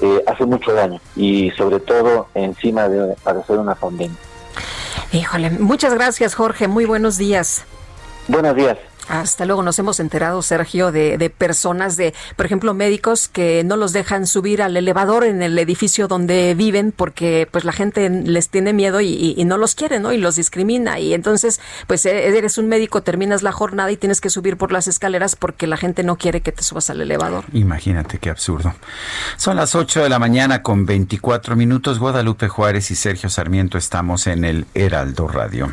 eh, 0.00 0.22
hace 0.26 0.44
mucho 0.44 0.72
daño 0.72 1.00
y 1.16 1.50
sobre 1.52 1.80
todo 1.80 2.28
encima 2.34 2.88
de 2.88 3.14
padecer 3.16 3.58
una 3.58 3.74
pandemia. 3.74 4.16
Híjole, 5.12 5.50
muchas 5.50 5.94
gracias 5.94 6.34
Jorge, 6.34 6.68
muy 6.68 6.84
buenos 6.84 7.16
días. 7.16 7.64
Buenos 8.28 8.54
días. 8.54 8.76
Hasta 9.08 9.44
luego 9.44 9.62
nos 9.62 9.78
hemos 9.78 10.00
enterado, 10.00 10.42
Sergio, 10.42 10.90
de, 10.90 11.16
de, 11.16 11.30
personas, 11.30 11.96
de, 11.96 12.14
por 12.34 12.46
ejemplo, 12.46 12.74
médicos 12.74 13.28
que 13.28 13.62
no 13.64 13.76
los 13.76 13.92
dejan 13.92 14.26
subir 14.26 14.62
al 14.62 14.76
elevador 14.76 15.24
en 15.24 15.42
el 15.42 15.58
edificio 15.58 16.08
donde 16.08 16.54
viven 16.54 16.92
porque 16.92 17.48
pues 17.50 17.64
la 17.64 17.72
gente 17.72 18.10
les 18.10 18.48
tiene 18.48 18.72
miedo 18.72 19.00
y, 19.00 19.34
y, 19.36 19.44
no 19.44 19.58
los 19.58 19.74
quiere, 19.74 20.00
¿no? 20.00 20.12
Y 20.12 20.18
los 20.18 20.36
discrimina. 20.36 20.98
Y 20.98 21.14
entonces, 21.14 21.60
pues 21.86 22.04
e, 22.04 22.26
eres 22.26 22.58
un 22.58 22.68
médico, 22.68 23.02
terminas 23.02 23.42
la 23.42 23.52
jornada 23.52 23.90
y 23.92 23.96
tienes 23.96 24.20
que 24.20 24.30
subir 24.30 24.56
por 24.56 24.72
las 24.72 24.88
escaleras 24.88 25.36
porque 25.36 25.66
la 25.66 25.76
gente 25.76 26.02
no 26.02 26.16
quiere 26.16 26.40
que 26.40 26.52
te 26.52 26.62
subas 26.62 26.90
al 26.90 27.00
elevador. 27.00 27.44
Imagínate 27.52 28.18
qué 28.18 28.30
absurdo. 28.30 28.74
Son 29.36 29.56
las 29.56 29.74
8 29.74 30.02
de 30.02 30.08
la 30.08 30.18
mañana 30.18 30.62
con 30.62 30.84
24 30.84 31.54
minutos. 31.54 31.98
Guadalupe 31.98 32.48
Juárez 32.48 32.90
y 32.90 32.96
Sergio 32.96 33.30
Sarmiento 33.30 33.78
estamos 33.78 34.26
en 34.26 34.44
el 34.44 34.66
Heraldo 34.74 35.28
Radio. 35.28 35.72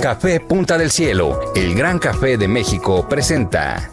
Café 0.00 0.40
Punta 0.40 0.78
del 0.78 0.90
Cielo, 0.90 1.52
el 1.54 1.74
gran 1.74 1.98
café 1.98 2.38
de 2.38 2.48
México, 2.48 3.06
presenta 3.06 3.90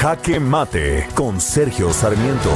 Jaque 0.00 0.40
Mate 0.40 1.06
con 1.14 1.40
Sergio 1.40 1.92
Sarmiento. 1.92 2.50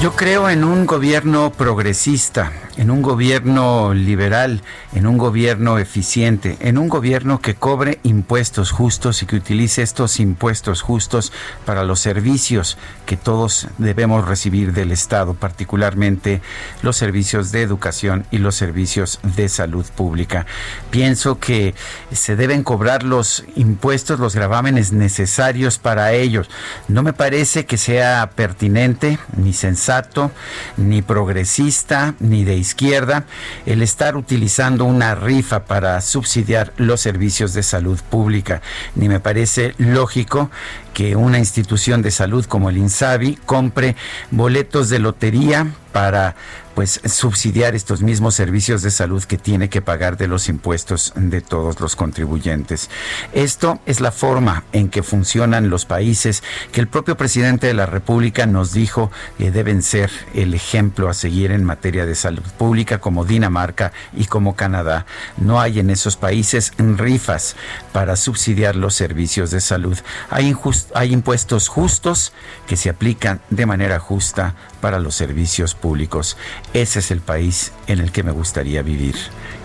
Yo 0.00 0.16
creo 0.16 0.50
en 0.50 0.64
un 0.64 0.84
gobierno 0.84 1.52
progresista, 1.52 2.52
en 2.80 2.90
un 2.90 3.02
gobierno 3.02 3.92
liberal, 3.92 4.62
en 4.94 5.06
un 5.06 5.18
gobierno 5.18 5.78
eficiente, 5.78 6.56
en 6.60 6.78
un 6.78 6.88
gobierno 6.88 7.42
que 7.42 7.54
cobre 7.54 8.00
impuestos 8.04 8.70
justos 8.70 9.22
y 9.22 9.26
que 9.26 9.36
utilice 9.36 9.82
estos 9.82 10.18
impuestos 10.18 10.80
justos 10.80 11.30
para 11.66 11.84
los 11.84 12.00
servicios 12.00 12.78
que 13.04 13.18
todos 13.18 13.68
debemos 13.76 14.26
recibir 14.26 14.72
del 14.72 14.92
Estado, 14.92 15.34
particularmente 15.34 16.40
los 16.80 16.96
servicios 16.96 17.52
de 17.52 17.60
educación 17.60 18.24
y 18.30 18.38
los 18.38 18.54
servicios 18.54 19.20
de 19.36 19.50
salud 19.50 19.84
pública. 19.94 20.46
Pienso 20.90 21.38
que 21.38 21.74
se 22.12 22.34
deben 22.34 22.62
cobrar 22.62 23.02
los 23.02 23.44
impuestos, 23.56 24.18
los 24.18 24.34
gravámenes 24.34 24.90
necesarios 24.90 25.76
para 25.76 26.14
ellos. 26.14 26.48
No 26.88 27.02
me 27.02 27.12
parece 27.12 27.66
que 27.66 27.76
sea 27.76 28.30
pertinente 28.34 29.18
ni 29.36 29.52
sensato 29.52 30.30
ni 30.78 31.02
progresista, 31.02 32.14
ni 32.20 32.44
de 32.44 32.56
izquierda, 32.70 33.24
el 33.66 33.82
estar 33.82 34.16
utilizando 34.16 34.84
una 34.84 35.14
rifa 35.14 35.64
para 35.64 36.00
subsidiar 36.00 36.72
los 36.76 37.00
servicios 37.00 37.52
de 37.52 37.62
salud 37.62 37.98
pública. 38.08 38.62
Ni 38.94 39.08
me 39.08 39.20
parece 39.20 39.74
lógico 39.78 40.50
que 40.94 41.16
una 41.16 41.38
institución 41.38 42.02
de 42.02 42.10
salud 42.10 42.44
como 42.46 42.70
el 42.70 42.76
INSABI 42.76 43.38
compre 43.44 43.96
boletos 44.30 44.88
de 44.88 44.98
lotería 44.98 45.66
para 45.92 46.36
pues 46.80 46.98
subsidiar 47.04 47.74
estos 47.74 48.00
mismos 48.00 48.34
servicios 48.34 48.80
de 48.80 48.90
salud 48.90 49.22
que 49.24 49.36
tiene 49.36 49.68
que 49.68 49.82
pagar 49.82 50.16
de 50.16 50.26
los 50.26 50.48
impuestos 50.48 51.12
de 51.14 51.42
todos 51.42 51.78
los 51.78 51.94
contribuyentes. 51.94 52.88
Esto 53.34 53.80
es 53.84 54.00
la 54.00 54.10
forma 54.10 54.64
en 54.72 54.88
que 54.88 55.02
funcionan 55.02 55.68
los 55.68 55.84
países 55.84 56.42
que 56.72 56.80
el 56.80 56.88
propio 56.88 57.18
presidente 57.18 57.66
de 57.66 57.74
la 57.74 57.84
República 57.84 58.46
nos 58.46 58.72
dijo 58.72 59.10
que 59.36 59.50
deben 59.50 59.82
ser 59.82 60.10
el 60.32 60.54
ejemplo 60.54 61.10
a 61.10 61.12
seguir 61.12 61.52
en 61.52 61.64
materia 61.64 62.06
de 62.06 62.14
salud 62.14 62.44
pública 62.56 62.96
como 62.98 63.26
Dinamarca 63.26 63.92
y 64.16 64.24
como 64.24 64.56
Canadá. 64.56 65.04
No 65.36 65.60
hay 65.60 65.80
en 65.80 65.90
esos 65.90 66.16
países 66.16 66.72
rifas 66.78 67.56
para 67.92 68.16
subsidiar 68.16 68.74
los 68.74 68.94
servicios 68.94 69.50
de 69.50 69.60
salud. 69.60 69.98
Hay, 70.30 70.56
hay 70.94 71.12
impuestos 71.12 71.68
justos 71.68 72.32
que 72.66 72.78
se 72.78 72.88
aplican 72.88 73.42
de 73.50 73.66
manera 73.66 73.98
justa 73.98 74.54
para 74.80 74.98
los 74.98 75.14
servicios 75.14 75.74
públicos. 75.74 76.38
Ese 76.72 77.00
es 77.00 77.10
el 77.10 77.20
país 77.20 77.72
en 77.88 77.98
el 77.98 78.12
que 78.12 78.22
me 78.22 78.30
gustaría 78.30 78.82
vivir. 78.82 79.16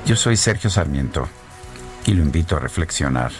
Yo 0.06 0.16
soy 0.16 0.38
Sergio 0.38 0.70
Sarmiento 0.70 1.28
y 2.06 2.14
lo 2.14 2.24
invito 2.24 2.56
a 2.56 2.60
reflexionar. 2.60 3.32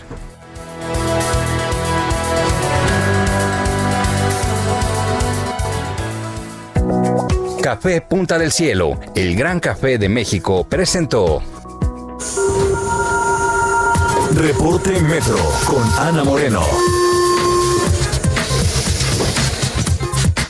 Café 7.62 8.02
Punta 8.02 8.38
del 8.38 8.52
Cielo, 8.52 9.00
el 9.16 9.36
gran 9.36 9.60
café 9.60 9.98
de 9.98 10.10
México, 10.10 10.68
presentó. 10.70 11.42
Reporte 14.36 15.02
Metro 15.02 15.38
con 15.66 15.84
Ana 15.98 16.24
Moreno. 16.24 16.62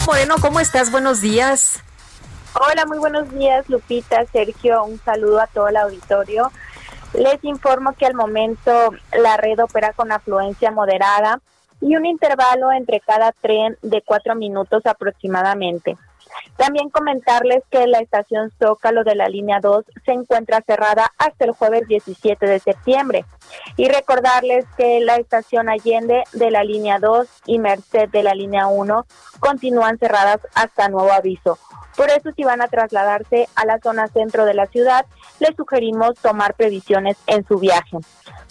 Moreno, 0.06 0.36
¿cómo 0.42 0.60
estás? 0.60 0.92
Buenos 0.92 1.22
días. 1.22 1.80
Hola, 2.57 2.86
muy 2.86 2.99
buenos 2.99 3.30
días, 3.32 3.68
Lupita, 3.68 4.26
Sergio. 4.27 4.86
Un 4.86 4.98
saludo 4.99 5.41
a 5.41 5.48
todo 5.48 5.68
el 5.68 5.76
auditorio. 5.76 6.53
Les 7.14 7.44
informo 7.44 7.91
que 7.91 8.06
al 8.06 8.14
momento 8.14 8.91
la 9.11 9.36
red 9.36 9.60
opera 9.60 9.91
con 9.91 10.14
afluencia 10.14 10.72
moderada 10.72 11.41
y 11.82 11.98
un 11.98 12.06
intervalo 12.06 12.72
entre 12.72 13.02
cada 13.02 13.34
tren 13.34 13.77
de 13.82 14.02
cuatro 14.02 14.36
minutos 14.36 14.86
aproximadamente. 14.86 15.98
También 16.56 16.90
comentarles 16.90 17.61
que 17.69 17.88
la 17.88 17.99
estación 17.99 18.49
Zócalo 18.57 19.03
de 19.03 19.15
la 19.15 19.27
línea 19.27 19.60
2 19.60 19.84
se 20.06 20.14
encuentra 20.14 20.61
cerrada 20.65 21.11
hasta 21.18 21.44
el 21.44 21.52
jueves 21.52 21.86
17 21.90 22.45
de 22.45 22.60
septiembre. 22.60 23.26
Y 23.77 23.88
recordarles 23.89 24.65
que 24.77 24.99
la 24.99 25.15
estación 25.15 25.69
Allende 25.69 26.23
de 26.34 26.51
la 26.51 26.63
línea 26.63 26.99
2 26.99 27.27
y 27.45 27.59
Merced 27.59 28.09
de 28.09 28.23
la 28.23 28.35
línea 28.35 28.67
1 28.67 29.05
continúan 29.39 29.97
cerradas 29.97 30.39
hasta 30.53 30.89
nuevo 30.89 31.11
aviso. 31.11 31.57
Por 31.95 32.09
eso, 32.09 32.31
si 32.35 32.43
van 32.43 32.61
a 32.61 32.67
trasladarse 32.67 33.47
a 33.55 33.65
la 33.65 33.80
zona 33.80 34.07
centro 34.07 34.45
de 34.45 34.53
la 34.53 34.67
ciudad, 34.67 35.05
les 35.39 35.55
sugerimos 35.55 36.15
tomar 36.15 36.53
previsiones 36.55 37.15
en 37.27 37.47
su 37.47 37.57
viaje. 37.57 37.97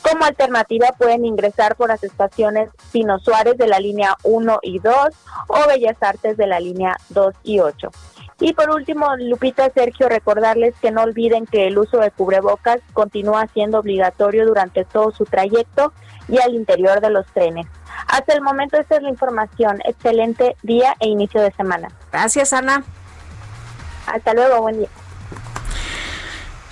Como 0.02 0.24
alternativa 0.24 0.88
pueden 0.98 1.24
ingresar 1.24 1.76
por 1.76 1.88
las 1.88 2.02
estaciones 2.04 2.70
Pino 2.90 3.18
Suárez 3.18 3.58
de 3.58 3.66
la 3.66 3.80
línea 3.80 4.16
1 4.22 4.58
y 4.62 4.78
2 4.78 4.94
o 5.48 5.68
Bellas 5.68 5.96
Artes 6.00 6.36
de 6.36 6.46
la 6.46 6.60
línea 6.60 6.96
2 7.10 7.34
y 7.42 7.60
8. 7.60 7.90
Y 8.40 8.52
por 8.52 8.70
último, 8.70 9.15
Lupita 9.16 9.70
Sergio, 9.70 10.09
recordarles 10.09 10.74
que 10.81 10.90
no 10.90 11.02
olviden 11.02 11.47
que 11.47 11.66
el 11.66 11.78
uso 11.78 11.98
de 11.98 12.11
cubrebocas 12.11 12.81
continúa 12.93 13.47
siendo 13.48 13.78
obligatorio 13.78 14.47
durante 14.47 14.85
todo 14.85 15.12
su 15.12 15.24
trayecto 15.24 15.93
y 16.28 16.39
al 16.39 16.55
interior 16.55 17.01
de 17.01 17.11
los 17.11 17.27
trenes. 17.27 17.66
Hasta 18.09 18.35
el 18.35 18.43
momento 18.43 18.77
esta 18.77 18.97
es 18.97 19.02
la 19.02 19.09
información. 19.09 19.81
Excelente 19.85 20.56
día 20.62 20.94
e 21.01 21.09
inicio 21.09 21.40
de 21.40 21.52
semana. 21.52 21.89
Gracias, 22.12 22.52
Ana. 22.52 22.85
Hasta 24.06 24.35
luego, 24.35 24.62
buen 24.62 24.78
día. 24.78 24.89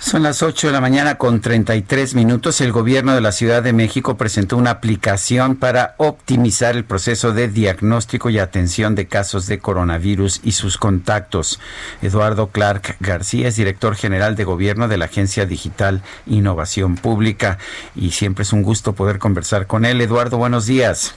Son 0.03 0.21
las 0.21 0.43
8 0.43 0.67
de 0.67 0.73
la 0.73 0.81
mañana 0.81 1.17
con 1.17 1.39
33 1.39 2.13
minutos. 2.13 2.59
El 2.59 2.73
gobierno 2.73 3.15
de 3.15 3.21
la 3.21 3.31
Ciudad 3.31 3.63
de 3.63 3.71
México 3.71 4.17
presentó 4.17 4.57
una 4.57 4.71
aplicación 4.71 5.55
para 5.55 5.95
optimizar 5.97 6.75
el 6.75 6.83
proceso 6.83 7.31
de 7.31 7.47
diagnóstico 7.47 8.29
y 8.29 8.37
atención 8.37 8.95
de 8.95 9.07
casos 9.07 9.47
de 9.47 9.59
coronavirus 9.59 10.41
y 10.43 10.51
sus 10.51 10.77
contactos. 10.77 11.61
Eduardo 12.01 12.47
Clark 12.47 12.97
García 12.99 13.47
es 13.47 13.55
director 13.55 13.95
general 13.95 14.35
de 14.35 14.43
gobierno 14.43 14.89
de 14.89 14.97
la 14.97 15.05
Agencia 15.05 15.45
Digital 15.45 16.03
Innovación 16.27 16.97
Pública 16.97 17.57
y 17.95 18.11
siempre 18.11 18.43
es 18.43 18.51
un 18.51 18.61
gusto 18.61 18.91
poder 18.91 19.19
conversar 19.19 19.67
con 19.67 19.85
él. 19.85 20.01
Eduardo, 20.01 20.37
buenos 20.37 20.65
días. 20.65 21.15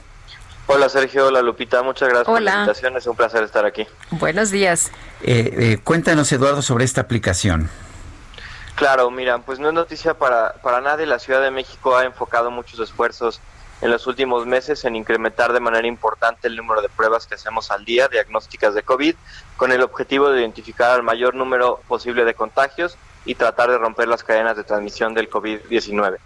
Hola 0.68 0.88
Sergio, 0.88 1.26
hola 1.26 1.42
Lupita, 1.42 1.82
muchas 1.82 2.08
gracias 2.08 2.26
por 2.26 2.40
la 2.40 2.54
invitación, 2.54 2.96
es 2.96 3.06
un 3.08 3.16
placer 3.16 3.42
estar 3.42 3.66
aquí. 3.66 3.84
Buenos 4.12 4.52
días. 4.52 4.92
Eh, 5.22 5.54
eh, 5.58 5.78
cuéntanos 5.82 6.30
Eduardo 6.30 6.62
sobre 6.62 6.84
esta 6.84 7.00
aplicación. 7.00 7.68
Claro, 8.77 9.11
mira, 9.11 9.39
pues 9.39 9.59
no 9.59 9.69
es 9.69 9.74
noticia 9.74 10.12
para, 10.15 10.53
para 10.62 10.82
nadie. 10.82 11.07
La 11.07 11.19
Ciudad 11.19 11.40
de 11.40 11.51
México 11.51 11.97
ha 11.97 12.05
enfocado 12.05 12.51
muchos 12.51 12.78
esfuerzos 12.78 13.40
en 13.81 13.90
los 13.90 14.07
últimos 14.07 14.47
meses 14.47 14.85
en 14.85 14.97
incrementar 14.97 15.55
de 15.55 15.61
manera 15.61 15.86
importante 15.86 16.47
el 16.47 16.57
número 16.57 16.82
de 16.82 16.90
pruebas 16.90 17.27
que 17.27 17.36
hacemos 17.36 17.70
al 17.70 17.86
día, 17.86 18.09
diagnósticas 18.09 18.74
de 18.74 18.82
COVID, 18.82 19.15
con 19.57 19.73
el 19.73 19.82
objetivo 19.82 20.28
de 20.28 20.40
identificar 20.40 20.90
al 20.90 21.03
mayor 21.03 21.35
número 21.35 21.81
posible 21.89 22.27
de 22.27 22.35
contagios 22.35 22.98
y 23.24 23.35
tratar 23.35 23.70
de 23.70 23.78
romper 23.78 24.09
las 24.09 24.23
cadenas 24.23 24.59
de 24.59 24.65
transmisión 24.65 25.15
del 25.15 25.31
COVID-19. 25.31 26.19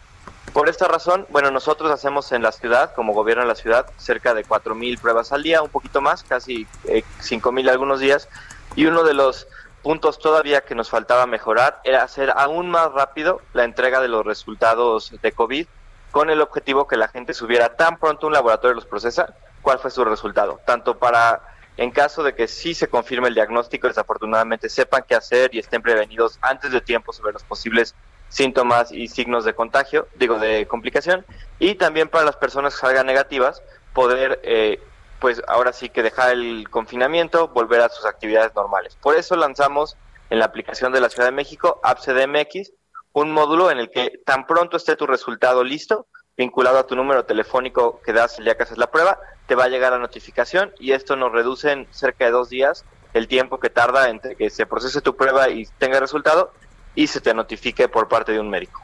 Por 0.52 0.68
esta 0.68 0.88
razón, 0.88 1.26
bueno, 1.30 1.52
nosotros 1.52 1.92
hacemos 1.92 2.32
en 2.32 2.42
la 2.42 2.50
ciudad, 2.50 2.92
como 2.94 3.12
gobierno 3.12 3.44
de 3.44 3.48
la 3.48 3.54
ciudad, 3.54 3.86
cerca 3.96 4.34
de 4.34 4.44
4.000 4.44 5.00
pruebas 5.00 5.30
al 5.30 5.44
día, 5.44 5.62
un 5.62 5.70
poquito 5.70 6.00
más, 6.00 6.24
casi 6.24 6.66
eh, 6.84 7.04
5.000 7.20 7.70
algunos 7.70 8.00
días, 8.00 8.28
y 8.74 8.86
uno 8.86 9.04
de 9.04 9.14
los 9.14 9.46
puntos 9.82 10.18
todavía 10.18 10.62
que 10.62 10.74
nos 10.74 10.90
faltaba 10.90 11.26
mejorar 11.26 11.80
era 11.84 12.02
hacer 12.02 12.32
aún 12.36 12.70
más 12.70 12.92
rápido 12.92 13.40
la 13.52 13.64
entrega 13.64 14.00
de 14.00 14.08
los 14.08 14.24
resultados 14.24 15.12
de 15.22 15.32
COVID 15.32 15.66
con 16.10 16.30
el 16.30 16.40
objetivo 16.40 16.86
que 16.86 16.96
la 16.96 17.08
gente 17.08 17.34
subiera 17.34 17.76
tan 17.76 17.98
pronto 17.98 18.26
un 18.26 18.32
laboratorio 18.32 18.74
los 18.74 18.86
procesa, 18.86 19.34
cuál 19.62 19.78
fue 19.78 19.90
su 19.90 20.04
resultado, 20.04 20.60
tanto 20.66 20.98
para 20.98 21.42
en 21.76 21.92
caso 21.92 22.22
de 22.22 22.34
que 22.34 22.48
sí 22.48 22.74
se 22.74 22.88
confirme 22.88 23.28
el 23.28 23.34
diagnóstico, 23.34 23.86
desafortunadamente 23.86 24.68
sepan 24.68 25.04
qué 25.08 25.14
hacer 25.14 25.54
y 25.54 25.60
estén 25.60 25.80
prevenidos 25.80 26.38
antes 26.42 26.72
de 26.72 26.80
tiempo 26.80 27.12
sobre 27.12 27.32
los 27.32 27.42
posibles 27.44 27.94
síntomas 28.28 28.92
y 28.92 29.08
signos 29.08 29.44
de 29.44 29.54
contagio, 29.54 30.06
digo, 30.16 30.38
de 30.38 30.66
complicación, 30.66 31.24
y 31.58 31.76
también 31.76 32.08
para 32.08 32.24
las 32.24 32.36
personas 32.36 32.74
que 32.74 32.80
salgan 32.80 33.06
negativas, 33.06 33.62
poder 33.92 34.40
eh, 34.42 34.80
pues 35.20 35.42
ahora 35.46 35.72
sí 35.72 35.90
que 35.90 36.02
dejar 36.02 36.32
el 36.32 36.68
confinamiento, 36.70 37.48
volver 37.48 37.80
a 37.82 37.88
sus 37.88 38.06
actividades 38.06 38.54
normales. 38.54 38.96
Por 39.00 39.16
eso 39.16 39.36
lanzamos 39.36 39.96
en 40.30 40.38
la 40.38 40.46
aplicación 40.46 40.92
de 40.92 41.00
la 41.00 41.10
Ciudad 41.10 41.26
de 41.26 41.32
México, 41.32 41.80
AppCDMX, 41.82 42.72
un 43.12 43.32
módulo 43.32 43.70
en 43.70 43.78
el 43.78 43.90
que 43.90 44.20
tan 44.24 44.46
pronto 44.46 44.76
esté 44.76 44.96
tu 44.96 45.06
resultado 45.06 45.62
listo, 45.64 46.06
vinculado 46.36 46.78
a 46.78 46.86
tu 46.86 46.96
número 46.96 47.24
telefónico 47.24 48.00
que 48.04 48.12
das 48.12 48.38
el 48.38 48.44
día 48.44 48.56
que 48.56 48.62
haces 48.62 48.78
la 48.78 48.90
prueba, 48.90 49.18
te 49.46 49.54
va 49.54 49.64
a 49.64 49.68
llegar 49.68 49.92
la 49.92 49.98
notificación 49.98 50.72
y 50.78 50.92
esto 50.92 51.16
nos 51.16 51.32
reduce 51.32 51.72
en 51.72 51.86
cerca 51.90 52.24
de 52.24 52.30
dos 52.30 52.48
días 52.48 52.84
el 53.12 53.28
tiempo 53.28 53.58
que 53.58 53.68
tarda 53.68 54.08
entre 54.08 54.36
que 54.36 54.48
se 54.48 54.64
procese 54.64 55.00
tu 55.00 55.16
prueba 55.16 55.48
y 55.50 55.66
tenga 55.78 55.98
resultado 56.00 56.52
y 56.94 57.08
se 57.08 57.20
te 57.20 57.34
notifique 57.34 57.88
por 57.88 58.08
parte 58.08 58.32
de 58.32 58.40
un 58.40 58.48
médico. 58.48 58.80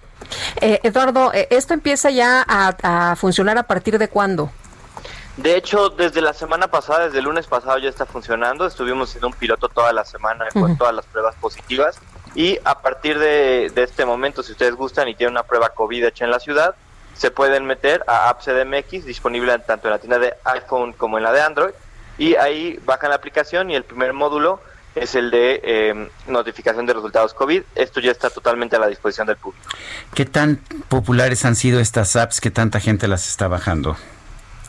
Eh, 0.61 0.81
Eduardo, 0.83 1.33
eh, 1.33 1.47
¿esto 1.51 1.73
empieza 1.75 2.11
ya 2.11 2.45
a, 2.47 3.11
a 3.13 3.17
funcionar 3.17 3.57
a 3.59 3.63
partir 3.63 3.99
de 3.99 4.09
cuándo? 4.09 4.51
De 5.37 5.55
hecho, 5.55 5.91
desde 5.91 6.23
la 6.23 6.33
semana 6.33 6.69
pasada, 6.69 7.07
desde 7.07 7.19
el 7.19 7.25
lunes 7.27 7.47
pasado 7.47 7.79
ya 7.79 7.91
está 7.91 8.07
funcionando. 8.07 8.67
Estuvimos 8.67 9.11
haciendo 9.11 9.29
un 9.29 9.35
piloto 9.35 9.69
toda 9.69 9.93
la 9.93 10.05
semana 10.05 10.47
con 10.53 10.79
todas 10.79 10.95
las 10.95 11.05
pruebas 11.07 11.35
positivas. 11.37 11.99
Y 12.35 12.59
a 12.65 12.81
partir 12.81 13.19
de, 13.19 13.71
este 13.77 14.07
momento, 14.07 14.43
si 14.43 14.53
ustedes 14.53 14.75
gustan 14.75 15.09
y 15.09 15.15
tienen 15.15 15.33
una 15.33 15.43
prueba 15.43 15.71
COVID 15.71 16.05
hecha 16.05 16.25
en 16.25 16.31
la 16.31 16.41
ciudad, 16.41 16.75
se 17.15 17.31
pueden 17.31 17.67
meter 17.67 18.03
a 18.07 18.31
AppCDMX, 18.31 19.05
disponible 19.05 19.59
tanto 19.61 19.89
en 19.89 19.93
la 19.93 19.99
tienda 19.99 20.19
de 20.19 20.35
iPhone 20.45 20.93
como 20.95 21.19
en 21.19 21.25
la 21.25 21.33
de 21.33 21.41
Android. 21.43 21.73
Y 22.19 22.37
ahí 22.37 22.79
bajan 22.85 23.11
la 23.11 23.17
aplicación 23.17 23.71
y 23.71 23.75
el 23.75 23.85
primer 23.85 24.15
módulo 24.15 24.61
es 24.95 25.15
el 25.15 25.31
de 25.31 25.61
em, 25.63 26.09
notificación 26.27 26.87
de 26.87 26.95
resultados 26.95 27.35
COVID. 27.35 27.63
Esto 27.75 28.01
ya 28.01 28.11
está 28.11 28.31
totalmente 28.31 28.77
a 28.77 28.79
la 28.79 28.87
disposición 28.87 29.27
del 29.27 29.37
público. 29.37 29.67
¿Qué 30.15 30.25
tan 30.25 30.57
populares 30.89 31.45
han 31.45 31.57
sido 31.57 31.81
estas 31.81 32.17
apps 32.17 32.41
que 32.41 32.51
tanta 32.51 32.81
gente 32.81 33.07
las 33.07 33.29
está 33.29 33.49
bajando? 33.49 33.97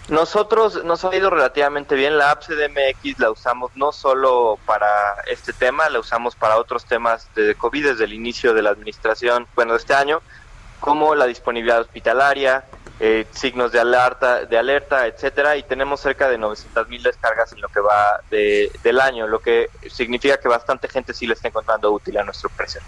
Nosotros 0.09 0.85
nos 0.85 1.03
ha 1.03 1.13
ido 1.15 1.29
relativamente 1.29 1.95
bien. 1.95 2.17
La 2.17 2.31
app 2.31 2.43
CDMX 2.43 3.19
la 3.19 3.29
usamos 3.29 3.71
no 3.75 3.91
solo 3.91 4.57
para 4.65 4.87
este 5.29 5.51
tema, 5.51 5.89
la 5.89 5.99
usamos 5.99 6.35
para 6.35 6.57
otros 6.57 6.85
temas 6.85 7.27
de 7.35 7.55
COVID 7.55 7.87
desde 7.87 8.05
el 8.05 8.13
inicio 8.13 8.53
de 8.53 8.61
la 8.61 8.69
administración, 8.69 9.47
bueno, 9.55 9.73
de 9.73 9.79
este 9.79 9.93
año, 9.93 10.21
como 10.79 11.13
la 11.13 11.25
disponibilidad 11.25 11.81
hospitalaria, 11.81 12.63
eh, 12.99 13.27
signos 13.31 13.73
de 13.73 13.79
alerta, 13.79 14.45
de 14.45 14.57
alerta, 14.57 15.07
etcétera, 15.07 15.57
y 15.57 15.63
tenemos 15.63 15.99
cerca 15.99 16.29
de 16.29 16.37
900 16.37 16.87
mil 16.87 17.03
descargas 17.03 17.51
en 17.51 17.61
lo 17.61 17.67
que 17.67 17.81
va 17.81 18.21
del 18.29 19.01
año, 19.01 19.27
lo 19.27 19.39
que 19.39 19.69
significa 19.89 20.37
que 20.37 20.47
bastante 20.47 20.87
gente 20.87 21.13
sí 21.13 21.27
le 21.27 21.33
está 21.33 21.49
encontrando 21.49 21.91
útil 21.91 22.17
a 22.17 22.23
nuestro 22.23 22.49
precio. 22.49 22.81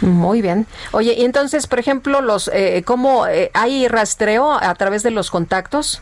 Muy 0.00 0.40
bien. 0.40 0.66
Oye, 0.92 1.12
y 1.12 1.24
entonces, 1.24 1.66
por 1.66 1.78
ejemplo, 1.78 2.22
los, 2.22 2.48
eh, 2.48 2.82
¿cómo 2.86 3.26
eh, 3.26 3.50
hay 3.52 3.86
rastreo 3.86 4.52
a 4.52 4.74
través 4.76 5.02
de 5.02 5.10
los 5.10 5.30
contactos? 5.30 6.00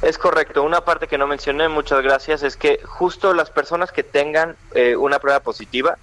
Es 0.00 0.16
correcto. 0.16 0.62
Una 0.62 0.82
parte 0.82 1.08
que 1.08 1.18
no 1.18 1.26
mencioné, 1.26 1.68
muchas 1.68 2.02
gracias, 2.02 2.42
es 2.42 2.56
que 2.56 2.80
justo 2.84 3.34
las 3.34 3.50
personas 3.50 3.90
que 3.90 4.04
tengan 4.04 4.56
eh, 4.74 4.96
una 4.96 5.18
prueba 5.18 5.40
positiva 5.40 5.98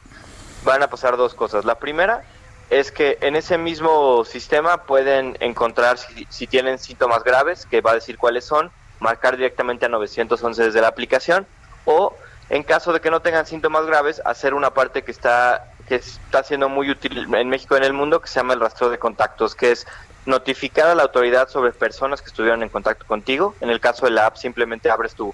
van 0.64 0.84
a 0.84 0.90
pasar 0.90 1.16
dos 1.16 1.34
cosas. 1.34 1.64
La 1.64 1.76
primera 1.76 2.24
es 2.70 2.92
que 2.92 3.18
en 3.22 3.36
ese 3.36 3.58
mismo 3.58 4.26
sistema 4.26 4.84
pueden 4.84 5.38
encontrar 5.40 5.98
si, 5.98 6.48
tienen 6.48 6.80
síntomas 6.80 7.24
graves, 7.24 7.66
que 7.66 7.82
va 7.82 7.92
a 7.92 7.96
decir 7.96 8.18
cuáles 8.18 8.44
son, 8.44 8.70
marcar 9.00 9.38
directamente 9.38 9.86
a 9.86 9.90
911 9.90 10.64
desde 10.64 10.82
la 10.82 10.88
aplicación, 10.88 11.48
o 11.86 12.16
en 12.50 12.64
caso 12.64 12.92
de 12.92 13.00
que 13.00 13.12
no 13.12 13.22
tengan 13.22 13.46
síntomas 13.46 13.86
graves, 13.86 14.22
hacer 14.26 14.54
una 14.54 14.72
parte 14.72 15.04
que 15.04 15.12
está 15.12 15.72
que 15.88 15.96
está 15.96 16.42
siendo 16.42 16.68
muy 16.68 16.90
útil 16.90 17.28
en 17.36 17.48
México 17.48 17.76
y 17.76 17.78
en 17.78 17.84
el 17.84 17.94
mundo, 17.94 18.20
que 18.20 18.28
se 18.28 18.40
llama 18.40 18.56
el 18.56 18.60
rastreo 18.60 18.90
de 18.90 18.98
contactos, 18.98 19.54
que 19.54 19.72
es 19.72 19.86
notificar 20.26 20.88
a 20.88 20.96
la 20.96 21.04
autoridad 21.04 21.50
sobre 21.50 21.72
personas 21.72 22.22
que 22.22 22.28
estuvieron 22.28 22.64
en 22.64 22.70
contacto 22.70 23.06
contigo. 23.06 23.56
En 23.62 23.70
el 23.70 23.80
caso 23.80 24.06
de 24.06 24.12
la 24.12 24.26
app, 24.28 24.38
simplemente 24.38 24.90
abres 24.90 25.16
tu, 25.16 25.34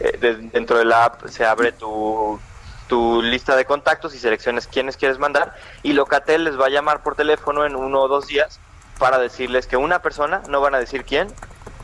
eh, 0.00 0.18
dentro 0.52 0.78
de 0.78 0.84
la 0.84 1.04
app 1.04 1.26
se 1.28 1.44
abre 1.44 1.72
tu, 1.72 2.40
tu 2.88 3.22
lista 3.22 3.54
de 3.54 3.66
contactos 3.66 4.14
y 4.14 4.18
selecciones 4.18 4.66
quiénes 4.66 4.96
quieres 4.96 5.18
mandar 5.18 5.54
y 5.82 5.92
Locatel 5.92 6.44
les 6.44 6.58
va 6.58 6.66
a 6.66 6.70
llamar 6.70 7.02
por 7.02 7.14
teléfono 7.14 7.64
en 7.64 7.76
uno 7.76 8.02
o 8.02 8.08
dos 8.08 8.26
días 8.26 8.58
para 8.98 9.18
decirles 9.18 9.66
que 9.66 9.76
una 9.76 10.02
persona, 10.02 10.42
no 10.48 10.60
van 10.60 10.74
a 10.74 10.78
decir 10.78 11.04
quién, 11.04 11.28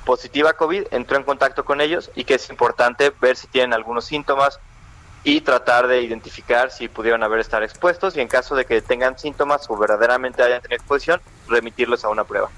positiva 0.05 0.55
COVID, 0.55 0.89
entró 0.91 1.17
en 1.17 1.25
contacto 1.25 1.65
con 1.65 1.81
ellos 1.81 2.11
y 2.15 2.25
que 2.25 2.35
es 2.35 2.51
importante 2.51 3.13
ver 3.21 3.37
si 3.37 3.47
tienen 3.47 3.73
algunos 3.73 4.05
síntomas 4.07 4.59
y 5.27 5.41
tratar 5.41 5.89
de 5.89 6.03
identificar 6.03 6.71
si 6.71 6.87
pudieron 6.87 7.25
haber 7.25 7.41
estar 7.41 7.61
expuestos 7.65 8.17
y 8.17 8.21
en 8.21 8.29
caso 8.29 8.55
de 8.55 8.65
que 8.65 8.81
tengan 8.81 9.19
síntomas 9.19 9.69
o 9.69 9.77
verdaderamente 9.77 10.41
hayan 10.41 10.63
tenido 10.63 10.77
exposición, 10.77 11.21
remitirlos 11.49 12.05
a 12.05 12.11
una 12.11 12.23
prueba. 12.23 12.49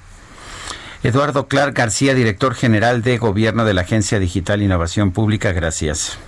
Eduardo 1.02 1.48
Clark 1.48 1.74
García, 1.74 2.12
director 2.12 2.54
general 2.54 3.00
de 3.00 3.16
Gobierno 3.16 3.64
de 3.64 3.72
la 3.72 3.80
Agencia 3.80 4.18
Digital 4.18 4.60
Innovación 4.60 5.12
Pública, 5.12 5.52
gracias. 5.52 6.18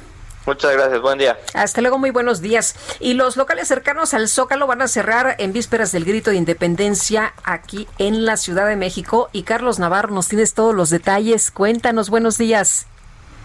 Muchas 0.47 0.73
gracias, 0.73 1.03
buen 1.03 1.19
día. 1.19 1.39
Hasta 1.53 1.83
luego, 1.83 1.99
muy 1.99 2.11
buenos 2.11 2.41
días. 2.41 2.75
Y 3.01 3.13
los 3.13 3.37
locales 3.37 3.69
cercanos 3.69 4.15
al 4.15 4.27
Zócalo 4.27 4.67
van 4.67 4.81
a 4.81 4.89
cerrar 4.89 5.37
en 5.39 5.53
vísperas 5.53 5.93
del 5.93 6.07
grito 6.07 6.31
de 6.31 6.37
independencia 6.37 7.35
aquí 7.45 7.87
en 7.99 8.25
la 8.25 8.39
Ciudad 8.39 8.67
de 8.67 8.77
México. 8.77 9.29
Y 9.33 9.43
Carlos 9.43 9.79
Navarro, 9.79 10.15
nos 10.15 10.29
tienes 10.29 10.55
todos 10.55 10.75
los 10.75 10.89
detalles. 10.89 11.51
Cuéntanos, 11.51 12.09
buenos 12.09 12.39
días. 12.39 12.87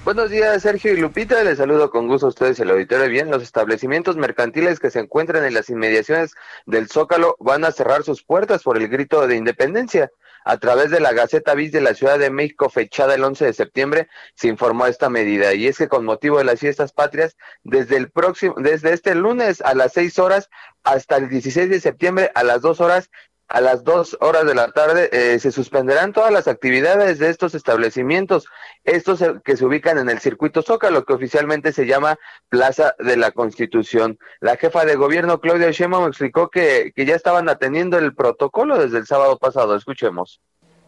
Buenos 0.05 0.29
días, 0.29 0.61
Sergio 0.61 0.93
y 0.93 0.97
Lupita. 0.97 1.43
Les 1.43 1.57
saludo 1.57 1.89
con 1.89 2.07
gusto 2.07 2.27
a 2.27 2.29
ustedes 2.29 2.59
el 2.59 2.69
auditorio. 2.69 3.09
Bien, 3.09 3.31
los 3.31 3.41
establecimientos 3.41 4.17
mercantiles 4.17 4.79
que 4.79 4.91
se 4.91 4.99
encuentran 4.99 5.43
en 5.43 5.55
las 5.55 5.71
inmediaciones 5.71 6.35
del 6.67 6.87
Zócalo 6.89 7.35
van 7.39 7.65
a 7.65 7.71
cerrar 7.71 8.03
sus 8.03 8.23
puertas 8.23 8.61
por 8.61 8.77
el 8.77 8.87
grito 8.87 9.25
de 9.25 9.35
independencia. 9.35 10.11
A 10.43 10.57
través 10.57 10.91
de 10.91 10.99
la 10.99 11.11
Gaceta 11.11 11.55
Bis 11.55 11.71
de 11.71 11.81
la 11.81 11.95
Ciudad 11.95 12.19
de 12.19 12.29
México, 12.29 12.69
fechada 12.69 13.15
el 13.15 13.23
11 13.23 13.45
de 13.45 13.53
septiembre, 13.53 14.07
se 14.35 14.47
informó 14.47 14.85
esta 14.85 15.09
medida. 15.09 15.55
Y 15.55 15.65
es 15.65 15.79
que 15.79 15.87
con 15.87 16.05
motivo 16.05 16.37
de 16.37 16.43
las 16.43 16.59
fiestas 16.59 16.93
patrias, 16.93 17.35
desde 17.63 17.97
el 17.97 18.11
próximo, 18.11 18.53
desde 18.59 18.93
este 18.93 19.15
lunes 19.15 19.59
a 19.61 19.73
las 19.73 19.93
6 19.93 20.19
horas 20.19 20.51
hasta 20.83 21.17
el 21.17 21.29
16 21.29 21.67
de 21.67 21.79
septiembre 21.79 22.29
a 22.35 22.43
las 22.43 22.61
2 22.61 22.79
horas, 22.79 23.09
a 23.47 23.61
las 23.61 23.83
dos 23.83 24.17
horas 24.21 24.45
de 24.45 24.55
la 24.55 24.71
tarde 24.71 25.09
eh, 25.11 25.39
se 25.39 25.51
suspenderán 25.51 26.13
todas 26.13 26.31
las 26.31 26.47
actividades 26.47 27.19
de 27.19 27.29
estos 27.29 27.53
establecimientos, 27.53 28.47
estos 28.83 29.23
que 29.43 29.55
se 29.55 29.65
ubican 29.65 29.99
en 29.99 30.09
el 30.09 30.19
circuito 30.19 30.61
Zócalo, 30.61 31.05
que 31.05 31.13
oficialmente 31.13 31.71
se 31.71 31.85
llama 31.85 32.17
Plaza 32.49 32.95
de 32.97 33.17
la 33.17 33.31
Constitución. 33.31 34.17
La 34.39 34.57
jefa 34.57 34.85
de 34.85 34.95
gobierno, 34.95 35.39
Claudia 35.39 35.71
Sheinbaum, 35.71 36.07
explicó 36.07 36.49
que, 36.49 36.91
que 36.95 37.05
ya 37.05 37.15
estaban 37.15 37.47
atendiendo 37.47 37.99
el 37.99 38.15
protocolo 38.15 38.79
desde 38.79 38.97
el 38.97 39.05
sábado 39.05 39.37
pasado. 39.37 39.75
Escuchemos. 39.75 40.41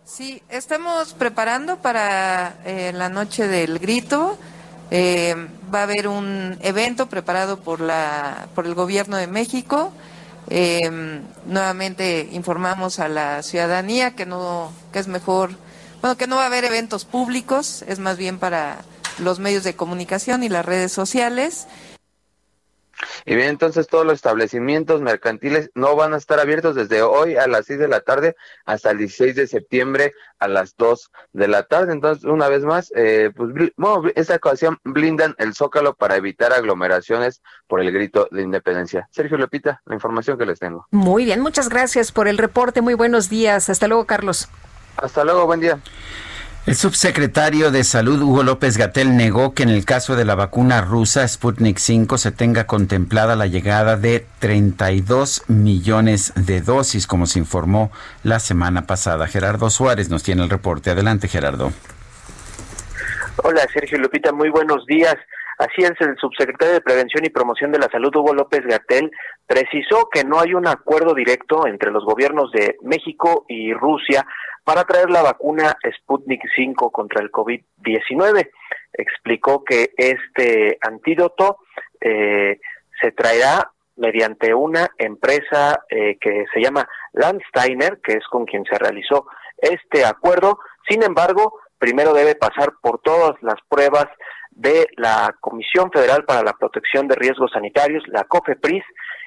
Sí, 0.03 0.41
estamos 0.49 1.13
preparando 1.13 1.77
para 1.77 2.55
eh, 2.65 2.91
la 2.93 3.09
noche 3.09 3.47
del 3.47 3.77
grito. 3.77 4.37
Eh, 4.89 5.35
va 5.73 5.81
a 5.81 5.83
haber 5.83 6.07
un 6.07 6.57
evento 6.61 7.07
preparado 7.07 7.59
por, 7.59 7.81
la, 7.81 8.47
por 8.55 8.65
el 8.65 8.73
gobierno 8.73 9.17
de 9.17 9.27
México 9.27 9.91
Eh, 10.49 11.21
nuevamente 11.45 12.29
informamos 12.31 12.99
a 12.99 13.09
la 13.09 13.43
ciudadanía 13.43 14.15
que 14.15 14.25
no, 14.25 14.71
que 14.93 14.99
es 14.99 15.07
mejor, 15.07 15.51
bueno, 16.01 16.17
que 16.17 16.27
no 16.27 16.37
va 16.37 16.43
a 16.43 16.47
haber 16.47 16.63
eventos 16.65 17.05
públicos, 17.05 17.83
es 17.87 17.99
más 17.99 18.17
bien 18.17 18.39
para 18.39 18.79
los 19.19 19.39
medios 19.39 19.63
de 19.63 19.75
comunicación 19.75 20.43
y 20.43 20.49
las 20.49 20.65
redes 20.65 20.91
sociales. 20.91 21.67
Y 23.25 23.35
bien, 23.35 23.49
entonces 23.49 23.87
todos 23.87 24.05
los 24.05 24.15
establecimientos 24.15 25.01
mercantiles 25.01 25.69
no 25.75 25.95
van 25.95 26.13
a 26.13 26.17
estar 26.17 26.39
abiertos 26.39 26.75
desde 26.75 27.01
hoy 27.01 27.35
a 27.35 27.47
las 27.47 27.65
6 27.65 27.79
de 27.79 27.87
la 27.87 28.01
tarde 28.01 28.35
hasta 28.65 28.91
el 28.91 28.97
16 28.97 29.35
de 29.35 29.47
septiembre 29.47 30.13
a 30.39 30.47
las 30.47 30.75
2 30.77 31.11
de 31.33 31.47
la 31.47 31.63
tarde. 31.63 31.93
Entonces, 31.93 32.23
una 32.23 32.47
vez 32.47 32.63
más, 32.63 32.91
eh, 32.95 33.31
pues, 33.35 33.51
bueno, 33.75 34.09
esta 34.15 34.35
ocasión 34.35 34.77
blindan 34.83 35.35
el 35.37 35.53
zócalo 35.53 35.95
para 35.95 36.15
evitar 36.15 36.53
aglomeraciones 36.53 37.41
por 37.67 37.81
el 37.81 37.91
grito 37.91 38.27
de 38.31 38.41
independencia. 38.41 39.07
Sergio 39.11 39.37
Lepita, 39.37 39.81
la 39.85 39.95
información 39.95 40.37
que 40.37 40.45
les 40.45 40.59
tengo. 40.59 40.87
Muy 40.91 41.25
bien, 41.25 41.41
muchas 41.41 41.69
gracias 41.69 42.11
por 42.11 42.27
el 42.27 42.37
reporte. 42.37 42.81
Muy 42.81 42.93
buenos 42.93 43.29
días. 43.29 43.69
Hasta 43.69 43.87
luego, 43.87 44.05
Carlos. 44.05 44.49
Hasta 44.97 45.23
luego, 45.23 45.45
buen 45.45 45.59
día. 45.59 45.79
El 46.67 46.75
subsecretario 46.75 47.71
de 47.71 47.85
Salud, 47.85 48.21
Hugo 48.21 48.43
López 48.43 48.75
Gatel, 48.75 49.15
negó 49.15 49.53
que 49.53 49.63
en 49.63 49.69
el 49.69 49.85
caso 49.85 50.17
de 50.17 50.25
la 50.25 50.35
vacuna 50.35 50.81
rusa 50.81 51.25
Sputnik 51.25 51.77
5 51.77 52.17
se 52.17 52.33
tenga 52.33 52.67
contemplada 52.67 53.37
la 53.37 53.47
llegada 53.47 53.95
de 53.95 54.25
32 54.39 55.43
millones 55.47 56.33
de 56.35 56.59
dosis, 56.59 57.07
como 57.07 57.25
se 57.25 57.39
informó 57.39 57.89
la 58.23 58.41
semana 58.41 58.85
pasada. 58.85 59.27
Gerardo 59.27 59.69
Suárez 59.69 60.09
nos 60.09 60.23
tiene 60.23 60.43
el 60.43 60.49
reporte. 60.49 60.89
Adelante, 60.89 61.29
Gerardo. 61.29 61.71
Hola, 63.37 63.65
Sergio 63.71 63.97
Lupita, 63.99 64.33
muy 64.33 64.49
buenos 64.49 64.85
días. 64.87 65.15
Así 65.57 65.81
es, 65.81 65.93
el 65.99 66.15
subsecretario 66.17 66.75
de 66.75 66.81
Prevención 66.81 67.25
y 67.25 67.29
Promoción 67.29 67.71
de 67.71 67.79
la 67.79 67.89
Salud, 67.89 68.15
Hugo 68.15 68.33
López 68.33 68.61
Gatel, 68.63 69.11
precisó 69.47 70.07
que 70.11 70.23
no 70.23 70.39
hay 70.39 70.53
un 70.53 70.67
acuerdo 70.67 71.15
directo 71.15 71.65
entre 71.65 71.91
los 71.91 72.05
gobiernos 72.05 72.51
de 72.51 72.77
México 72.83 73.45
y 73.47 73.73
Rusia 73.73 74.25
para 74.63 74.83
traer 74.83 75.09
la 75.09 75.23
vacuna 75.23 75.75
Sputnik 75.97 76.41
5 76.55 76.91
contra 76.91 77.23
el 77.23 77.31
COVID-19. 77.31 78.51
Explicó 78.93 79.63
que 79.63 79.91
este 79.97 80.77
antídoto 80.81 81.57
eh, 82.01 82.59
se 83.01 83.11
traerá 83.13 83.71
mediante 83.95 84.53
una 84.53 84.89
empresa 84.97 85.83
eh, 85.89 86.17
que 86.21 86.45
se 86.53 86.61
llama 86.61 86.87
Landsteiner, 87.13 87.99
que 88.03 88.13
es 88.13 88.27
con 88.27 88.45
quien 88.45 88.63
se 88.65 88.77
realizó 88.77 89.25
este 89.57 90.05
acuerdo. 90.05 90.59
Sin 90.87 91.01
embargo, 91.01 91.59
primero 91.79 92.13
debe 92.13 92.35
pasar 92.35 92.73
por 92.79 92.99
todas 92.99 93.41
las 93.41 93.59
pruebas 93.67 94.05
de 94.57 94.87
la 94.97 95.35
Comisión 95.39 95.91
Federal 95.91 96.25
para 96.25 96.41
la 96.41 96.53
Protección 96.53 97.07
de 97.07 97.15
Riesgos 97.15 97.51
Sanitarios, 97.51 98.03
la 98.07 98.23
COFEPRIS, 98.23 98.83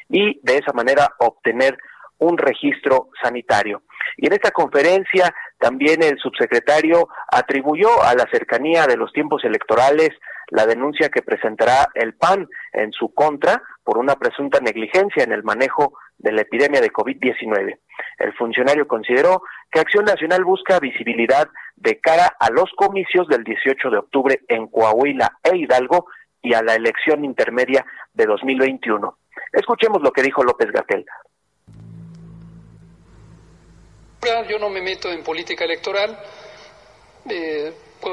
y 0.09 0.41
de 0.43 0.59
esa 0.59 0.73
manera 0.73 1.15
obtener 1.19 1.79
un 2.19 2.37
registro 2.37 3.09
sanitario. 3.23 3.83
Y 4.17 4.27
en 4.27 4.33
esta 4.33 4.51
conferencia 4.51 5.33
también 5.59 6.03
el 6.03 6.19
subsecretario 6.19 7.09
atribuyó 7.31 8.03
a 8.03 8.15
la 8.15 8.27
cercanía 8.31 8.87
de 8.87 8.97
los 8.97 9.13
tiempos 9.13 9.45
electorales 9.45 10.11
la 10.49 10.67
denuncia 10.67 11.09
que 11.11 11.23
presentará 11.23 11.89
el 11.95 12.15
PAN 12.15 12.49
en 12.73 12.91
su 12.93 13.15
contra 13.15 13.63
por 13.85 13.99
una 13.99 14.17
presunta 14.17 14.59
negligencia 14.61 15.23
en 15.23 15.33
el 15.33 15.45
manejo 15.45 15.93
de 16.21 16.33
la 16.33 16.43
epidemia 16.43 16.81
de 16.81 16.93
COVID-19. 16.93 17.79
El 18.19 18.33
funcionario 18.35 18.87
consideró 18.87 19.43
que 19.71 19.81
Acción 19.81 20.05
Nacional 20.05 20.45
busca 20.45 20.79
visibilidad 20.79 21.49
de 21.77 21.99
cara 21.99 22.37
a 22.39 22.51
los 22.51 22.71
comicios 22.77 23.27
del 23.29 23.43
18 23.43 23.91
de 23.91 23.99
octubre 23.99 24.41
en 24.49 24.67
Coahuila 24.69 25.39
e 25.43 25.57
Hidalgo 25.57 26.07
y 26.43 26.55
a 26.55 26.63
la 26.63 26.75
elección 26.75 27.25
intermedia 27.25 27.85
de 28.13 28.27
2021. 28.27 29.17
Escuchemos 29.53 30.03
lo 30.03 30.13
que 30.13 30.23
dijo 30.23 30.43
López 30.45 30.71
Gatel. 30.71 31.05
Yo 34.49 34.59
no 34.59 34.69
me 34.69 34.83
meto 34.83 35.11
en 35.11 35.23
política 35.23 35.65
electoral. 35.65 36.19
Eh, 37.29 37.73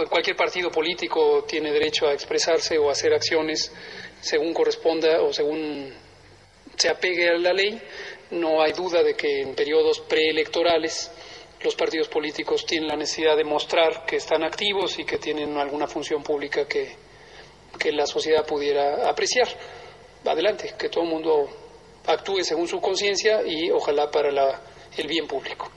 cualquier 0.09 0.35
partido 0.38 0.71
político 0.71 1.43
tiene 1.45 1.71
derecho 1.71 2.07
a 2.07 2.13
expresarse 2.13 2.77
o 2.77 2.89
hacer 2.89 3.13
acciones 3.13 3.73
según 4.21 4.53
corresponda 4.53 5.21
o 5.21 5.34
según 5.34 5.93
se 6.77 6.89
apegue 6.89 7.29
a 7.29 7.37
la 7.37 7.53
ley. 7.53 7.81
No 8.31 8.61
hay 8.61 8.73
duda 8.73 9.03
de 9.03 9.15
que 9.15 9.41
en 9.41 9.55
periodos 9.55 9.99
preelectorales 10.01 11.11
los 11.63 11.75
partidos 11.75 12.07
políticos 12.07 12.65
tienen 12.65 12.87
la 12.87 12.95
necesidad 12.95 13.35
de 13.35 13.43
mostrar 13.43 14.05
que 14.05 14.17
están 14.17 14.43
activos 14.43 14.99
y 14.99 15.05
que 15.05 15.17
tienen 15.17 15.57
alguna 15.57 15.87
función 15.87 16.23
pública 16.23 16.67
que, 16.67 16.95
que 17.79 17.91
la 17.91 18.05
sociedad 18.05 18.45
pudiera 18.45 19.09
apreciar. 19.09 19.47
Adelante, 20.25 20.75
que 20.77 20.89
todo 20.89 21.03
el 21.03 21.09
mundo 21.09 21.49
actúe 22.05 22.43
según 22.43 22.67
su 22.67 22.79
conciencia 22.79 23.41
y 23.45 23.71
ojalá 23.71 24.11
para 24.11 24.31
la, 24.31 24.61
el 24.97 25.07
bien 25.07 25.27
público. 25.27 25.71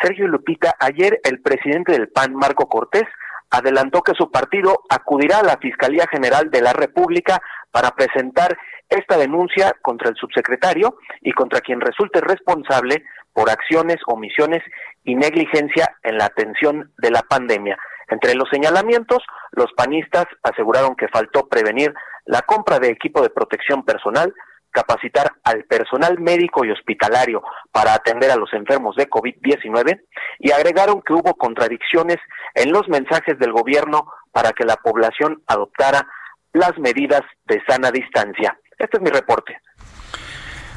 Sergio 0.00 0.26
Lupita, 0.26 0.74
ayer 0.78 1.20
el 1.24 1.40
presidente 1.40 1.92
del 1.92 2.08
PAN, 2.08 2.34
Marco 2.34 2.66
Cortés, 2.68 3.04
adelantó 3.50 4.02
que 4.02 4.14
su 4.14 4.30
partido 4.30 4.82
acudirá 4.88 5.38
a 5.38 5.44
la 5.44 5.58
Fiscalía 5.58 6.06
General 6.10 6.50
de 6.50 6.60
la 6.60 6.72
República 6.72 7.40
para 7.70 7.90
presentar 7.90 8.56
esta 8.92 9.16
denuncia 9.16 9.74
contra 9.82 10.10
el 10.10 10.16
subsecretario 10.16 10.96
y 11.20 11.32
contra 11.32 11.60
quien 11.60 11.80
resulte 11.80 12.20
responsable 12.20 13.04
por 13.32 13.50
acciones, 13.50 13.96
omisiones 14.06 14.62
y 15.04 15.14
negligencia 15.14 15.96
en 16.02 16.18
la 16.18 16.26
atención 16.26 16.92
de 16.98 17.10
la 17.10 17.22
pandemia. 17.22 17.78
Entre 18.08 18.34
los 18.34 18.48
señalamientos, 18.50 19.22
los 19.52 19.72
panistas 19.72 20.26
aseguraron 20.42 20.96
que 20.96 21.08
faltó 21.08 21.48
prevenir 21.48 21.94
la 22.26 22.42
compra 22.42 22.78
de 22.78 22.88
equipo 22.88 23.22
de 23.22 23.30
protección 23.30 23.84
personal, 23.84 24.34
capacitar 24.70 25.32
al 25.44 25.64
personal 25.64 26.18
médico 26.18 26.64
y 26.64 26.70
hospitalario 26.70 27.42
para 27.70 27.94
atender 27.94 28.30
a 28.30 28.36
los 28.36 28.52
enfermos 28.52 28.96
de 28.96 29.08
COVID-19 29.08 30.02
y 30.38 30.50
agregaron 30.50 31.02
que 31.02 31.12
hubo 31.12 31.34
contradicciones 31.34 32.18
en 32.54 32.72
los 32.72 32.88
mensajes 32.88 33.38
del 33.38 33.52
gobierno 33.52 34.06
para 34.32 34.52
que 34.52 34.64
la 34.64 34.76
población 34.76 35.42
adoptara 35.46 36.06
las 36.52 36.76
medidas 36.78 37.22
de 37.46 37.62
sana 37.66 37.90
distancia. 37.90 38.58
Este 38.78 38.96
es 38.96 39.02
mi 39.02 39.10
reporte. 39.10 39.56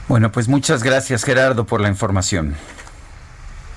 Bueno, 0.08 0.32
pues 0.32 0.48
muchas 0.48 0.84
gracias 0.84 1.24
Gerardo 1.24 1.66
por 1.66 1.82
la 1.82 1.90
información. 1.90 2.56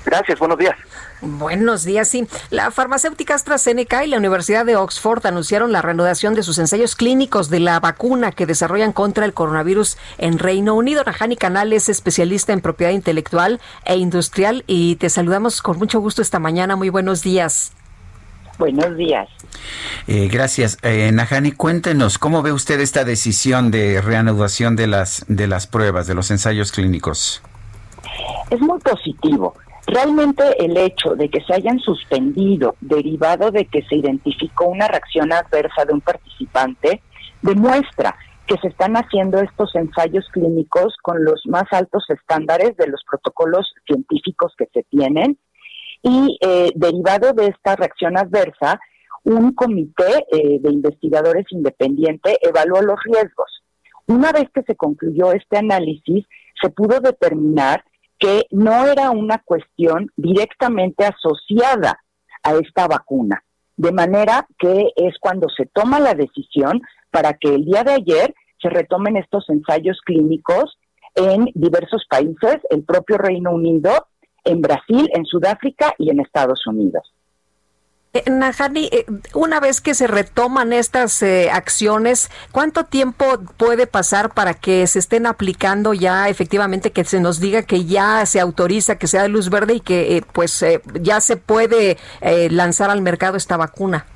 Gracias, 0.04 0.38
buenos 0.38 0.56
días. 0.56 0.74
Buenos 1.20 1.84
días, 1.84 2.08
sí. 2.08 2.26
La 2.48 2.70
farmacéutica 2.70 3.34
AstraZeneca 3.34 4.04
y 4.04 4.08
la 4.08 4.16
Universidad 4.16 4.64
de 4.64 4.76
Oxford 4.76 5.26
anunciaron 5.26 5.70
la 5.70 5.82
reanudación 5.82 6.34
de 6.34 6.42
sus 6.42 6.58
ensayos 6.58 6.96
clínicos 6.96 7.50
de 7.50 7.60
la 7.60 7.78
vacuna 7.78 8.32
que 8.32 8.46
desarrollan 8.46 8.92
contra 8.92 9.26
el 9.26 9.34
coronavirus 9.34 9.98
en 10.16 10.38
Reino 10.38 10.74
Unido. 10.74 11.02
Najani 11.04 11.36
Canal 11.36 11.74
es 11.74 11.90
especialista 11.90 12.54
en 12.54 12.62
propiedad 12.62 12.92
intelectual 12.92 13.60
e 13.84 13.96
industrial 13.96 14.64
y 14.66 14.96
te 14.96 15.10
saludamos 15.10 15.60
con 15.60 15.76
mucho 15.76 16.00
gusto 16.00 16.22
esta 16.22 16.38
mañana. 16.38 16.76
Muy 16.76 16.88
buenos 16.88 17.22
días. 17.22 17.72
Buenos 18.58 18.96
días. 18.96 19.28
Eh, 20.08 20.28
gracias. 20.28 20.78
Eh, 20.82 21.10
Najani, 21.12 21.52
cuéntenos, 21.52 22.18
¿cómo 22.18 22.42
ve 22.42 22.52
usted 22.52 22.80
esta 22.80 23.04
decisión 23.04 23.70
de 23.70 24.00
reanudación 24.00 24.74
de 24.74 24.88
las, 24.88 25.24
de 25.28 25.46
las 25.46 25.66
pruebas, 25.66 26.06
de 26.06 26.14
los 26.14 26.30
ensayos 26.30 26.72
clínicos? 26.72 27.42
Es 28.50 28.60
muy 28.60 28.78
positivo. 28.80 29.54
Realmente 29.86 30.42
el 30.62 30.76
hecho 30.76 31.14
de 31.14 31.30
que 31.30 31.40
se 31.42 31.54
hayan 31.54 31.78
suspendido 31.78 32.76
derivado 32.80 33.50
de 33.50 33.64
que 33.66 33.82
se 33.82 33.96
identificó 33.96 34.66
una 34.66 34.88
reacción 34.88 35.32
adversa 35.32 35.84
de 35.86 35.94
un 35.94 36.00
participante 36.00 37.00
demuestra 37.40 38.16
que 38.46 38.56
se 38.58 38.68
están 38.68 38.96
haciendo 38.96 39.40
estos 39.40 39.74
ensayos 39.74 40.26
clínicos 40.32 40.96
con 41.02 41.24
los 41.24 41.42
más 41.46 41.64
altos 41.70 42.04
estándares 42.08 42.76
de 42.76 42.88
los 42.88 43.02
protocolos 43.08 43.72
científicos 43.86 44.52
que 44.58 44.66
se 44.72 44.82
tienen 44.84 45.38
y 46.02 46.38
eh, 46.40 46.70
derivado 46.74 47.32
de 47.32 47.46
esta 47.46 47.76
reacción 47.76 48.16
adversa, 48.16 48.80
un 49.24 49.52
comité 49.52 50.26
eh, 50.30 50.58
de 50.60 50.72
investigadores 50.72 51.46
independiente 51.50 52.38
evaluó 52.40 52.80
los 52.82 52.98
riesgos. 53.04 53.62
Una 54.06 54.32
vez 54.32 54.48
que 54.54 54.62
se 54.62 54.76
concluyó 54.76 55.32
este 55.32 55.58
análisis, 55.58 56.24
se 56.60 56.70
pudo 56.70 57.00
determinar 57.00 57.84
que 58.18 58.46
no 58.50 58.86
era 58.86 59.10
una 59.10 59.38
cuestión 59.38 60.10
directamente 60.16 61.04
asociada 61.04 61.98
a 62.42 62.54
esta 62.54 62.88
vacuna. 62.88 63.44
De 63.76 63.92
manera 63.92 64.46
que 64.58 64.92
es 64.96 65.14
cuando 65.20 65.48
se 65.50 65.66
toma 65.66 66.00
la 66.00 66.14
decisión 66.14 66.80
para 67.10 67.34
que 67.34 67.54
el 67.54 67.64
día 67.64 67.84
de 67.84 67.92
ayer 67.92 68.34
se 68.60 68.70
retomen 68.70 69.16
estos 69.16 69.48
ensayos 69.48 70.00
clínicos 70.04 70.78
en 71.14 71.50
diversos 71.54 72.04
países, 72.08 72.58
el 72.70 72.84
propio 72.84 73.18
Reino 73.18 73.52
Unido, 73.52 73.90
en 74.44 74.60
Brasil, 74.60 75.08
en 75.14 75.24
Sudáfrica 75.24 75.94
y 75.98 76.10
en 76.10 76.20
Estados 76.20 76.66
Unidos. 76.66 77.12
Eh, 78.14 78.22
Najani, 78.30 78.88
eh, 78.90 79.04
una 79.34 79.60
vez 79.60 79.82
que 79.82 79.94
se 79.94 80.06
retoman 80.06 80.72
estas 80.72 81.22
eh, 81.22 81.50
acciones, 81.50 82.30
¿cuánto 82.52 82.84
tiempo 82.84 83.26
puede 83.58 83.86
pasar 83.86 84.32
para 84.32 84.54
que 84.54 84.86
se 84.86 84.98
estén 84.98 85.26
aplicando 85.26 85.92
ya 85.92 86.28
efectivamente, 86.30 86.90
que 86.90 87.04
se 87.04 87.20
nos 87.20 87.38
diga 87.38 87.64
que 87.64 87.84
ya 87.84 88.24
se 88.24 88.40
autoriza, 88.40 88.96
que 88.96 89.06
sea 89.06 89.22
de 89.22 89.28
luz 89.28 89.50
verde 89.50 89.74
y 89.74 89.80
que 89.80 90.24
pues 90.32 90.64
ya 91.02 91.20
se 91.20 91.36
puede 91.36 91.98
lanzar 92.50 92.88
al 92.88 93.02
mercado 93.02 93.36
esta 93.36 93.58
vacuna? 93.58 94.06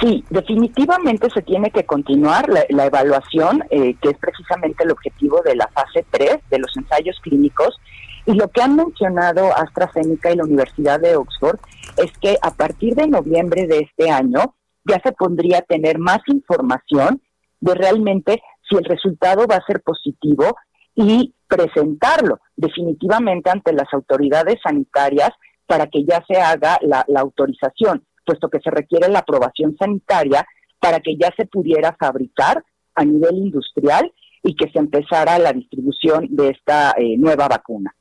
Sí, 0.00 0.24
definitivamente 0.30 1.28
se 1.30 1.42
tiene 1.42 1.70
que 1.70 1.84
continuar 1.84 2.48
la, 2.48 2.84
evaluación, 2.84 3.64
eh, 3.70 3.94
que 4.00 4.10
es 4.10 4.18
precisamente 4.18 4.84
el 4.84 4.90
objetivo 4.90 5.42
de 5.42 5.54
la 5.54 5.68
fase 5.68 6.04
3 6.10 6.38
de 6.50 6.58
los 6.58 6.76
ensayos 6.76 7.18
clínicos. 7.20 7.80
Y 8.24 8.34
lo 8.34 8.48
que 8.48 8.62
han 8.62 8.76
mencionado 8.76 9.56
AstraZeneca 9.56 10.30
y 10.30 10.36
la 10.36 10.44
Universidad 10.44 11.00
de 11.00 11.16
Oxford 11.16 11.58
es 11.96 12.16
que 12.18 12.36
a 12.40 12.52
partir 12.52 12.94
de 12.94 13.08
noviembre 13.08 13.66
de 13.66 13.80
este 13.80 14.10
año 14.10 14.54
ya 14.84 15.00
se 15.04 15.12
pondría 15.12 15.58
a 15.58 15.62
tener 15.62 15.98
más 15.98 16.20
información 16.26 17.20
de 17.60 17.74
realmente 17.74 18.42
si 18.68 18.76
el 18.76 18.84
resultado 18.84 19.46
va 19.46 19.56
a 19.56 19.66
ser 19.66 19.82
positivo 19.82 20.56
y 20.94 21.34
presentarlo 21.48 22.40
definitivamente 22.56 23.50
ante 23.50 23.72
las 23.72 23.92
autoridades 23.92 24.56
sanitarias 24.62 25.30
para 25.66 25.86
que 25.86 26.04
ya 26.04 26.22
se 26.28 26.40
haga 26.40 26.78
la, 26.82 27.04
autorización, 27.16 28.04
puesto 28.24 28.48
que 28.48 28.60
se 28.60 28.70
requiere 28.70 29.08
la 29.08 29.20
aprobación 29.20 29.76
sanitaria 29.78 30.46
para 30.80 31.00
que 31.00 31.16
ya 31.16 31.30
se 31.36 31.46
pudiera 31.46 31.96
fabricar 31.98 32.62
a 32.94 33.04
nivel 33.04 33.36
industrial 33.36 34.12
y 34.42 34.54
que 34.54 34.70
se 34.70 34.78
empezara 34.78 35.38
la 35.38 35.52
distribución 35.52 36.26
de 36.30 36.50
esta 36.50 36.94
eh, 36.98 37.16
nueva 37.16 37.48
vacuna. 37.48 37.94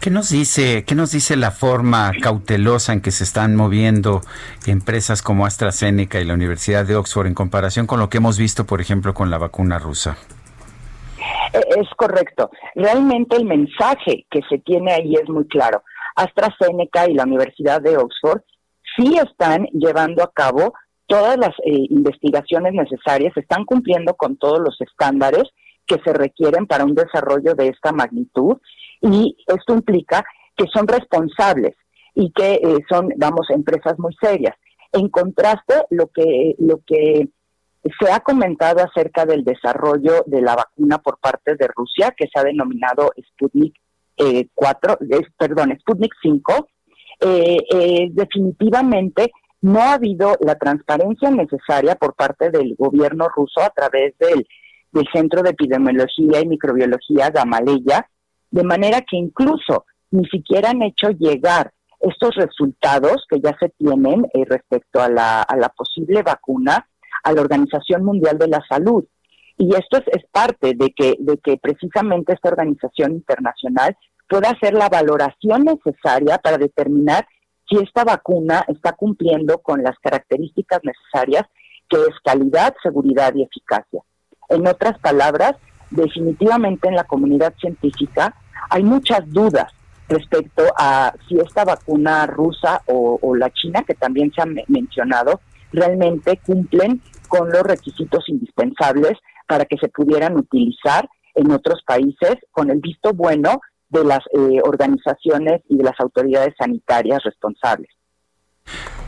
¿Qué 0.00 0.10
nos 0.10 0.30
dice, 0.30 0.84
qué 0.84 0.94
nos 0.94 1.12
dice 1.12 1.36
la 1.36 1.50
forma 1.50 2.12
cautelosa 2.20 2.92
en 2.92 3.00
que 3.00 3.10
se 3.10 3.24
están 3.24 3.56
moviendo 3.56 4.20
empresas 4.66 5.22
como 5.22 5.46
AstraZeneca 5.46 6.20
y 6.20 6.24
la 6.24 6.34
Universidad 6.34 6.86
de 6.86 6.96
Oxford 6.96 7.26
en 7.26 7.34
comparación 7.34 7.86
con 7.86 8.00
lo 8.00 8.08
que 8.08 8.18
hemos 8.18 8.38
visto, 8.38 8.66
por 8.66 8.80
ejemplo, 8.80 9.14
con 9.14 9.30
la 9.30 9.38
vacuna 9.38 9.78
rusa? 9.78 10.16
E, 11.52 11.58
es 11.80 11.88
correcto. 11.96 12.50
Realmente 12.74 13.36
el 13.36 13.44
mensaje 13.44 14.26
que 14.30 14.40
se 14.48 14.58
tiene 14.58 14.92
ahí 14.92 15.14
es 15.14 15.28
muy 15.28 15.46
claro. 15.46 15.82
AstraZeneca 16.16 17.08
y 17.08 17.14
la 17.14 17.24
Universidad 17.24 17.80
de 17.80 17.96
Oxford 17.96 18.42
sí 18.96 19.16
están 19.16 19.66
llevando 19.72 20.22
a 20.22 20.32
cabo 20.32 20.74
todas 21.06 21.36
las 21.36 21.50
eh, 21.64 21.86
investigaciones 21.90 22.72
necesarias, 22.72 23.36
están 23.36 23.64
cumpliendo 23.64 24.14
con 24.14 24.36
todos 24.36 24.60
los 24.60 24.80
estándares 24.80 25.44
que 25.86 26.00
se 26.04 26.12
requieren 26.12 26.66
para 26.66 26.84
un 26.84 26.94
desarrollo 26.94 27.54
de 27.54 27.68
esta 27.68 27.92
magnitud 27.92 28.56
y 29.02 29.36
esto 29.46 29.74
implica 29.74 30.24
que 30.56 30.66
son 30.72 30.86
responsables 30.86 31.74
y 32.14 32.30
que 32.32 32.54
eh, 32.54 32.78
son, 32.88 33.08
vamos, 33.16 33.48
empresas 33.50 33.98
muy 33.98 34.14
serias. 34.20 34.56
En 34.92 35.08
contraste, 35.08 35.84
lo 35.90 36.08
que, 36.08 36.54
lo 36.58 36.80
que 36.86 37.28
se 37.82 38.12
ha 38.12 38.20
comentado 38.20 38.80
acerca 38.82 39.26
del 39.26 39.44
desarrollo 39.44 40.22
de 40.26 40.40
la 40.40 40.54
vacuna 40.54 40.98
por 40.98 41.18
parte 41.18 41.56
de 41.56 41.68
Rusia, 41.74 42.14
que 42.16 42.28
se 42.32 42.38
ha 42.38 42.44
denominado 42.44 43.12
Sputnik 43.30 43.74
4, 44.54 44.98
eh, 45.10 45.20
perdón, 45.36 45.76
Sputnik 45.80 46.12
5, 46.22 46.68
eh, 47.20 48.08
definitivamente 48.12 49.32
no 49.62 49.80
ha 49.80 49.94
habido 49.94 50.36
la 50.40 50.56
transparencia 50.56 51.30
necesaria 51.30 51.94
por 51.94 52.14
parte 52.14 52.50
del 52.50 52.74
gobierno 52.76 53.28
ruso 53.28 53.62
a 53.62 53.70
través 53.70 54.16
del, 54.18 54.46
del 54.92 55.06
Centro 55.12 55.42
de 55.42 55.50
Epidemiología 55.50 56.40
y 56.40 56.46
Microbiología 56.46 57.30
Gamaleya, 57.30 58.06
de 58.52 58.62
manera 58.62 59.00
que 59.00 59.16
incluso 59.16 59.86
ni 60.10 60.24
siquiera 60.28 60.70
han 60.70 60.82
hecho 60.82 61.08
llegar 61.10 61.72
estos 62.00 62.34
resultados 62.36 63.24
que 63.28 63.40
ya 63.40 63.56
se 63.58 63.70
tienen 63.70 64.26
eh, 64.34 64.44
respecto 64.46 65.00
a 65.00 65.08
la, 65.08 65.42
a 65.42 65.56
la 65.56 65.68
posible 65.70 66.22
vacuna 66.22 66.86
a 67.24 67.32
la 67.32 67.40
Organización 67.40 68.04
Mundial 68.04 68.38
de 68.38 68.48
la 68.48 68.62
Salud. 68.68 69.04
Y 69.56 69.74
esto 69.74 69.98
es, 69.98 70.04
es, 70.08 70.24
parte 70.30 70.74
de 70.74 70.90
que, 70.90 71.16
de 71.18 71.38
que 71.38 71.56
precisamente 71.56 72.32
esta 72.32 72.48
organización 72.48 73.12
internacional 73.12 73.96
pueda 74.28 74.50
hacer 74.50 74.74
la 74.74 74.88
valoración 74.88 75.64
necesaria 75.64 76.38
para 76.38 76.58
determinar 76.58 77.26
si 77.68 77.76
esta 77.78 78.04
vacuna 78.04 78.64
está 78.68 78.92
cumpliendo 78.92 79.58
con 79.58 79.82
las 79.82 79.96
características 80.00 80.80
necesarias 80.82 81.44
que 81.88 81.96
es 81.96 82.14
calidad, 82.24 82.74
seguridad 82.82 83.34
y 83.34 83.42
eficacia. 83.42 84.00
En 84.48 84.66
otras 84.66 84.98
palabras, 84.98 85.54
definitivamente 85.90 86.88
en 86.88 86.96
la 86.96 87.04
comunidad 87.04 87.54
científica 87.60 88.34
hay 88.70 88.82
muchas 88.82 89.20
dudas 89.30 89.72
respecto 90.08 90.64
a 90.78 91.14
si 91.28 91.38
esta 91.38 91.64
vacuna 91.64 92.26
rusa 92.26 92.82
o, 92.86 93.34
la 93.34 93.50
china, 93.50 93.82
que 93.86 93.94
también 93.94 94.32
se 94.32 94.42
ha 94.42 94.46
mencionado, 94.68 95.40
realmente 95.72 96.38
cumplen 96.44 97.00
con 97.28 97.50
los 97.50 97.62
requisitos 97.62 98.28
indispensables 98.28 99.12
para 99.46 99.64
que 99.64 99.78
se 99.78 99.88
pudieran 99.88 100.36
utilizar 100.36 101.08
en 101.34 101.50
otros 101.50 101.82
países 101.86 102.36
con 102.50 102.70
el 102.70 102.80
visto 102.80 103.12
bueno 103.14 103.60
de 103.88 104.04
las 104.04 104.20
eh, 104.32 104.60
organizaciones 104.62 105.62
y 105.68 105.76
de 105.76 105.84
las 105.84 105.98
autoridades 105.98 106.54
sanitarias 106.58 107.22
responsables. 107.24 107.90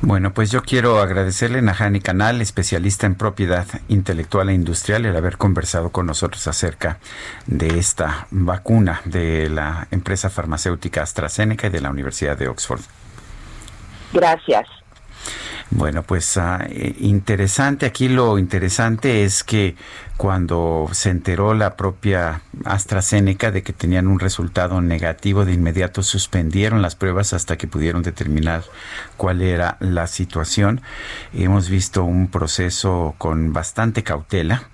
Bueno, 0.06 0.34
pues 0.34 0.50
yo 0.50 0.60
quiero 0.62 0.98
agradecerle 0.98 1.60
a 1.60 1.62
Najani 1.62 1.98
Canal, 1.98 2.42
especialista 2.42 3.06
en 3.06 3.14
propiedad 3.14 3.66
intelectual 3.88 4.50
e 4.50 4.52
industrial, 4.52 5.06
el 5.06 5.16
haber 5.16 5.38
conversado 5.38 5.92
con 5.92 6.04
nosotros 6.04 6.46
acerca 6.46 6.98
de 7.46 7.78
esta 7.78 8.26
vacuna 8.30 9.00
de 9.06 9.48
la 9.48 9.88
empresa 9.90 10.28
farmacéutica 10.28 11.02
AstraZeneca 11.02 11.68
y 11.68 11.70
de 11.70 11.80
la 11.80 11.88
Universidad 11.88 12.36
de 12.36 12.48
Oxford. 12.48 12.82
Gracias. 14.12 14.66
Bueno, 15.70 16.02
pues 16.02 16.36
ah, 16.36 16.64
eh, 16.68 16.94
interesante. 17.00 17.86
Aquí 17.86 18.08
lo 18.08 18.38
interesante 18.38 19.24
es 19.24 19.42
que 19.42 19.76
cuando 20.16 20.88
se 20.92 21.10
enteró 21.10 21.54
la 21.54 21.76
propia 21.76 22.42
AstraZeneca 22.64 23.50
de 23.50 23.62
que 23.62 23.72
tenían 23.72 24.06
un 24.06 24.20
resultado 24.20 24.80
negativo, 24.80 25.44
de 25.44 25.52
inmediato 25.52 26.02
suspendieron 26.02 26.82
las 26.82 26.94
pruebas 26.94 27.32
hasta 27.32 27.56
que 27.56 27.66
pudieron 27.66 28.02
determinar 28.02 28.62
cuál 29.16 29.42
era 29.42 29.76
la 29.80 30.06
situación. 30.06 30.82
Hemos 31.32 31.68
visto 31.68 32.04
un 32.04 32.28
proceso 32.28 33.14
con 33.18 33.52
bastante 33.52 34.02
cautela 34.02 34.68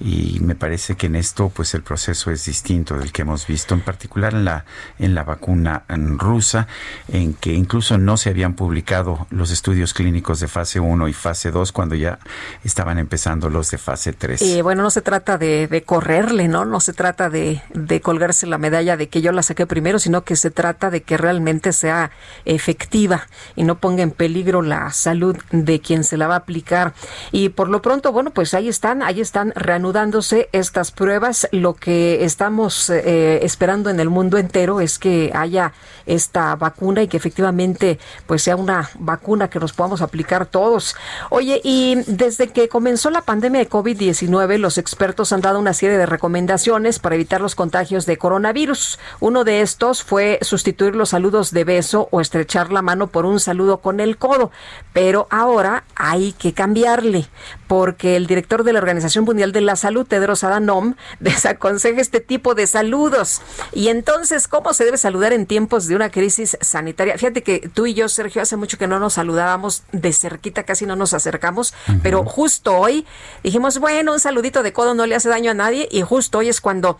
y 0.00 0.38
me 0.40 0.54
parece 0.54 0.96
que 0.96 1.06
en 1.06 1.16
esto 1.16 1.50
pues 1.54 1.74
el 1.74 1.82
proceso 1.82 2.30
es 2.30 2.44
distinto 2.44 2.98
del 2.98 3.12
que 3.12 3.22
hemos 3.22 3.46
visto 3.46 3.74
en 3.74 3.80
particular 3.80 4.34
en 4.34 4.44
la 4.44 4.64
en 4.98 5.14
la 5.14 5.24
vacuna 5.24 5.84
rusa 5.88 6.66
en 7.08 7.34
que 7.34 7.52
incluso 7.52 7.98
no 7.98 8.16
se 8.16 8.30
habían 8.30 8.54
publicado 8.54 9.26
los 9.30 9.50
estudios 9.50 9.94
clínicos 9.94 10.40
de 10.40 10.48
fase 10.48 10.80
1 10.80 11.08
y 11.08 11.12
fase 11.12 11.50
2 11.50 11.72
cuando 11.72 11.94
ya 11.94 12.18
estaban 12.64 12.98
empezando 12.98 13.50
los 13.50 13.70
de 13.70 13.78
fase 13.78 14.12
3. 14.12 14.42
Y 14.42 14.62
bueno, 14.62 14.82
no 14.82 14.90
se 14.90 15.02
trata 15.02 15.38
de, 15.38 15.68
de 15.68 15.82
correrle, 15.82 16.48
¿no? 16.48 16.64
No 16.64 16.80
se 16.80 16.92
trata 16.92 17.30
de, 17.30 17.62
de 17.72 18.00
colgarse 18.00 18.46
la 18.46 18.58
medalla 18.58 18.96
de 18.96 19.08
que 19.08 19.22
yo 19.22 19.32
la 19.32 19.42
saqué 19.42 19.66
primero, 19.66 19.98
sino 19.98 20.24
que 20.24 20.36
se 20.36 20.50
trata 20.50 20.90
de 20.90 21.02
que 21.02 21.16
realmente 21.16 21.72
sea 21.72 22.10
efectiva 22.44 23.26
y 23.56 23.64
no 23.64 23.76
ponga 23.76 24.02
en 24.02 24.10
peligro 24.10 24.62
la 24.62 24.90
salud 24.92 25.36
de 25.50 25.80
quien 25.80 26.04
se 26.04 26.16
la 26.16 26.26
va 26.26 26.34
a 26.34 26.38
aplicar. 26.38 26.94
Y 27.32 27.50
por 27.50 27.68
lo 27.68 27.82
pronto, 27.82 28.12
bueno, 28.12 28.30
pues 28.30 28.54
ahí 28.54 28.68
están, 28.68 29.02
ahí 29.02 29.20
están 29.20 29.52
reanudándose 29.54 30.48
estas 30.52 30.90
pruebas. 30.90 31.48
Lo 31.52 31.74
que 31.74 32.24
estamos 32.24 32.90
eh, 32.90 33.40
esperando 33.42 33.90
en 33.90 34.00
el 34.00 34.10
mundo 34.10 34.38
entero 34.38 34.80
es 34.80 34.98
que 34.98 35.30
haya 35.34 35.72
esta 36.06 36.54
vacuna 36.56 37.02
y 37.02 37.08
que 37.08 37.16
efectivamente 37.16 37.98
pues 38.26 38.42
sea 38.42 38.56
una 38.56 38.90
vacuna 38.98 39.48
que 39.48 39.58
nos 39.58 39.72
podamos 39.72 40.02
aplicar 40.02 40.46
todos. 40.46 40.96
Oye, 41.30 41.60
y 41.64 41.96
desde 42.06 42.48
que 42.48 42.68
comenzó 42.68 43.10
la 43.10 43.22
pandemia 43.22 43.60
de 43.60 43.70
COVID-19, 43.70 44.58
los 44.58 44.78
expertos 44.78 45.32
han 45.32 45.40
dado 45.40 45.58
una 45.58 45.72
serie 45.72 45.96
de 45.96 46.06
recomendaciones 46.06 46.98
para 46.98 47.14
evitar 47.14 47.40
los 47.40 47.54
contagios 47.54 48.06
de 48.06 48.18
coronavirus. 48.18 48.98
Uno 49.20 49.44
de 49.44 49.60
estos 49.60 50.02
fue 50.02 50.38
sustituir 50.42 50.94
los 50.94 51.10
saludos 51.10 51.50
de 51.52 51.64
beso 51.64 52.08
o 52.10 52.20
estrechar 52.20 52.72
la 52.72 52.82
mano 52.82 53.06
por 53.06 53.26
un 53.26 53.40
saludo 53.40 53.78
con 53.78 54.00
el 54.00 54.16
codo. 54.16 54.50
Pero 54.92 55.26
ahora 55.30 55.84
hay 55.94 56.32
que 56.32 56.52
cambiarle 56.52 57.26
porque 57.66 58.16
el 58.16 58.26
director 58.26 58.64
de 58.64 58.72
la 58.72 58.78
Organización 58.78 59.24
Mundial 59.24 59.43
de 59.52 59.60
la 59.60 59.76
Salud, 59.76 60.06
Tedros 60.06 60.44
Adhanom, 60.44 60.94
desaconseja 61.20 62.00
este 62.00 62.20
tipo 62.20 62.54
de 62.54 62.66
saludos. 62.66 63.42
Y 63.72 63.88
entonces, 63.88 64.48
¿cómo 64.48 64.74
se 64.74 64.84
debe 64.84 64.98
saludar 64.98 65.32
en 65.32 65.46
tiempos 65.46 65.86
de 65.86 65.96
una 65.96 66.10
crisis 66.10 66.56
sanitaria? 66.60 67.18
Fíjate 67.18 67.42
que 67.42 67.70
tú 67.72 67.86
y 67.86 67.94
yo, 67.94 68.08
Sergio, 68.08 68.42
hace 68.42 68.56
mucho 68.56 68.78
que 68.78 68.86
no 68.86 68.98
nos 68.98 69.14
saludábamos 69.14 69.82
de 69.92 70.12
cerquita, 70.12 70.64
casi 70.64 70.86
no 70.86 70.96
nos 70.96 71.14
acercamos, 71.14 71.74
pero 72.02 72.24
justo 72.24 72.76
hoy 72.76 73.06
dijimos, 73.42 73.78
bueno, 73.78 74.12
un 74.12 74.20
saludito 74.20 74.62
de 74.62 74.72
codo 74.72 74.94
no 74.94 75.06
le 75.06 75.14
hace 75.14 75.28
daño 75.28 75.50
a 75.50 75.54
nadie 75.54 75.88
y 75.90 76.02
justo 76.02 76.38
hoy 76.38 76.48
es 76.48 76.60
cuando 76.60 76.98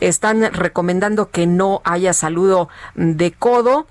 están 0.00 0.52
recomendando 0.52 1.30
que 1.30 1.46
no 1.46 1.82
haya 1.84 2.12
saludo 2.12 2.68
de 2.94 3.32
codo 3.32 3.86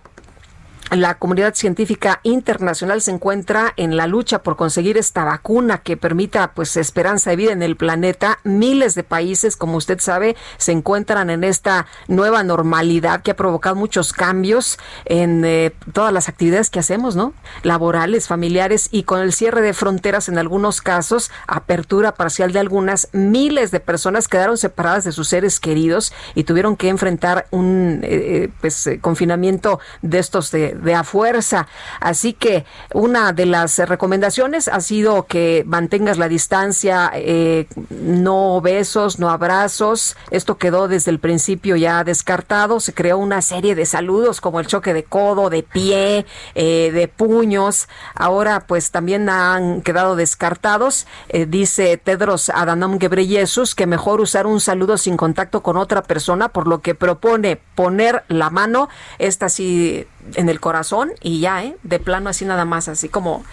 la 0.92 1.18
comunidad 1.18 1.56
científica 1.56 2.20
internacional 2.24 3.02
se 3.02 3.12
encuentra 3.12 3.74
en 3.76 3.98
la 3.98 4.06
lucha 4.06 4.44
por 4.44 4.56
conseguir 4.56 4.98
esta 4.98 5.24
vacuna 5.24 5.80
que 5.80 5.98
permita 5.98 6.54
pues 6.54 6.78
esperanza 6.78 7.32
de 7.32 7.36
vida 7.36 7.52
en 7.52 7.64
el 7.64 7.76
planeta. 7.76 8.40
Miles 8.44 8.94
de 8.94 9.04
países, 9.04 9.58
como 9.58 9.78
usted 9.78 10.00
sabe, 10.00 10.36
se 10.58 10.72
encuentran 10.72 11.32
en 11.32 11.44
esta 11.44 11.88
nueva 12.08 12.44
normalidad 12.44 13.24
que 13.24 13.32
ha 13.32 13.36
provocado 13.36 13.76
muchos 13.76 14.14
cambios 14.14 14.78
en 15.06 15.44
eh, 15.44 15.74
todas 15.92 16.14
las 16.14 16.30
actividades 16.30 16.70
que 16.70 16.80
hacemos, 16.80 17.16
¿no? 17.16 17.34
Laborales, 17.64 18.28
familiares 18.28 18.90
y 18.92 19.04
con 19.04 19.22
el 19.22 19.34
cierre 19.34 19.62
de 19.62 19.74
fronteras 19.74 20.30
en 20.30 20.38
algunos 20.38 20.82
casos, 20.82 21.32
apertura 21.48 22.14
parcial 22.14 22.52
de 22.52 22.60
algunas, 22.60 23.10
miles 23.12 23.72
de 23.72 23.80
personas 23.80 24.28
quedaron 24.28 24.58
separadas 24.58 25.04
de 25.04 25.12
sus 25.12 25.30
seres 25.30 25.60
queridos 25.60 26.14
y 26.36 26.44
tuvieron 26.44 26.76
que 26.78 26.90
enfrentar 26.90 27.48
un 27.50 28.02
eh, 28.04 28.44
eh, 28.44 28.50
pues 28.62 28.88
confinamiento 29.02 29.80
de 30.04 30.20
estos 30.20 30.52
de 30.52 30.75
de, 30.82 30.96
a 30.96 31.04
fuerza. 31.04 31.68
Así 32.00 32.34
que 32.34 32.66
una 32.94 33.34
de 33.34 33.46
las 33.46 33.78
recomendaciones 33.78 34.68
ha 34.68 34.82
sido 34.82 35.26
que 35.26 35.64
mantengas 35.66 36.18
la 36.18 36.28
distancia, 36.28 37.12
eh, 37.14 37.68
no 37.90 38.62
besos, 38.62 39.20
no 39.20 39.30
abrazos. 39.30 40.16
Esto 40.32 40.58
quedó 40.58 40.88
desde 40.88 41.12
el 41.12 41.20
principio 41.20 41.76
ya 41.76 42.04
descartado. 42.04 42.80
Se 42.80 42.94
creó 42.94 43.18
una 43.18 43.42
serie 43.42 43.76
de 43.76 43.86
saludos 43.86 44.42
como 44.42 44.60
el 44.60 44.68
choque 44.68 44.94
de 44.94 45.04
codo, 45.04 45.50
de 45.50 45.64
pie, 45.64 46.26
eh, 46.56 46.92
de 46.94 47.08
puños. 47.08 47.88
Ahora 48.14 48.66
pues 48.68 48.92
también 48.92 49.30
han 49.30 49.82
quedado 49.82 50.16
descartados. 50.16 51.08
Eh, 51.30 51.46
dice 51.46 51.98
Tedros 51.98 52.50
Adhanom 52.50 52.98
Ghebreyesus 52.98 53.76
que 53.76 53.88
mejor 53.88 54.22
usar 54.22 54.48
un 54.48 54.60
saludo 54.60 54.98
sin 54.98 55.18
contacto 55.18 55.62
con 55.62 55.78
otra 55.78 56.04
persona, 56.04 56.50
por 56.50 56.68
lo 56.68 56.82
que 56.82 56.96
propone 56.96 57.60
poner 57.76 58.24
la 58.28 58.50
mano, 58.50 58.90
esta 59.20 59.50
sí 59.50 60.08
en 60.36 60.50
el 60.50 60.60
corazón 60.66 61.12
y 61.22 61.42
ya, 61.42 61.64
¿eh? 61.64 61.78
De 61.84 62.00
plano 62.00 62.28
así 62.28 62.44
nada 62.44 62.66
más, 62.66 62.88
así 62.88 63.08
como, 63.08 63.46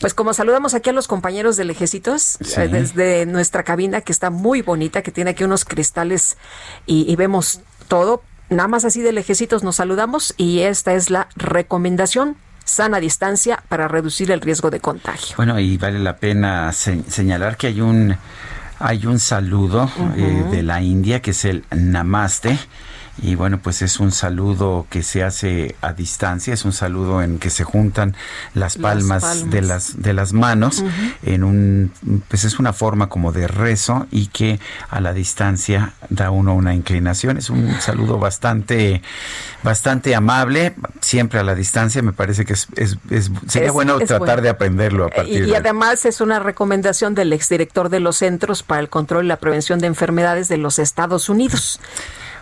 pues 0.00 0.14
como 0.14 0.34
saludamos 0.34 0.74
aquí 0.74 0.90
a 0.90 0.92
los 0.92 1.06
compañeros 1.06 1.56
del 1.56 1.70
Ejecitos 1.70 2.38
eh, 2.56 2.66
desde 2.66 3.24
nuestra 3.24 3.62
cabina 3.62 4.00
que 4.00 4.10
está 4.10 4.30
muy 4.30 4.62
bonita, 4.62 5.02
que 5.02 5.12
tiene 5.12 5.30
aquí 5.30 5.44
unos 5.44 5.64
cristales 5.64 6.36
y, 6.84 7.08
y 7.08 7.14
vemos 7.14 7.60
todo, 7.86 8.24
nada 8.50 8.66
más 8.66 8.84
así 8.84 9.00
de 9.00 9.12
lejecitos 9.12 9.62
nos 9.62 9.76
saludamos 9.76 10.34
y 10.36 10.58
esta 10.62 10.94
es 10.94 11.08
la 11.08 11.28
recomendación 11.36 12.36
sana 12.64 12.98
distancia 12.98 13.62
para 13.68 13.86
reducir 13.86 14.32
el 14.32 14.40
riesgo 14.40 14.70
de 14.70 14.80
contagio. 14.80 15.36
Bueno, 15.36 15.60
y 15.60 15.76
vale 15.76 16.00
la 16.00 16.16
pena 16.16 16.72
señalar 16.72 17.56
que 17.56 17.68
hay 17.68 17.80
un 17.80 18.16
hay 18.80 19.06
un 19.06 19.20
saludo 19.20 19.88
eh, 20.16 20.44
de 20.50 20.64
la 20.64 20.82
India 20.82 21.22
que 21.22 21.30
es 21.30 21.44
el 21.44 21.62
Namaste 21.70 22.58
y 23.22 23.34
bueno, 23.34 23.58
pues 23.62 23.80
es 23.82 23.98
un 23.98 24.12
saludo 24.12 24.86
que 24.90 25.02
se 25.02 25.24
hace 25.24 25.74
a 25.80 25.92
distancia, 25.92 26.52
es 26.52 26.64
un 26.64 26.72
saludo 26.72 27.22
en 27.22 27.38
que 27.38 27.50
se 27.50 27.64
juntan 27.64 28.14
las 28.54 28.76
palmas, 28.76 29.50
de 29.50 29.62
las 29.62 30.02
de 30.02 30.12
las 30.12 30.32
manos 30.32 30.84
en 31.22 31.44
un 31.44 31.92
pues 32.28 32.44
es 32.44 32.58
una 32.58 32.72
forma 32.72 33.08
como 33.08 33.32
de 33.32 33.48
rezo 33.48 34.06
y 34.10 34.26
que 34.26 34.60
a 34.90 35.00
la 35.00 35.12
distancia 35.12 35.94
da 36.10 36.30
uno 36.30 36.54
una 36.54 36.74
inclinación, 36.74 37.38
es 37.38 37.48
un 37.48 37.80
saludo 37.80 38.18
bastante 38.18 39.02
bastante 39.62 40.14
amable, 40.14 40.74
siempre 41.00 41.40
a 41.40 41.42
la 41.42 41.54
distancia, 41.54 42.02
me 42.02 42.12
parece 42.12 42.44
que 42.44 42.52
es, 42.52 42.68
es, 42.76 43.30
sería 43.48 43.72
bueno 43.72 43.98
tratar 43.98 44.42
de 44.42 44.50
aprenderlo 44.50 45.06
a 45.06 45.08
partir 45.08 45.46
y, 45.46 45.50
y 45.50 45.54
además 45.54 46.04
es 46.04 46.20
una 46.20 46.38
recomendación 46.38 47.14
del 47.14 47.32
exdirector 47.32 47.88
de 47.88 48.00
los 48.00 48.16
Centros 48.16 48.62
para 48.62 48.80
el 48.80 48.88
Control 48.88 49.24
y 49.24 49.28
la 49.28 49.38
Prevención 49.38 49.78
de 49.78 49.86
Enfermedades 49.86 50.48
de 50.48 50.58
los 50.58 50.78
Estados 50.78 51.28
Unidos. 51.28 51.80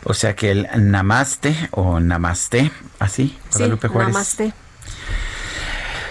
O 0.05 0.15
sea 0.15 0.37
que 0.37 0.51
el 0.51 0.69
namaste 0.77 1.69
o 1.71 1.99
namaste, 2.01 2.71
así, 2.99 3.39
Guadalupe 3.51 3.89
sí, 3.89 3.95
Namaste. 3.95 4.53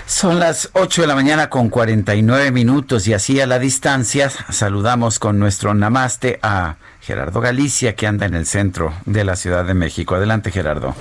Son 0.05 0.39
las 0.39 0.69
8 0.73 1.01
de 1.01 1.07
la 1.07 1.15
mañana 1.15 1.49
con 1.49 1.69
49 1.69 2.51
minutos 2.51 3.07
y 3.07 3.13
así 3.13 3.39
a 3.39 3.47
la 3.47 3.57
distancia 3.57 4.29
saludamos 4.29 5.17
con 5.17 5.39
nuestro 5.39 5.73
namaste 5.73 6.39
a 6.41 6.75
Gerardo 7.01 7.39
Galicia 7.39 7.95
que 7.95 8.05
anda 8.05 8.25
en 8.25 8.35
el 8.35 8.45
centro 8.45 8.93
de 9.05 9.23
la 9.23 9.35
Ciudad 9.35 9.63
de 9.63 9.73
México. 9.73 10.15
Adelante 10.15 10.51
Gerardo. 10.51 10.93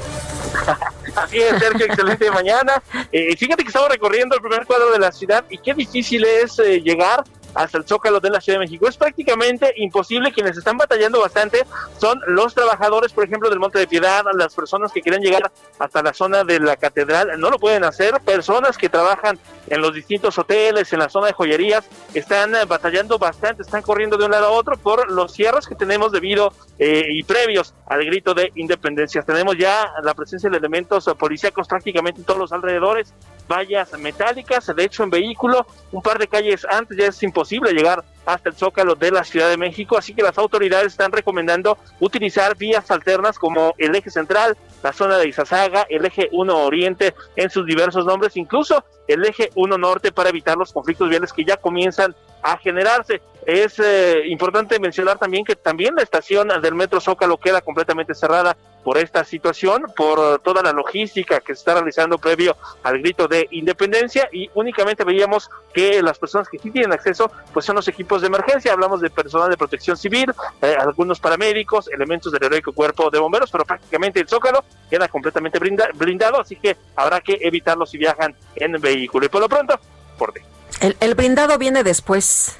Así 1.16 1.39
es, 1.39 1.59
Sergio, 1.59 1.86
excelente 1.86 2.31
mañana. 2.31 2.82
Eh, 3.10 3.36
fíjate 3.36 3.64
que 3.64 3.69
estamos 3.69 3.89
recorriendo 3.89 4.36
el 4.36 4.40
primer 4.40 4.66
cuadro 4.66 4.90
de 4.93 4.98
la 4.98 5.12
ciudad 5.12 5.44
y 5.51 5.59
qué 5.59 5.74
difícil 5.74 6.24
es 6.24 6.59
eh, 6.59 6.81
llegar 6.81 7.24
hasta 7.54 7.78
el 7.78 7.84
Zócalo 7.84 8.20
de 8.20 8.30
la 8.30 8.40
Ciudad 8.40 8.58
de 8.58 8.66
México. 8.66 8.88
Es 8.88 8.96
prácticamente 8.96 9.72
imposible. 9.76 10.32
Quienes 10.32 10.56
están 10.56 10.76
batallando 10.76 11.20
bastante 11.20 11.64
son 11.98 12.20
los 12.26 12.54
trabajadores, 12.54 13.12
por 13.12 13.24
ejemplo, 13.24 13.50
del 13.50 13.58
Monte 13.58 13.78
de 13.78 13.86
Piedad, 13.86 14.24
las 14.34 14.54
personas 14.54 14.92
que 14.92 15.02
quieren 15.02 15.22
llegar 15.22 15.50
hasta 15.78 16.02
la 16.02 16.12
zona 16.12 16.44
de 16.44 16.60
la 16.60 16.76
catedral, 16.76 17.38
no 17.38 17.50
lo 17.50 17.58
pueden 17.58 17.84
hacer. 17.84 18.20
Personas 18.20 18.78
que 18.78 18.88
trabajan 18.88 19.38
en 19.68 19.80
los 19.80 19.94
distintos 19.94 20.38
hoteles, 20.38 20.92
en 20.92 20.98
la 20.98 21.08
zona 21.08 21.28
de 21.28 21.32
joyerías, 21.32 21.84
están 22.14 22.54
eh, 22.54 22.64
batallando 22.66 23.18
bastante, 23.18 23.62
están 23.62 23.82
corriendo 23.82 24.16
de 24.16 24.24
un 24.24 24.30
lado 24.30 24.46
a 24.46 24.50
otro 24.50 24.76
por 24.76 25.10
los 25.10 25.32
cierres 25.32 25.66
que 25.66 25.74
tenemos 25.74 26.12
debido 26.12 26.52
eh, 26.78 27.04
y 27.10 27.22
previos 27.22 27.74
al 27.86 28.04
grito 28.04 28.34
de 28.34 28.52
independencia. 28.54 29.22
Tenemos 29.22 29.56
ya 29.56 29.92
la 30.02 30.14
presencia 30.14 30.50
de 30.50 30.56
elementos 30.56 31.04
policíacos 31.18 31.68
prácticamente 31.68 32.20
en 32.20 32.24
todos 32.24 32.38
los 32.38 32.52
alrededores, 32.52 33.12
vallas 33.52 33.92
metálicas, 33.98 34.66
de 34.74 34.84
hecho 34.84 35.02
en 35.02 35.10
vehículo, 35.10 35.66
un 35.90 36.02
par 36.02 36.18
de 36.18 36.26
calles 36.26 36.66
antes 36.70 36.96
ya 36.96 37.06
es 37.06 37.22
imposible 37.22 37.72
llegar 37.72 38.02
hasta 38.24 38.48
el 38.48 38.54
Zócalo 38.54 38.94
de 38.94 39.10
la 39.10 39.24
Ciudad 39.24 39.48
de 39.48 39.56
México, 39.56 39.98
así 39.98 40.14
que 40.14 40.22
las 40.22 40.38
autoridades 40.38 40.92
están 40.92 41.12
recomendando 41.12 41.76
utilizar 42.00 42.56
vías 42.56 42.90
alternas 42.90 43.38
como 43.38 43.74
el 43.78 43.94
eje 43.94 44.10
central, 44.10 44.56
la 44.82 44.92
zona 44.92 45.18
de 45.18 45.28
Izazaga, 45.28 45.86
el 45.88 46.04
eje 46.04 46.28
1 46.32 46.56
Oriente 46.56 47.14
en 47.36 47.50
sus 47.50 47.66
diversos 47.66 48.04
nombres, 48.06 48.36
incluso 48.36 48.84
el 49.08 49.24
eje 49.24 49.50
1 49.54 49.76
Norte 49.76 50.12
para 50.12 50.30
evitar 50.30 50.56
los 50.56 50.72
conflictos 50.72 51.08
viales 51.08 51.32
que 51.32 51.44
ya 51.44 51.56
comienzan 51.56 52.14
a 52.42 52.56
generarse. 52.58 53.20
Es 53.44 53.78
eh, 53.81 54.23
importante 54.27 54.78
mencionar 54.78 55.19
también 55.19 55.44
que 55.44 55.56
también 55.56 55.94
la 55.97 56.02
estación 56.02 56.48
del 56.60 56.74
Metro 56.74 57.01
Zócalo 57.01 57.39
queda 57.39 57.60
completamente 57.60 58.14
cerrada 58.14 58.56
por 58.85 58.98
esta 58.98 59.24
situación, 59.24 59.86
por 59.97 60.40
toda 60.40 60.62
la 60.62 60.73
logística 60.73 61.40
que 61.40 61.55
se 61.55 61.60
está 61.60 61.74
realizando 61.74 62.19
previo 62.19 62.56
al 62.82 62.98
grito 62.98 63.28
de 63.28 63.47
independencia 63.51 64.28
y 64.32 64.51
únicamente 64.55 65.05
veíamos 65.05 65.51
que 65.73 66.02
las 66.02 66.19
personas 66.19 66.48
que 66.48 66.59
sí 66.59 66.70
tienen 66.70 66.93
acceso 66.93 67.31
pues 67.52 67.64
son 67.64 67.77
los 67.77 67.86
equipos 67.89 68.23
de 68.23 68.28
emergencia, 68.28 68.73
hablamos 68.73 69.01
de 69.01 69.10
personal 69.10 69.51
de 69.51 69.56
protección 69.56 69.97
civil, 69.97 70.32
eh, 70.60 70.77
algunos 70.78 71.20
paramédicos, 71.20 71.89
elementos 71.93 72.32
del 72.32 72.44
heroico 72.44 72.73
cuerpo 72.73 73.10
de 73.10 73.19
bomberos, 73.19 73.51
pero 73.51 73.64
prácticamente 73.64 74.20
el 74.20 74.28
Zócalo 74.28 74.64
queda 74.90 75.09
completamente 75.09 75.59
blindado, 75.94 76.40
así 76.40 76.56
que 76.56 76.77
habrá 76.97 77.20
que 77.20 77.39
evitarlo 77.40 77.86
si 77.86 77.98
viajan 77.98 78.35
en 78.56 78.73
vehículo. 78.81 79.27
Y 79.27 79.28
por 79.28 79.40
lo 79.40 79.48
pronto, 79.48 79.78
por 80.19 80.32
El, 80.81 80.97
el 81.01 81.14
blindado 81.14 81.59
viene 81.59 81.85
después. 81.85 82.59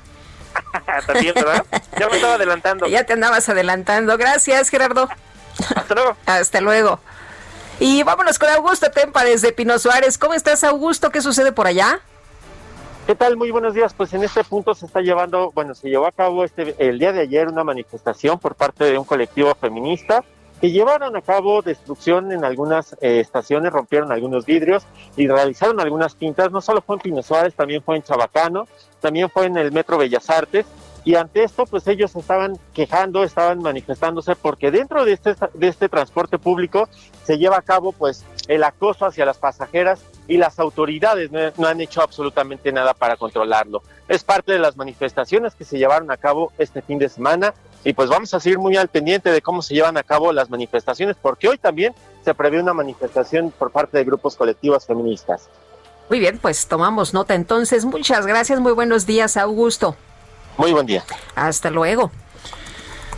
También, 1.07 1.35
¿verdad? 1.35 1.65
Ya 1.99 2.09
me 2.09 2.16
estaba 2.16 2.35
adelantando. 2.35 2.87
Ya 2.87 3.05
te 3.05 3.12
andabas 3.12 3.49
adelantando. 3.49 4.16
Gracias, 4.19 4.69
Gerardo. 4.69 5.09
Hasta 5.74 5.95
luego. 5.95 6.16
Hasta 6.27 6.61
luego. 6.61 7.01
Y 7.81 8.03
vámonos 8.03 8.39
con 8.39 8.49
Augusto 8.51 8.91
Tempa 8.91 9.24
desde 9.24 9.53
Pino 9.53 9.79
Suárez. 9.79 10.19
¿Cómo 10.19 10.35
estás, 10.35 10.62
Augusto? 10.65 11.11
¿Qué 11.11 11.20
sucede 11.20 11.53
por 11.53 11.66
allá? 11.66 12.01
¿Qué 13.07 13.16
tal? 13.16 13.37
Muy 13.37 13.51
buenos 13.51 13.74
días. 13.74 13.93
Pues 13.95 14.12
en 14.15 14.23
este 14.23 14.45
punto 14.45 14.74
se 14.74 14.87
está 14.87 15.01
llevando, 15.01 15.51
bueno, 15.53 15.74
se 15.74 15.89
llevó 15.89 16.07
a 16.07 16.12
cabo 16.12 16.45
este 16.45 16.77
el 16.79 16.99
día 16.99 17.12
de 17.12 17.20
ayer 17.20 17.49
una 17.49 17.65
manifestación 17.65 18.39
por 18.39 18.55
parte 18.55 18.85
de 18.85 18.97
un 18.97 19.05
colectivo 19.05 19.53
feminista 19.57 20.23
que 20.61 20.70
llevaron 20.70 21.16
a 21.16 21.23
cabo 21.23 21.61
destrucción 21.61 22.31
en 22.31 22.45
algunas 22.45 22.93
eh, 23.01 23.19
estaciones, 23.19 23.73
rompieron 23.73 24.12
algunos 24.12 24.47
vidrios 24.47 24.87
y 25.16 25.27
realizaron 25.27 25.81
algunas 25.81 26.15
pintas. 26.15 26.53
No 26.53 26.61
solo 26.61 26.81
fue 26.81 26.95
en 26.95 27.01
Pino 27.01 27.23
Suárez, 27.24 27.53
también 27.55 27.83
fue 27.83 27.97
en 27.97 28.05
Chabacano, 28.05 28.69
también 29.03 29.29
fue 29.29 29.47
en 29.47 29.59
el 29.59 29.73
Metro 29.73 29.99
Bellas 29.99 30.31
Artes 30.31 30.65
y 31.05 31.16
ante 31.16 31.43
esto 31.43 31.66
pues 31.66 31.87
ellos 31.89 32.15
estaban 32.15 32.59
quejando, 32.73 33.24
estaban 33.24 33.59
manifestándose 33.59 34.37
porque 34.37 34.70
dentro 34.70 35.05
de 35.05 35.12
este, 35.12 35.35
de 35.55 35.69
este 35.69 35.89
transporte 35.89 36.39
público 36.39 36.89
se 37.24 37.39
lleva 37.39 37.57
a 37.59 37.62
cabo 37.62 37.93
pues 37.93 38.24
el 38.49 38.62
acoso 38.62 39.07
hacia 39.07 39.27
las 39.27 39.39
pasajeras 39.39 40.01
y 40.29 40.37
las 40.37 40.59
autoridades 40.61 41.31
no, 41.33 41.66
han 41.66 41.81
hecho 41.81 42.03
absolutamente 42.03 42.70
nada 42.73 42.95
para 42.95 43.16
controlarlo. 43.16 43.83
Es 44.09 44.23
parte 44.23 44.53
de 44.53 44.61
las 44.61 44.77
manifestaciones 44.77 45.55
que 45.55 45.65
se 45.65 45.79
llevaron 45.79 46.11
a 46.11 46.16
cabo 46.16 46.53
este 46.59 46.83
fin 46.83 46.99
de 46.99 47.09
semana 47.09 47.53
y 47.85 47.93
pues 47.95 48.09
vamos 48.09 48.33
a 48.33 48.39
seguir 48.39 48.59
muy 48.59 48.77
al 48.77 48.89
pendiente 48.89 49.33
de 49.33 49.43
cómo 49.43 49.61
se 49.61 49.74
llevan 49.74 49.97
a 49.97 50.05
cabo 50.05 50.33
las 50.33 50.51
manifestaciones 50.51 51.16
porque 51.20 51.49
hoy 51.49 51.59
también 51.59 51.95
se 52.24 52.35
prevé 52.35 52.61
una 52.61 52.74
manifestación 52.74 53.51
por 53.51 53.73
parte 53.73 53.99
de 53.99 54.05
grupos 54.05 54.37
colectivos 54.37 54.87
feministas. 54.87 55.49
Muy 56.09 56.19
bien, 56.19 56.39
pues 56.39 56.66
tomamos 56.66 57.15
nota 57.15 57.35
entonces. 57.35 57.85
Muchas 57.85 58.27
gracias, 58.27 58.61
muy 58.61 58.73
buenos 58.73 59.07
días, 59.07 59.37
Augusto. 59.37 59.97
Muy 60.59 60.73
buen 60.73 60.87
día. 60.87 61.05
Hasta 61.35 61.70
luego. 61.70 62.11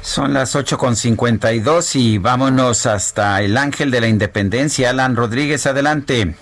Son 0.00 0.34
las 0.34 0.54
8.52 0.54 1.96
y 1.96 2.18
vámonos 2.18 2.84
hasta 2.84 3.40
el 3.40 3.56
Ángel 3.56 3.90
de 3.90 4.02
la 4.02 4.08
Independencia. 4.08 4.90
Alan 4.90 5.16
Rodríguez, 5.16 5.66
adelante. 5.66 6.34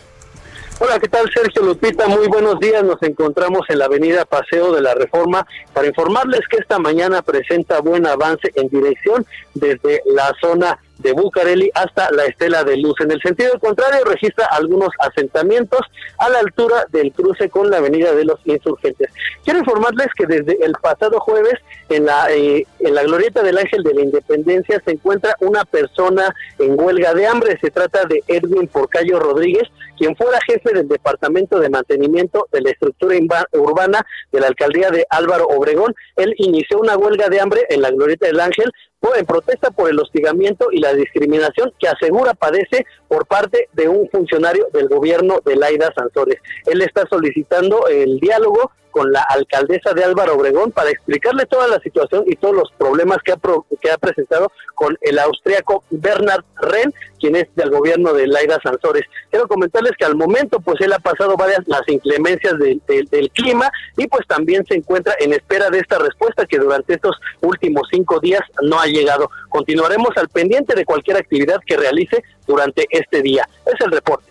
Hola, 0.81 0.98
¿qué 0.98 1.06
tal 1.06 1.31
Sergio 1.32 1.62
Lupita? 1.62 2.09
Muy 2.09 2.27
buenos 2.27 2.59
días. 2.59 2.82
Nos 2.82 3.01
encontramos 3.05 3.60
en 3.69 3.78
la 3.78 3.85
avenida 3.85 4.24
Paseo 4.24 4.73
de 4.74 4.81
la 4.81 4.94
Reforma 4.94 5.47
para 5.73 5.86
informarles 5.86 6.40
que 6.51 6.56
esta 6.56 6.81
mañana 6.81 7.23
presenta 7.23 7.81
buen 7.81 8.05
avance 8.05 8.51
en 8.56 8.69
dirección 8.69 9.24
desde 9.55 10.02
la 10.06 10.35
zona 10.40 10.81
de 11.02 11.12
Bucareli 11.12 11.70
hasta 11.74 12.10
la 12.12 12.24
Estela 12.24 12.64
de 12.64 12.76
Luz. 12.76 12.94
En 13.00 13.10
el 13.10 13.20
sentido 13.20 13.58
contrario, 13.58 14.04
registra 14.04 14.46
algunos 14.46 14.90
asentamientos 14.98 15.80
a 16.18 16.28
la 16.30 16.38
altura 16.38 16.86
del 16.90 17.12
cruce 17.12 17.48
con 17.50 17.70
la 17.70 17.78
Avenida 17.78 18.14
de 18.14 18.24
los 18.24 18.40
Insurgentes. 18.44 19.10
Quiero 19.44 19.58
informarles 19.58 20.08
que 20.16 20.26
desde 20.26 20.64
el 20.64 20.72
pasado 20.80 21.20
jueves 21.20 21.54
en 21.88 22.06
la, 22.06 22.30
eh, 22.30 22.66
en 22.80 22.94
la 22.94 23.02
glorieta 23.02 23.42
del 23.42 23.58
Ángel 23.58 23.82
de 23.82 23.94
la 23.94 24.02
Independencia 24.02 24.80
se 24.84 24.92
encuentra 24.92 25.36
una 25.40 25.64
persona 25.64 26.34
en 26.58 26.80
huelga 26.80 27.14
de 27.14 27.26
hambre. 27.26 27.58
Se 27.60 27.70
trata 27.70 28.04
de 28.04 28.22
Edwin 28.28 28.68
Porcayo 28.68 29.18
Rodríguez, 29.18 29.68
quien 29.98 30.16
fuera 30.16 30.38
jefe 30.46 30.72
del 30.72 30.88
Departamento 30.88 31.58
de 31.58 31.68
Mantenimiento 31.68 32.48
de 32.52 32.62
la 32.62 32.70
Estructura 32.70 33.16
Urbana 33.52 34.04
de 34.30 34.40
la 34.40 34.46
Alcaldía 34.48 34.90
de 34.90 35.06
Álvaro 35.10 35.46
Obregón. 35.46 35.94
Él 36.16 36.34
inició 36.38 36.78
una 36.78 36.96
huelga 36.96 37.28
de 37.28 37.40
hambre 37.40 37.66
en 37.68 37.82
la 37.82 37.90
glorieta 37.90 38.26
del 38.26 38.40
Ángel 38.40 38.72
en 39.16 39.26
protesta 39.26 39.70
por 39.70 39.90
el 39.90 39.98
hostigamiento 39.98 40.68
y 40.70 40.80
la 40.80 40.94
discriminación 40.94 41.72
que 41.78 41.88
asegura 41.88 42.34
padece 42.34 42.86
por 43.08 43.26
parte 43.26 43.68
de 43.72 43.88
un 43.88 44.08
funcionario 44.10 44.68
del 44.72 44.88
gobierno 44.88 45.40
de 45.44 45.56
Laida 45.56 45.92
Sansores. 45.94 46.38
Él 46.66 46.80
está 46.82 47.04
solicitando 47.10 47.88
el 47.88 48.18
diálogo 48.20 48.70
con 48.93 49.10
la 49.10 49.23
alcaldesa 49.28 49.93
de 49.93 50.05
Álvaro 50.05 50.36
Obregón 50.36 50.70
para 50.70 50.90
explicarle 50.90 51.47
toda 51.47 51.66
la 51.66 51.81
situación 51.81 52.23
y 52.27 52.36
todos 52.36 52.55
los 52.55 52.70
problemas 52.78 53.19
que 53.24 53.32
ha, 53.32 53.39
que 53.81 53.90
ha 53.90 53.98
presentado 53.98 54.52
con 54.77 54.97
el 55.01 55.19
austriaco 55.19 55.82
Bernard 55.90 56.44
Ren, 56.60 56.94
quien 57.19 57.35
es 57.35 57.48
del 57.56 57.70
gobierno 57.70 58.12
de 58.12 58.27
Laida 58.27 58.59
Sansores. 58.62 59.05
Quiero 59.31 59.48
comentarles 59.48 59.93
que 59.98 60.05
al 60.05 60.14
momento 60.14 60.60
pues 60.60 60.81
él 60.81 60.93
ha 60.93 60.98
pasado 60.98 61.36
varias 61.36 61.60
las 61.66 61.82
inclemencias 61.89 62.55
del 62.59 63.31
clima 63.32 63.70
y 63.97 64.06
pues 64.06 64.27
también 64.27 64.64
se 64.66 64.74
encuentra 64.74 65.14
en 65.19 65.32
espera 65.32 65.70
de 65.70 65.78
esta 65.78 65.98
respuesta 65.98 66.47
que 66.47 66.59
durante 66.59 66.94
estos 66.94 67.16
últimos 67.40 67.89
cinco 67.90 68.20
días 68.20 68.43
no 68.62 68.78
ha 68.78 68.86
llegado. 68.86 69.31
Continuaremos 69.48 70.10
al 70.16 70.28
pendiente 70.28 70.74
de 70.74 70.85
cualquier 70.85 71.16
actividad 71.16 71.60
que 71.66 71.77
realice 71.77 72.23
durante 72.47 72.86
este 72.90 73.23
día. 73.23 73.48
Es 73.66 73.81
el 73.81 73.90
reporte. 73.90 74.31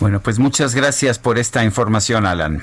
Bueno, 0.00 0.20
pues 0.20 0.38
muchas 0.38 0.74
gracias 0.74 1.18
por 1.18 1.38
esta 1.38 1.62
información, 1.62 2.24
Alan. 2.24 2.62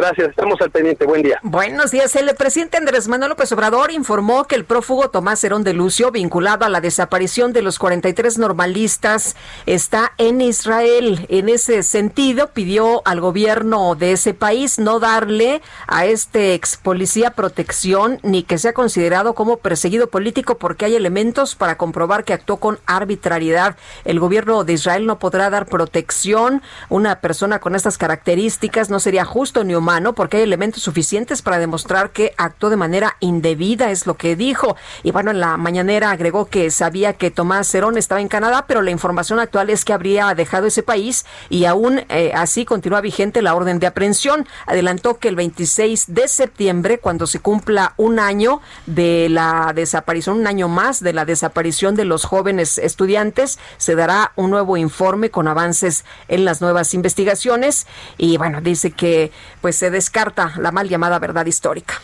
Gracias, 0.00 0.30
estamos 0.30 0.58
al 0.62 0.70
pendiente. 0.70 1.04
Buen 1.04 1.20
día. 1.22 1.38
Buenos 1.42 1.90
días. 1.90 2.16
El 2.16 2.34
presidente 2.34 2.78
Andrés 2.78 3.06
Manuel 3.06 3.28
López 3.28 3.52
Obrador 3.52 3.90
informó 3.90 4.46
que 4.46 4.54
el 4.54 4.64
prófugo 4.64 5.10
Tomás 5.10 5.44
Herón 5.44 5.62
de 5.62 5.74
Lucio, 5.74 6.10
vinculado 6.10 6.64
a 6.64 6.70
la 6.70 6.80
desaparición 6.80 7.52
de 7.52 7.60
los 7.60 7.78
43 7.78 8.38
normalistas, 8.38 9.36
está 9.66 10.12
en 10.16 10.40
Israel. 10.40 11.26
En 11.28 11.50
ese 11.50 11.82
sentido, 11.82 12.46
pidió 12.54 13.02
al 13.04 13.20
gobierno 13.20 13.94
de 13.94 14.12
ese 14.12 14.32
país 14.32 14.78
no 14.78 15.00
darle 15.00 15.60
a 15.86 16.06
este 16.06 16.54
ex 16.54 16.78
policía 16.78 17.32
protección 17.32 18.20
ni 18.22 18.42
que 18.42 18.56
sea 18.56 18.72
considerado 18.72 19.34
como 19.34 19.58
perseguido 19.58 20.08
político 20.08 20.56
porque 20.56 20.86
hay 20.86 20.96
elementos 20.96 21.56
para 21.56 21.76
comprobar 21.76 22.24
que 22.24 22.32
actuó 22.32 22.56
con 22.56 22.78
arbitrariedad. 22.86 23.76
El 24.06 24.18
gobierno 24.18 24.64
de 24.64 24.72
Israel 24.72 25.04
no 25.04 25.18
podrá 25.18 25.50
dar 25.50 25.66
protección. 25.66 26.62
Una 26.88 27.20
persona 27.20 27.58
con 27.58 27.74
estas 27.74 27.98
características 27.98 28.88
no 28.88 28.98
sería 28.98 29.26
justo 29.26 29.62
ni 29.62 29.74
humano 29.74 29.89
porque 30.14 30.36
hay 30.36 30.44
elementos 30.44 30.84
suficientes 30.84 31.42
para 31.42 31.58
demostrar 31.58 32.10
que 32.10 32.32
actuó 32.36 32.70
de 32.70 32.76
manera 32.76 33.16
indebida, 33.18 33.90
es 33.90 34.06
lo 34.06 34.14
que 34.14 34.36
dijo. 34.36 34.76
Y 35.02 35.10
bueno, 35.10 35.32
en 35.32 35.40
la 35.40 35.56
mañanera 35.56 36.12
agregó 36.12 36.46
que 36.46 36.70
sabía 36.70 37.14
que 37.14 37.32
Tomás 37.32 37.66
Cerón 37.66 37.98
estaba 37.98 38.20
en 38.20 38.28
Canadá, 38.28 38.66
pero 38.68 38.82
la 38.82 38.92
información 38.92 39.40
actual 39.40 39.68
es 39.68 39.84
que 39.84 39.92
habría 39.92 40.32
dejado 40.34 40.68
ese 40.68 40.84
país 40.84 41.26
y 41.48 41.64
aún 41.64 42.02
eh, 42.08 42.30
así 42.34 42.64
continúa 42.64 43.00
vigente 43.00 43.42
la 43.42 43.54
orden 43.54 43.80
de 43.80 43.88
aprehensión. 43.88 44.46
Adelantó 44.66 45.18
que 45.18 45.26
el 45.26 45.34
26 45.34 46.14
de 46.14 46.28
septiembre, 46.28 46.98
cuando 46.98 47.26
se 47.26 47.40
cumpla 47.40 47.94
un 47.96 48.20
año 48.20 48.60
de 48.86 49.28
la 49.28 49.72
desaparición, 49.74 50.38
un 50.38 50.46
año 50.46 50.68
más 50.68 51.02
de 51.02 51.12
la 51.12 51.24
desaparición 51.24 51.96
de 51.96 52.04
los 52.04 52.24
jóvenes 52.24 52.78
estudiantes, 52.78 53.58
se 53.76 53.96
dará 53.96 54.32
un 54.36 54.50
nuevo 54.50 54.76
informe 54.76 55.30
con 55.30 55.48
avances 55.48 56.04
en 56.28 56.44
las 56.44 56.60
nuevas 56.60 56.94
investigaciones. 56.94 57.88
Y 58.18 58.36
bueno, 58.36 58.60
dice 58.60 58.92
que 58.92 59.32
pues 59.60 59.69
pues 59.70 59.76
se 59.76 59.88
descarta 59.88 60.54
la 60.56 60.72
mal 60.72 60.88
llamada 60.88 61.20
verdad 61.20 61.46
histórica. 61.46 61.94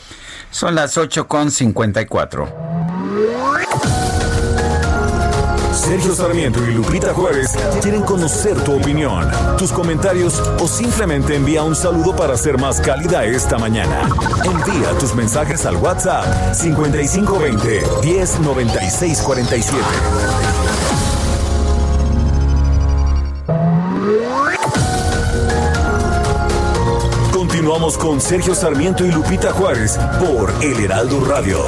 Son 0.52 0.76
las 0.76 0.96
8 0.96 1.26
con 1.26 1.50
54. 1.50 2.46
Sergio 5.74 6.14
Sarmiento 6.14 6.64
y 6.64 6.74
Lupita 6.74 7.12
Juárez 7.12 7.50
quieren 7.82 8.02
conocer 8.02 8.54
tu 8.62 8.76
opinión, 8.76 9.28
tus 9.58 9.72
comentarios 9.72 10.38
o 10.60 10.68
simplemente 10.68 11.34
envía 11.34 11.64
un 11.64 11.74
saludo 11.74 12.14
para 12.14 12.36
ser 12.36 12.56
más 12.56 12.80
cálida 12.80 13.24
esta 13.24 13.58
mañana. 13.58 14.08
Envía 14.44 14.96
tus 15.00 15.12
mensajes 15.16 15.66
al 15.66 15.74
WhatsApp 15.74 16.54
5520 16.54 17.82
109647. 18.04 20.55
Continuamos 27.66 27.98
con 27.98 28.20
Sergio 28.20 28.54
Sarmiento 28.54 29.04
y 29.04 29.10
Lupita 29.10 29.52
Juárez 29.52 29.98
por 30.20 30.54
El 30.62 30.84
Heraldo 30.84 31.18
Radio. 31.24 31.64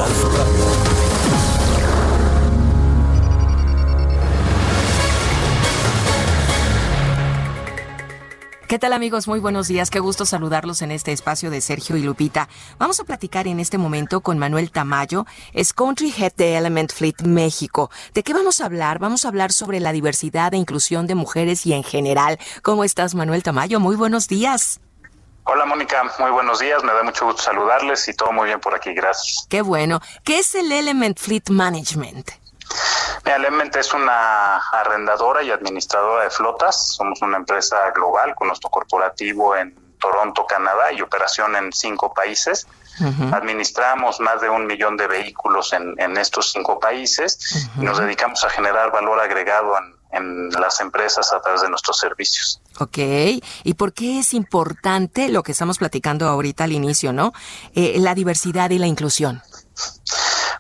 ¿Qué 8.69 8.79
tal 8.79 8.93
amigos? 8.93 9.27
Muy 9.27 9.41
buenos 9.41 9.67
días. 9.67 9.91
Qué 9.91 9.99
gusto 9.99 10.25
saludarlos 10.25 10.83
en 10.83 10.93
este 10.93 11.11
espacio 11.11 11.51
de 11.51 11.61
Sergio 11.61 11.97
y 11.97 12.03
Lupita. 12.03 12.49
Vamos 12.79 13.01
a 13.01 13.05
platicar 13.05 13.49
en 13.49 13.59
este 13.59 13.77
momento 13.77 14.21
con 14.21 14.39
Manuel 14.39 14.71
Tamayo, 14.71 15.27
es 15.53 15.73
Country 15.73 16.15
Head 16.17 16.35
de 16.37 16.59
Element 16.59 16.93
Fleet 16.93 17.23
México. 17.25 17.91
¿De 18.15 18.23
qué 18.23 18.33
vamos 18.35 18.61
a 18.61 18.67
hablar? 18.67 19.01
Vamos 19.01 19.25
a 19.25 19.29
hablar 19.29 19.51
sobre 19.51 19.81
la 19.81 19.91
diversidad 19.91 20.55
e 20.55 20.59
inclusión 20.59 21.09
de 21.09 21.17
mujeres 21.17 21.67
y 21.67 21.73
en 21.73 21.83
general. 21.83 22.39
¿Cómo 22.63 22.85
estás 22.85 23.17
Manuel 23.17 23.43
Tamayo? 23.43 23.81
Muy 23.81 23.97
buenos 23.97 24.29
días. 24.29 24.79
Hola 25.51 25.65
Mónica, 25.65 26.05
muy 26.19 26.31
buenos 26.31 26.59
días, 26.59 26.85
me 26.85 26.93
da 26.93 27.03
mucho 27.03 27.25
gusto 27.25 27.41
saludarles 27.41 28.07
y 28.07 28.13
todo 28.13 28.33
muy 28.33 28.49
bien 28.49 28.61
por 28.61 28.75
aquí, 28.75 28.93
gracias. 28.93 29.47
Qué 29.49 29.63
bueno. 29.63 29.99
¿Qué 30.23 30.41
es 30.41 30.55
el 30.55 30.71
Element 30.71 31.19
Fleet 31.19 31.49
Management? 31.49 32.33
Element 33.25 33.75
es 33.77 33.95
una 33.95 34.59
arrendadora 34.59 35.43
y 35.43 35.51
administradora 35.51 36.25
de 36.25 36.31
flotas, 36.31 36.95
somos 36.95 37.23
una 37.23 37.39
empresa 37.39 37.91
global 37.93 38.35
con 38.35 38.49
nuestro 38.49 38.69
corporativo 38.69 39.57
en 39.57 39.75
Toronto, 39.99 40.45
Canadá 40.45 40.93
y 40.93 41.01
operación 41.01 41.57
en 41.57 41.73
cinco 41.73 42.13
países. 42.13 42.67
Administramos 43.33 44.21
más 44.21 44.43
de 44.43 44.51
un 44.51 44.67
millón 44.67 44.99
de 44.99 45.07
vehículos 45.07 45.73
en, 45.73 46.17
estos 46.19 46.53
cinco 46.53 46.79
países 46.79 47.71
y 47.79 47.85
nos 47.85 47.99
dedicamos 47.99 48.45
a 48.45 48.51
generar 48.51 48.93
valor 48.93 49.19
agregado 49.19 49.79
en, 49.79 49.98
en 50.11 50.51
las 50.51 50.81
empresas 50.81 51.33
a 51.33 51.41
través 51.41 51.63
de 51.63 51.69
nuestros 51.69 51.99
servicios. 51.99 52.61
Ok, 52.81 52.99
¿y 52.99 53.75
por 53.75 53.93
qué 53.93 54.21
es 54.21 54.35
importante 54.35 55.29
lo 55.29 55.43
que 55.43 55.53
estamos 55.53 55.79
platicando 55.79 56.29
ahorita 56.29 56.65
al 56.65 56.73
inicio, 56.73 57.13
no? 57.13 57.33
Eh, 57.75 57.97
la 57.99 58.15
diversidad 58.15 58.71
y 58.71 58.79
la 58.79 58.87
inclusión. 58.87 59.43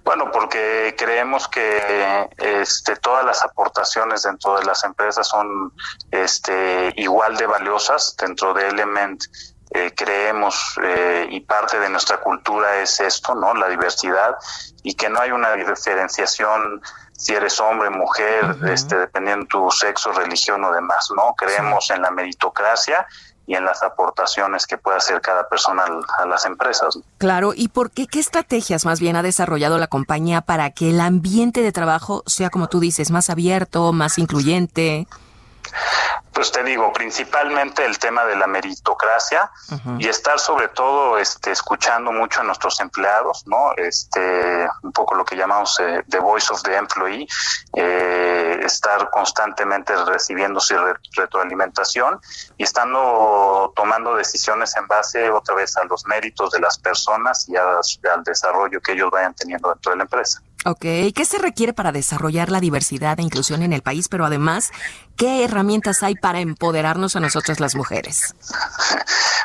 Bueno, 0.04 0.30
porque 0.32 0.94
creemos 0.96 1.48
que 1.48 2.28
este, 2.38 2.96
todas 2.96 3.24
las 3.24 3.44
aportaciones 3.44 4.22
dentro 4.22 4.58
de 4.58 4.64
las 4.64 4.84
empresas 4.84 5.28
son 5.28 5.72
este, 6.10 6.92
igual 6.96 7.36
de 7.36 7.46
valiosas. 7.46 8.16
Dentro 8.16 8.54
de 8.54 8.68
Element 8.68 9.22
eh, 9.70 9.92
creemos 9.94 10.78
eh, 10.82 11.26
y 11.30 11.40
parte 11.40 11.78
de 11.78 11.90
nuestra 11.90 12.20
cultura 12.20 12.80
es 12.80 13.00
esto, 13.00 13.34
¿no? 13.34 13.52
La 13.52 13.68
diversidad 13.68 14.36
y 14.82 14.94
que 14.94 15.10
no 15.10 15.20
hay 15.20 15.30
una 15.30 15.52
diferenciación 15.52 16.80
si 17.18 17.34
eres 17.34 17.58
hombre, 17.58 17.90
mujer, 17.90 18.56
este, 18.70 18.96
dependiendo 18.96 19.42
de 19.42 19.48
tu 19.48 19.70
sexo, 19.72 20.12
religión 20.12 20.62
o 20.64 20.72
demás, 20.72 21.08
¿no? 21.16 21.34
Creemos 21.36 21.90
en 21.90 22.00
la 22.00 22.12
meritocracia 22.12 23.06
y 23.44 23.56
en 23.56 23.64
las 23.64 23.82
aportaciones 23.82 24.68
que 24.68 24.78
puede 24.78 24.98
hacer 24.98 25.20
cada 25.20 25.48
persona 25.48 25.82
a 26.16 26.26
las 26.26 26.46
empresas. 26.46 26.96
Claro, 27.18 27.54
¿y 27.56 27.68
por 27.68 27.90
qué? 27.90 28.06
¿Qué 28.06 28.20
estrategias 28.20 28.84
más 28.84 29.00
bien 29.00 29.16
ha 29.16 29.22
desarrollado 29.22 29.78
la 29.78 29.88
compañía 29.88 30.42
para 30.42 30.70
que 30.70 30.90
el 30.90 31.00
ambiente 31.00 31.62
de 31.62 31.72
trabajo 31.72 32.22
sea, 32.26 32.50
como 32.50 32.68
tú 32.68 32.78
dices, 32.78 33.10
más 33.10 33.30
abierto, 33.30 33.92
más 33.92 34.18
incluyente? 34.18 35.08
Pues 36.32 36.52
te 36.52 36.62
digo, 36.62 36.92
principalmente 36.92 37.84
el 37.84 37.98
tema 37.98 38.24
de 38.24 38.36
la 38.36 38.46
meritocracia 38.46 39.50
y 39.98 40.06
estar 40.06 40.38
sobre 40.38 40.68
todo 40.68 41.18
este, 41.18 41.50
escuchando 41.50 42.12
mucho 42.12 42.40
a 42.40 42.44
nuestros 42.44 42.78
empleados, 42.80 43.44
¿no? 43.46 43.72
Este, 43.76 44.68
un 44.82 44.92
poco 44.92 45.16
lo 45.16 45.24
que 45.24 45.36
llamamos 45.36 45.80
eh, 45.80 46.04
the 46.08 46.20
voice 46.20 46.52
of 46.52 46.62
the 46.62 46.76
employee, 46.76 47.26
eh, 47.74 48.60
estar 48.62 49.10
constantemente 49.10 49.94
recibiendo 50.04 50.60
su 50.60 50.76
retroalimentación 51.16 52.20
y 52.56 52.62
estando 52.62 53.72
tomando 53.74 54.14
decisiones 54.14 54.76
en 54.76 54.86
base 54.86 55.30
otra 55.30 55.56
vez 55.56 55.76
a 55.76 55.84
los 55.84 56.06
méritos 56.06 56.52
de 56.52 56.60
las 56.60 56.78
personas 56.78 57.48
y 57.48 57.56
al 57.56 58.22
desarrollo 58.22 58.80
que 58.80 58.92
ellos 58.92 59.10
vayan 59.10 59.34
teniendo 59.34 59.70
dentro 59.70 59.90
de 59.90 59.96
la 59.96 60.02
empresa. 60.04 60.40
Ok, 60.64 60.80
¿qué 61.14 61.24
se 61.24 61.38
requiere 61.38 61.72
para 61.72 61.92
desarrollar 61.92 62.50
la 62.50 62.58
diversidad 62.58 63.18
e 63.20 63.22
inclusión 63.22 63.62
en 63.62 63.72
el 63.72 63.82
país? 63.82 64.08
Pero 64.08 64.26
además, 64.26 64.72
¿qué 65.18 65.44
herramientas 65.44 66.02
hay 66.02 66.14
para 66.14 66.40
empoderarnos 66.40 67.16
a 67.16 67.20
nosotras 67.20 67.60
las 67.60 67.74
mujeres? 67.74 68.34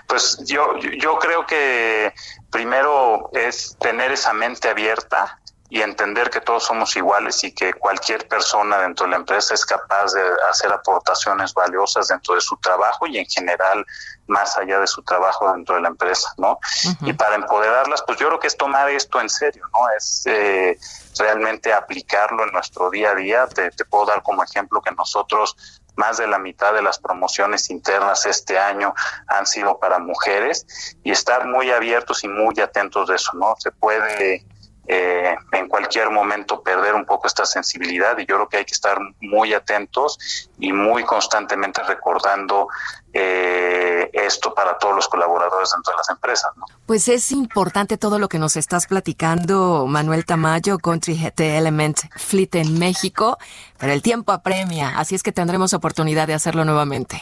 Pues 0.08 0.38
yo, 0.46 0.78
yo 0.78 1.18
creo 1.18 1.48
que 1.48 2.14
primero 2.52 3.32
es 3.34 3.76
tener 3.80 4.12
esa 4.12 4.32
mente 4.32 4.70
abierta 4.70 5.40
y 5.74 5.82
entender 5.82 6.30
que 6.30 6.40
todos 6.40 6.66
somos 6.66 6.96
iguales 6.96 7.44
y 7.44 7.52
que 7.52 7.74
cualquier 7.74 8.28
persona 8.28 8.78
dentro 8.78 9.08
de 9.08 9.12
la 9.12 9.18
empresa 9.18 9.56
es 9.56 9.66
capaz 9.66 10.14
de 10.14 10.22
hacer 10.52 10.72
aportaciones 10.72 11.52
valiosas 11.56 12.10
dentro 12.10 12.36
de 12.36 12.42
su 12.42 12.56
trabajo 12.58 13.08
y 13.08 13.18
en 13.18 13.26
general 13.26 13.84
más 14.28 14.56
allá 14.56 14.80
de 14.80 14.86
su 14.86 15.02
trabajo 15.02 15.52
dentro 15.52 15.74
de 15.74 15.82
la 15.82 15.88
empresa, 15.88 16.32
¿no? 16.38 16.60
Y 17.02 17.14
para 17.14 17.34
empoderarlas, 17.36 18.04
pues 18.06 18.20
yo 18.20 18.28
creo 18.28 18.40
que 18.40 18.48
es 18.48 18.56
tomar 18.56 18.88
esto 18.92 19.20
en 19.20 19.30
serio, 19.30 19.66
¿no? 19.74 19.80
Es 19.98 20.24
eh, 20.28 20.78
realmente 21.18 21.74
aplicarlo 21.74 22.44
en 22.44 22.52
nuestro 22.52 22.90
día 22.90 23.12
a 23.12 23.16
día. 23.16 23.48
Te, 23.48 23.72
te 23.72 23.86
puedo 23.86 24.06
dar 24.06 24.24
como 24.24 24.44
ejemplo 24.44 24.82
que 24.82 24.92
nosotros 24.92 25.82
más 25.96 26.18
de 26.18 26.28
la 26.28 26.40
mitad 26.40 26.74
de 26.74 26.82
las 26.82 26.98
promociones 27.00 27.70
internas 27.70 28.26
este 28.26 28.58
año 28.58 28.94
han 29.28 29.46
sido 29.46 29.78
para 29.80 30.00
mujeres 30.00 30.96
y 31.04 31.12
estar 31.12 31.46
muy 31.48 31.72
abiertos 31.72 32.24
y 32.24 32.28
muy 32.28 32.60
atentos 32.60 33.10
de 33.10 33.16
eso, 33.16 33.32
¿no? 33.36 33.56
Se 33.60 33.72
puede 33.72 34.44
eh, 34.86 35.36
en 35.54 35.68
cualquier 35.70 36.10
momento 36.10 36.62
perder 36.62 36.94
un 36.94 37.06
poco 37.06 37.28
esta 37.28 37.46
sensibilidad 37.46 38.18
y 38.18 38.26
yo 38.26 38.36
creo 38.36 38.50
que 38.50 38.58
hay 38.58 38.66
que 38.66 38.74
estar 38.74 38.98
muy 39.22 39.54
atentos 39.54 40.50
y 40.60 40.74
muy 40.74 41.04
constantemente 41.04 41.82
recordando 41.84 42.68
eh, 43.14 44.10
esto 44.12 44.54
para 44.54 44.78
todos 44.78 44.96
los 44.96 45.08
colaboradores 45.08 45.72
dentro 45.72 45.94
de 45.94 45.98
las 45.98 46.10
empresas. 46.10 46.52
Pues 46.86 47.08
es 47.08 47.32
importante 47.32 47.98
todo 47.98 48.20
lo 48.20 48.28
que 48.28 48.40
nos 48.40 48.58
estás 48.58 48.88
platicando, 48.88 49.86
Manuel 49.88 50.26
Tamayo, 50.26 50.78
Country 50.80 51.16
GT 51.16 51.58
Element 51.58 52.00
Fleet 52.18 52.56
en 52.56 52.78
México, 52.78 53.38
pero 53.78 53.94
el 53.94 54.02
tiempo 54.02 54.34
apremia, 54.34 54.98
así 54.98 55.16
es 55.16 55.24
que 55.24 55.32
tendremos 55.32 55.74
oportunidad 55.74 56.28
de 56.28 56.34
hacerlo 56.34 56.66
nuevamente. 56.66 57.22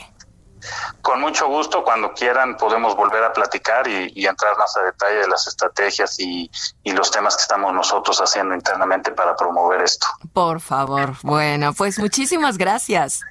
Con 1.02 1.20
mucho 1.22 1.48
gusto, 1.48 1.84
cuando 1.84 2.14
quieran 2.14 2.58
podemos 2.58 2.96
volver 2.96 3.24
a 3.24 3.34
platicar 3.34 3.88
y, 3.88 4.26
entrar 4.26 4.58
más 4.58 4.76
a 4.78 4.84
detalle 4.84 5.20
de 5.20 5.28
las 5.28 5.48
estrategias 5.48 6.20
y, 6.20 6.50
los 6.86 7.10
temas 7.10 7.36
que 7.36 7.42
estamos 7.42 7.74
nosotros 7.74 8.20
haciendo 8.20 8.54
internamente 8.54 9.12
para 9.12 9.36
promover 9.36 9.82
esto. 9.82 10.08
Por 10.34 10.60
favor. 10.60 11.16
Bueno, 11.24 11.74
pues 11.74 11.98
muchísimas 12.00 12.58
gracias. 12.58 13.22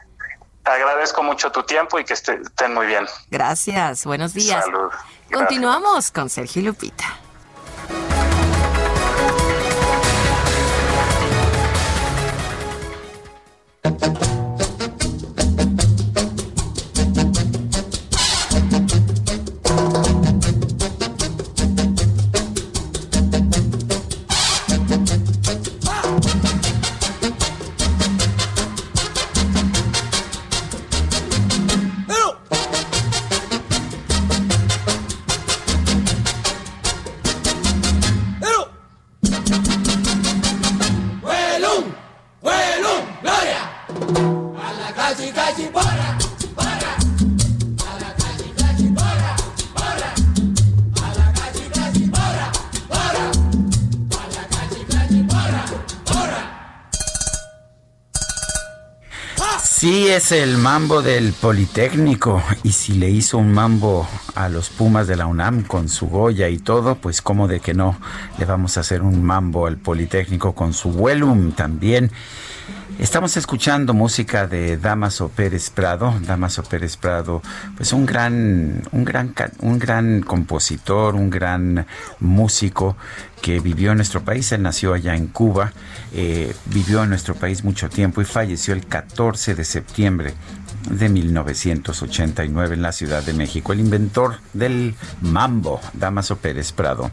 Agradezco 0.64 1.22
mucho 1.22 1.52
tu 1.52 1.62
tiempo 1.62 1.98
y 1.98 2.04
que 2.04 2.14
estén 2.14 2.74
muy 2.74 2.86
bien. 2.86 3.06
Gracias, 3.30 4.04
buenos 4.04 4.34
días. 4.34 4.64
Salud. 4.64 4.90
Continuamos 5.30 6.10
con 6.10 6.28
Sergio 6.28 6.62
Lupita. 6.62 7.20
El 60.32 60.58
mambo 60.58 61.02
del 61.02 61.32
Politécnico 61.32 62.42
y 62.62 62.72
si 62.72 62.92
le 62.92 63.10
hizo 63.10 63.38
un 63.38 63.52
mambo 63.52 64.06
a 64.34 64.48
los 64.48 64.68
Pumas 64.68 65.08
de 65.08 65.16
la 65.16 65.26
UNAM 65.26 65.62
con 65.62 65.88
su 65.88 66.06
Goya 66.06 66.48
y 66.48 66.58
todo, 66.58 66.94
pues 66.94 67.20
como 67.20 67.48
de 67.48 67.58
que 67.58 67.74
no 67.74 67.98
le 68.38 68.44
vamos 68.44 68.76
a 68.76 68.80
hacer 68.80 69.02
un 69.02 69.24
mambo 69.24 69.66
al 69.66 69.76
Politécnico 69.76 70.54
con 70.54 70.72
su 70.72 70.90
Vuelum 70.90 71.52
también. 71.52 72.12
Estamos 73.00 73.34
escuchando 73.38 73.94
música 73.94 74.46
de 74.46 74.76
Damaso 74.76 75.30
Pérez 75.30 75.70
Prado. 75.70 76.14
Damaso 76.20 76.62
Pérez 76.62 76.98
Prado, 76.98 77.40
pues 77.74 77.94
un 77.94 78.04
gran, 78.04 78.82
un 78.92 79.04
gran, 79.06 79.32
un 79.60 79.78
gran 79.78 80.20
compositor, 80.20 81.14
un 81.14 81.30
gran 81.30 81.86
músico 82.18 82.98
que 83.40 83.58
vivió 83.58 83.92
en 83.92 83.96
nuestro 83.96 84.22
país. 84.22 84.52
Él 84.52 84.60
nació 84.60 84.92
allá 84.92 85.16
en 85.16 85.28
Cuba, 85.28 85.72
eh, 86.12 86.54
vivió 86.66 87.02
en 87.02 87.08
nuestro 87.08 87.34
país 87.34 87.64
mucho 87.64 87.88
tiempo 87.88 88.20
y 88.20 88.26
falleció 88.26 88.74
el 88.74 88.86
14 88.86 89.54
de 89.54 89.64
septiembre 89.64 90.34
de 90.90 91.08
1989 91.08 92.74
en 92.74 92.82
la 92.82 92.92
Ciudad 92.92 93.22
de 93.22 93.32
México. 93.32 93.72
El 93.72 93.80
inventor 93.80 94.40
del 94.52 94.94
mambo, 95.22 95.80
Damaso 95.94 96.36
Pérez 96.36 96.72
Prado. 96.72 97.10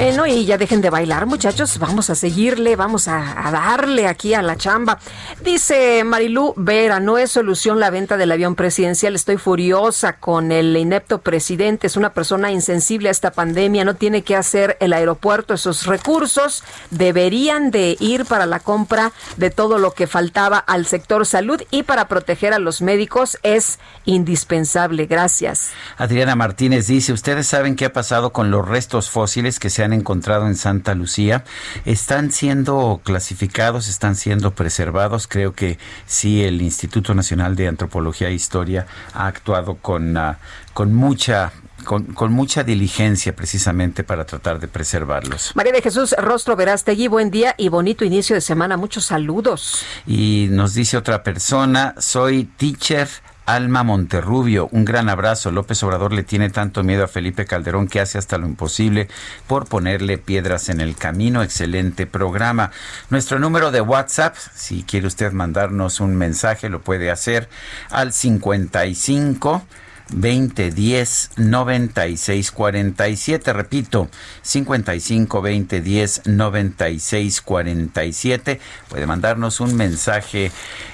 Bueno, 0.00 0.28
y 0.28 0.44
ya 0.44 0.56
dejen 0.58 0.80
de 0.80 0.90
bailar, 0.90 1.26
muchachos. 1.26 1.80
Vamos 1.80 2.08
a 2.08 2.14
seguirle, 2.14 2.76
vamos 2.76 3.08
a, 3.08 3.50
darle 3.50 4.06
aquí 4.06 4.32
a 4.32 4.42
la 4.42 4.56
chamba. 4.56 5.00
Dice 5.42 6.04
Marilú 6.04 6.54
Vera, 6.56 7.00
no 7.00 7.18
es 7.18 7.32
solución 7.32 7.80
la 7.80 7.90
venta 7.90 8.16
del 8.16 8.30
avión 8.30 8.54
presidencial. 8.54 9.16
Estoy 9.16 9.38
furiosa 9.38 10.12
con 10.20 10.52
el 10.52 10.76
inepto 10.76 11.18
presidente. 11.18 11.88
Es 11.88 11.96
una 11.96 12.14
persona 12.14 12.52
insensible 12.52 13.08
a 13.08 13.10
esta 13.10 13.32
pandemia. 13.32 13.84
No 13.84 13.94
tiene 13.94 14.22
que 14.22 14.36
hacer 14.36 14.76
el 14.78 14.92
aeropuerto. 14.92 15.54
Esos 15.54 15.86
recursos 15.86 16.62
deberían 16.90 17.72
de 17.72 17.96
ir 17.98 18.24
para 18.24 18.46
la 18.46 18.60
compra 18.60 19.10
de 19.36 19.50
todo 19.50 19.78
lo 19.78 19.94
que 19.94 20.06
faltaba 20.06 20.58
al 20.58 20.86
sector 20.86 21.26
salud 21.26 21.60
y 21.72 21.82
para 21.82 22.06
proteger 22.06 22.52
a 22.52 22.60
los 22.60 22.82
médicos 22.82 23.36
es 23.42 23.80
indispensable. 24.04 25.06
Gracias. 25.06 25.70
Adriana 25.96 26.36
Martínez 26.36 26.86
dice, 26.86 27.12
¿ustedes 27.12 27.48
saben 27.48 27.74
qué 27.74 27.86
ha 27.86 27.92
pasado 27.92 28.32
con 28.32 28.52
los 28.52 28.66
restos 28.66 29.10
fósiles 29.10 29.58
que 29.58 29.70
se 29.70 29.82
han 29.82 29.87
encontrado 29.92 30.46
en 30.46 30.56
Santa 30.56 30.94
Lucía 30.94 31.44
están 31.84 32.30
siendo 32.32 33.00
clasificados, 33.04 33.88
están 33.88 34.16
siendo 34.16 34.52
preservados. 34.52 35.26
Creo 35.26 35.52
que 35.52 35.78
sí, 36.06 36.44
el 36.44 36.62
Instituto 36.62 37.14
Nacional 37.14 37.56
de 37.56 37.68
Antropología 37.68 38.28
e 38.28 38.34
Historia 38.34 38.86
ha 39.14 39.26
actuado 39.26 39.76
con, 39.76 40.16
ah, 40.16 40.38
con 40.74 40.94
mucha 40.94 41.52
con, 41.84 42.04
con, 42.06 42.32
mucha 42.32 42.64
diligencia 42.64 43.34
precisamente 43.34 44.02
para 44.04 44.26
tratar 44.26 44.58
de 44.58 44.68
preservarlos. 44.68 45.52
María 45.54 45.72
de 45.72 45.80
Jesús 45.80 46.14
Rostro 46.18 46.56
Verástegui, 46.56 47.06
buen 47.06 47.30
día 47.30 47.54
y 47.56 47.68
bonito 47.68 48.04
inicio 48.04 48.34
de 48.34 48.40
semana. 48.40 48.76
Muchos 48.76 49.06
saludos. 49.06 49.84
Y 50.06 50.48
nos 50.50 50.74
dice 50.74 50.96
otra 50.96 51.22
persona, 51.22 51.94
soy 51.98 52.44
teacher 52.44 53.08
Alma 53.48 53.82
Monterrubio, 53.82 54.68
un 54.72 54.84
gran 54.84 55.08
abrazo. 55.08 55.50
López 55.50 55.82
Obrador 55.82 56.12
le 56.12 56.22
tiene 56.22 56.50
tanto 56.50 56.84
miedo 56.84 57.04
a 57.04 57.08
Felipe 57.08 57.46
Calderón 57.46 57.88
que 57.88 57.98
hace 57.98 58.18
hasta 58.18 58.36
lo 58.36 58.46
imposible 58.46 59.08
por 59.46 59.66
ponerle 59.66 60.18
piedras 60.18 60.68
en 60.68 60.82
el 60.82 60.96
camino. 60.96 61.42
Excelente 61.42 62.06
programa. 62.06 62.72
Nuestro 63.08 63.38
número 63.38 63.70
de 63.70 63.80
WhatsApp, 63.80 64.36
si 64.54 64.82
quiere 64.82 65.06
usted 65.06 65.32
mandarnos 65.32 66.00
un 66.00 66.14
mensaje, 66.14 66.68
lo 66.68 66.82
puede 66.82 67.10
hacer 67.10 67.48
al 67.88 68.12
55 68.12 69.62
2010 70.10 71.30
9647. 71.36 73.52
Repito, 73.52 74.08
55 74.42 75.40
2010 75.40 76.22
9647. 76.26 78.60
Puede 78.88 79.06
mandarnos 79.06 79.60
un 79.60 79.76
mensaje 79.76 80.50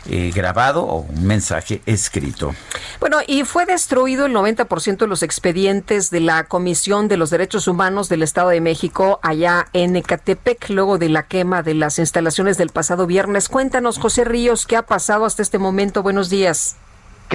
eh, 0.09 0.31
grabado 0.35 0.85
o 0.85 1.01
un 1.01 1.27
mensaje 1.27 1.83
escrito. 1.87 2.55
Bueno, 3.01 3.19
y 3.27 3.45
fue 3.45 3.67
destruido 3.67 4.27
el 4.27 4.35
90% 4.35 4.99
de 4.99 5.07
los 5.07 5.23
expedientes 5.23 6.11
de 6.11 6.21
la 6.21 6.45
Comisión 6.45 7.09
de 7.09 7.17
los 7.17 7.31
Derechos 7.31 7.69
Humanos 7.69 8.09
del 8.09 8.23
Estado 8.23 8.51
de 8.51 8.61
México 8.61 9.21
allá 9.23 9.69
en 9.73 9.97
Ecatepec, 9.97 10.69
luego 10.71 10.99
de 10.99 11.09
la 11.09 11.25
quema 11.25 11.63
de 11.63 11.75
las 11.75 11.99
instalaciones 11.99 12.59
del 12.59 12.71
pasado 12.71 13.07
viernes. 13.07 13.49
Cuéntanos, 13.49 13.99
José 13.99 14.25
Ríos, 14.25 14.67
¿qué 14.67 14.77
ha 14.77 14.83
pasado 14.83 15.25
hasta 15.25 15.43
este 15.43 15.59
momento? 15.59 16.03
Buenos 16.03 16.31
días. 16.31 16.77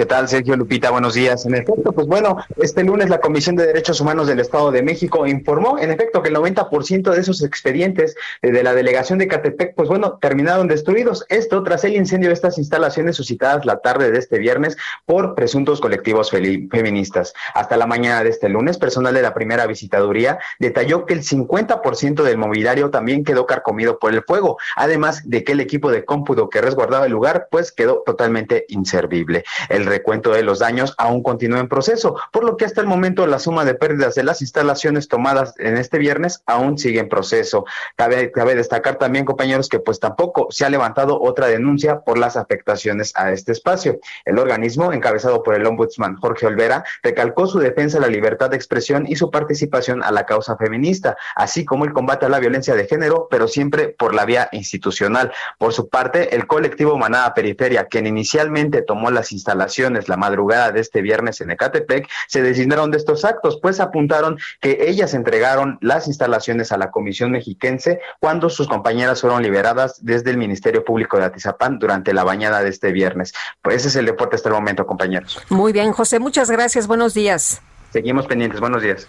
¿Qué 0.00 0.06
tal, 0.06 0.28
Sergio 0.28 0.56
Lupita? 0.56 0.88
Buenos 0.88 1.12
días. 1.12 1.44
En 1.44 1.54
efecto, 1.54 1.92
pues 1.92 2.06
bueno, 2.06 2.38
este 2.56 2.82
lunes 2.84 3.10
la 3.10 3.20
Comisión 3.20 3.54
de 3.54 3.66
Derechos 3.66 4.00
Humanos 4.00 4.28
del 4.28 4.40
Estado 4.40 4.70
de 4.70 4.82
México 4.82 5.26
informó, 5.26 5.78
en 5.78 5.90
efecto, 5.90 6.22
que 6.22 6.30
el 6.30 6.36
90% 6.36 7.10
de 7.10 7.20
esos 7.20 7.42
expedientes 7.42 8.16
de 8.40 8.62
la 8.62 8.72
delegación 8.72 9.18
de 9.18 9.28
Catepec, 9.28 9.74
pues 9.74 9.90
bueno, 9.90 10.16
terminaron 10.18 10.68
destruidos. 10.68 11.26
Esto 11.28 11.62
tras 11.64 11.84
el 11.84 11.96
incendio 11.96 12.30
de 12.30 12.32
estas 12.32 12.56
instalaciones 12.56 13.14
suscitadas 13.14 13.66
la 13.66 13.80
tarde 13.80 14.10
de 14.10 14.18
este 14.18 14.38
viernes 14.38 14.78
por 15.04 15.34
presuntos 15.34 15.82
colectivos 15.82 16.30
feministas. 16.30 17.34
Hasta 17.52 17.76
la 17.76 17.86
mañana 17.86 18.24
de 18.24 18.30
este 18.30 18.48
lunes, 18.48 18.78
personal 18.78 19.12
de 19.12 19.20
la 19.20 19.34
primera 19.34 19.66
visitaduría 19.66 20.38
detalló 20.58 21.04
que 21.04 21.12
el 21.12 21.22
50% 21.22 22.22
del 22.22 22.38
mobiliario 22.38 22.88
también 22.88 23.22
quedó 23.22 23.44
carcomido 23.44 23.98
por 23.98 24.14
el 24.14 24.22
fuego, 24.22 24.56
además 24.76 25.28
de 25.28 25.44
que 25.44 25.52
el 25.52 25.60
equipo 25.60 25.90
de 25.90 26.06
cómputo 26.06 26.48
que 26.48 26.62
resguardaba 26.62 27.04
el 27.04 27.12
lugar, 27.12 27.48
pues 27.50 27.70
quedó 27.70 28.02
totalmente 28.06 28.64
inservible. 28.68 29.44
El 29.68 29.89
recuento 29.90 30.30
de 30.32 30.42
los 30.42 30.60
daños 30.60 30.94
aún 30.98 31.22
continúa 31.22 31.60
en 31.60 31.68
proceso, 31.68 32.16
por 32.32 32.44
lo 32.44 32.56
que 32.56 32.64
hasta 32.64 32.80
el 32.80 32.86
momento 32.86 33.26
la 33.26 33.38
suma 33.38 33.64
de 33.64 33.74
pérdidas 33.74 34.14
de 34.14 34.22
las 34.22 34.40
instalaciones 34.40 35.08
tomadas 35.08 35.54
en 35.58 35.76
este 35.76 35.98
viernes 35.98 36.42
aún 36.46 36.78
sigue 36.78 37.00
en 37.00 37.08
proceso. 37.08 37.64
Cabe, 37.96 38.30
destacar 38.54 38.96
también, 38.96 39.24
compañeros, 39.24 39.68
que 39.68 39.80
pues 39.80 40.00
tampoco 40.00 40.48
se 40.50 40.64
ha 40.64 40.70
levantado 40.70 41.20
otra 41.20 41.46
denuncia 41.48 42.00
por 42.00 42.18
las 42.18 42.36
afectaciones 42.36 43.12
a 43.16 43.32
este 43.32 43.52
espacio. 43.52 43.98
El 44.24 44.38
organismo, 44.38 44.92
encabezado 44.92 45.42
por 45.42 45.54
el 45.54 45.66
ombudsman 45.66 46.16
Jorge 46.16 46.46
Olvera, 46.46 46.84
recalcó 47.02 47.46
su 47.46 47.58
defensa 47.58 47.98
a 47.98 48.00
la 48.00 48.08
libertad 48.08 48.50
de 48.50 48.56
expresión 48.56 49.06
y 49.08 49.16
su 49.16 49.30
participación 49.30 50.02
a 50.02 50.12
la 50.12 50.26
causa 50.26 50.56
feminista, 50.56 51.16
así 51.34 51.64
como 51.64 51.84
el 51.84 51.92
combate 51.92 52.26
a 52.26 52.28
la 52.28 52.38
violencia 52.38 52.74
de 52.74 52.86
género, 52.86 53.28
pero 53.30 53.48
siempre 53.48 53.88
por 53.88 54.14
la 54.14 54.24
vía 54.24 54.48
institucional. 54.52 55.32
Por 55.58 55.72
su 55.72 55.88
parte, 55.88 56.34
el 56.34 56.46
colectivo 56.46 56.96
Manada 56.96 57.34
Periferia, 57.34 57.86
quien 57.86 58.06
inicialmente 58.06 58.82
tomó 58.82 59.10
las 59.10 59.32
instalaciones 59.32 59.69
la 59.78 60.16
madrugada 60.16 60.72
de 60.72 60.80
este 60.80 61.02
viernes 61.02 61.40
en 61.40 61.50
Ecatepec 61.50 62.08
se 62.28 62.42
designaron 62.42 62.90
de 62.90 62.98
estos 62.98 63.24
actos, 63.24 63.58
pues 63.60 63.80
apuntaron 63.80 64.38
que 64.60 64.78
ellas 64.88 65.14
entregaron 65.14 65.78
las 65.80 66.08
instalaciones 66.08 66.72
a 66.72 66.78
la 66.78 66.90
Comisión 66.90 67.32
Mexiquense 67.32 68.00
cuando 68.20 68.50
sus 68.50 68.68
compañeras 68.68 69.20
fueron 69.20 69.42
liberadas 69.42 70.04
desde 70.04 70.30
el 70.30 70.38
Ministerio 70.38 70.84
Público 70.84 71.18
de 71.18 71.24
Atizapán 71.24 71.78
durante 71.78 72.12
la 72.12 72.24
bañada 72.24 72.62
de 72.62 72.70
este 72.70 72.92
viernes. 72.92 73.32
Pues 73.62 73.76
ese 73.76 73.88
es 73.88 73.96
el 73.96 74.06
deporte 74.06 74.36
hasta 74.36 74.48
el 74.48 74.54
momento, 74.54 74.86
compañeros. 74.86 75.40
Muy 75.48 75.72
bien, 75.72 75.92
José, 75.92 76.18
muchas 76.18 76.50
gracias. 76.50 76.86
Buenos 76.86 77.14
días. 77.14 77.62
Seguimos 77.92 78.26
pendientes. 78.26 78.60
Buenos 78.60 78.82
días. 78.82 79.06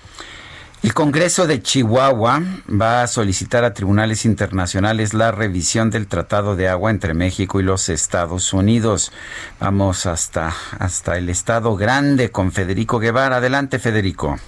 El 0.84 0.96
Congreso 0.96 1.46
de 1.46 1.62
Chihuahua 1.62 2.42
va 2.68 3.04
a 3.04 3.08
solicitar 3.08 3.64
a 3.64 3.72
tribunales 3.72 4.26
internacionales 4.26 5.14
la 5.14 5.32
revisión 5.32 5.92
del 5.92 6.08
Tratado 6.08 6.56
de 6.56 6.70
Agua 6.70 6.90
entre 6.90 7.14
México 7.14 7.60
y 7.60 7.64
los 7.64 7.88
Estados 7.88 8.52
Unidos. 8.52 9.12
Vamos 9.60 10.08
hasta, 10.08 10.56
hasta 10.80 11.20
el 11.20 11.30
Estado 11.30 11.76
Grande 11.76 12.32
con 12.32 12.52
Federico 12.52 12.98
Guevara. 12.98 13.38
Adelante, 13.38 13.78
Federico. 13.78 14.40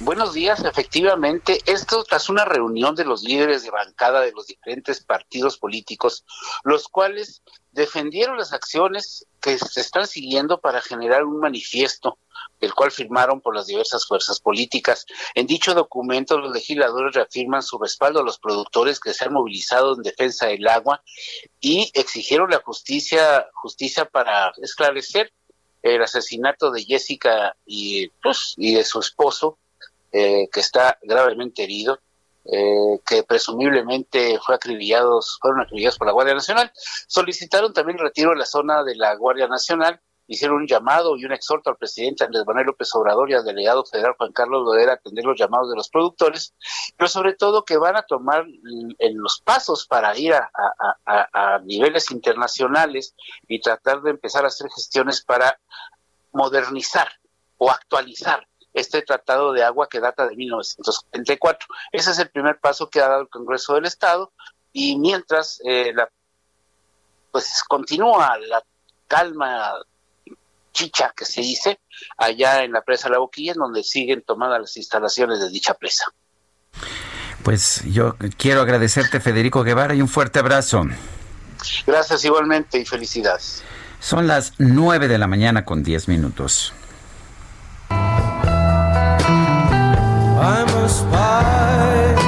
Buenos 0.00 0.32
días, 0.32 0.64
efectivamente, 0.64 1.60
esto 1.66 2.02
tras 2.02 2.28
una 2.28 2.44
reunión 2.44 2.96
de 2.96 3.04
los 3.04 3.22
líderes 3.22 3.62
de 3.62 3.70
bancada 3.70 4.22
de 4.22 4.32
los 4.32 4.48
diferentes 4.48 5.00
partidos 5.00 5.56
políticos, 5.56 6.24
los 6.64 6.88
cuales 6.88 7.42
defendieron 7.70 8.38
las 8.38 8.52
acciones 8.52 9.26
que 9.40 9.56
se 9.56 9.80
están 9.80 10.08
siguiendo 10.08 10.60
para 10.60 10.80
generar 10.80 11.24
un 11.24 11.38
manifiesto 11.38 12.18
el 12.60 12.74
cual 12.74 12.90
firmaron 12.90 13.40
por 13.40 13.54
las 13.54 13.66
diversas 13.66 14.06
fuerzas 14.06 14.40
políticas. 14.40 15.06
En 15.34 15.46
dicho 15.46 15.74
documento, 15.74 16.38
los 16.38 16.52
legisladores 16.52 17.14
reafirman 17.14 17.62
su 17.62 17.78
respaldo 17.78 18.20
a 18.20 18.24
los 18.24 18.38
productores 18.38 19.00
que 19.00 19.14
se 19.14 19.24
han 19.24 19.32
movilizado 19.32 19.94
en 19.94 20.02
defensa 20.02 20.46
del 20.46 20.66
agua 20.68 21.02
y 21.60 21.90
exigieron 21.94 22.50
la 22.50 22.62
justicia, 22.64 23.48
justicia 23.54 24.04
para 24.04 24.52
esclarecer 24.62 25.32
el 25.82 26.02
asesinato 26.02 26.70
de 26.70 26.84
Jessica 26.84 27.56
y, 27.64 28.08
pues, 28.22 28.54
y 28.58 28.74
de 28.74 28.84
su 28.84 29.00
esposo, 29.00 29.58
eh, 30.12 30.48
que 30.52 30.60
está 30.60 30.98
gravemente 31.02 31.64
herido. 31.64 31.98
Eh, 32.52 32.98
que 33.06 33.22
presumiblemente 33.22 34.38
fue 34.44 34.54
acribillados, 34.54 35.38
fueron 35.42 35.60
acribillados 35.60 35.98
por 35.98 36.06
la 36.06 36.14
Guardia 36.14 36.34
Nacional. 36.34 36.72
Solicitaron 37.06 37.74
también 37.74 37.98
el 37.98 38.04
retiro 38.04 38.30
de 38.30 38.36
la 38.36 38.46
zona 38.46 38.82
de 38.82 38.96
la 38.96 39.14
Guardia 39.14 39.46
Nacional 39.46 40.00
hicieron 40.30 40.58
un 40.58 40.66
llamado 40.68 41.16
y 41.16 41.24
un 41.24 41.32
exhorto 41.32 41.70
al 41.70 41.76
presidente 41.76 42.22
Andrés 42.22 42.44
Manuel 42.46 42.66
López 42.66 42.94
Obrador 42.94 43.28
y 43.30 43.34
al 43.34 43.44
delegado 43.44 43.84
federal 43.84 44.14
Juan 44.16 44.30
Carlos 44.30 44.62
Loera 44.64 44.92
a 44.92 44.94
atender 44.94 45.24
los 45.24 45.36
llamados 45.36 45.68
de 45.68 45.74
los 45.74 45.88
productores, 45.88 46.54
pero 46.96 47.08
sobre 47.08 47.34
todo 47.34 47.64
que 47.64 47.76
van 47.76 47.96
a 47.96 48.02
tomar 48.02 48.46
los 49.12 49.40
pasos 49.40 49.88
para 49.88 50.16
ir 50.16 50.32
a, 50.32 51.58
niveles 51.64 52.12
internacionales 52.12 53.14
y 53.48 53.60
tratar 53.60 54.02
de 54.02 54.10
empezar 54.10 54.44
a 54.44 54.48
hacer 54.48 54.70
gestiones 54.70 55.20
para 55.20 55.58
modernizar 56.32 57.08
o 57.58 57.68
actualizar 57.68 58.46
este 58.72 59.02
tratado 59.02 59.52
de 59.52 59.64
agua 59.64 59.88
que 59.88 59.98
data 59.98 60.28
de 60.28 60.36
1974. 60.36 61.66
Ese 61.90 62.12
es 62.12 62.18
el 62.20 62.30
primer 62.30 62.60
paso 62.60 62.88
que 62.88 63.00
ha 63.00 63.08
dado 63.08 63.22
el 63.22 63.28
Congreso 63.28 63.74
del 63.74 63.86
Estado 63.86 64.32
y 64.72 64.96
mientras 64.96 65.60
eh, 65.64 65.92
pues 67.32 67.64
continúa 67.66 68.38
la 68.38 68.62
calma 69.08 69.74
chicha 70.72 71.12
que 71.16 71.24
se 71.24 71.40
dice 71.40 71.80
allá 72.16 72.64
en 72.64 72.72
la 72.72 72.82
presa 72.82 73.08
La 73.08 73.18
Boquilla, 73.18 73.52
en 73.52 73.58
donde 73.58 73.82
siguen 73.82 74.22
tomadas 74.22 74.60
las 74.60 74.76
instalaciones 74.76 75.40
de 75.40 75.50
dicha 75.50 75.74
presa. 75.74 76.04
Pues 77.42 77.82
yo 77.84 78.16
quiero 78.36 78.60
agradecerte, 78.60 79.20
Federico 79.20 79.62
Guevara, 79.62 79.94
y 79.94 80.02
un 80.02 80.08
fuerte 80.08 80.38
abrazo. 80.38 80.84
Gracias 81.86 82.24
igualmente 82.24 82.78
y 82.78 82.84
felicidades. 82.84 83.62
Son 83.98 84.26
las 84.26 84.54
nueve 84.58 85.08
de 85.08 85.18
la 85.18 85.26
mañana 85.26 85.64
con 85.64 85.82
diez 85.82 86.08
minutos. 86.08 86.72
¿qué 91.70 92.19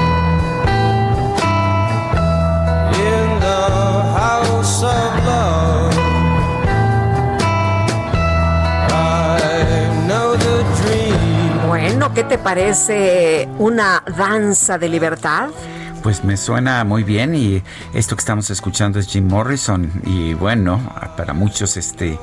te 12.32 12.38
parece 12.38 13.46
una 13.58 14.02
danza 14.16 14.78
de 14.78 14.88
libertad? 14.88 15.50
Pues 16.02 16.24
me 16.24 16.38
suena 16.38 16.82
muy 16.82 17.02
bien 17.02 17.34
y 17.34 17.62
esto 17.92 18.16
que 18.16 18.20
estamos 18.20 18.48
escuchando 18.48 18.98
es 18.98 19.06
Jim 19.06 19.28
Morrison 19.28 19.92
y 20.06 20.32
bueno, 20.32 20.80
para 21.14 21.34
muchos 21.34 21.76
este 21.76 22.18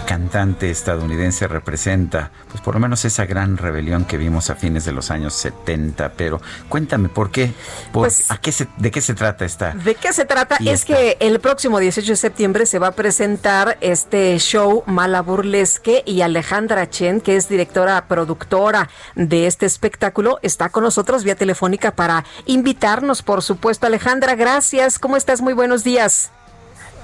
cantante 0.00 0.70
estadounidense 0.70 1.46
representa, 1.46 2.30
pues 2.50 2.60
por 2.60 2.74
lo 2.74 2.80
menos 2.80 3.04
esa 3.04 3.26
gran 3.26 3.56
rebelión 3.56 4.04
que 4.04 4.16
vimos 4.16 4.50
a 4.50 4.56
fines 4.56 4.84
de 4.84 4.92
los 4.92 5.10
años 5.10 5.34
70. 5.34 6.12
Pero 6.16 6.40
cuéntame, 6.68 7.08
¿por 7.08 7.30
qué? 7.30 7.52
Pues, 7.92 8.30
¿a 8.30 8.38
qué 8.38 8.52
¿De 8.76 8.90
qué 8.90 9.00
se 9.00 9.14
trata 9.14 9.44
esta? 9.44 9.72
¿De 9.72 9.94
qué 9.94 10.12
se 10.12 10.24
trata? 10.24 10.56
Es 10.64 10.84
que 10.84 11.16
el 11.20 11.40
próximo 11.40 11.78
18 11.78 12.12
de 12.12 12.16
septiembre 12.16 12.66
se 12.66 12.78
va 12.78 12.88
a 12.88 12.92
presentar 12.92 13.78
este 13.80 14.38
show 14.38 14.82
Mala 14.86 15.22
Burlesque 15.22 16.02
y 16.06 16.22
Alejandra 16.22 16.88
Chen, 16.90 17.20
que 17.20 17.36
es 17.36 17.48
directora 17.48 18.06
productora 18.08 18.88
de 19.14 19.46
este 19.46 19.66
espectáculo, 19.66 20.38
está 20.42 20.68
con 20.68 20.84
nosotros 20.84 21.24
vía 21.24 21.36
telefónica 21.36 21.92
para 21.92 22.24
invitarnos, 22.46 23.22
por 23.22 23.42
supuesto. 23.42 23.86
Alejandra, 23.86 24.34
gracias. 24.34 24.98
¿Cómo 24.98 25.16
estás? 25.16 25.40
Muy 25.40 25.52
buenos 25.52 25.84
días. 25.84 26.30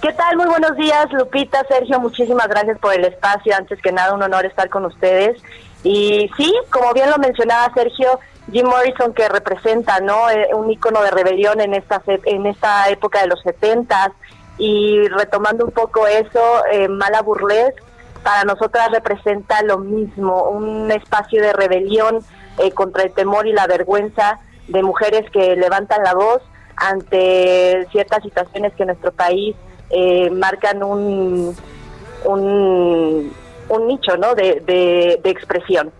¿Qué 0.00 0.14
tal? 0.14 0.34
Muy 0.38 0.46
buenos 0.46 0.76
días, 0.76 1.12
Lupita, 1.12 1.62
Sergio, 1.68 2.00
muchísimas 2.00 2.48
gracias 2.48 2.78
por 2.78 2.94
el 2.94 3.04
espacio. 3.04 3.54
Antes 3.54 3.82
que 3.82 3.92
nada, 3.92 4.14
un 4.14 4.22
honor 4.22 4.46
estar 4.46 4.70
con 4.70 4.86
ustedes. 4.86 5.36
Y 5.82 6.30
sí, 6.38 6.54
como 6.70 6.94
bien 6.94 7.10
lo 7.10 7.18
mencionaba 7.18 7.70
Sergio, 7.74 8.18
Jim 8.50 8.66
Morrison 8.66 9.12
que 9.12 9.28
representa, 9.28 10.00
¿no? 10.00 10.30
Eh, 10.30 10.48
un 10.54 10.70
icono 10.70 11.02
de 11.02 11.10
rebelión 11.10 11.60
en 11.60 11.74
esta 11.74 12.02
en 12.06 12.46
esta 12.46 12.88
época 12.88 13.20
de 13.20 13.26
los 13.26 13.42
setentas 13.42 14.08
y 14.56 15.06
retomando 15.08 15.66
un 15.66 15.70
poco 15.70 16.06
eso, 16.06 16.64
eh, 16.72 16.88
Mala 16.88 17.20
Burlesque 17.20 17.82
para 18.22 18.44
nosotras 18.44 18.90
representa 18.92 19.62
lo 19.62 19.78
mismo, 19.78 20.44
un 20.44 20.90
espacio 20.90 21.42
de 21.42 21.52
rebelión 21.52 22.20
eh, 22.56 22.70
contra 22.72 23.02
el 23.02 23.12
temor 23.12 23.46
y 23.46 23.52
la 23.52 23.66
vergüenza 23.66 24.40
de 24.66 24.82
mujeres 24.82 25.30
que 25.30 25.56
levantan 25.56 26.02
la 26.04 26.14
voz 26.14 26.40
ante 26.76 27.86
ciertas 27.92 28.22
situaciones 28.22 28.72
que 28.74 28.86
nuestro 28.86 29.12
país 29.12 29.56
eh, 29.90 30.30
marcan 30.30 30.82
un, 30.82 31.56
un, 32.24 33.86
nicho 33.86 34.16
¿no? 34.16 34.34
de, 34.34 34.62
de, 34.66 35.30
expresión. 35.30 35.92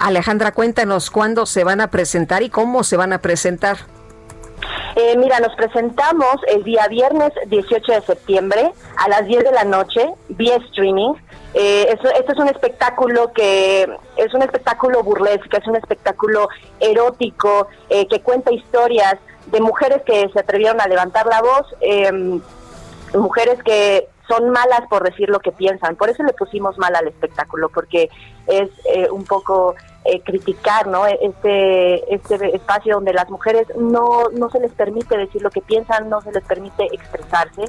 Alejandra, 0.00 0.52
cuéntanos 0.52 1.10
cuándo 1.10 1.46
se 1.46 1.64
van 1.64 1.80
a 1.80 1.90
presentar 1.90 2.42
y 2.42 2.50
cómo 2.50 2.84
se 2.84 2.96
van 2.96 3.12
a 3.12 3.18
presentar. 3.20 3.78
Eh, 4.96 5.16
mira, 5.16 5.38
nos 5.40 5.54
presentamos 5.54 6.36
el 6.48 6.64
día 6.64 6.86
viernes 6.88 7.32
18 7.46 7.92
de 7.92 8.00
septiembre 8.02 8.72
a 8.96 9.08
las 9.08 9.24
10 9.26 9.44
de 9.44 9.52
la 9.52 9.64
noche 9.64 10.12
vía 10.28 10.56
streaming. 10.56 11.14
Eh, 11.54 11.86
esto, 11.90 12.08
es 12.08 12.38
un 12.38 12.48
espectáculo 12.48 13.32
que 13.32 13.88
es 14.16 14.34
un 14.34 14.42
espectáculo 14.42 15.02
burlesco, 15.02 15.56
es 15.56 15.66
un 15.66 15.76
espectáculo 15.76 16.48
erótico 16.78 17.68
eh, 17.88 18.06
que 18.06 18.20
cuenta 18.20 18.52
historias 18.52 19.16
de 19.46 19.60
mujeres 19.60 20.02
que 20.02 20.28
se 20.32 20.38
atrevieron 20.38 20.80
a 20.80 20.86
levantar 20.86 21.26
la 21.26 21.40
voz. 21.40 21.66
Mujeres 23.14 23.62
que 23.62 24.08
son 24.28 24.50
malas 24.50 24.82
por 24.88 25.02
decir 25.02 25.28
lo 25.28 25.40
que 25.40 25.50
piensan. 25.50 25.96
Por 25.96 26.08
eso 26.08 26.22
le 26.22 26.32
pusimos 26.32 26.78
mal 26.78 26.94
al 26.94 27.08
espectáculo, 27.08 27.68
porque 27.68 28.08
es 28.46 28.70
eh, 28.94 29.08
un 29.10 29.24
poco 29.24 29.74
eh, 30.04 30.20
criticar 30.20 30.86
¿no? 30.86 31.06
este, 31.06 32.14
este 32.14 32.56
espacio 32.56 32.94
donde 32.94 33.12
las 33.12 33.28
mujeres 33.28 33.66
no, 33.76 34.30
no 34.32 34.48
se 34.50 34.60
les 34.60 34.72
permite 34.72 35.16
decir 35.18 35.42
lo 35.42 35.50
que 35.50 35.60
piensan, 35.60 36.08
no 36.08 36.20
se 36.20 36.32
les 36.32 36.44
permite 36.44 36.86
expresarse. 36.92 37.64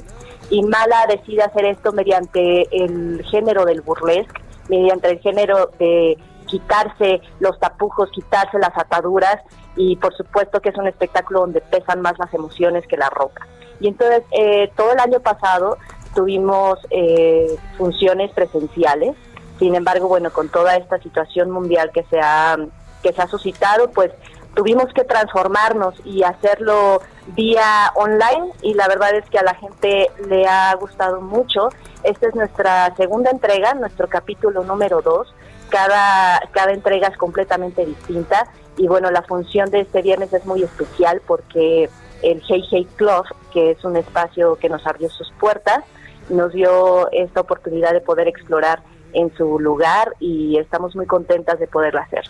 Y 0.50 0.62
Mala 0.62 1.06
decide 1.08 1.42
hacer 1.42 1.64
esto 1.64 1.92
mediante 1.92 2.68
el 2.70 3.24
género 3.30 3.64
del 3.64 3.80
burlesque, 3.80 4.40
mediante 4.68 5.10
el 5.10 5.18
género 5.18 5.70
de 5.78 6.16
quitarse 6.52 7.22
los 7.40 7.58
tapujos, 7.58 8.10
quitarse 8.10 8.58
las 8.58 8.76
ataduras 8.76 9.38
y 9.74 9.96
por 9.96 10.14
supuesto 10.14 10.60
que 10.60 10.68
es 10.68 10.76
un 10.76 10.86
espectáculo 10.86 11.40
donde 11.40 11.62
pesan 11.62 12.02
más 12.02 12.18
las 12.18 12.32
emociones 12.34 12.86
que 12.86 12.98
la 12.98 13.08
roca. 13.08 13.46
Y 13.80 13.88
entonces 13.88 14.22
eh, 14.32 14.70
todo 14.76 14.92
el 14.92 15.00
año 15.00 15.20
pasado 15.20 15.78
tuvimos 16.14 16.78
eh, 16.90 17.56
funciones 17.78 18.30
presenciales, 18.32 19.16
sin 19.58 19.74
embargo, 19.74 20.08
bueno, 20.08 20.30
con 20.30 20.50
toda 20.50 20.76
esta 20.76 20.98
situación 20.98 21.50
mundial 21.50 21.90
que 21.90 22.04
se 22.10 22.20
ha, 22.20 22.58
que 23.02 23.14
se 23.14 23.22
ha 23.22 23.26
suscitado, 23.26 23.90
pues 23.92 24.10
tuvimos 24.54 24.92
que 24.92 25.04
transformarnos 25.04 25.94
y 26.04 26.22
hacerlo 26.22 27.00
vía 27.28 27.92
online 27.94 28.52
y 28.60 28.74
la 28.74 28.88
verdad 28.88 29.14
es 29.14 29.24
que 29.30 29.38
a 29.38 29.42
la 29.42 29.54
gente 29.54 30.10
le 30.28 30.46
ha 30.46 30.74
gustado 30.74 31.22
mucho. 31.22 31.70
Esta 32.02 32.28
es 32.28 32.34
nuestra 32.34 32.94
segunda 32.96 33.30
entrega, 33.30 33.72
nuestro 33.72 34.06
capítulo 34.06 34.64
número 34.64 35.00
dos. 35.00 35.34
Cada, 35.72 36.38
cada 36.52 36.72
entrega 36.72 37.08
es 37.08 37.16
completamente 37.16 37.86
distinta 37.86 38.46
y 38.76 38.86
bueno, 38.88 39.10
la 39.10 39.22
función 39.22 39.70
de 39.70 39.80
este 39.80 40.02
viernes 40.02 40.30
es 40.34 40.44
muy 40.44 40.62
especial 40.62 41.22
porque 41.26 41.88
el 42.22 42.42
Hey 42.46 42.62
Hey 42.70 42.86
Club, 42.96 43.24
que 43.54 43.70
es 43.70 43.82
un 43.82 43.96
espacio 43.96 44.56
que 44.56 44.68
nos 44.68 44.86
abrió 44.86 45.08
sus 45.08 45.30
puertas, 45.40 45.82
nos 46.28 46.52
dio 46.52 47.10
esta 47.10 47.40
oportunidad 47.40 47.94
de 47.94 48.02
poder 48.02 48.28
explorar 48.28 48.82
en 49.14 49.34
su 49.34 49.58
lugar 49.58 50.14
y 50.20 50.58
estamos 50.58 50.94
muy 50.94 51.06
contentas 51.06 51.58
de 51.58 51.66
poderlo 51.66 52.00
hacer. 52.00 52.24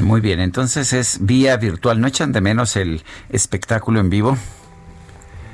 Muy 0.00 0.20
bien, 0.20 0.38
entonces 0.38 0.92
es 0.92 1.18
vía 1.26 1.56
virtual. 1.56 2.00
¿No 2.00 2.06
echan 2.06 2.32
de 2.32 2.40
menos 2.40 2.76
el 2.76 3.02
espectáculo 3.28 3.98
en 3.98 4.08
vivo? 4.08 4.36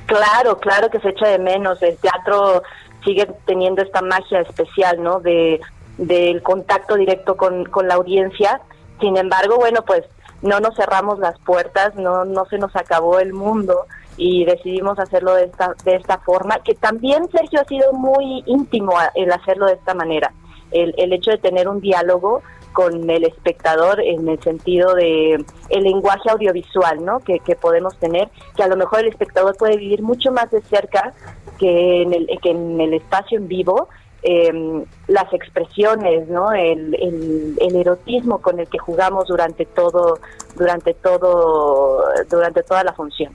Claro, 0.06 0.58
claro 0.58 0.90
que 0.90 1.00
se 1.00 1.08
echa 1.08 1.28
de 1.28 1.38
menos. 1.38 1.80
El 1.82 1.96
teatro 1.96 2.62
sigue 3.04 3.26
teniendo 3.46 3.82
esta 3.82 4.02
magia 4.02 4.40
especial, 4.40 5.02
¿no? 5.02 5.20
De 5.20 5.58
del 5.98 6.42
contacto 6.42 6.96
directo 6.96 7.36
con, 7.36 7.64
con 7.64 7.88
la 7.88 7.94
audiencia. 7.94 8.60
Sin 9.00 9.16
embargo, 9.16 9.56
bueno, 9.56 9.82
pues 9.84 10.02
no 10.42 10.60
nos 10.60 10.74
cerramos 10.76 11.18
las 11.18 11.38
puertas, 11.40 11.94
no 11.94 12.24
no 12.24 12.44
se 12.46 12.58
nos 12.58 12.74
acabó 12.76 13.18
el 13.20 13.32
mundo 13.32 13.86
y 14.16 14.44
decidimos 14.44 14.98
hacerlo 14.98 15.34
de 15.34 15.44
esta 15.44 15.74
de 15.84 15.94
esta 15.94 16.18
forma, 16.18 16.58
que 16.58 16.74
también 16.74 17.28
Sergio 17.30 17.60
ha 17.60 17.64
sido 17.64 17.92
muy 17.92 18.42
íntimo 18.46 18.92
el 19.14 19.30
hacerlo 19.32 19.66
de 19.66 19.74
esta 19.74 19.94
manera. 19.94 20.32
El, 20.70 20.94
el 20.96 21.12
hecho 21.12 21.30
de 21.30 21.38
tener 21.38 21.68
un 21.68 21.80
diálogo 21.80 22.42
con 22.72 23.08
el 23.10 23.24
espectador 23.24 24.00
en 24.00 24.28
el 24.28 24.40
sentido 24.42 24.94
de 24.94 25.44
el 25.68 25.82
lenguaje 25.82 26.30
audiovisual, 26.30 27.04
¿no? 27.04 27.20
Que, 27.20 27.38
que 27.40 27.54
podemos 27.54 27.96
tener, 27.98 28.30
que 28.56 28.62
a 28.62 28.68
lo 28.68 28.76
mejor 28.76 29.00
el 29.00 29.08
espectador 29.08 29.56
puede 29.56 29.76
vivir 29.76 30.02
mucho 30.02 30.32
más 30.32 30.50
de 30.50 30.62
cerca 30.62 31.12
que 31.58 32.02
en 32.02 32.14
el, 32.14 32.26
que 32.40 32.50
en 32.50 32.80
el 32.80 32.94
espacio 32.94 33.38
en 33.38 33.48
vivo, 33.48 33.88
eh, 34.22 34.84
las 35.08 35.32
expresiones, 35.32 36.28
¿no? 36.28 36.52
El, 36.52 36.94
el, 36.94 37.56
el, 37.60 37.76
erotismo 37.76 38.40
con 38.40 38.60
el 38.60 38.68
que 38.68 38.78
jugamos 38.78 39.26
durante 39.28 39.66
todo, 39.66 40.18
durante 40.56 40.94
todo, 40.94 42.04
durante 42.30 42.62
toda 42.62 42.84
la 42.84 42.92
función. 42.92 43.34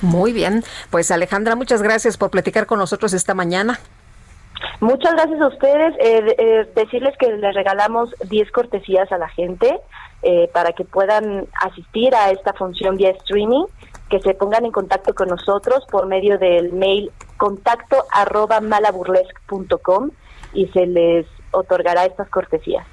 Muy 0.00 0.32
bien, 0.32 0.62
pues 0.90 1.10
Alejandra, 1.10 1.56
muchas 1.56 1.82
gracias 1.82 2.16
por 2.16 2.30
platicar 2.30 2.66
con 2.66 2.78
nosotros 2.78 3.12
esta 3.12 3.34
mañana. 3.34 3.78
Muchas 4.80 5.12
gracias 5.12 5.40
a 5.40 5.48
ustedes. 5.48 5.94
Eh, 5.98 6.36
eh, 6.38 6.68
decirles 6.74 7.16
que 7.18 7.32
les 7.32 7.54
regalamos 7.54 8.14
10 8.28 8.50
cortesías 8.52 9.10
a 9.10 9.18
la 9.18 9.28
gente 9.28 9.80
eh, 10.22 10.48
para 10.52 10.72
que 10.72 10.84
puedan 10.84 11.46
asistir 11.62 12.14
a 12.14 12.30
esta 12.30 12.52
función 12.52 12.96
vía 12.96 13.10
streaming, 13.10 13.64
que 14.08 14.20
se 14.20 14.34
pongan 14.34 14.64
en 14.64 14.72
contacto 14.72 15.14
con 15.14 15.28
nosotros 15.28 15.84
por 15.90 16.06
medio 16.06 16.38
del 16.38 16.72
mail 16.72 17.10
contacto 17.38 18.04
arroba 18.12 18.60
malaburlesque.com 18.60 20.10
y 20.52 20.66
se 20.68 20.86
les 20.86 21.26
otorgará 21.52 22.04
estas 22.04 22.28
cortesías. 22.28 22.86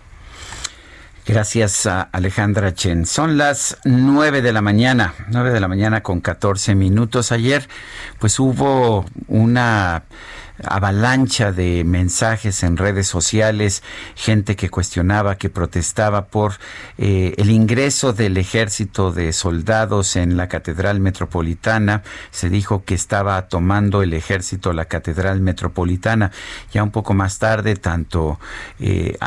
Gracias 1.27 1.87
a 1.87 2.03
Alejandra 2.03 2.75
Chen. 2.75 3.07
Son 3.07 3.37
las 3.37 3.79
nueve 3.83 4.43
de 4.43 4.53
la 4.53 4.61
mañana, 4.61 5.15
nueve 5.29 5.49
de 5.51 5.59
la 5.59 5.67
mañana 5.67 6.03
con 6.03 6.21
14 6.21 6.75
minutos. 6.75 7.31
Ayer, 7.31 7.67
pues 8.19 8.39
hubo 8.39 9.05
una 9.27 10.03
avalancha 10.63 11.51
de 11.51 11.83
mensajes 11.83 12.63
en 12.63 12.77
redes 12.77 13.07
sociales, 13.07 13.83
gente 14.15 14.55
que 14.55 14.69
cuestionaba, 14.69 15.35
que 15.35 15.49
protestaba 15.49 16.25
por 16.25 16.53
eh, 16.97 17.33
el 17.37 17.49
ingreso 17.49 18.13
del 18.13 18.37
ejército 18.37 19.11
de 19.11 19.33
soldados 19.33 20.15
en 20.15 20.37
la 20.37 20.47
Catedral 20.47 20.99
Metropolitana. 20.99 22.03
Se 22.31 22.49
dijo 22.49 22.83
que 22.85 22.95
estaba 22.95 23.47
tomando 23.47 24.01
el 24.01 24.13
ejército 24.13 24.71
la 24.73 24.85
Catedral 24.85 25.41
Metropolitana. 25.41 26.31
Ya 26.71 26.83
un 26.83 26.91
poco 26.91 27.13
más 27.13 27.37
tarde, 27.39 27.75
tanto, 27.75 28.39
eh, 28.79 29.17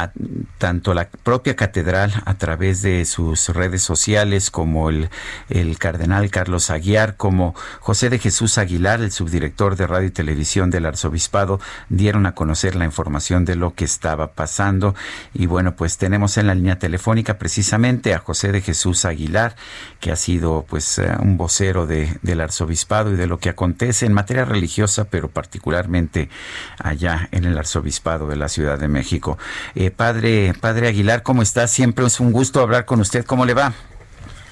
tanto 0.58 0.94
la 0.94 1.08
propia 1.08 1.56
catedral 1.56 2.12
a 2.24 2.34
través 2.34 2.82
de 2.82 3.04
sus 3.04 3.48
redes 3.50 3.82
sociales 3.82 4.50
como 4.50 4.88
el, 4.90 5.10
el 5.50 5.78
cardenal 5.78 6.30
Carlos 6.30 6.70
Aguiar, 6.70 7.16
como 7.16 7.54
José 7.80 8.08
de 8.10 8.18
Jesús 8.18 8.58
Aguilar, 8.58 9.00
el 9.00 9.12
subdirector 9.12 9.76
de 9.76 9.86
radio 9.86 10.08
y 10.08 10.10
televisión 10.10 10.70
del 10.70 10.86
arzobispo 10.86 11.17
dieron 11.88 12.26
a 12.26 12.34
conocer 12.34 12.74
la 12.74 12.84
información 12.84 13.44
de 13.44 13.56
lo 13.56 13.74
que 13.74 13.84
estaba 13.84 14.32
pasando. 14.32 14.94
Y 15.34 15.46
bueno, 15.46 15.74
pues 15.76 15.98
tenemos 15.98 16.38
en 16.38 16.46
la 16.46 16.54
línea 16.54 16.78
telefónica 16.78 17.38
precisamente 17.38 18.14
a 18.14 18.18
José 18.18 18.52
de 18.52 18.60
Jesús 18.60 19.04
Aguilar, 19.04 19.54
que 20.00 20.12
ha 20.12 20.16
sido 20.16 20.64
pues 20.68 20.98
eh, 20.98 21.10
un 21.20 21.36
vocero 21.36 21.86
de, 21.86 22.18
del 22.22 22.40
arzobispado 22.40 23.12
y 23.12 23.16
de 23.16 23.26
lo 23.26 23.38
que 23.38 23.48
acontece 23.48 24.06
en 24.06 24.12
materia 24.12 24.44
religiosa, 24.44 25.04
pero 25.10 25.28
particularmente 25.28 26.28
allá 26.82 27.28
en 27.32 27.44
el 27.44 27.58
arzobispado 27.58 28.28
de 28.28 28.36
la 28.36 28.48
Ciudad 28.48 28.78
de 28.78 28.88
México. 28.88 29.38
Eh, 29.74 29.90
padre, 29.90 30.54
padre 30.60 30.88
Aguilar, 30.88 31.22
¿cómo 31.22 31.42
está? 31.42 31.66
Siempre 31.66 32.06
es 32.06 32.20
un 32.20 32.32
gusto 32.32 32.60
hablar 32.60 32.84
con 32.84 33.00
usted. 33.00 33.24
¿Cómo 33.24 33.44
le 33.44 33.54
va? 33.54 33.72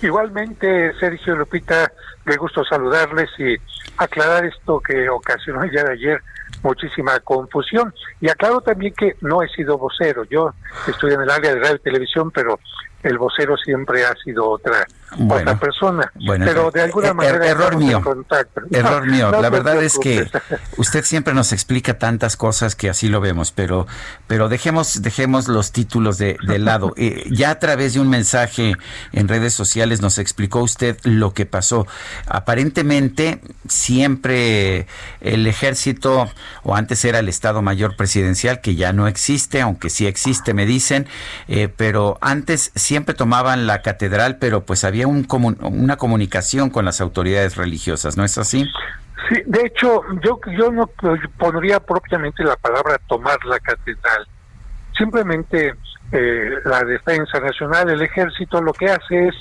Igualmente, 0.03 0.93
Sergio 1.01 1.37
Lupita, 1.37 1.91
me 2.25 2.37
gusto 2.37 2.65
saludarles 2.65 3.31
y 3.39 3.57
aclarar 3.97 4.45
esto 4.45 4.81
que 4.81 5.09
ocasionó 5.09 5.63
el 5.63 5.71
día 5.71 5.85
de 5.85 5.93
ayer 5.93 6.23
muchísima 6.63 7.19
confusión. 7.21 7.95
Y 8.21 8.29
aclaro 8.29 8.61
también 8.61 8.95
que 8.95 9.17
no 9.21 9.43
he 9.43 9.49
sido 9.49 9.79
vocero, 9.79 10.25
yo 10.25 10.53
estoy 10.87 11.15
en 11.15 11.23
el 11.23 11.31
área 11.31 11.55
de 11.55 11.61
radio 11.61 11.77
y 11.77 11.81
televisión, 11.81 12.31
pero 12.31 12.59
el 13.03 13.19
vocero 13.19 13.57
siempre 13.57 14.05
ha 14.05 14.15
sido 14.17 14.49
otra 14.49 14.87
otra 15.19 15.59
persona. 15.59 16.13
pero 16.27 16.71
de 16.71 16.83
alguna 16.83 17.09
er, 17.09 17.15
manera 17.15 17.47
error 17.47 17.77
mío. 17.77 18.03
Error 18.71 19.07
mío. 19.07 19.31
la 19.31 19.51
verdad 19.51 19.83
es 19.83 19.99
que 19.99 20.29
usted 20.77 21.05
siempre 21.05 21.35
nos 21.35 21.53
explica 21.53 21.99
tantas 21.99 22.37
cosas 22.37 22.75
que 22.75 22.91
así 22.91 23.09
lo 23.09 23.21
vemos, 23.21 23.53
pero 23.53 23.87
pero 24.27 24.49
dejemos 24.49 25.03
dejemos 25.03 25.49
los 25.49 25.73
títulos 25.73 26.19
de, 26.19 26.37
de 26.47 26.59
lado. 26.59 26.95
Eh, 27.07 27.25
ya 27.31 27.51
a 27.51 27.59
través 27.59 27.93
de 27.93 28.01
un 28.01 28.09
mensaje 28.09 28.75
en 29.13 29.29
redes 29.29 29.53
sociales 29.53 30.01
nos 30.01 30.19
explicó 30.19 30.61
usted 30.63 30.97
lo 31.03 31.35
que 31.35 31.45
pasó. 31.45 31.87
Aparentemente 32.27 33.41
siempre 33.69 34.87
el 35.21 35.47
ejército 35.47 36.31
o 36.63 36.75
antes 36.75 37.05
era 37.05 37.19
el 37.19 37.29
Estado 37.29 37.61
Mayor 37.61 37.97
Presidencial 37.97 38.61
que 38.61 38.77
ya 38.77 38.93
no 38.93 39.09
existe, 39.09 39.61
aunque 39.61 39.91
sí 39.91 40.07
existe, 40.07 40.55
me 40.55 40.67
dicen, 40.67 41.07
eh, 41.49 41.69
pero 41.69 42.19
antes 42.21 42.73
siempre 42.75 43.15
tomaban 43.15 43.67
la 43.67 43.83
catedral, 43.83 44.39
pero 44.39 44.65
pues 44.65 44.85
había 44.85 45.06
un 45.07 45.27
una 45.61 45.97
comunicación 45.97 46.71
con 46.71 46.85
las 46.85 47.01
autoridades 47.01 47.57
religiosas, 47.57 48.17
¿no 48.17 48.25
es 48.25 48.39
así? 48.39 48.65
Sí, 49.29 49.43
de 49.47 49.67
hecho, 49.67 50.03
yo, 50.23 50.39
yo 50.57 50.71
no 50.71 50.89
pondría 51.39 51.81
propiamente 51.81 52.45
la 52.45 52.57
palabra 52.57 52.99
tomar 53.09 53.45
la 53.45 53.59
catedral. 53.59 54.27
Simplemente 54.97 55.75
eh, 56.13 56.51
la 56.65 56.85
defensa 56.85 57.41
nacional, 57.41 57.91
el 57.91 58.03
ejército, 58.03 58.63
lo 58.63 58.73
que 58.73 58.87
hace 58.87 59.29
es 59.29 59.35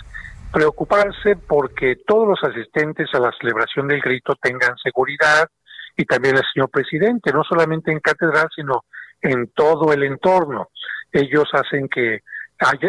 preocuparse 0.51 1.35
porque 1.35 1.97
todos 2.07 2.27
los 2.27 2.43
asistentes 2.43 3.09
a 3.13 3.19
la 3.19 3.31
celebración 3.39 3.87
del 3.87 4.01
grito 4.01 4.35
tengan 4.41 4.75
seguridad 4.77 5.47
y 5.97 6.05
también 6.05 6.37
el 6.37 6.43
señor 6.53 6.69
presidente, 6.69 7.31
no 7.31 7.43
solamente 7.43 7.91
en 7.91 7.99
catedral, 7.99 8.47
sino 8.55 8.85
en 9.21 9.47
todo 9.53 9.93
el 9.93 10.03
entorno. 10.03 10.69
Ellos 11.11 11.45
hacen 11.53 11.87
que 11.87 12.21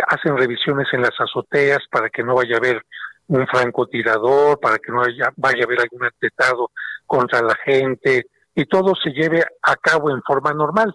hacen 0.09 0.37
revisiones 0.37 0.87
en 0.93 1.03
las 1.03 1.19
azoteas 1.19 1.81
para 1.91 2.11
que 2.11 2.23
no 2.23 2.35
vaya 2.35 2.55
a 2.55 2.59
haber 2.59 2.83
un 3.29 3.47
francotirador, 3.47 4.61
para 4.61 4.79
que 4.79 4.93
no 4.93 5.03
haya, 5.03 5.33
vaya 5.37 5.63
a 5.63 5.65
haber 5.65 5.81
algún 5.81 6.05
atentado 6.05 6.71
contra 7.07 7.43
la 7.43 7.55
gente 7.65 8.27
y 8.55 8.65
todo 8.67 8.95
se 8.95 9.11
lleve 9.11 9.45
a 9.63 9.77
cabo 9.77 10.11
en 10.11 10.23
forma 10.23 10.53
normal. 10.53 10.95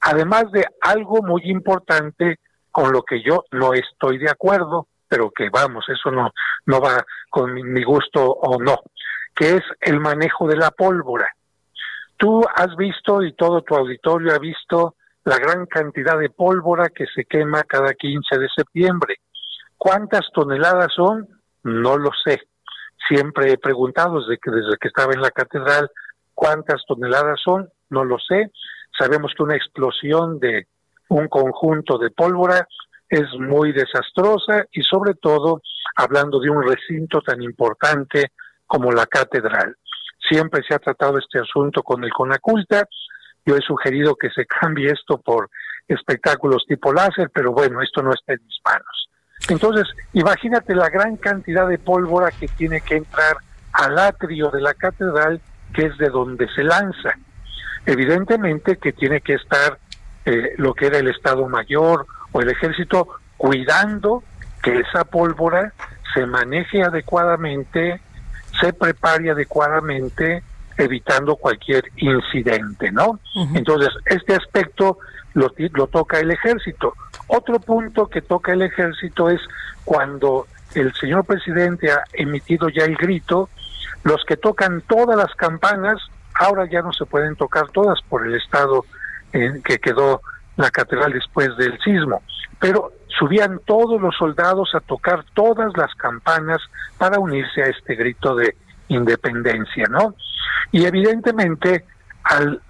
Además 0.00 0.50
de 0.52 0.64
algo 0.80 1.22
muy 1.22 1.42
importante 1.44 2.38
con 2.70 2.90
lo 2.92 3.02
que 3.02 3.22
yo 3.22 3.44
no 3.52 3.74
estoy 3.74 4.18
de 4.18 4.30
acuerdo, 4.30 4.88
pero 5.06 5.30
que 5.30 5.50
vamos, 5.50 5.84
eso 5.88 6.10
no, 6.10 6.30
no 6.66 6.80
va 6.80 7.04
con 7.30 7.52
mi 7.52 7.84
gusto 7.84 8.24
o 8.24 8.60
no, 8.60 8.78
que 9.34 9.56
es 9.56 9.62
el 9.80 10.00
manejo 10.00 10.48
de 10.48 10.56
la 10.56 10.70
pólvora. 10.70 11.28
Tú 12.16 12.42
has 12.54 12.74
visto 12.76 13.22
y 13.22 13.34
todo 13.34 13.62
tu 13.62 13.74
auditorio 13.74 14.34
ha 14.34 14.38
visto 14.38 14.94
la 15.24 15.38
gran 15.38 15.66
cantidad 15.66 16.18
de 16.18 16.30
pólvora 16.30 16.88
que 16.88 17.06
se 17.14 17.24
quema 17.24 17.62
cada 17.62 17.94
15 17.94 18.38
de 18.38 18.48
septiembre. 18.54 19.16
¿Cuántas 19.76 20.22
toneladas 20.32 20.92
son? 20.94 21.28
No 21.62 21.96
lo 21.96 22.10
sé. 22.24 22.40
Siempre 23.08 23.52
he 23.52 23.58
preguntado 23.58 24.20
desde 24.20 24.38
que, 24.38 24.50
desde 24.50 24.76
que 24.80 24.88
estaba 24.88 25.12
en 25.12 25.20
la 25.20 25.30
catedral 25.30 25.90
cuántas 26.34 26.84
toneladas 26.86 27.40
son, 27.42 27.68
no 27.90 28.04
lo 28.04 28.18
sé. 28.18 28.50
Sabemos 28.98 29.32
que 29.36 29.42
una 29.42 29.56
explosión 29.56 30.38
de 30.38 30.66
un 31.08 31.28
conjunto 31.28 31.98
de 31.98 32.10
pólvora 32.10 32.66
es 33.08 33.28
muy 33.38 33.72
desastrosa 33.72 34.64
y 34.72 34.82
sobre 34.82 35.14
todo 35.14 35.60
hablando 35.96 36.40
de 36.40 36.50
un 36.50 36.62
recinto 36.66 37.20
tan 37.20 37.42
importante 37.42 38.32
como 38.66 38.90
la 38.90 39.06
catedral. 39.06 39.76
Siempre 40.28 40.62
se 40.66 40.74
ha 40.74 40.78
tratado 40.78 41.18
este 41.18 41.38
asunto 41.38 41.82
con 41.82 42.02
el 42.04 42.10
Conaculta, 42.10 42.88
yo 43.44 43.56
he 43.56 43.60
sugerido 43.60 44.16
que 44.16 44.30
se 44.30 44.46
cambie 44.46 44.90
esto 44.90 45.18
por 45.18 45.50
espectáculos 45.88 46.64
tipo 46.66 46.92
láser, 46.92 47.30
pero 47.32 47.52
bueno, 47.52 47.82
esto 47.82 48.02
no 48.02 48.12
está 48.12 48.34
en 48.34 48.40
mis 48.44 48.60
manos. 48.64 49.08
Entonces, 49.48 49.86
imagínate 50.12 50.74
la 50.74 50.88
gran 50.88 51.16
cantidad 51.16 51.68
de 51.68 51.78
pólvora 51.78 52.30
que 52.30 52.48
tiene 52.48 52.80
que 52.80 52.96
entrar 52.96 53.36
al 53.72 53.98
atrio 53.98 54.50
de 54.50 54.60
la 54.60 54.74
catedral, 54.74 55.40
que 55.74 55.86
es 55.86 55.98
de 55.98 56.08
donde 56.08 56.48
se 56.54 56.62
lanza. 56.62 57.14
Evidentemente 57.84 58.76
que 58.76 58.92
tiene 58.92 59.20
que 59.20 59.34
estar 59.34 59.78
eh, 60.24 60.54
lo 60.58 60.74
que 60.74 60.86
era 60.86 60.98
el 60.98 61.08
Estado 61.08 61.48
Mayor 61.48 62.06
o 62.30 62.40
el 62.40 62.50
Ejército 62.50 63.08
cuidando 63.36 64.22
que 64.62 64.78
esa 64.78 65.04
pólvora 65.04 65.72
se 66.14 66.26
maneje 66.26 66.82
adecuadamente, 66.82 68.00
se 68.60 68.72
prepare 68.72 69.30
adecuadamente 69.30 70.44
evitando 70.78 71.36
cualquier 71.36 71.84
incidente, 71.96 72.90
¿no? 72.90 73.20
Entonces, 73.54 73.90
este 74.06 74.34
aspecto 74.34 74.98
lo, 75.34 75.52
lo 75.74 75.86
toca 75.86 76.20
el 76.20 76.30
ejército. 76.30 76.94
Otro 77.28 77.58
punto 77.60 78.08
que 78.08 78.22
toca 78.22 78.52
el 78.52 78.62
ejército 78.62 79.28
es 79.30 79.40
cuando 79.84 80.46
el 80.74 80.92
señor 80.94 81.24
presidente 81.24 81.90
ha 81.90 82.04
emitido 82.12 82.68
ya 82.68 82.84
el 82.84 82.96
grito, 82.96 83.48
los 84.04 84.24
que 84.24 84.36
tocan 84.36 84.82
todas 84.82 85.16
las 85.16 85.34
campanas, 85.34 85.98
ahora 86.34 86.68
ya 86.70 86.82
no 86.82 86.92
se 86.92 87.04
pueden 87.04 87.36
tocar 87.36 87.68
todas 87.70 88.00
por 88.08 88.26
el 88.26 88.34
estado 88.34 88.84
en 89.32 89.62
que 89.62 89.78
quedó 89.78 90.20
la 90.56 90.70
catedral 90.70 91.12
después 91.12 91.56
del 91.56 91.78
sismo, 91.80 92.22
pero 92.60 92.92
subían 93.18 93.60
todos 93.64 94.00
los 94.00 94.16
soldados 94.16 94.74
a 94.74 94.80
tocar 94.80 95.24
todas 95.34 95.76
las 95.76 95.94
campanas 95.94 96.60
para 96.98 97.18
unirse 97.18 97.62
a 97.62 97.66
este 97.66 97.94
grito 97.94 98.34
de 98.34 98.56
independencia, 98.88 99.84
¿no? 99.90 100.14
Y 100.70 100.84
evidentemente 100.86 101.84
al 102.24 102.60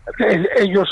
ellos 0.58 0.88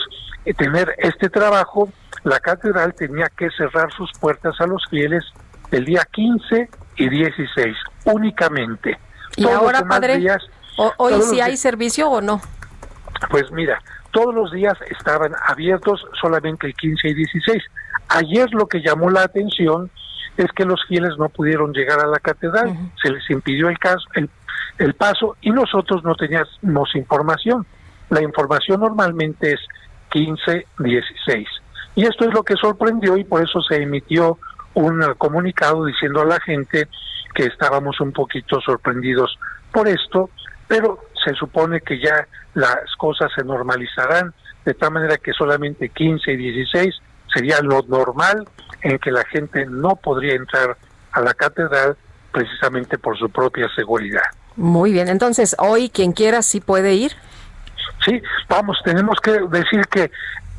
tener 0.57 0.95
este 0.99 1.29
trabajo, 1.29 1.89
la 2.25 2.41
catedral 2.41 2.95
tenía 2.95 3.29
que 3.37 3.51
cerrar 3.51 3.93
sus 3.93 4.11
puertas 4.19 4.61
a 4.61 4.67
los 4.67 4.83
fieles 4.89 5.25
el 5.71 5.85
día 5.85 6.07
15 6.11 6.69
y 6.97 7.09
16 7.09 7.77
únicamente. 8.05 8.99
¿Y 9.37 9.47
ahora, 9.47 9.83
padre, 9.83 10.21
hoy 10.97 11.23
sí 11.23 11.41
hay 11.41 11.57
servicio 11.57 12.11
o 12.11 12.21
no? 12.21 12.41
Pues 13.31 13.51
mira, 13.53 13.81
todos 14.11 14.35
los 14.35 14.53
días 14.53 14.75
estaban 14.91 15.33
abiertos 15.47 16.05
solamente 16.21 16.67
el 16.67 16.75
15 16.75 17.09
y 17.09 17.15
16. 17.15 17.63
Ayer 18.09 18.53
lo 18.53 18.67
que 18.67 18.81
llamó 18.81 19.11
la 19.11 19.23
atención 19.23 19.91
es 20.37 20.51
que 20.53 20.65
los 20.65 20.85
fieles 20.87 21.17
no 21.19 21.29
pudieron 21.29 21.73
llegar 21.73 22.01
a 22.01 22.07
la 22.07 22.19
catedral, 22.19 22.77
se 23.03 23.11
les 23.11 23.29
impidió 23.31 23.69
el, 23.69 23.79
caso, 23.79 24.05
el, 24.15 24.29
el 24.81 24.94
paso 24.94 25.36
y 25.43 25.51
nosotros 25.51 26.02
no 26.02 26.15
teníamos 26.15 26.94
información. 26.94 27.66
La 28.09 28.23
información 28.23 28.81
normalmente 28.81 29.52
es 29.52 29.61
15, 30.11 30.66
16. 30.78 31.48
Y 31.97 32.07
esto 32.07 32.24
es 32.24 32.32
lo 32.32 32.43
que 32.43 32.55
sorprendió 32.57 33.16
y 33.19 33.24
por 33.24 33.43
eso 33.43 33.61
se 33.61 33.77
emitió 33.77 34.39
un 34.73 35.02
comunicado 35.19 35.85
diciendo 35.85 36.23
a 36.23 36.24
la 36.24 36.40
gente 36.40 36.89
que 37.35 37.44
estábamos 37.44 38.01
un 38.01 38.12
poquito 38.12 38.59
sorprendidos 38.62 39.39
por 39.70 39.86
esto, 39.86 40.31
pero 40.66 40.98
se 41.23 41.35
supone 41.35 41.82
que 41.82 42.01
ya 42.01 42.27
las 42.55 42.97
cosas 42.97 43.31
se 43.36 43.44
normalizarán 43.44 44.32
de 44.65 44.73
tal 44.73 44.93
manera 44.93 45.19
que 45.19 45.32
solamente 45.35 45.90
15 45.90 46.32
y 46.32 46.36
16 46.36 46.94
sería 47.32 47.61
lo 47.61 47.82
normal 47.82 48.48
en 48.81 48.98
que 48.98 49.11
la 49.11 49.24
gente 49.24 49.66
no 49.66 49.97
podría 49.97 50.35
entrar 50.35 50.77
a 51.12 51.20
la 51.20 51.35
catedral 51.35 51.97
precisamente 52.32 52.97
por 52.97 53.19
su 53.19 53.28
propia 53.28 53.69
seguridad. 53.74 54.23
Muy 54.56 54.93
bien, 54.93 55.09
entonces 55.09 55.56
hoy 55.59 55.89
quien 55.89 56.12
quiera 56.12 56.43
sí 56.43 56.60
puede 56.60 56.94
ir. 56.94 57.12
Sí, 58.05 58.20
vamos, 58.48 58.78
tenemos 58.85 59.18
que 59.20 59.32
decir 59.51 59.86
que 59.90 60.10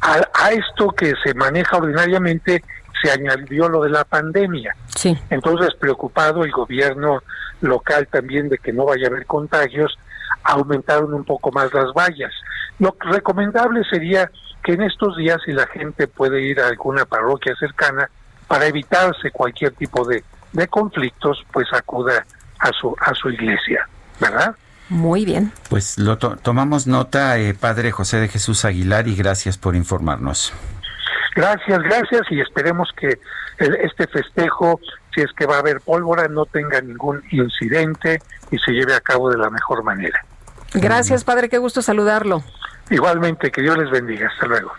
a, 0.02 0.52
esto 0.52 0.90
que 0.90 1.14
se 1.24 1.34
maneja 1.34 1.78
ordinariamente 1.78 2.64
se 3.02 3.12
añadió 3.12 3.70
lo 3.70 3.84
de 3.84 3.90
la 3.90 4.04
pandemia. 4.04 4.76
Sí. 4.96 5.18
Entonces, 5.30 5.74
preocupado 5.80 6.44
el 6.44 6.52
gobierno 6.52 7.22
local 7.62 8.08
también 8.08 8.50
de 8.50 8.58
que 8.58 8.74
no 8.74 8.86
vaya 8.86 9.08
a 9.08 9.10
haber 9.10 9.26
contagios, 9.26 9.98
aumentaron 10.44 11.14
un 11.14 11.24
poco 11.24 11.52
más 11.52 11.74
las 11.74 11.94
vallas. 11.94 12.32
Lo 12.80 12.96
recomendable 13.00 13.84
sería 13.90 14.30
que 14.64 14.74
en 14.74 14.84
estos 14.84 15.18
días, 15.18 15.38
si 15.46 15.52
la 15.52 15.68
gente 15.68 16.08
puede 16.08 16.42
ir 16.42 16.60
a 16.60 16.68
alguna 16.68 17.06
parroquia 17.06 17.56
cercana, 17.56 18.10
para 18.48 18.68
evitarse 18.68 19.32
cualquier 19.32 19.72
tipo 19.74 20.06
de, 20.06 20.24
de 20.52 20.68
conflictos, 20.68 21.44
pues 21.52 21.68
acuda 21.74 22.26
a 22.62 22.72
su, 22.72 22.96
a 23.00 23.14
su 23.14 23.30
iglesia, 23.30 23.88
¿verdad? 24.20 24.56
Muy 24.90 25.26
bien. 25.26 25.52
Pues 25.70 25.98
lo 25.98 26.18
tomamos 26.18 26.86
nota, 26.86 27.38
eh, 27.38 27.54
Padre 27.54 27.92
José 27.92 28.18
de 28.18 28.28
Jesús 28.28 28.66
Aguilar, 28.66 29.08
y 29.08 29.16
gracias 29.16 29.58
por 29.58 29.76
informarnos. 29.76 30.54
Gracias, 31.36 31.80
gracias, 31.80 32.22
y 32.30 32.42
esperemos 32.42 32.90
que 32.98 33.18
este 33.58 34.08
festejo, 34.08 34.80
si 35.16 35.22
es 35.22 35.32
que 35.38 35.46
va 35.46 35.56
a 35.56 35.60
haber 35.60 35.80
pólvora, 35.82 36.28
no 36.28 36.46
tenga 36.46 36.82
ningún 36.82 37.24
incidente 37.32 38.22
y 38.52 38.58
se 38.58 38.72
lleve 38.72 38.94
a 38.94 39.02
cabo 39.02 39.30
de 39.30 39.38
la 39.38 39.50
mejor 39.50 39.84
manera. 39.84 40.26
Gracias, 40.74 41.24
Padre, 41.24 41.50
qué 41.50 41.58
gusto 41.58 41.82
saludarlo. 41.82 42.44
Igualmente, 42.90 43.52
que 43.52 43.62
Dios 43.62 43.78
les 43.78 43.90
bendiga. 43.90 44.28
Hasta 44.28 44.48
luego. 44.48 44.74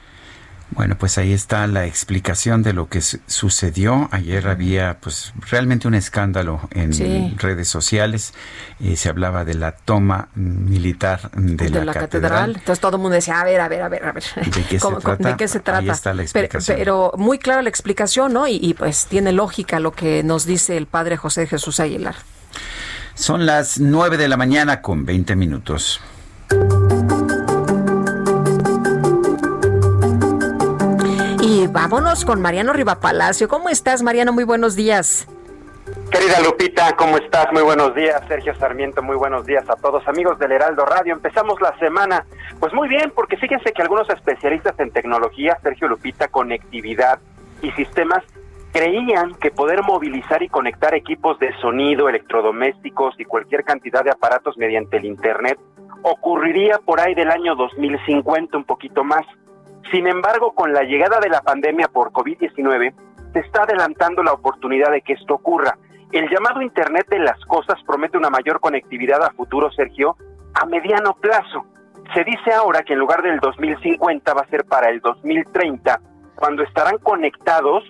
Bueno, 0.74 0.96
pues 0.98 1.18
ahí 1.18 1.32
está 1.32 1.66
la 1.66 1.86
explicación 1.86 2.62
de 2.62 2.72
lo 2.72 2.88
que 2.88 3.02
sucedió. 3.02 4.08
Ayer 4.10 4.48
había 4.48 4.98
pues 5.00 5.34
realmente 5.50 5.86
un 5.86 5.94
escándalo 5.94 6.60
en 6.70 7.36
redes 7.38 7.68
sociales. 7.68 8.32
Eh, 8.80 8.96
se 8.96 9.10
hablaba 9.10 9.44
de 9.44 9.54
la 9.54 9.72
toma 9.72 10.28
militar 10.34 11.30
de, 11.32 11.68
la, 11.68 11.92
catedral. 11.92 12.56
Entonces 12.56 12.80
todo 12.80 12.96
el 12.96 13.02
mundo 13.02 13.14
decía, 13.14 13.40
a 13.40 13.44
ver, 13.44 13.60
a 13.60 13.68
ver, 13.68 13.82
a 13.82 13.88
ver, 13.88 14.04
a 14.04 14.12
ver. 14.12 14.24
¿De 14.34 14.62
qué, 14.64 14.78
se, 14.78 14.88
trata? 14.88 15.28
¿De 15.28 15.36
qué 15.36 15.48
se 15.48 15.60
trata? 15.60 15.80
Ahí 15.80 15.90
está 15.90 16.14
la 16.14 16.22
explicación. 16.22 16.76
Pero, 16.78 17.12
muy 17.18 17.38
clara 17.38 17.60
la 17.60 17.68
explicación, 17.68 18.32
¿no? 18.32 18.46
Y, 18.46 18.56
y, 18.56 18.72
pues 18.74 19.06
tiene 19.06 19.32
lógica 19.32 19.78
lo 19.78 19.92
que 19.92 20.22
nos 20.22 20.46
dice 20.46 20.76
el 20.78 20.86
padre 20.86 21.18
José 21.18 21.46
Jesús 21.46 21.80
Aguilar. 21.80 22.16
Son 23.14 23.44
las 23.44 23.78
nueve 23.78 24.16
de 24.16 24.28
la 24.28 24.38
mañana 24.38 24.80
con 24.80 25.04
20 25.04 25.36
minutos. 25.36 26.00
Vámonos 31.72 32.24
con 32.24 32.40
Mariano 32.40 32.72
Rivapalacio. 32.72 33.48
¿Cómo 33.48 33.68
estás, 33.68 34.02
Mariano? 34.02 34.32
Muy 34.32 34.44
buenos 34.44 34.76
días. 34.76 35.26
Querida 36.10 36.40
Lupita, 36.40 36.94
¿cómo 36.96 37.16
estás? 37.16 37.46
Muy 37.52 37.62
buenos 37.62 37.94
días. 37.94 38.22
Sergio 38.28 38.54
Sarmiento, 38.54 39.02
muy 39.02 39.16
buenos 39.16 39.46
días 39.46 39.68
a 39.68 39.76
todos 39.76 40.06
amigos 40.06 40.38
del 40.38 40.52
Heraldo 40.52 40.84
Radio. 40.84 41.14
Empezamos 41.14 41.60
la 41.60 41.76
semana, 41.78 42.26
pues 42.60 42.72
muy 42.72 42.88
bien, 42.88 43.10
porque 43.14 43.36
fíjense 43.36 43.72
que 43.72 43.82
algunos 43.82 44.08
especialistas 44.10 44.78
en 44.78 44.90
tecnología, 44.90 45.58
Sergio 45.62 45.88
Lupita, 45.88 46.28
conectividad 46.28 47.18
y 47.62 47.70
sistemas, 47.72 48.22
creían 48.72 49.34
que 49.34 49.50
poder 49.50 49.82
movilizar 49.82 50.42
y 50.42 50.48
conectar 50.48 50.94
equipos 50.94 51.38
de 51.38 51.52
sonido, 51.60 52.08
electrodomésticos 52.08 53.18
y 53.18 53.24
cualquier 53.24 53.64
cantidad 53.64 54.04
de 54.04 54.10
aparatos 54.10 54.56
mediante 54.56 54.98
el 54.98 55.06
Internet 55.06 55.58
ocurriría 56.02 56.78
por 56.78 57.00
ahí 57.00 57.14
del 57.14 57.30
año 57.30 57.54
2050, 57.54 58.56
un 58.56 58.64
poquito 58.64 59.04
más. 59.04 59.24
Sin 59.90 60.06
embargo, 60.06 60.52
con 60.52 60.72
la 60.72 60.84
llegada 60.84 61.18
de 61.20 61.28
la 61.28 61.42
pandemia 61.42 61.88
por 61.88 62.12
COVID-19, 62.12 62.94
se 63.32 63.38
está 63.40 63.62
adelantando 63.62 64.22
la 64.22 64.32
oportunidad 64.32 64.90
de 64.90 65.02
que 65.02 65.14
esto 65.14 65.34
ocurra. 65.34 65.76
El 66.12 66.28
llamado 66.28 66.60
Internet 66.60 67.06
de 67.08 67.18
las 67.18 67.42
Cosas 67.46 67.78
promete 67.86 68.18
una 68.18 68.30
mayor 68.30 68.60
conectividad 68.60 69.22
a 69.22 69.30
futuro, 69.30 69.70
Sergio, 69.72 70.16
a 70.54 70.66
mediano 70.66 71.14
plazo. 71.14 71.64
Se 72.14 72.24
dice 72.24 72.52
ahora 72.52 72.82
que 72.82 72.92
en 72.92 72.98
lugar 72.98 73.22
del 73.22 73.40
2050 73.40 74.34
va 74.34 74.42
a 74.42 74.48
ser 74.48 74.64
para 74.64 74.90
el 74.90 75.00
2030, 75.00 76.00
cuando 76.34 76.62
estarán 76.62 76.98
conectados 76.98 77.84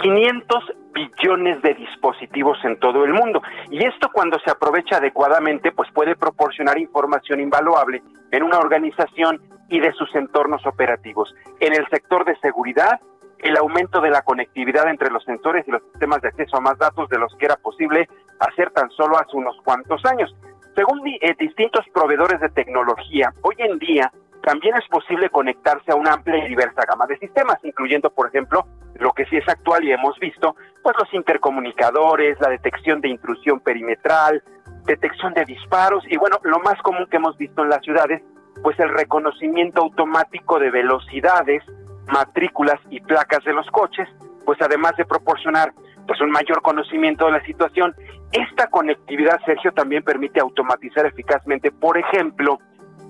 500 0.00 0.72
billones 0.92 1.62
de 1.62 1.74
dispositivos 1.74 2.58
en 2.64 2.78
todo 2.78 3.04
el 3.04 3.12
mundo. 3.12 3.42
Y 3.70 3.84
esto 3.84 4.08
cuando 4.12 4.38
se 4.40 4.50
aprovecha 4.50 4.96
adecuadamente, 4.96 5.72
pues 5.72 5.90
puede 5.92 6.16
proporcionar 6.16 6.78
información 6.78 7.40
invaluable 7.40 8.02
en 8.32 8.42
una 8.42 8.58
organización 8.58 9.40
y 9.70 9.80
de 9.80 9.92
sus 9.92 10.14
entornos 10.14 10.66
operativos. 10.66 11.34
En 11.60 11.72
el 11.72 11.86
sector 11.88 12.24
de 12.24 12.36
seguridad, 12.40 13.00
el 13.38 13.56
aumento 13.56 14.00
de 14.00 14.10
la 14.10 14.22
conectividad 14.22 14.88
entre 14.88 15.10
los 15.10 15.24
sensores 15.24 15.66
y 15.66 15.70
los 15.70 15.82
sistemas 15.92 16.20
de 16.20 16.28
acceso 16.28 16.56
a 16.56 16.60
más 16.60 16.76
datos 16.76 17.08
de 17.08 17.18
los 17.18 17.34
que 17.36 17.46
era 17.46 17.56
posible 17.56 18.08
hacer 18.40 18.70
tan 18.72 18.90
solo 18.90 19.18
hace 19.18 19.36
unos 19.36 19.56
cuantos 19.64 20.04
años. 20.04 20.34
Según 20.74 21.00
eh, 21.06 21.34
distintos 21.38 21.86
proveedores 21.94 22.40
de 22.40 22.48
tecnología, 22.50 23.32
hoy 23.42 23.54
en 23.58 23.78
día 23.78 24.12
también 24.42 24.74
es 24.76 24.86
posible 24.88 25.28
conectarse 25.30 25.92
a 25.92 25.96
una 25.96 26.14
amplia 26.14 26.44
y 26.44 26.48
diversa 26.48 26.82
gama 26.86 27.06
de 27.06 27.18
sistemas, 27.18 27.58
incluyendo, 27.62 28.10
por 28.10 28.28
ejemplo, 28.28 28.66
lo 28.94 29.12
que 29.12 29.26
sí 29.26 29.36
es 29.36 29.48
actual 29.48 29.84
y 29.84 29.92
hemos 29.92 30.18
visto, 30.18 30.56
pues 30.82 30.96
los 30.98 31.12
intercomunicadores, 31.12 32.40
la 32.40 32.48
detección 32.48 33.00
de 33.00 33.08
intrusión 33.08 33.60
perimetral, 33.60 34.42
detección 34.84 35.34
de 35.34 35.44
disparos 35.44 36.04
y 36.08 36.16
bueno, 36.16 36.38
lo 36.42 36.58
más 36.60 36.80
común 36.82 37.06
que 37.10 37.16
hemos 37.16 37.36
visto 37.36 37.62
en 37.62 37.68
las 37.68 37.82
ciudades, 37.82 38.22
pues 38.62 38.78
el 38.80 38.90
reconocimiento 38.90 39.82
automático 39.82 40.58
de 40.58 40.70
velocidades, 40.70 41.62
matrículas 42.08 42.78
y 42.90 43.00
placas 43.00 43.44
de 43.44 43.52
los 43.52 43.66
coches, 43.70 44.08
pues 44.44 44.60
además 44.60 44.96
de 44.96 45.04
proporcionar 45.04 45.72
pues 46.06 46.20
un 46.20 46.30
mayor 46.30 46.60
conocimiento 46.62 47.26
de 47.26 47.32
la 47.32 47.44
situación, 47.44 47.94
esta 48.32 48.68
conectividad, 48.68 49.40
Sergio, 49.44 49.72
también 49.72 50.02
permite 50.02 50.40
automatizar 50.40 51.06
eficazmente, 51.06 51.70
por 51.70 51.98
ejemplo, 51.98 52.58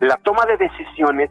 la 0.01 0.17
toma 0.19 0.45
de 0.47 0.57
decisiones 0.57 1.31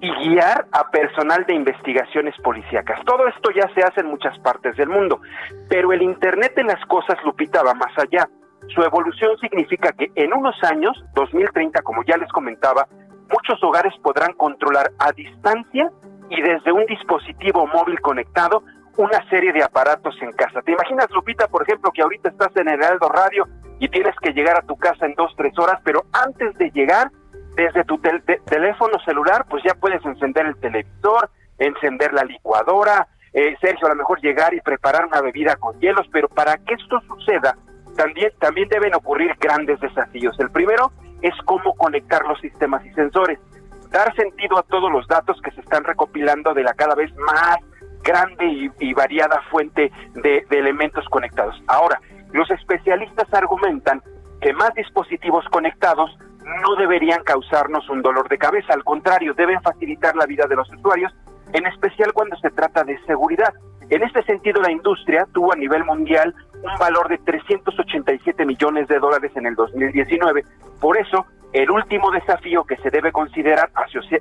y 0.00 0.10
guiar 0.10 0.66
a 0.72 0.90
personal 0.90 1.44
de 1.46 1.54
investigaciones 1.54 2.34
policíacas. 2.42 3.04
Todo 3.04 3.26
esto 3.28 3.50
ya 3.50 3.68
se 3.74 3.82
hace 3.82 4.00
en 4.00 4.06
muchas 4.06 4.38
partes 4.38 4.76
del 4.76 4.88
mundo, 4.88 5.20
pero 5.68 5.92
el 5.92 6.02
Internet 6.02 6.54
de 6.56 6.64
las 6.64 6.82
cosas, 6.86 7.16
Lupita, 7.24 7.62
va 7.62 7.74
más 7.74 7.92
allá. 7.98 8.26
Su 8.74 8.82
evolución 8.82 9.36
significa 9.38 9.92
que 9.92 10.10
en 10.14 10.32
unos 10.32 10.56
años, 10.64 11.04
2030, 11.14 11.82
como 11.82 12.02
ya 12.04 12.16
les 12.16 12.30
comentaba, 12.32 12.86
muchos 13.30 13.62
hogares 13.62 13.92
podrán 14.02 14.32
controlar 14.34 14.90
a 14.98 15.12
distancia 15.12 15.90
y 16.28 16.40
desde 16.42 16.72
un 16.72 16.84
dispositivo 16.86 17.66
móvil 17.66 18.00
conectado 18.00 18.62
una 18.96 19.26
serie 19.28 19.52
de 19.52 19.62
aparatos 19.62 20.14
en 20.20 20.32
casa. 20.32 20.62
¿Te 20.62 20.72
imaginas, 20.72 21.10
Lupita, 21.10 21.48
por 21.48 21.62
ejemplo, 21.62 21.90
que 21.92 22.02
ahorita 22.02 22.28
estás 22.28 22.54
en 22.56 22.68
el 22.68 22.74
Heraldo 22.74 23.08
Radio 23.08 23.46
y 23.78 23.88
tienes 23.88 24.14
que 24.20 24.32
llegar 24.32 24.58
a 24.58 24.66
tu 24.66 24.76
casa 24.76 25.06
en 25.06 25.14
dos, 25.14 25.32
tres 25.36 25.58
horas, 25.58 25.80
pero 25.84 26.04
antes 26.12 26.56
de 26.58 26.70
llegar 26.70 27.10
desde 27.56 27.84
tu 27.84 27.98
teléfono 27.98 28.98
celular, 29.04 29.46
pues 29.48 29.62
ya 29.64 29.74
puedes 29.74 30.04
encender 30.04 30.46
el 30.46 30.56
televisor, 30.60 31.30
encender 31.58 32.12
la 32.12 32.24
licuadora, 32.24 33.08
eh, 33.32 33.56
Sergio, 33.60 33.86
a 33.86 33.90
lo 33.90 33.96
mejor 33.96 34.20
llegar 34.20 34.54
y 34.54 34.60
preparar 34.60 35.06
una 35.06 35.20
bebida 35.20 35.56
con 35.56 35.78
hielos, 35.80 36.06
pero 36.12 36.28
para 36.28 36.56
que 36.58 36.74
esto 36.74 37.00
suceda, 37.06 37.56
también, 37.96 38.32
también 38.38 38.68
deben 38.68 38.94
ocurrir 38.94 39.34
grandes 39.38 39.80
desafíos. 39.80 40.38
El 40.40 40.50
primero 40.50 40.92
es 41.22 41.34
cómo 41.44 41.74
conectar 41.74 42.22
los 42.26 42.40
sistemas 42.40 42.84
y 42.84 42.90
sensores, 42.94 43.38
dar 43.90 44.14
sentido 44.14 44.58
a 44.58 44.62
todos 44.62 44.90
los 44.90 45.06
datos 45.08 45.40
que 45.42 45.50
se 45.52 45.60
están 45.60 45.84
recopilando 45.84 46.54
de 46.54 46.62
la 46.62 46.74
cada 46.74 46.94
vez 46.94 47.14
más 47.16 47.56
grande 48.02 48.70
y, 48.78 48.94
variada 48.94 49.42
fuente 49.50 49.90
de, 50.14 50.46
elementos 50.50 51.04
conectados. 51.10 51.60
Ahora, 51.66 52.00
los 52.32 52.50
especialistas 52.50 53.32
argumentan 53.32 54.02
que 54.40 54.52
más 54.52 54.72
dispositivos 54.74 55.44
conectados 55.50 56.16
no 56.62 56.76
deberían 56.76 57.22
causarnos 57.24 57.88
un 57.90 58.02
dolor 58.02 58.28
de 58.28 58.38
cabeza, 58.38 58.72
al 58.72 58.84
contrario, 58.84 59.34
deben 59.34 59.60
facilitar 59.62 60.16
la 60.16 60.26
vida 60.26 60.46
de 60.46 60.56
los 60.56 60.70
usuarios, 60.72 61.12
en 61.52 61.66
especial 61.66 62.12
cuando 62.12 62.36
se 62.36 62.50
trata 62.50 62.84
de 62.84 62.98
seguridad. 63.04 63.52
En 63.90 64.04
este 64.04 64.22
sentido, 64.22 64.62
la 64.62 64.70
industria 64.70 65.26
tuvo 65.32 65.52
a 65.52 65.56
nivel 65.56 65.84
mundial 65.84 66.32
un 66.62 66.78
valor 66.78 67.08
de 67.08 67.18
387 67.18 68.46
millones 68.46 68.86
de 68.86 69.00
dólares 69.00 69.32
en 69.34 69.46
el 69.46 69.56
2019. 69.56 70.44
Por 70.80 70.96
eso, 70.96 71.26
el 71.52 71.68
último 71.68 72.12
desafío 72.12 72.62
que 72.62 72.76
se 72.76 72.90
debe 72.90 73.10
considerar 73.10 73.72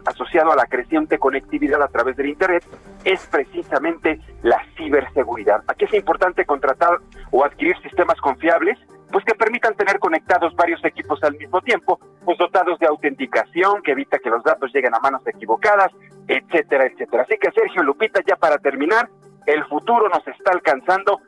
asociado 0.05 0.51
a 0.51 0.55
la 0.55 0.65
creciente 0.65 1.19
conectividad 1.19 1.83
a 1.83 1.87
través 1.87 2.17
del 2.17 2.29
Internet 2.29 2.65
es 3.05 3.27
precisamente 3.27 4.19
la 4.41 4.59
ciberseguridad. 4.75 5.63
Aquí 5.67 5.85
es 5.85 5.93
importante 5.93 6.45
contratar 6.45 6.97
o 7.29 7.45
adquirir 7.45 7.77
sistemas 7.83 8.19
confiables, 8.21 8.79
pues 9.11 9.23
que 9.23 9.35
permitan 9.35 9.75
tener 9.75 9.99
conectados 9.99 10.55
varios 10.55 10.83
equipos 10.83 11.23
al 11.23 11.37
mismo 11.37 11.61
tiempo, 11.61 11.99
pues 12.25 12.39
dotados 12.39 12.79
de 12.79 12.87
autenticación 12.87 13.83
que 13.83 13.91
evita 13.91 14.17
que 14.17 14.31
los 14.31 14.43
datos 14.43 14.73
lleguen 14.73 14.95
a 14.95 14.99
manos 14.99 15.21
equivocadas, 15.27 15.91
etcétera, 16.27 16.87
etcétera. 16.87 17.23
Así 17.23 17.37
que 17.39 17.51
Sergio 17.51 17.83
Lupita, 17.83 18.21
ya 18.27 18.35
para 18.35 18.57
terminar, 18.57 19.07
el 19.53 19.65
futuro 19.65 20.09
nos 20.09 20.25
está 20.27 20.51
alcanzando 20.51 21.21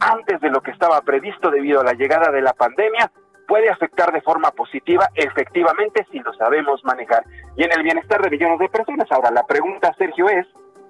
antes 0.00 0.40
de 0.40 0.50
lo 0.50 0.60
que 0.62 0.70
estaba 0.70 1.00
previsto 1.02 1.50
debido 1.50 1.80
a 1.80 1.84
la 1.84 1.92
llegada 1.92 2.30
de 2.30 2.42
la 2.42 2.52
pandemia 2.52 3.10
puede 3.46 3.70
afectar 3.70 4.12
de 4.12 4.20
forma 4.22 4.50
positiva, 4.50 5.08
efectivamente, 5.14 6.06
si 6.10 6.18
lo 6.18 6.32
sabemos 6.34 6.84
manejar. 6.84 7.24
Y 7.56 7.62
en 7.62 7.72
el 7.72 7.82
bienestar 7.82 8.20
de 8.20 8.30
millones 8.30 8.58
de 8.58 8.68
personas. 8.68 9.10
Ahora, 9.10 9.30
la 9.30 9.46
pregunta, 9.46 9.94
Sergio, 9.96 10.28
es, 10.28 10.46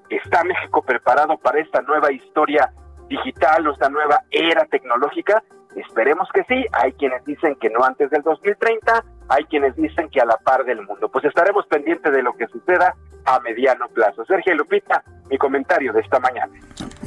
¿está 0.09 0.43
México 0.43 0.83
preparado 0.83 1.37
para 1.37 1.61
esta 1.61 1.83
nueva 1.83 2.11
historia 2.13 2.73
digital 3.09 3.67
o 3.67 3.73
esta 3.73 3.89
nueva 3.91 4.23
era 4.31 4.65
tecnológica? 4.65 5.43
Esperemos 5.77 6.28
que 6.32 6.43
sí. 6.44 6.65
Hay 6.73 6.93
quienes 6.93 7.24
dicen 7.24 7.57
que 7.61 7.70
no 7.70 7.85
antes 7.85 8.11
del 8.11 8.23
2030, 8.23 9.05
hay 9.28 9.44
quienes 9.44 9.77
dicen 9.77 10.09
que 10.09 10.20
a 10.20 10.24
la 10.24 10.36
par 10.39 10.65
del 10.65 10.82
mundo. 10.82 11.09
Pues 11.09 11.24
estaremos 11.24 11.66
pendientes 11.66 12.12
de 12.12 12.23
lo 12.23 12.35
que 12.35 12.47
suceda 12.48 12.94
a 13.24 13.40
mediano 13.40 13.86
plazo. 13.89 14.24
Sergio 14.24 14.55
Lupita, 14.55 15.03
mi 15.31 15.36
comentario 15.36 15.93
de 15.93 16.01
esta 16.01 16.19
mañana. 16.19 16.53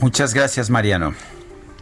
Muchas 0.02 0.34
gracias, 0.34 0.70
Mariano. 0.70 1.14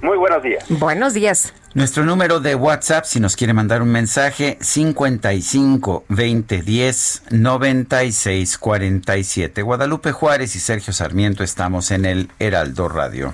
Muy 0.01 0.17
buenos 0.17 0.43
días. 0.43 0.63
Buenos 0.69 1.13
días. 1.13 1.53
Nuestro 1.73 2.03
número 2.05 2.39
de 2.39 2.55
WhatsApp, 2.55 3.05
si 3.05 3.19
nos 3.19 3.35
quiere 3.35 3.53
mandar 3.53 3.81
un 3.81 3.91
mensaje, 3.91 4.57
55 4.61 6.05
20 6.07 6.61
10 6.61 7.23
96 7.31 8.57
47. 8.57 9.61
Guadalupe 9.61 10.11
Juárez 10.11 10.55
y 10.55 10.59
Sergio 10.59 10.93
Sarmiento 10.93 11.43
estamos 11.43 11.91
en 11.91 12.05
el 12.05 12.29
Heraldo 12.39 12.89
Radio. 12.89 13.33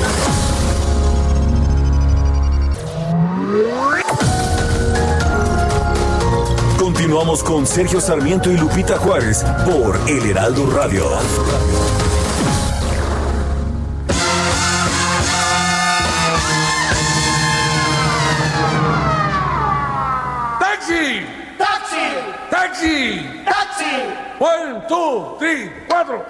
Continuamos 7.11 7.43
con 7.43 7.67
Sergio 7.67 7.99
Sarmiento 7.99 8.49
y 8.49 8.57
Lupita 8.57 8.97
Juárez 8.97 9.43
por 9.65 9.99
El 10.07 10.29
Heraldo 10.29 10.65
Radio. 10.71 11.03
Taxi. 20.57 21.25
Taxi. 21.57 23.29
One, 24.39 24.81
two, 24.87 25.35
three, 25.37 25.69
cuatro. 25.89 26.25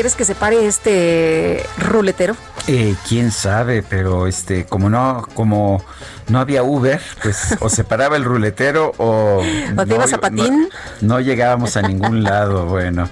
¿Crees 0.00 0.16
que 0.16 0.24
se 0.24 0.34
pare 0.34 0.66
este 0.66 1.62
ruletero? 1.76 2.34
Eh, 2.66 2.96
quién 3.06 3.30
sabe, 3.30 3.82
pero 3.82 4.26
este, 4.26 4.64
como 4.64 4.88
no, 4.88 5.28
como 5.34 5.84
no 6.28 6.40
había 6.40 6.62
Uber, 6.62 6.98
pues 7.22 7.58
o 7.60 7.68
se 7.68 7.84
paraba 7.84 8.16
el 8.16 8.24
ruletero 8.24 8.94
o. 8.96 9.42
¿O 9.76 9.86
te 9.86 9.94
ibas 9.94 10.14
a 10.14 10.18
patín? 10.18 10.70
No, 11.02 11.20
llegábamos 11.20 11.76
a 11.76 11.82
ningún 11.82 12.22
lado, 12.22 12.64
bueno. 12.64 13.10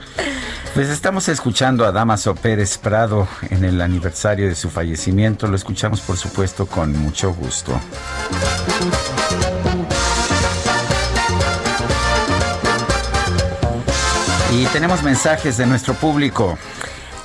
Pues 0.73 0.89
estamos 0.89 1.29
escuchando 1.29 1.85
a 1.85 1.93
Damaso 1.93 2.35
Pérez 2.35 2.79
Prado 2.79 3.29
en 3.51 3.67
el 3.67 3.83
aniversario 3.83 4.49
de 4.49 4.55
su 4.55 4.71
fallecimiento. 4.71 5.47
Lo 5.47 5.57
escuchamos, 5.57 6.01
por 6.01 6.17
supuesto, 6.17 6.65
con 6.65 6.97
mucho 6.97 7.35
gusto. 7.35 7.79
Y 14.59 14.67
tenemos 14.67 15.05
mensajes 15.05 15.57
de 15.57 15.67
nuestro 15.67 15.95
público. 15.95 16.59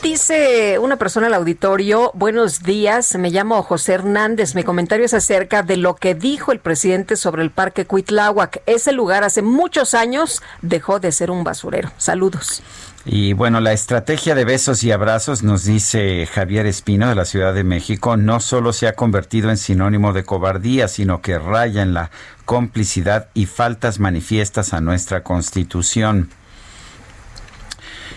Dice 0.04 0.78
una 0.78 0.98
persona 0.98 1.26
al 1.26 1.34
auditorio, 1.34 2.12
buenos 2.14 2.62
días, 2.62 3.16
me 3.16 3.32
llamo 3.32 3.64
José 3.64 3.94
Hernández, 3.94 4.54
mi 4.54 4.64
comentario 4.64 5.04
es 5.04 5.16
acerca 5.16 5.64
de 5.64 5.78
lo 5.78 5.96
que 5.96 6.14
dijo 6.14 6.52
el 6.52 6.60
presidente 6.60 7.16
sobre 7.16 7.42
el 7.42 7.50
parque 7.50 7.86
Cuitláhuac. 7.86 8.62
Ese 8.68 8.92
lugar 8.92 9.24
hace 9.24 9.42
muchos 9.42 9.96
años 9.96 10.44
dejó 10.62 11.00
de 11.00 11.12
ser 11.12 11.32
un 11.32 11.44
basurero. 11.44 11.90
Saludos. 11.98 12.62
Y 13.04 13.34
bueno, 13.34 13.62
la 13.62 13.74
estrategia 13.74 14.36
de 14.36 14.46
besos 14.46 14.84
y 14.84 14.92
abrazos, 14.92 15.42
nos 15.42 15.64
dice 15.64 16.28
Javier 16.32 16.68
Espino 16.68 17.10
de 17.10 17.16
la 17.16 17.26
Ciudad 17.26 17.56
de 17.56 17.64
México, 17.64 18.16
no 18.16 18.42
solo 18.42 18.74
se 18.74 18.88
ha 18.88 18.94
convertido 18.94 19.50
en 19.50 19.58
sinónimo 19.58 20.14
de 20.14 20.24
cobardía, 20.24 20.88
sino 20.88 21.22
que 21.22 21.40
raya 21.40 21.82
en 21.82 21.96
la 21.96 22.12
complicidad 22.46 23.30
y 23.34 23.48
faltas 23.48 24.00
manifiestas 24.00 24.72
a 24.74 24.82
nuestra 24.82 25.24
Constitución. 25.24 26.30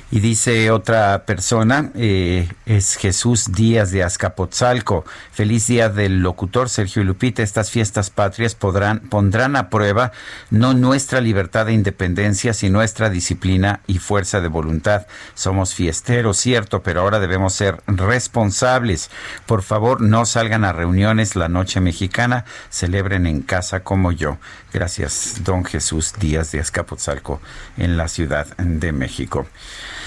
Y 0.08 0.20
dice 0.20 0.70
otra 0.70 1.24
persona, 1.26 1.90
eh, 1.96 2.48
es 2.64 2.94
Jesús 2.94 3.50
Díaz 3.50 3.90
de 3.90 4.04
Azcapotzalco. 4.04 5.04
Feliz 5.32 5.66
día 5.66 5.88
del 5.88 6.20
locutor 6.20 6.68
Sergio 6.68 7.02
Lupita. 7.02 7.42
Estas 7.42 7.72
fiestas 7.72 8.10
patrias 8.10 8.54
podrán, 8.54 9.00
pondrán 9.00 9.56
a 9.56 9.68
prueba 9.68 10.12
no 10.50 10.74
nuestra 10.74 11.20
libertad 11.20 11.66
de 11.66 11.72
independencia, 11.72 12.54
sino 12.54 12.76
nuestra 12.76 13.10
disciplina 13.10 13.80
y 13.86 13.98
fuerza 13.98 14.40
de 14.40 14.48
voluntad. 14.48 15.06
Somos 15.34 15.74
fiesteros, 15.74 16.36
cierto, 16.36 16.82
pero 16.82 17.00
ahora 17.00 17.18
debemos 17.18 17.54
ser 17.54 17.82
responsables. 17.86 19.10
Por 19.46 19.62
favor, 19.62 20.02
no 20.02 20.24
salgan 20.26 20.64
a 20.64 20.72
reuniones 20.72 21.36
la 21.36 21.48
noche 21.48 21.80
mexicana, 21.80 22.44
celebren 22.70 23.26
en 23.26 23.40
casa 23.40 23.80
como 23.80 24.12
yo. 24.12 24.36
Gracias, 24.72 25.36
don 25.42 25.64
Jesús 25.64 26.12
Díaz 26.20 26.52
de 26.52 26.60
Azcapotzalco, 26.60 27.40
en 27.78 27.96
la 27.96 28.08
Ciudad 28.08 28.46
de 28.58 28.92
México. 28.92 29.46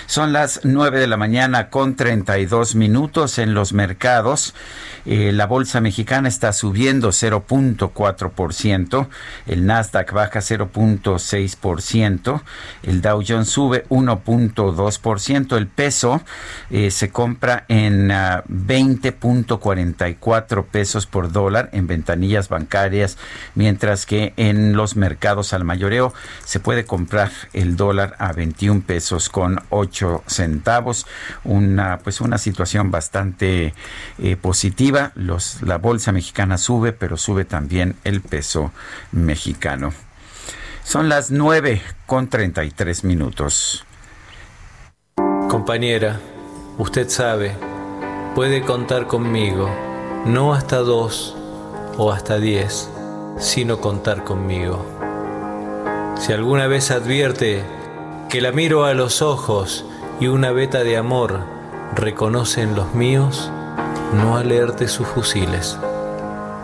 Son 0.10 0.34
las 0.34 0.62
9 0.64 1.00
de 1.00 1.06
la 1.06 1.18
mañana 1.18 1.70
con 1.70 1.96
32 1.96 2.74
minutos 2.74 3.38
en 3.38 3.54
los 3.54 3.74
mercados. 3.74 4.56
Eh, 5.06 5.32
la 5.32 5.46
bolsa 5.46 5.82
mexicana 5.82 6.28
está 6.28 6.52
subiendo 6.52 7.10
0.4%, 7.10 9.08
el 9.46 9.68
Nasdaq 9.68 10.12
baja 10.12 10.40
0.6%, 10.40 12.42
el 12.84 13.02
Dow 13.02 13.24
Jones 13.26 13.50
sube 13.50 13.86
1.2%, 13.90 15.58
el 15.58 15.68
peso 15.68 16.22
eh, 16.72 16.90
se 16.90 17.12
compra 17.12 17.66
en 17.68 18.10
20.44 18.10 20.60
ah, 20.60 20.66
pesos 20.72 21.06
por 21.06 21.32
dólar 21.32 21.70
en 21.72 21.86
ventanillas 21.86 22.50
bancarias, 22.50 23.20
mientras 23.54 24.08
que 24.08 24.34
en 24.38 24.74
los 24.74 24.96
mercados 24.96 25.54
al 25.54 25.66
mayoreo 25.66 26.16
se 26.44 26.60
puede 26.60 26.86
comprar 26.86 27.30
el 27.54 27.78
dólar 27.78 28.16
a 28.18 28.34
21 28.34 28.82
pesos 28.82 29.30
con 29.30 29.62
8 29.70 29.99
centavos, 30.28 31.06
una 31.44 32.00
pues 32.00 32.22
una 32.22 32.38
situación 32.38 32.92
bastante 32.92 33.74
eh, 34.18 34.36
positiva. 34.36 35.12
Los, 35.16 35.62
la 35.62 35.78
bolsa 35.78 36.12
mexicana 36.12 36.58
sube, 36.58 36.94
pero 36.94 37.18
sube 37.18 37.46
también 37.46 37.96
el 38.04 38.22
peso 38.22 38.72
mexicano. 39.12 39.94
Son 40.84 41.10
las 41.10 41.32
9 41.32 41.82
con 42.06 42.30
33 42.30 43.04
minutos. 43.04 43.86
Compañera, 45.50 46.20
usted 46.78 47.10
sabe, 47.10 47.56
puede 48.36 48.62
contar 48.62 49.08
conmigo, 49.08 49.70
no 50.26 50.54
hasta 50.54 50.78
dos 50.78 51.36
o 51.98 52.12
hasta 52.12 52.40
diez, 52.40 52.90
sino 53.38 53.82
contar 53.82 54.24
conmigo. 54.24 54.86
Si 56.20 56.34
alguna 56.34 56.68
vez 56.68 56.92
advierte 56.92 57.64
que 58.30 58.42
la 58.42 58.52
miro 58.52 58.86
a 58.86 58.94
los 58.94 59.24
ojos 59.24 59.86
y 60.20 60.28
una 60.28 60.52
veta 60.52 60.84
de 60.84 60.98
amor 60.98 61.40
reconoce 61.96 62.62
en 62.62 62.76
los 62.76 62.94
míos, 62.94 63.52
no 64.14 64.38
alerte 64.38 64.88
sus 64.88 65.08
fusiles. 65.08 65.80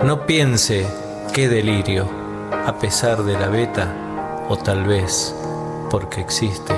No 0.03 0.27
piense 0.27 0.85
qué 1.33 1.49
delirio, 1.49 2.07
a 2.67 2.77
pesar 2.77 3.23
de 3.23 3.33
la 3.33 3.47
beta, 3.47 3.91
o 4.47 4.57
tal 4.57 4.83
vez 4.83 5.35
porque 5.89 6.21
existe 6.21 6.73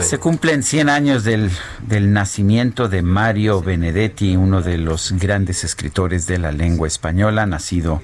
se 0.00 0.18
cumplen 0.18 0.62
100 0.62 0.88
años 0.88 1.24
del, 1.24 1.50
del, 1.86 2.12
nacimiento 2.12 2.88
de 2.88 3.02
Mario 3.02 3.60
Benedetti, 3.60 4.36
uno 4.36 4.62
de 4.62 4.78
los 4.78 5.12
grandes 5.12 5.64
escritores 5.64 6.26
de 6.26 6.38
la 6.38 6.52
lengua 6.52 6.88
española, 6.88 7.46
nacido 7.46 8.02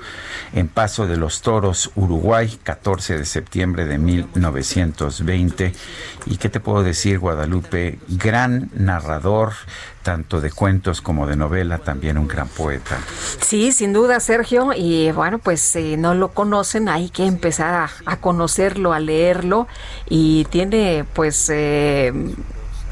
en 0.52 0.68
Paso 0.68 1.06
de 1.06 1.16
los 1.16 1.42
Toros, 1.42 1.90
Uruguay, 1.94 2.58
14 2.62 3.18
de 3.18 3.24
septiembre 3.24 3.86
de 3.86 3.98
1920. 3.98 5.72
¿Y 6.26 6.36
qué 6.36 6.48
te 6.48 6.60
puedo 6.60 6.82
decir, 6.82 7.18
Guadalupe? 7.18 7.98
Gran 8.08 8.70
narrador, 8.74 9.52
tanto 10.06 10.40
de 10.40 10.52
cuentos 10.52 11.00
como 11.00 11.26
de 11.26 11.34
novela, 11.34 11.78
también 11.78 12.16
un 12.16 12.28
gran 12.28 12.46
poeta. 12.46 12.96
Sí, 13.40 13.72
sin 13.72 13.92
duda, 13.92 14.20
Sergio. 14.20 14.70
Y 14.72 15.10
bueno, 15.10 15.40
pues 15.40 15.60
si 15.60 15.96
no 15.96 16.14
lo 16.14 16.28
conocen, 16.28 16.88
hay 16.88 17.08
que 17.08 17.26
empezar 17.26 17.90
a, 18.04 18.16
conocerlo, 18.18 18.92
a 18.92 19.00
leerlo. 19.00 19.66
Y 20.08 20.44
tiene, 20.44 21.04
pues, 21.12 21.50
eh, 21.52 22.12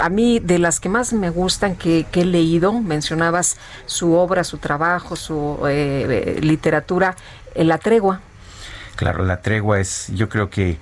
a 0.01 0.09
mí 0.09 0.41
de 0.41 0.59
las 0.59 0.81
que 0.81 0.89
más 0.89 1.13
me 1.13 1.31
gustan 1.31 1.77
que, 1.77 2.05
he 2.13 2.25
leído, 2.25 2.73
mencionabas 2.73 3.59
su 3.87 4.15
obra, 4.15 4.43
su 4.43 4.59
trabajo, 4.59 5.15
su 5.15 5.61
eh, 5.69 6.41
literatura, 6.43 7.15
La 7.55 7.79
Tregua. 7.79 8.23
Claro, 8.97 9.25
La 9.25 9.41
Tregua 9.41 9.79
es, 9.79 10.09
yo 10.13 10.29
creo 10.29 10.51
que 10.51 10.79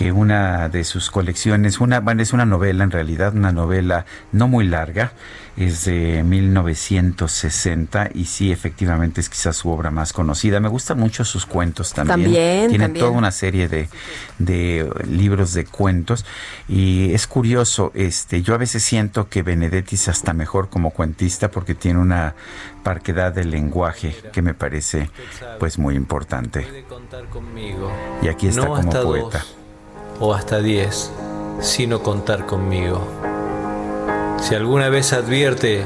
que 0.00 0.12
una 0.12 0.70
de 0.70 0.84
sus 0.84 1.10
colecciones, 1.10 1.78
una, 1.78 2.00
bueno, 2.00 2.22
es 2.22 2.32
una 2.32 2.46
novela 2.46 2.84
en 2.84 2.90
realidad, 2.90 3.36
una 3.36 3.52
novela 3.52 4.06
no 4.32 4.48
muy 4.48 4.66
larga, 4.66 5.12
es 5.58 5.84
de 5.84 6.22
1960 6.22 8.08
y 8.14 8.24
sí, 8.24 8.50
efectivamente 8.50 9.20
es 9.20 9.28
quizás 9.28 9.58
su 9.58 9.68
obra 9.68 9.90
más 9.90 10.14
conocida. 10.14 10.58
Me 10.58 10.70
gustan 10.70 10.98
mucho 10.98 11.22
sus 11.26 11.44
cuentos 11.44 11.92
también. 11.92 12.22
También. 12.22 12.70
Tiene 12.70 12.88
toda 12.88 13.10
una 13.10 13.30
serie 13.30 13.68
de, 13.68 13.90
de 14.38 14.90
libros 15.06 15.52
de 15.52 15.66
cuentos 15.66 16.24
y 16.66 17.12
es 17.12 17.26
curioso, 17.26 17.92
este, 17.94 18.40
yo 18.40 18.54
a 18.54 18.58
veces 18.58 18.82
siento 18.82 19.28
que 19.28 19.42
Benedetti 19.42 19.96
es 19.96 20.08
hasta 20.08 20.32
mejor 20.32 20.70
como 20.70 20.92
cuentista 20.92 21.50
porque 21.50 21.74
tiene 21.74 21.98
una 21.98 22.34
parquedad 22.82 23.34
del 23.34 23.50
lenguaje 23.50 24.16
que 24.32 24.40
me 24.40 24.54
parece 24.54 25.10
pues 25.58 25.78
muy 25.78 25.94
importante. 25.94 26.66
Y 28.22 28.28
aquí 28.28 28.46
está 28.46 28.64
como 28.64 28.90
poeta. 28.90 29.44
O 30.20 30.34
hasta 30.34 30.60
10, 30.60 31.10
sino 31.60 32.02
contar 32.02 32.46
conmigo. 32.46 33.06
Si 34.40 34.54
alguna 34.54 34.88
vez 34.88 35.12
advierte 35.12 35.84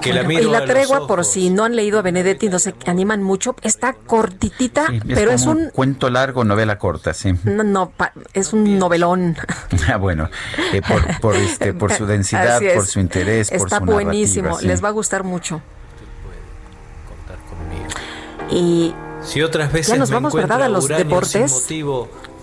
que 0.00 0.12
la 0.12 0.22
miro 0.22 0.48
y 0.48 0.50
la 0.50 0.64
tregua, 0.64 1.06
por 1.06 1.24
si 1.24 1.50
no 1.50 1.64
han 1.64 1.76
leído 1.76 1.98
a 1.98 2.02
Benedetti, 2.02 2.48
no 2.48 2.58
se 2.58 2.74
animan 2.86 3.22
mucho, 3.22 3.54
está 3.62 3.94
cortitita, 3.94 4.86
pero 5.06 5.30
es 5.30 5.46
un... 5.46 5.70
Cuento 5.70 6.10
largo, 6.10 6.44
novela 6.44 6.78
corta, 6.78 7.14
sí. 7.14 7.34
No, 7.44 7.62
no 7.62 7.92
es 8.32 8.52
un 8.52 8.78
novelón. 8.78 9.36
ah, 9.88 9.96
bueno, 9.96 10.30
eh, 10.72 10.82
por, 10.82 11.20
por, 11.20 11.36
este, 11.36 11.72
por 11.72 11.92
su 11.92 12.06
densidad, 12.06 12.60
por 12.74 12.86
su 12.86 13.00
interés, 13.00 13.52
está 13.52 13.78
por 13.78 13.88
su 13.88 13.92
buenísimo, 13.94 14.58
les 14.60 14.82
va 14.82 14.88
a 14.88 14.92
gustar 14.92 15.24
mucho. 15.24 15.60
Y 18.50 18.94
si 19.22 19.42
otras 19.42 19.72
veces 19.72 19.92
ya 19.92 19.98
nos 19.98 20.10
vamos, 20.10 20.34
¿verdad? 20.34 20.62
A 20.64 20.68
los 20.68 20.88
deportes. 20.88 21.66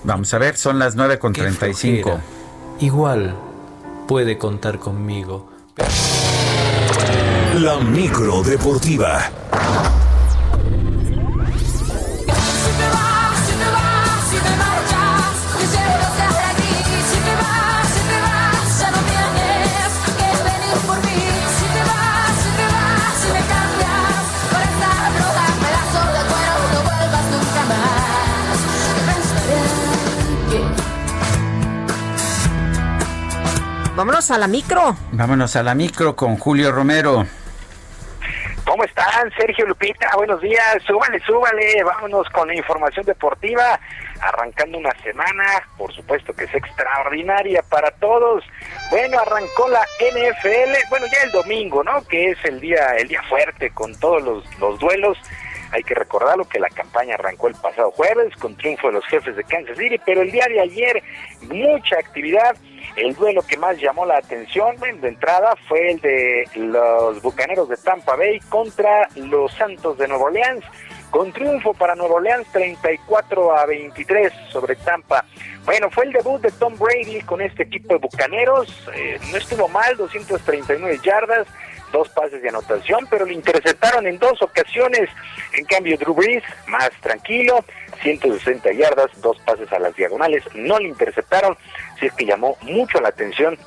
Vamos 0.08 0.34
a 0.34 0.38
ver, 0.38 0.56
son 0.56 0.80
las 0.80 0.96
9 0.96 1.20
con 1.20 1.34
35. 1.34 2.18
Igual 2.80 3.36
puede 4.08 4.38
contar 4.38 4.80
conmigo. 4.80 5.50
La 7.56 7.78
micro 7.80 8.42
deportiva. 8.42 9.30
Vámonos 33.98 34.30
a 34.30 34.38
la 34.38 34.48
micro. 34.48 34.96
Vámonos 35.12 35.56
a 35.56 35.64
la 35.64 35.74
micro 35.74 36.16
con 36.16 36.38
Julio 36.38 36.72
Romero. 36.72 37.26
¿Cómo 38.64 38.84
están, 38.84 39.32
Sergio 39.36 39.66
Lupita? 39.66 40.12
Buenos 40.16 40.40
días. 40.40 40.84
Súbale, 40.86 41.20
súbale. 41.22 41.84
Vámonos 41.84 42.30
con 42.30 42.48
la 42.48 42.56
información 42.56 43.08
deportiva. 43.08 43.80
Arrancando 44.22 44.78
una 44.78 44.94
semana, 45.02 45.44
por 45.80 45.92
supuesto 45.96 46.32
que 46.36 46.44
es 46.44 46.54
extraordinaria 46.54 47.64
para 47.64 47.90
todos. 47.90 48.44
Bueno, 48.92 49.18
arrancó 49.18 49.68
la 49.68 49.82
NFL. 50.00 50.90
Bueno, 50.92 51.08
ya 51.08 51.24
el 51.24 51.32
domingo, 51.32 51.84
¿no? 51.84 52.08
Que 52.08 52.30
es 52.30 52.38
el 52.46 52.60
día, 52.60 52.98
el 53.00 53.08
día 53.08 53.24
fuerte 53.24 53.72
con 53.72 54.00
todos 54.00 54.22
los, 54.22 54.60
los 54.60 54.78
duelos. 54.78 55.18
Hay 55.72 55.82
que 55.82 55.96
recordarlo 55.96 56.48
que 56.48 56.60
la 56.60 56.70
campaña 56.70 57.16
arrancó 57.16 57.48
el 57.48 57.56
pasado 57.56 57.90
jueves 57.90 58.32
con 58.36 58.56
triunfo 58.58 58.88
de 58.90 58.94
los 58.94 59.06
jefes 59.08 59.36
de 59.36 59.44
Kansas 59.44 59.76
City, 59.76 60.00
pero 60.06 60.22
el 60.22 60.32
día 60.32 60.46
de 60.48 60.62
ayer 60.62 61.02
mucha 61.50 61.96
actividad 61.96 62.56
el 62.98 63.14
duelo 63.14 63.44
que 63.44 63.58
más 63.58 63.80
llamó 63.80 64.06
la 64.06 64.18
atención 64.18 64.76
de 64.78 65.08
entrada 65.08 65.56
fue 65.68 65.92
el 65.92 66.02
de 66.02 66.50
los 66.56 67.22
Bucaneros 67.22 67.70
de 67.70 67.78
Tampa 67.78 68.16
Bay 68.16 68.40
contra 68.50 69.08
los 69.16 69.54
Santos 69.54 69.98
de 70.00 70.08
Nuevo 70.08 70.26
Orleans, 70.26 70.66
con 71.12 71.32
triunfo 71.32 71.74
para 71.74 71.96
Nuevo 71.96 72.16
Orleans 72.16 72.48
34 72.52 73.56
a 73.56 73.66
23 73.68 74.34
sobre 74.50 74.76
Tampa. 74.78 75.24
Bueno, 75.66 75.90
fue 75.92 76.06
el 76.06 76.12
debut 76.12 76.42
de 76.42 76.52
Tom 76.52 76.76
Brady 76.78 77.22
con 77.22 77.40
este 77.42 77.64
equipo 77.64 77.94
de 77.94 78.00
Bucaneros, 78.00 78.68
eh, 78.96 79.20
no 79.32 79.38
estuvo 79.38 79.68
mal, 79.68 79.96
239 79.96 81.00
yardas, 81.04 81.48
dos 81.92 82.10
pases 82.10 82.42
de 82.42 82.50
anotación, 82.50 83.08
pero 83.10 83.26
le 83.26 83.34
interceptaron 83.34 84.08
en 84.08 84.20
dos 84.20 84.42
ocasiones. 84.42 85.10
En 85.54 85.66
cambio, 85.66 85.98
Drew 85.98 86.14
Brees, 86.14 86.44
más 86.68 86.90
tranquilo, 87.02 87.64
160 88.02 88.72
yardas, 88.74 89.10
dos 89.22 89.40
pases 89.40 89.72
a 89.72 89.80
las 89.80 89.96
diagonales, 89.96 90.44
no 90.54 90.80
le 90.80 90.90
interceptaron, 90.90 91.58
si 92.00 92.08
es 92.08 92.14
que 92.14 92.26
llamó 92.26 92.58
mucho 92.62 93.00
la 93.00 93.10
atención 93.10 93.58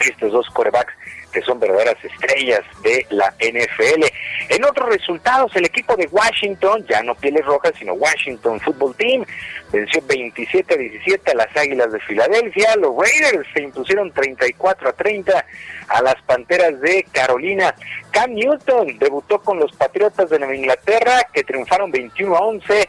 estos 0.00 0.32
dos 0.32 0.48
corebacks 0.50 0.92
que 1.32 1.42
son 1.42 1.58
verdaderas 1.58 1.96
estrellas 2.04 2.60
de 2.82 3.06
la 3.10 3.34
NFL. 3.40 4.04
En 4.48 4.64
otros 4.64 4.88
resultados, 4.88 5.54
el 5.56 5.64
equipo 5.64 5.96
de 5.96 6.08
Washington, 6.10 6.84
ya 6.88 7.02
no 7.02 7.14
Pieles 7.14 7.44
Rojas, 7.44 7.72
sino 7.78 7.94
Washington 7.94 8.60
Football 8.60 8.94
Team, 8.96 9.24
venció 9.72 10.02
27 10.06 10.74
a 10.74 10.76
17 10.76 11.30
a 11.30 11.34
las 11.34 11.56
Águilas 11.56 11.92
de 11.92 12.00
Filadelfia. 12.00 12.76
Los 12.76 12.94
Raiders 12.96 13.48
se 13.54 13.62
impusieron 13.62 14.12
34 14.12 14.90
a 14.90 14.92
30 14.92 15.46
a 15.88 16.02
las 16.02 16.20
Panteras 16.22 16.80
de 16.80 17.04
Carolina. 17.12 17.74
Cam 18.10 18.32
Newton 18.34 18.98
debutó 18.98 19.40
con 19.40 19.58
los 19.58 19.72
Patriotas 19.72 20.28
de 20.30 20.38
Nueva 20.38 20.54
Inglaterra, 20.54 21.26
que 21.32 21.44
triunfaron 21.44 21.90
21 21.90 22.36
a 22.36 22.40
11 22.40 22.88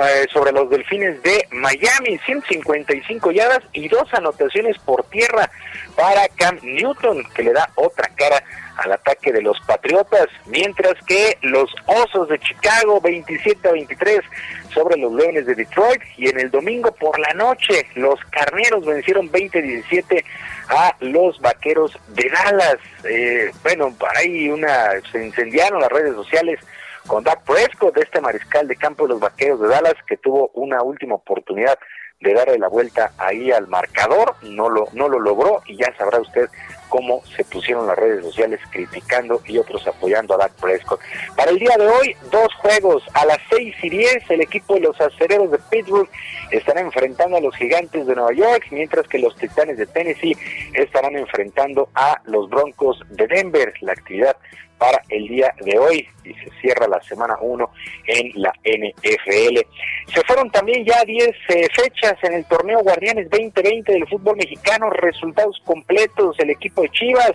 eh, 0.00 0.26
sobre 0.32 0.52
los 0.52 0.68
Delfines 0.70 1.22
de 1.22 1.46
Miami, 1.50 2.18
155 2.24 3.30
yardas 3.30 3.62
y 3.72 3.88
dos 3.88 4.12
anotaciones 4.12 4.78
por 4.78 5.04
tierra 5.04 5.50
para 5.94 6.28
Cam 6.36 6.58
Newton, 6.62 7.24
que 7.34 7.42
le 7.42 7.52
da 7.52 7.70
otra 7.76 8.08
cara 8.16 8.42
al 8.76 8.92
ataque 8.92 9.32
de 9.32 9.42
los 9.42 9.58
Patriotas, 9.60 10.26
mientras 10.46 10.94
que 11.06 11.38
los 11.42 11.70
Osos 11.86 12.28
de 12.28 12.38
Chicago 12.38 13.00
27 13.00 13.68
a 13.68 13.72
23 13.72 14.20
sobre 14.74 14.98
los 14.98 15.12
Leones 15.12 15.46
de 15.46 15.54
Detroit 15.54 16.02
y 16.18 16.28
en 16.28 16.38
el 16.38 16.50
domingo 16.50 16.92
por 16.92 17.18
la 17.18 17.32
noche 17.32 17.86
los 17.94 18.20
Carneros 18.30 18.84
vencieron 18.84 19.30
20 19.30 19.58
a 19.58 19.62
17 19.62 20.24
a 20.68 20.96
los 21.00 21.40
Vaqueros 21.40 21.98
de 22.08 22.28
Dallas. 22.28 22.76
Eh, 23.04 23.50
bueno, 23.62 23.94
ahí 24.16 24.48
una 24.50 24.90
se 25.10 25.24
incendiaron 25.24 25.80
las 25.80 25.90
redes 25.90 26.14
sociales 26.14 26.60
con 27.06 27.24
Dak 27.24 27.42
Prescott, 27.44 27.94
de 27.94 28.02
este 28.02 28.20
mariscal 28.20 28.66
de 28.68 28.76
campo 28.76 29.04
de 29.04 29.10
los 29.10 29.20
Vaqueros 29.20 29.60
de 29.60 29.68
Dallas 29.68 29.94
que 30.06 30.16
tuvo 30.16 30.50
una 30.54 30.82
última 30.82 31.14
oportunidad 31.14 31.78
de 32.20 32.32
darle 32.32 32.58
la 32.58 32.68
vuelta 32.68 33.12
ahí 33.18 33.52
al 33.52 33.68
marcador, 33.68 34.34
no 34.42 34.70
lo 34.70 34.88
no 34.94 35.08
lo 35.08 35.20
logró 35.20 35.62
y 35.66 35.76
ya 35.76 35.94
sabrá 35.98 36.18
usted 36.18 36.48
cómo 36.88 37.22
se 37.36 37.44
pusieron 37.44 37.86
las 37.86 37.96
redes 37.96 38.24
sociales 38.24 38.60
criticando 38.70 39.40
y 39.44 39.58
otros 39.58 39.86
apoyando 39.86 40.34
a 40.34 40.38
Dak 40.38 40.52
Prescott. 40.52 41.00
Para 41.36 41.50
el 41.50 41.58
día 41.58 41.76
de 41.76 41.86
hoy, 41.86 42.16
dos 42.30 42.52
juegos. 42.54 43.02
A 43.14 43.26
las 43.26 43.38
6 43.50 43.74
y 43.82 43.90
10, 43.90 44.30
el 44.30 44.40
equipo 44.40 44.74
de 44.74 44.80
los 44.80 45.00
acereros 45.00 45.50
de 45.50 45.58
Pittsburgh 45.58 46.08
estará 46.50 46.80
enfrentando 46.80 47.36
a 47.36 47.40
los 47.40 47.54
gigantes 47.56 48.06
de 48.06 48.14
Nueva 48.14 48.32
York, 48.32 48.66
mientras 48.70 49.06
que 49.08 49.18
los 49.18 49.36
titanes 49.36 49.76
de 49.76 49.86
Tennessee 49.86 50.36
estarán 50.74 51.16
enfrentando 51.16 51.88
a 51.94 52.20
los 52.24 52.48
broncos 52.48 53.00
de 53.10 53.26
Denver. 53.26 53.74
La 53.80 53.92
actividad 53.92 54.36
para 54.78 55.02
el 55.08 55.28
día 55.28 55.54
de 55.60 55.78
hoy 55.78 56.08
y 56.24 56.34
se 56.34 56.50
cierra 56.60 56.88
la 56.88 57.00
semana 57.02 57.36
1 57.40 57.70
en 58.06 58.32
la 58.34 58.52
NFL. 58.64 59.60
Se 60.12 60.22
fueron 60.26 60.50
también 60.50 60.84
ya 60.84 61.04
10 61.04 61.28
eh, 61.28 61.68
fechas 61.72 62.14
en 62.22 62.34
el 62.34 62.44
torneo 62.46 62.80
Guardianes 62.80 63.30
2020 63.30 63.92
del 63.92 64.08
fútbol 64.08 64.36
mexicano, 64.36 64.90
resultados 64.90 65.60
completos, 65.64 66.38
el 66.38 66.50
equipo 66.50 66.82
de 66.82 66.90
Chivas 66.90 67.32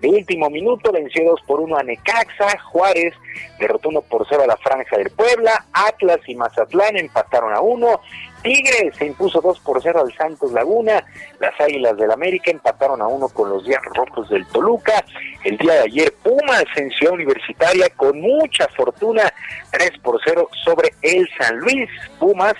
de 0.00 0.08
último 0.08 0.48
minuto 0.48 0.92
venció 0.92 1.24
2 1.24 1.40
por 1.46 1.60
1 1.60 1.76
a 1.76 1.82
Necaxa, 1.82 2.58
Juárez 2.72 3.14
derrotó 3.58 3.90
1 3.90 4.00
por 4.02 4.26
0 4.28 4.44
a 4.44 4.46
la 4.46 4.56
Franja 4.56 4.96
del 4.96 5.10
Puebla, 5.10 5.66
Atlas 5.72 6.20
y 6.26 6.34
Mazatlán 6.34 6.96
empataron 6.96 7.52
a 7.52 7.60
1, 7.60 8.00
Tigres 8.42 8.96
se 8.96 9.06
impuso 9.06 9.40
2 9.40 9.60
por 9.60 9.82
0 9.82 10.00
al 10.00 10.14
Santos 10.14 10.52
Laguna. 10.52 11.04
Las 11.38 11.58
Águilas 11.60 11.96
del 11.96 12.10
América 12.10 12.50
empataron 12.50 13.02
a 13.02 13.06
1 13.06 13.28
con 13.28 13.50
los 13.50 13.64
Días 13.66 13.82
Rojos 13.94 14.28
del 14.30 14.46
Toluca. 14.46 15.04
El 15.44 15.58
día 15.58 15.74
de 15.74 15.80
ayer 15.80 16.14
Pumas 16.22 16.64
en 16.76 16.90
Universitaria 17.12 17.88
con 17.96 18.20
mucha 18.20 18.68
fortuna 18.68 19.22
3 19.70 19.90
por 20.02 20.20
0 20.24 20.48
sobre 20.64 20.92
el 21.02 21.28
San 21.38 21.58
Luis. 21.58 21.88
Pumas 22.18 22.54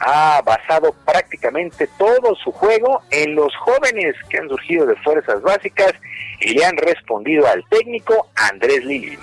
ha 0.00 0.42
basado 0.42 0.94
prácticamente 1.04 1.88
todo 1.98 2.34
su 2.36 2.50
juego 2.52 3.02
en 3.10 3.34
los 3.34 3.54
jóvenes 3.56 4.16
que 4.28 4.38
han 4.38 4.48
surgido 4.48 4.86
de 4.86 4.96
fuerzas 4.96 5.40
básicas 5.42 5.92
y 6.40 6.54
le 6.54 6.64
han 6.64 6.76
respondido 6.76 7.46
al 7.46 7.64
técnico 7.68 8.28
Andrés 8.34 8.84
Lilini. 8.84 9.18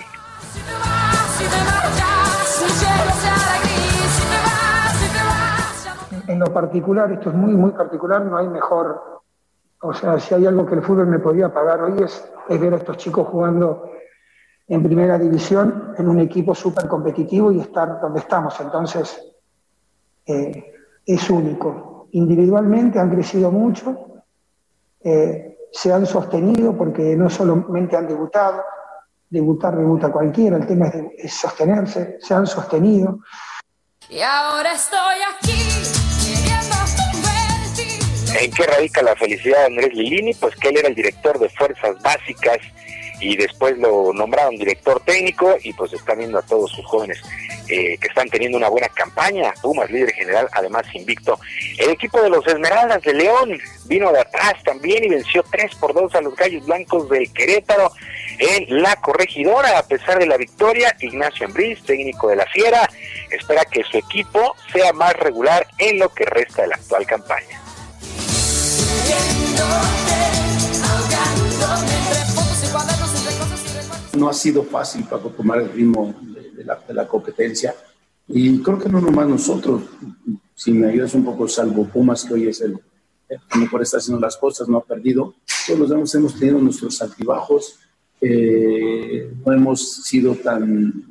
En 6.30 6.38
lo 6.38 6.52
particular, 6.52 7.10
esto 7.10 7.30
es 7.30 7.34
muy, 7.34 7.54
muy 7.54 7.72
particular, 7.72 8.24
no 8.24 8.36
hay 8.36 8.46
mejor, 8.46 9.20
o 9.82 9.92
sea, 9.92 10.20
si 10.20 10.32
hay 10.32 10.46
algo 10.46 10.64
que 10.64 10.76
el 10.76 10.82
fútbol 10.82 11.08
me 11.08 11.18
podía 11.18 11.52
pagar 11.52 11.82
hoy 11.82 12.04
es, 12.04 12.24
ver 12.48 12.72
a 12.72 12.76
estos 12.76 12.98
chicos 12.98 13.26
jugando 13.26 13.90
en 14.68 14.82
primera 14.84 15.18
división, 15.18 15.94
en 15.98 16.08
un 16.08 16.20
equipo 16.20 16.54
súper 16.54 16.86
competitivo 16.86 17.50
y 17.50 17.58
estar 17.58 18.00
donde 18.00 18.20
estamos. 18.20 18.60
Entonces, 18.60 19.20
eh, 20.26 20.72
es 21.04 21.30
único. 21.30 22.06
Individualmente 22.12 23.00
han 23.00 23.10
crecido 23.10 23.50
mucho, 23.50 24.22
eh, 25.00 25.58
se 25.72 25.92
han 25.92 26.06
sostenido 26.06 26.76
porque 26.76 27.16
no 27.16 27.28
solamente 27.28 27.96
han 27.96 28.06
debutado, 28.06 28.62
debutar 29.28 29.76
debuta 29.76 30.12
cualquiera, 30.12 30.56
el 30.56 30.66
tema 30.66 30.86
es, 30.86 31.04
es 31.18 31.34
sostenerse, 31.34 32.18
se 32.20 32.34
han 32.34 32.46
sostenido. 32.46 33.18
Y 34.08 34.20
ahora 34.20 34.72
estoy 34.72 35.18
aquí. 35.34 35.99
¿En 38.38 38.50
qué 38.52 38.64
radica 38.64 39.02
la 39.02 39.16
felicidad 39.16 39.58
de 39.60 39.66
Andrés 39.66 39.94
Lilini? 39.94 40.34
Pues 40.34 40.54
que 40.56 40.68
él 40.68 40.78
era 40.78 40.88
el 40.88 40.94
director 40.94 41.38
de 41.38 41.48
Fuerzas 41.48 42.00
Básicas 42.02 42.58
y 43.20 43.36
después 43.36 43.76
lo 43.78 44.12
nombraron 44.12 44.56
director 44.56 45.00
técnico 45.04 45.56
y 45.62 45.72
pues 45.74 45.92
está 45.92 46.14
viendo 46.14 46.38
a 46.38 46.42
todos 46.42 46.70
sus 46.70 46.84
jóvenes 46.86 47.20
eh, 47.68 47.98
que 47.98 48.08
están 48.08 48.28
teniendo 48.28 48.56
una 48.56 48.68
buena 48.68 48.88
campaña. 48.88 49.52
Pumas, 49.60 49.90
líder 49.90 50.12
general, 50.12 50.48
además 50.52 50.86
invicto. 50.94 51.38
El 51.78 51.90
equipo 51.90 52.20
de 52.22 52.30
los 52.30 52.46
Esmeraldas 52.46 53.02
de 53.02 53.14
León 53.14 53.58
vino 53.84 54.10
de 54.12 54.20
atrás 54.20 54.54
también 54.64 55.04
y 55.04 55.08
venció 55.08 55.44
3 55.50 55.74
por 55.76 55.92
2 55.92 56.14
a 56.14 56.20
los 56.22 56.34
Gallos 56.34 56.64
Blancos 56.64 57.08
del 57.10 57.30
Querétaro 57.32 57.92
en 58.38 58.82
la 58.82 58.96
corregidora. 58.96 59.78
A 59.78 59.86
pesar 59.86 60.18
de 60.18 60.26
la 60.26 60.36
victoria, 60.36 60.96
Ignacio 61.00 61.46
Ambriz, 61.46 61.82
técnico 61.84 62.28
de 62.28 62.36
la 62.36 62.46
Fiera, 62.46 62.88
espera 63.30 63.64
que 63.64 63.82
su 63.84 63.98
equipo 63.98 64.56
sea 64.72 64.92
más 64.92 65.12
regular 65.14 65.66
en 65.78 65.98
lo 65.98 66.08
que 66.08 66.24
resta 66.24 66.62
de 66.62 66.68
la 66.68 66.76
actual 66.76 67.06
campaña. 67.06 67.59
No 74.16 74.28
ha 74.28 74.34
sido 74.34 74.62
fácil 74.64 75.04
para 75.04 75.22
tomar 75.22 75.60
el 75.60 75.72
ritmo 75.72 76.14
de, 76.20 76.94
la, 76.94 77.08
competencia. 77.08 77.74
Y 78.28 78.60
creo 78.60 78.78
que 78.78 78.88
no 78.88 79.00
nomás 79.00 79.28
nosotros, 79.28 79.82
si 80.54 80.72
me 80.72 80.88
ayudas 80.88 81.14
un 81.14 81.24
poco, 81.24 81.48
salvo 81.48 81.86
Pumas, 81.86 82.24
que 82.24 82.34
hoy 82.34 82.48
es 82.48 82.60
el, 82.60 82.78
que 83.28 83.58
mejor 83.58 83.82
está 83.82 83.96
haciendo 83.96 84.20
las 84.20 84.36
cosas, 84.36 84.68
no 84.68 84.78
ha 84.78 84.84
perdido, 84.84 85.34
todos 85.66 85.80
los 85.80 85.90
años 85.92 86.14
hemos 86.14 86.38
tenido 86.38 86.58
nuestros 86.58 87.00
altibajos, 87.00 87.78
eh, 88.20 89.32
no 89.44 89.52
hemos 89.52 90.04
sido 90.04 90.34
tan, 90.34 91.04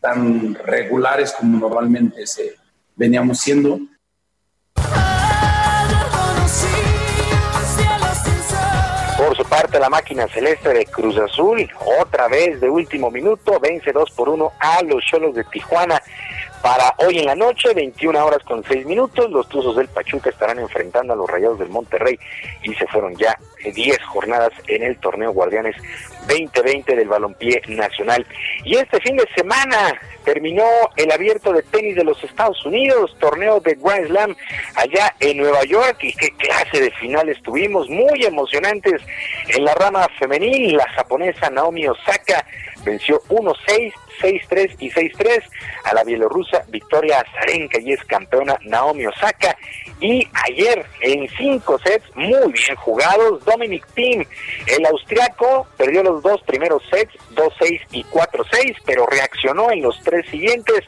tan 0.00 0.54
regulares 0.54 1.32
como 1.32 1.58
normalmente 1.58 2.24
veníamos 2.94 3.38
siendo. 3.38 3.80
Parte, 9.56 9.80
la 9.80 9.88
máquina 9.88 10.28
celeste 10.28 10.68
de 10.68 10.84
Cruz 10.84 11.16
Azul, 11.16 11.66
otra 12.02 12.28
vez 12.28 12.60
de 12.60 12.68
último 12.68 13.10
minuto, 13.10 13.58
vence 13.58 13.90
2 13.90 14.10
por 14.10 14.28
1 14.28 14.52
a 14.60 14.82
los 14.82 15.02
Cholos 15.02 15.34
de 15.34 15.44
Tijuana. 15.44 16.02
Para 16.62 16.94
hoy 16.98 17.18
en 17.18 17.26
la 17.26 17.34
noche, 17.34 17.72
21 17.74 18.24
horas 18.24 18.42
con 18.42 18.64
6 18.64 18.86
minutos, 18.86 19.30
los 19.30 19.48
Tuzos 19.48 19.76
del 19.76 19.88
Pachuca 19.88 20.30
estarán 20.30 20.58
enfrentando 20.58 21.12
a 21.12 21.16
los 21.16 21.30
Rayados 21.30 21.58
del 21.58 21.68
Monterrey 21.68 22.18
y 22.62 22.74
se 22.74 22.86
fueron 22.88 23.14
ya 23.16 23.38
10 23.62 24.02
jornadas 24.04 24.52
en 24.66 24.82
el 24.82 24.98
torneo 24.98 25.32
Guardianes 25.32 25.76
2020 26.28 26.96
del 26.96 27.08
Balompié 27.08 27.62
Nacional. 27.68 28.26
Y 28.64 28.76
este 28.76 29.00
fin 29.00 29.16
de 29.16 29.28
semana 29.36 29.94
terminó 30.24 30.64
el 30.96 31.12
abierto 31.12 31.52
de 31.52 31.62
tenis 31.62 31.94
de 31.94 32.04
los 32.04 32.22
Estados 32.24 32.64
Unidos, 32.66 33.16
torneo 33.20 33.60
de 33.60 33.74
Grand 33.74 34.08
Slam 34.08 34.36
allá 34.74 35.14
en 35.20 35.36
Nueva 35.36 35.62
York 35.64 35.98
y 36.02 36.12
qué 36.14 36.30
clase 36.30 36.80
de 36.80 36.90
finales 36.92 37.40
tuvimos, 37.42 37.88
muy 37.88 38.24
emocionantes 38.24 39.00
en 39.48 39.64
la 39.64 39.74
rama 39.74 40.08
femenil, 40.18 40.76
la 40.76 40.88
japonesa 40.90 41.48
Naomi 41.50 41.86
Osaka 41.86 42.44
venció 42.84 43.20
1-6 43.28 43.92
6-3 44.20 44.76
y 44.78 44.90
6-3 44.90 45.42
a 45.84 45.94
la 45.94 46.04
bielorrusa 46.04 46.64
Victoria 46.68 47.20
Azarenka 47.20 47.80
y 47.80 47.92
es 47.92 48.04
campeona 48.04 48.56
Naomi 48.64 49.06
Osaka. 49.06 49.56
Y 49.98 50.28
ayer 50.46 50.84
en 51.00 51.26
cinco 51.38 51.78
sets 51.78 52.04
muy 52.14 52.52
bien 52.52 52.76
jugados, 52.76 53.42
Dominic 53.44 53.86
Thiem, 53.94 54.26
el 54.66 54.86
austriaco, 54.86 55.66
perdió 55.78 56.02
los 56.02 56.22
dos 56.22 56.42
primeros 56.42 56.82
sets, 56.90 57.14
2-6 57.34 57.80
y 57.92 58.04
4-6, 58.04 58.76
pero 58.84 59.06
reaccionó 59.06 59.70
en 59.70 59.80
los 59.80 59.98
tres 60.02 60.28
siguientes, 60.28 60.82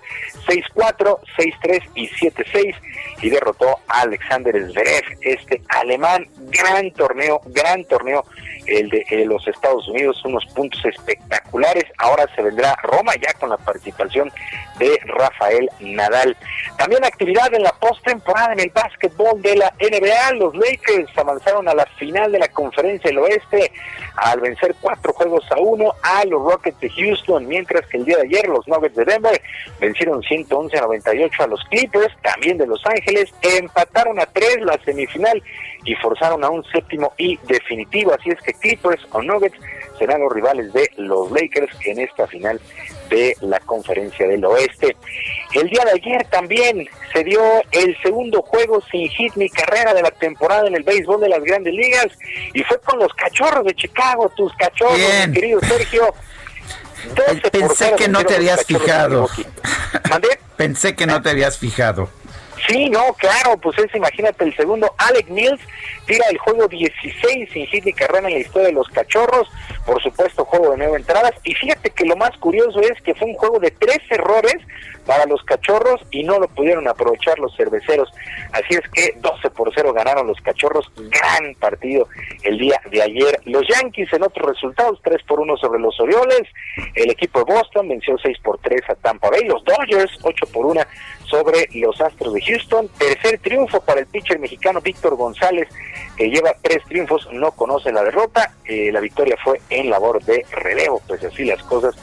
6-4, 0.46 1.18
6-3 1.38 1.82
y 1.94 2.08
7-6 2.08 2.74
y 3.22 3.30
derrotó 3.30 3.78
a 3.88 4.02
Alexander 4.02 4.54
Zverev, 4.70 5.04
este 5.22 5.62
alemán, 5.68 6.26
gran 6.50 6.90
torneo, 6.92 7.40
gran 7.46 7.84
torneo 7.84 8.24
el 8.68 8.90
de 8.90 9.24
los 9.24 9.46
Estados 9.48 9.88
Unidos, 9.88 10.22
unos 10.24 10.44
puntos 10.54 10.84
espectaculares. 10.84 11.84
Ahora 11.98 12.26
se 12.34 12.42
vendrá 12.42 12.76
Roma 12.82 13.14
ya 13.20 13.32
con 13.34 13.50
la 13.50 13.56
participación 13.56 14.30
de 14.78 14.98
Rafael 15.06 15.68
Nadal. 15.80 16.36
También 16.76 17.04
actividad 17.04 17.52
en 17.52 17.62
la 17.62 17.72
postemporada 17.72 18.52
en 18.52 18.60
el 18.60 18.70
básquetbol 18.70 19.42
de 19.42 19.56
la 19.56 19.72
NBA. 19.80 20.34
Los 20.34 20.54
Lakers 20.54 21.10
avanzaron 21.16 21.68
a 21.68 21.74
la 21.74 21.86
final 21.98 22.30
de 22.30 22.38
la 22.38 22.48
conferencia 22.48 23.10
del 23.10 23.18
oeste 23.18 23.72
al 24.16 24.40
vencer 24.40 24.74
cuatro 24.80 25.12
juegos 25.12 25.44
a 25.50 25.58
uno 25.58 25.92
a 26.02 26.24
los 26.24 26.42
Rockets 26.42 26.80
de 26.80 26.90
Houston, 26.90 27.46
mientras 27.46 27.86
que 27.86 27.98
el 27.98 28.04
día 28.04 28.16
de 28.18 28.22
ayer 28.22 28.48
los 28.48 28.66
Nuggets 28.68 28.96
de 28.96 29.04
Denver 29.04 29.40
vencieron 29.80 30.22
111 30.22 30.78
a 30.78 30.82
98 30.82 31.42
a 31.42 31.46
los 31.46 31.64
Clippers, 31.64 32.14
también 32.22 32.58
de 32.58 32.66
Los 32.66 32.84
Ángeles, 32.86 33.32
empataron 33.42 34.20
a 34.20 34.26
tres 34.26 34.60
la 34.60 34.78
semifinal 34.84 35.42
y 35.84 35.94
forzaron 35.96 36.44
a 36.44 36.50
un 36.50 36.64
séptimo 36.64 37.12
y 37.16 37.36
definitivo. 37.44 38.12
Así 38.12 38.30
es 38.30 38.40
que 38.42 38.54
Clippers 38.54 39.06
o 39.12 39.22
Nuggets 39.22 39.58
serán 39.98 40.20
los 40.20 40.32
rivales 40.32 40.72
de 40.72 40.90
los 40.96 41.30
Lakers 41.30 41.74
en 41.84 42.00
esta 42.00 42.26
final 42.26 42.60
de 43.08 43.36
la 43.40 43.60
Conferencia 43.60 44.26
del 44.26 44.44
Oeste. 44.44 44.96
El 45.54 45.68
día 45.68 45.84
de 45.84 45.92
ayer 45.92 46.26
también 46.30 46.88
se 47.12 47.24
dio 47.24 47.40
el 47.72 47.96
segundo 48.02 48.42
juego 48.42 48.82
sin 48.90 49.08
hit 49.08 49.34
ni 49.36 49.48
carrera 49.48 49.94
de 49.94 50.02
la 50.02 50.10
temporada 50.10 50.66
en 50.68 50.74
el 50.74 50.82
béisbol 50.82 51.20
de 51.20 51.28
las 51.28 51.42
grandes 51.42 51.74
ligas 51.74 52.06
y 52.52 52.62
fue 52.64 52.80
con 52.80 52.98
los 52.98 53.12
cachorros 53.14 53.64
de 53.64 53.74
Chicago, 53.74 54.30
tus 54.36 54.52
cachorros, 54.54 54.98
mi 55.26 55.32
querido 55.32 55.60
Sergio. 55.60 56.14
Pensé 57.52 57.94
que 57.96 58.08
no 58.08 58.24
te 58.24 58.36
habías 58.36 58.64
fijado. 58.64 59.28
Pensé 60.56 60.94
que 60.94 61.06
no 61.06 61.22
te 61.22 61.30
habías 61.30 61.58
fijado. 61.58 62.10
Sí, 62.66 62.90
no, 62.90 63.12
claro, 63.14 63.56
pues 63.58 63.78
es, 63.78 63.94
imagínate, 63.94 64.44
el 64.44 64.56
segundo, 64.56 64.92
Alec 64.98 65.28
Mills 65.28 65.60
tira 66.06 66.26
el 66.28 66.38
juego 66.38 66.66
16 66.66 67.50
sin 67.52 67.66
hit 67.66 67.84
ni 67.84 67.92
carrera 67.92 68.26
en 68.28 68.34
la 68.34 68.40
historia 68.40 68.68
de 68.68 68.74
los 68.74 68.88
cachorros, 68.88 69.48
por 69.86 70.02
supuesto, 70.02 70.44
juego 70.44 70.72
de 70.72 70.78
nueve 70.78 70.96
entradas, 70.96 71.32
y 71.44 71.54
fíjate 71.54 71.90
que 71.90 72.04
lo 72.04 72.16
más 72.16 72.36
curioso 72.38 72.80
es 72.80 73.00
que 73.02 73.14
fue 73.14 73.28
un 73.28 73.34
juego 73.34 73.58
de 73.60 73.70
tres 73.70 74.00
errores 74.10 74.56
para 75.08 75.24
los 75.24 75.42
cachorros 75.44 76.02
y 76.10 76.22
no 76.22 76.38
lo 76.38 76.48
pudieron 76.48 76.86
aprovechar 76.86 77.38
los 77.38 77.56
cerveceros. 77.56 78.12
Así 78.52 78.74
es 78.74 78.82
que 78.92 79.14
12 79.18 79.48
por 79.50 79.72
0 79.74 79.94
ganaron 79.94 80.26
los 80.26 80.38
cachorros. 80.42 80.92
Gran 80.96 81.54
partido 81.54 82.06
el 82.44 82.58
día 82.58 82.78
de 82.90 83.00
ayer. 83.00 83.40
Los 83.46 83.66
Yankees 83.66 84.12
en 84.12 84.22
otros 84.22 84.46
resultados, 84.46 85.00
3 85.02 85.22
por 85.26 85.40
1 85.40 85.56
sobre 85.56 85.80
los 85.80 85.98
Orioles. 85.98 86.42
El 86.94 87.10
equipo 87.10 87.42
de 87.42 87.54
Boston 87.54 87.88
venció 87.88 88.18
6 88.18 88.36
por 88.44 88.58
3 88.58 88.82
a 88.90 88.94
Tampa 88.96 89.30
Bay. 89.30 89.44
Los 89.46 89.64
Dodgers 89.64 90.12
8 90.22 90.46
por 90.52 90.66
1 90.66 90.82
sobre 91.24 91.68
los 91.72 91.98
Astros 92.02 92.34
de 92.34 92.42
Houston. 92.42 92.88
Tercer 92.98 93.38
triunfo 93.38 93.80
para 93.80 94.00
el 94.00 94.06
pitcher 94.06 94.38
mexicano 94.38 94.82
Víctor 94.82 95.16
González, 95.16 95.68
que 96.18 96.28
lleva 96.28 96.52
tres 96.60 96.82
triunfos, 96.88 97.28
no 97.32 97.52
conoce 97.52 97.92
la 97.92 98.02
derrota. 98.02 98.52
Eh, 98.64 98.90
la 98.92 98.98
victoria 98.98 99.36
fue 99.42 99.60
en 99.70 99.88
labor 99.88 100.22
de 100.24 100.44
relevo, 100.50 101.00
pues 101.06 101.22
así 101.22 101.44
las 101.44 101.62
cosas 101.62 101.94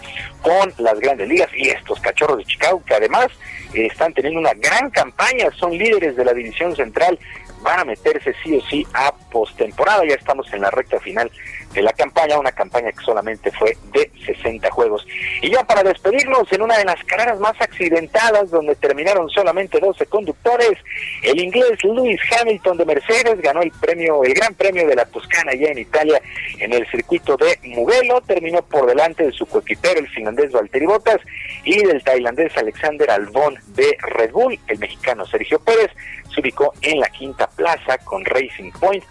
con 0.41 0.73
las 0.77 0.97
grandes 1.01 1.27
ligas 1.27 1.49
y 1.53 1.67
estos 1.67 1.99
cachorros 1.99 2.37
de 2.37 2.45
Chicago 2.45 2.81
que 2.85 2.93
además 2.93 3.27
eh, 3.73 3.87
están 3.87 4.13
teniendo 4.13 4.39
una 4.39 4.53
gran 4.53 4.89
campaña, 4.89 5.49
son 5.59 5.77
líderes 5.77 6.15
de 6.15 6.23
la 6.23 6.33
división 6.33 6.73
central, 6.73 7.19
van 7.61 7.81
a 7.81 7.83
meterse 7.83 8.33
sí 8.41 8.55
o 8.55 8.61
sí 8.69 8.87
a 8.93 9.13
postemporada, 9.29 10.05
ya 10.07 10.15
estamos 10.15 10.51
en 10.53 10.61
la 10.61 10.71
recta 10.71 10.97
final 11.01 11.29
de 11.75 11.81
la 11.81 11.91
campaña, 11.93 12.39
una 12.39 12.53
campaña 12.53 12.91
que 12.91 13.03
solamente 13.03 13.51
fue 13.51 13.77
de 13.91 14.09
60 14.25 14.71
juegos. 14.71 15.05
Y 15.41 15.51
ya 15.51 15.63
para 15.63 15.83
despedirnos, 15.83 16.51
en 16.51 16.61
una 16.61 16.77
de 16.77 16.85
las 16.85 17.03
carreras 17.03 17.39
más 17.39 17.59
accidentadas, 17.59 18.49
donde 18.49 18.75
terminaron 18.75 19.29
solamente 19.29 19.79
12 19.79 20.05
conductores, 20.05 20.77
el 21.21 21.39
inglés 21.39 21.83
Lewis 21.83 22.19
Hamilton 22.39 22.77
de 22.77 22.85
Mercedes 22.85 23.41
ganó 23.41 23.61
el 23.61 23.71
premio, 23.71 24.23
el 24.23 24.33
gran 24.33 24.53
premio 24.55 24.87
de 24.87 24.95
la 24.95 25.05
Toscana 25.05 25.53
ya 25.53 25.67
en 25.67 25.79
Italia, 25.79 26.21
en 26.59 26.73
el 26.73 26.89
circuito 26.89 27.35
de 27.35 27.59
Mugello, 27.63 28.21
terminó 28.21 28.61
por 28.63 28.87
delante 28.87 29.25
de 29.25 29.31
su 29.31 29.45
coequipero, 29.45 29.99
el 29.99 30.07
finlandés 30.07 30.51
Valtteri 30.51 30.85
Bottas, 30.85 31.19
y 31.65 31.83
del 31.83 32.03
tailandés 32.03 32.55
Alexander 32.57 33.11
Albón 33.11 33.57
de 33.67 33.97
Red 34.01 34.31
Bull, 34.31 34.57
el 34.67 34.79
mexicano 34.79 35.25
Sergio 35.25 35.59
Pérez, 35.59 35.91
se 36.33 36.41
ubicó 36.41 36.73
en 36.81 36.99
la 36.99 37.07
quinta 37.07 37.47
plaza 37.47 37.97
con 37.99 38.23
Racing 38.23 38.71
Point 38.79 39.03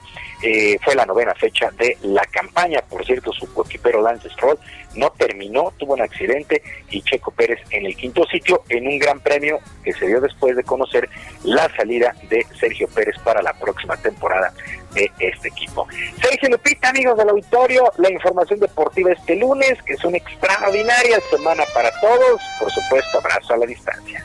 eh, 0.46 0.78
fue 0.84 0.94
la 0.94 1.06
novena 1.06 1.34
fecha 1.34 1.70
de 1.70 1.96
la 2.02 2.22
campaña. 2.26 2.82
Por 2.86 3.02
cierto, 3.06 3.32
su 3.32 3.50
coequipero 3.54 4.02
Lance 4.02 4.28
Stroll 4.28 4.58
no 4.94 5.10
terminó, 5.12 5.72
tuvo 5.78 5.94
un 5.94 6.02
accidente 6.02 6.62
y 6.90 7.00
Checo 7.00 7.30
Pérez 7.30 7.60
en 7.70 7.86
el 7.86 7.96
quinto 7.96 8.26
sitio 8.26 8.62
en 8.68 8.86
un 8.86 8.98
gran 8.98 9.20
premio 9.20 9.58
que 9.82 9.94
se 9.94 10.06
dio 10.06 10.20
después 10.20 10.54
de 10.54 10.62
conocer 10.62 11.08
la 11.44 11.74
salida 11.74 12.14
de 12.28 12.46
Sergio 12.60 12.86
Pérez 12.88 13.16
para 13.24 13.40
la 13.40 13.54
próxima 13.54 13.96
temporada 13.96 14.52
de 14.92 15.10
este 15.18 15.48
equipo. 15.48 15.88
Sergio 16.20 16.50
Lupita, 16.50 16.90
amigos 16.90 17.16
del 17.16 17.30
auditorio, 17.30 17.90
la 17.96 18.12
información 18.12 18.60
deportiva 18.60 19.12
este 19.12 19.36
lunes, 19.36 19.82
que 19.86 19.94
es 19.94 20.04
una 20.04 20.18
extraordinaria 20.18 21.20
semana 21.30 21.64
para 21.72 21.90
todos. 22.02 22.42
Por 22.60 22.70
supuesto, 22.70 23.18
abrazo 23.18 23.54
a 23.54 23.56
la 23.56 23.64
distancia. 23.64 24.22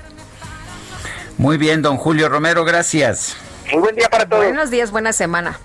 Muy 1.38 1.58
bien, 1.58 1.82
don 1.82 1.96
Julio 1.96 2.28
Romero, 2.28 2.66
gracias. 2.66 3.38
Muy 3.72 3.80
buen 3.80 3.96
día 3.96 4.10
para 4.10 4.28
todos. 4.28 4.44
Buenos 4.44 4.70
días, 4.70 4.92
buena 4.92 5.14
semana. 5.14 5.58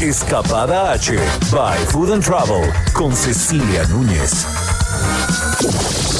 Escapada 0.00 0.94
H 0.94 1.16
by 1.50 1.76
Food 1.86 2.10
and 2.10 2.22
Travel 2.22 2.70
con 2.92 3.14
Cecilia 3.14 3.84
Núñez. 3.84 6.15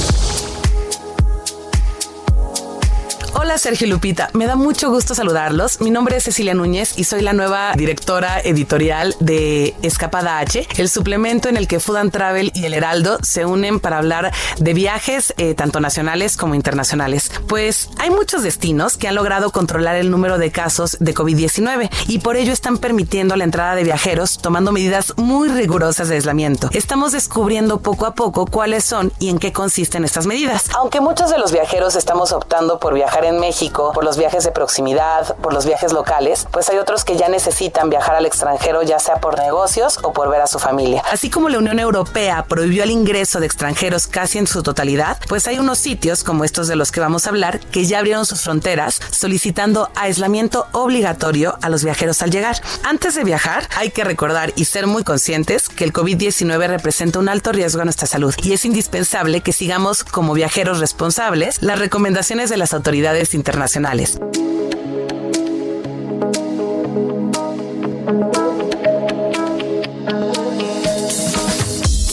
Hola 3.38 3.58
Sergio 3.58 3.86
Lupita, 3.86 4.30
me 4.32 4.46
da 4.46 4.56
mucho 4.56 4.88
gusto 4.88 5.14
saludarlos. 5.14 5.82
Mi 5.82 5.90
nombre 5.90 6.16
es 6.16 6.24
Cecilia 6.24 6.54
Núñez 6.54 6.98
y 6.98 7.04
soy 7.04 7.20
la 7.20 7.34
nueva 7.34 7.72
directora 7.76 8.40
editorial 8.40 9.14
de 9.20 9.76
Escapada 9.82 10.38
H, 10.38 10.66
el 10.78 10.88
suplemento 10.88 11.50
en 11.50 11.58
el 11.58 11.68
que 11.68 11.78
Food 11.78 11.98
and 11.98 12.12
Travel 12.12 12.50
y 12.54 12.64
el 12.64 12.72
Heraldo 12.72 13.18
se 13.22 13.44
unen 13.44 13.78
para 13.78 13.98
hablar 13.98 14.32
de 14.58 14.72
viajes 14.72 15.34
eh, 15.36 15.52
tanto 15.52 15.80
nacionales 15.80 16.38
como 16.38 16.54
internacionales. 16.54 17.30
Pues 17.46 17.90
hay 17.98 18.08
muchos 18.08 18.42
destinos 18.42 18.96
que 18.96 19.06
han 19.06 19.14
logrado 19.14 19.52
controlar 19.52 19.96
el 19.96 20.10
número 20.10 20.38
de 20.38 20.50
casos 20.50 20.96
de 20.98 21.14
COVID-19 21.14 21.90
y 22.08 22.20
por 22.20 22.36
ello 22.36 22.54
están 22.54 22.78
permitiendo 22.78 23.36
la 23.36 23.44
entrada 23.44 23.74
de 23.74 23.84
viajeros 23.84 24.38
tomando 24.38 24.72
medidas 24.72 25.12
muy 25.18 25.48
rigurosas 25.48 26.08
de 26.08 26.14
aislamiento. 26.14 26.70
Estamos 26.72 27.12
descubriendo 27.12 27.80
poco 27.80 28.06
a 28.06 28.14
poco 28.14 28.46
cuáles 28.46 28.86
son 28.86 29.12
y 29.18 29.28
en 29.28 29.38
qué 29.38 29.52
consisten 29.52 30.06
estas 30.06 30.24
medidas. 30.24 30.70
Aunque 30.74 31.02
muchos 31.02 31.28
de 31.28 31.36
los 31.36 31.52
viajeros 31.52 31.96
estamos 31.96 32.32
optando 32.32 32.80
por 32.80 32.94
viajar 32.94 33.25
en 33.28 33.40
México, 33.40 33.92
por 33.94 34.04
los 34.04 34.16
viajes 34.16 34.44
de 34.44 34.52
proximidad, 34.52 35.36
por 35.36 35.52
los 35.52 35.66
viajes 35.66 35.92
locales, 35.92 36.46
pues 36.50 36.68
hay 36.68 36.78
otros 36.78 37.04
que 37.04 37.16
ya 37.16 37.28
necesitan 37.28 37.90
viajar 37.90 38.16
al 38.16 38.26
extranjero 38.26 38.82
ya 38.82 38.98
sea 38.98 39.16
por 39.16 39.38
negocios 39.38 39.98
o 40.02 40.12
por 40.12 40.30
ver 40.30 40.40
a 40.40 40.46
su 40.46 40.58
familia. 40.58 41.02
Así 41.10 41.30
como 41.30 41.48
la 41.48 41.58
Unión 41.58 41.78
Europea 41.78 42.44
prohibió 42.48 42.84
el 42.84 42.90
ingreso 42.90 43.40
de 43.40 43.46
extranjeros 43.46 44.06
casi 44.06 44.38
en 44.38 44.46
su 44.46 44.62
totalidad, 44.62 45.18
pues 45.28 45.46
hay 45.46 45.58
unos 45.58 45.78
sitios 45.78 46.24
como 46.24 46.44
estos 46.44 46.68
de 46.68 46.76
los 46.76 46.92
que 46.92 47.00
vamos 47.00 47.26
a 47.26 47.30
hablar 47.30 47.60
que 47.60 47.84
ya 47.84 47.98
abrieron 47.98 48.26
sus 48.26 48.42
fronteras 48.42 49.00
solicitando 49.10 49.90
aislamiento 49.94 50.66
obligatorio 50.72 51.58
a 51.62 51.68
los 51.68 51.84
viajeros 51.84 52.22
al 52.22 52.30
llegar. 52.30 52.60
Antes 52.84 53.14
de 53.14 53.24
viajar, 53.24 53.68
hay 53.76 53.90
que 53.90 54.04
recordar 54.04 54.52
y 54.56 54.64
ser 54.64 54.86
muy 54.86 55.04
conscientes 55.04 55.68
que 55.68 55.84
el 55.84 55.92
COVID-19 55.92 56.68
representa 56.68 57.18
un 57.18 57.28
alto 57.28 57.52
riesgo 57.52 57.82
a 57.82 57.84
nuestra 57.84 58.06
salud 58.06 58.34
y 58.42 58.52
es 58.52 58.64
indispensable 58.64 59.40
que 59.40 59.52
sigamos 59.52 60.04
como 60.04 60.34
viajeros 60.34 60.78
responsables 60.78 61.62
las 61.62 61.78
recomendaciones 61.78 62.50
de 62.50 62.56
las 62.56 62.74
autoridades 62.74 63.15
internacionales. 63.34 64.18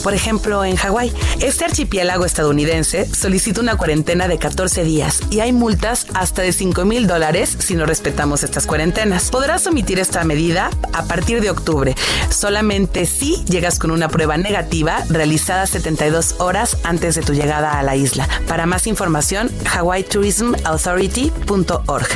Por 0.04 0.14
ejemplo, 0.14 0.64
en 0.66 0.76
Hawái, 0.76 1.14
este 1.42 1.66
archipiélago 1.66 2.26
estadounidense 2.26 3.06
solicita 3.06 3.62
una 3.62 3.78
cuarentena 3.78 4.28
de 4.28 4.38
14 4.38 4.84
días 4.84 5.22
y 5.32 5.40
hay 5.40 5.54
multas 5.54 6.08
hasta 6.14 6.42
de 6.42 6.52
5 6.52 6.84
mil 6.84 7.08
dólares 7.08 7.56
si 7.60 7.76
no 7.76 7.86
respetamos 7.86 8.44
estas 8.44 8.68
cuarentenas. 8.68 9.30
Podrás 9.30 9.66
omitir 9.66 10.00
esta 10.00 10.26
medida 10.26 10.70
a 10.92 11.06
partir 11.06 11.40
de 11.42 11.50
octubre, 11.50 11.96
solamente 12.30 13.06
si 13.06 13.46
llegas 13.46 13.80
con 13.80 13.92
una 13.92 14.10
prueba 14.10 14.36
negativa 14.38 15.06
realizada 15.10 15.66
72 15.68 16.36
horas 16.40 16.76
antes 16.84 17.16
de 17.16 17.22
tu 17.22 17.34
llegada 17.34 17.80
a 17.80 17.84
la 17.84 17.96
isla. 17.96 18.28
Para 18.48 18.66
más 18.66 18.88
información, 18.88 19.50
hawaiitourismauthority.org. 19.66 22.08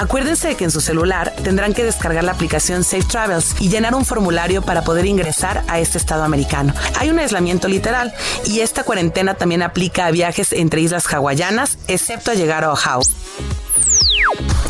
Acuérdense 0.00 0.48
de 0.48 0.54
que 0.54 0.64
en 0.64 0.70
su 0.70 0.80
celular 0.80 1.34
tendrán 1.44 1.74
que 1.74 1.84
descargar 1.84 2.24
la 2.24 2.32
aplicación 2.32 2.84
Safe 2.84 3.02
Travels 3.02 3.54
y 3.60 3.68
llenar 3.68 3.94
un 3.94 4.06
formulario 4.06 4.62
para 4.62 4.82
poder 4.82 5.04
ingresar 5.04 5.62
a 5.68 5.78
este 5.78 5.98
estado 5.98 6.24
americano. 6.24 6.72
Hay 6.98 7.10
un 7.10 7.18
aislamiento 7.18 7.68
literal 7.68 8.10
y 8.46 8.60
esta 8.60 8.82
cuarentena 8.82 9.34
también 9.34 9.60
aplica 9.60 10.06
a 10.06 10.10
viajes 10.10 10.54
entre 10.54 10.80
islas 10.80 11.04
hawaianas, 11.12 11.76
excepto 11.86 12.30
a 12.30 12.34
llegar 12.34 12.64
a 12.64 12.72
Oahu. 12.72 13.02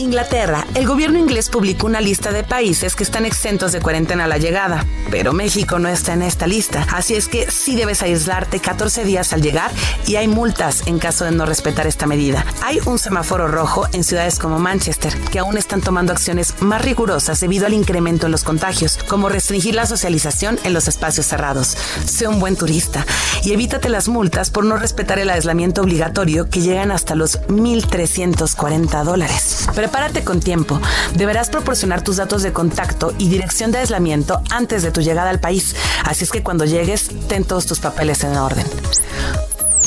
Inglaterra. 0.01 0.67
El 0.75 0.87
gobierno 0.87 1.19
inglés 1.19 1.51
publicó 1.51 1.87
una 1.87 2.01
lista 2.01 2.33
de 2.33 2.43
países 2.43 2.97
que 2.97 3.05
están 3.05 3.27
exentos 3.27 3.73
de 3.73 3.81
cuarentena 3.81 4.25
a 4.25 4.29
la 4.29 4.39
llegada, 4.39 4.87
pero 5.11 5.33
México 5.33 5.79
no 5.79 5.89
está 5.89 6.15
en 6.15 6.23
esta 6.23 6.47
lista, 6.47 6.87
así 6.93 7.15
es 7.15 7.29
que 7.29 7.51
sí 7.51 7.77
debes 7.77 8.03
aislarte 8.03 8.61
14 8.61 9.05
días 9.05 9.33
al 9.33 9.43
llegar 9.43 9.71
y 10.07 10.17
hay 10.17 10.27
multas 10.27 10.87
en 10.87 10.99
caso 10.99 11.25
de 11.25 11.33
no 11.33 11.45
respetar 11.45 11.87
esta 11.87 12.07
medida. 12.07 12.45
Hay 12.63 12.81
un 12.87 12.99
semáforo 12.99 13.47
rojo 13.47 13.87
en 13.93 14.03
ciudades 14.03 14.39
como 14.39 14.59
Manchester, 14.59 15.17
que 15.31 15.39
aún 15.39 15.59
están 15.59 15.83
tomando 15.83 16.13
acciones 16.13 16.55
más 16.61 16.83
rigurosas 16.83 17.41
debido 17.41 17.67
al 17.67 17.75
incremento 17.75 18.27
en 18.27 18.33
los 18.33 18.45
contagios, 18.45 18.99
como 19.07 19.29
restringir 19.29 19.75
la 19.75 19.87
socialización 19.87 20.59
en 20.65 20.73
los 20.73 20.89
espacios 20.89 21.27
cerrados. 21.27 21.77
Sé 22.07 22.27
un 22.27 22.41
buen 22.41 22.57
turista 22.57 23.05
y 23.45 23.53
evítate 23.53 23.89
las 23.89 24.09
multas 24.09 24.51
por 24.51 24.65
no 24.65 24.77
respetar 24.77 25.19
el 25.19 25.31
aislamiento 25.31 25.83
obligatorio 25.83 26.49
que 26.49 26.61
llegan 26.61 26.91
hasta 26.91 27.15
los 27.15 27.41
1.340 27.49 29.05
dólares. 29.05 29.67
Prepárate 29.91 30.23
con 30.23 30.39
tiempo. 30.39 30.81
Deberás 31.17 31.51
proporcionar 31.51 32.03
tus 32.03 32.19
datos 32.19 32.45
de 32.45 32.53
contacto 32.53 33.13
y 33.19 33.29
dirección 33.29 33.73
de 33.73 33.79
aislamiento 33.79 34.41
antes 34.49 34.85
de 34.85 34.93
tu 34.93 35.01
llegada 35.01 35.31
al 35.31 35.41
país. 35.41 35.75
Así 36.05 36.23
es 36.23 36.31
que 36.31 36.45
cuando 36.45 36.65
llegues, 36.65 37.11
ten 37.27 37.43
todos 37.43 37.67
tus 37.67 37.81
papeles 37.81 38.23
en 38.23 38.37
orden. 38.37 38.65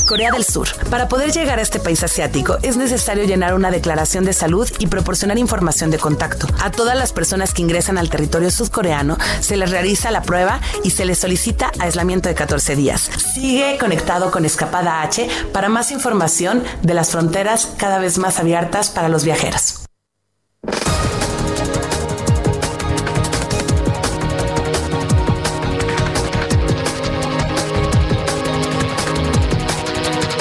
Corea 0.06 0.30
del 0.30 0.44
Sur. 0.44 0.68
Para 0.90 1.08
poder 1.08 1.32
llegar 1.32 1.58
a 1.58 1.62
este 1.62 1.80
país 1.80 2.02
asiático 2.02 2.58
es 2.60 2.76
necesario 2.76 3.24
llenar 3.24 3.54
una 3.54 3.70
declaración 3.70 4.26
de 4.26 4.34
salud 4.34 4.70
y 4.78 4.88
proporcionar 4.88 5.38
información 5.38 5.90
de 5.90 5.96
contacto. 5.96 6.48
A 6.60 6.70
todas 6.70 6.98
las 6.98 7.14
personas 7.14 7.54
que 7.54 7.62
ingresan 7.62 7.96
al 7.96 8.10
territorio 8.10 8.50
sudcoreano 8.50 9.16
se 9.40 9.56
les 9.56 9.70
realiza 9.70 10.10
la 10.10 10.20
prueba 10.20 10.60
y 10.82 10.90
se 10.90 11.06
les 11.06 11.18
solicita 11.18 11.72
aislamiento 11.78 12.28
de 12.28 12.34
14 12.34 12.76
días. 12.76 13.08
Sigue 13.32 13.78
conectado 13.80 14.30
con 14.30 14.44
Escapada 14.44 15.00
H 15.00 15.26
para 15.50 15.70
más 15.70 15.90
información 15.92 16.62
de 16.82 16.92
las 16.92 17.08
fronteras 17.08 17.70
cada 17.78 17.98
vez 17.98 18.18
más 18.18 18.38
abiertas 18.38 18.90
para 18.90 19.08
los 19.08 19.24
viajeros. 19.24 19.83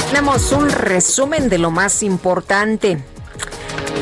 Tenemos 0.10 0.52
un 0.52 0.70
resumen 0.70 1.50
de 1.50 1.58
lo 1.58 1.72
más 1.72 2.04
importante. 2.04 3.13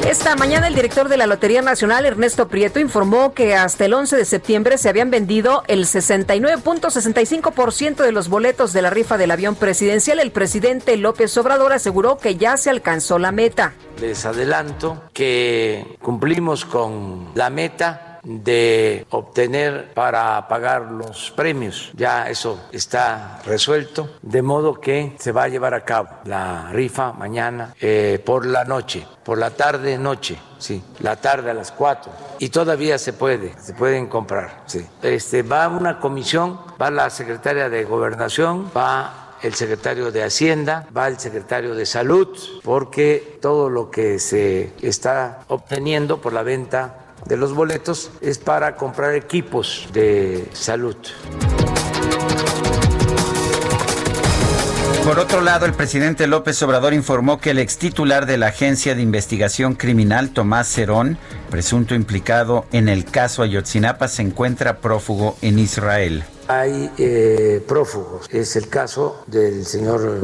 Esta 0.06 0.36
mañana 0.36 0.68
el 0.68 0.74
director 0.74 1.10
de 1.10 1.18
la 1.18 1.28
Lotería 1.28 1.62
Nacional, 1.62 2.06
Ernesto 2.06 2.48
Prieto, 2.48 2.80
informó 2.80 3.34
que 3.34 3.54
hasta 3.56 3.86
el 3.86 3.94
11 3.94 4.18
de 4.18 4.26
septiembre 4.26 4.80
se 4.80 4.90
habían 4.90 5.12
vendido 5.12 5.64
el 5.68 5.86
69.65% 5.86 8.04
de 8.04 8.12
los 8.12 8.28
boletos 8.28 8.74
de 8.74 8.82
la 8.82 8.90
rifa 8.90 9.18
del 9.18 9.30
avión 9.30 9.54
presidencial. 9.56 10.20
El 10.20 10.32
presidente 10.32 10.98
López 10.98 11.38
Obrador 11.38 11.72
aseguró 11.72 12.18
que 12.18 12.36
ya 12.36 12.58
se 12.58 12.72
alcanzó 12.72 13.20
la 13.20 13.32
meta. 13.32 13.74
Les 14.02 14.26
adelanto 14.26 15.04
que 15.14 15.98
cumplimos 16.02 16.66
con 16.66 17.30
la 17.36 17.52
meta 17.52 18.11
de 18.24 19.06
obtener 19.10 19.94
para 19.94 20.48
pagar 20.48 20.84
los 20.92 21.32
premios. 21.32 21.92
Ya 21.96 22.30
eso 22.30 22.60
está 22.72 23.42
resuelto, 23.46 24.10
de 24.22 24.42
modo 24.42 24.80
que 24.80 25.16
se 25.20 25.32
va 25.32 25.44
a 25.44 25.48
llevar 25.48 25.74
a 25.74 25.84
cabo 25.84 26.10
la 26.26 26.70
rifa 26.72 27.14
mañana 27.14 27.74
eh, 27.80 28.22
por 28.24 28.46
la 28.46 28.66
noche, 28.66 29.06
por 29.24 29.38
la 29.38 29.52
tarde 29.52 29.98
noche. 29.98 30.40
Sí, 30.60 30.84
la 31.00 31.16
tarde 31.16 31.50
a 31.50 31.56
las 31.56 31.72
4 31.72 32.12
y 32.38 32.50
todavía 32.50 33.00
se 33.00 33.14
puede, 33.14 33.54
se 33.60 33.74
pueden 33.74 34.08
comprar. 34.08 34.62
Sí. 34.68 34.86
Este 35.02 35.42
va 35.42 35.68
una 35.68 36.00
comisión, 36.00 36.60
va 36.80 36.92
la 36.92 37.10
secretaria 37.10 37.68
de 37.68 37.84
Gobernación, 37.84 38.72
va 38.76 39.22
el 39.42 39.54
secretario 39.56 40.12
de 40.12 40.24
Hacienda, 40.24 40.88
va 40.96 41.08
el 41.08 41.18
secretario 41.18 41.74
de 41.74 41.86
Salud, 41.86 42.38
porque 42.64 43.40
todo 43.42 43.70
lo 43.70 43.90
que 43.90 44.20
se 44.20 44.72
está 44.82 45.40
obteniendo 45.48 46.22
por 46.22 46.34
la 46.34 46.44
venta 46.44 47.01
de 47.26 47.38
los 47.38 47.54
boletos 47.54 48.12
es 48.22 48.38
para 48.38 48.76
comprar 48.76 49.16
equipos 49.16 49.88
de 49.94 50.50
salud. 50.54 50.96
Por 55.04 55.18
otro 55.18 55.42
lado, 55.42 55.66
el 55.66 55.74
presidente 55.74 56.28
López 56.28 56.62
Obrador 56.62 56.94
informó 56.94 57.40
que 57.40 57.52
el 57.52 57.60
ex 57.60 57.78
titular 57.78 58.28
de 58.28 58.38
la 58.38 58.48
Agencia 58.48 58.94
de 58.94 59.02
Investigación 59.02 59.74
Criminal, 59.74 60.30
Tomás 60.30 60.68
Cerón, 60.68 61.18
presunto 61.50 61.96
implicado 61.96 62.66
en 62.72 62.88
el 62.88 63.06
caso 63.06 63.42
Ayotzinapa, 63.42 64.08
se 64.08 64.22
encuentra 64.22 64.78
prófugo 64.78 65.38
en 65.42 65.58
Israel 65.58 66.24
hay 66.60 66.92
eh, 66.98 67.64
prófugos. 67.68 68.28
Es 68.30 68.56
el 68.56 68.68
caso 68.68 69.24
del 69.28 69.66
señor 69.66 70.20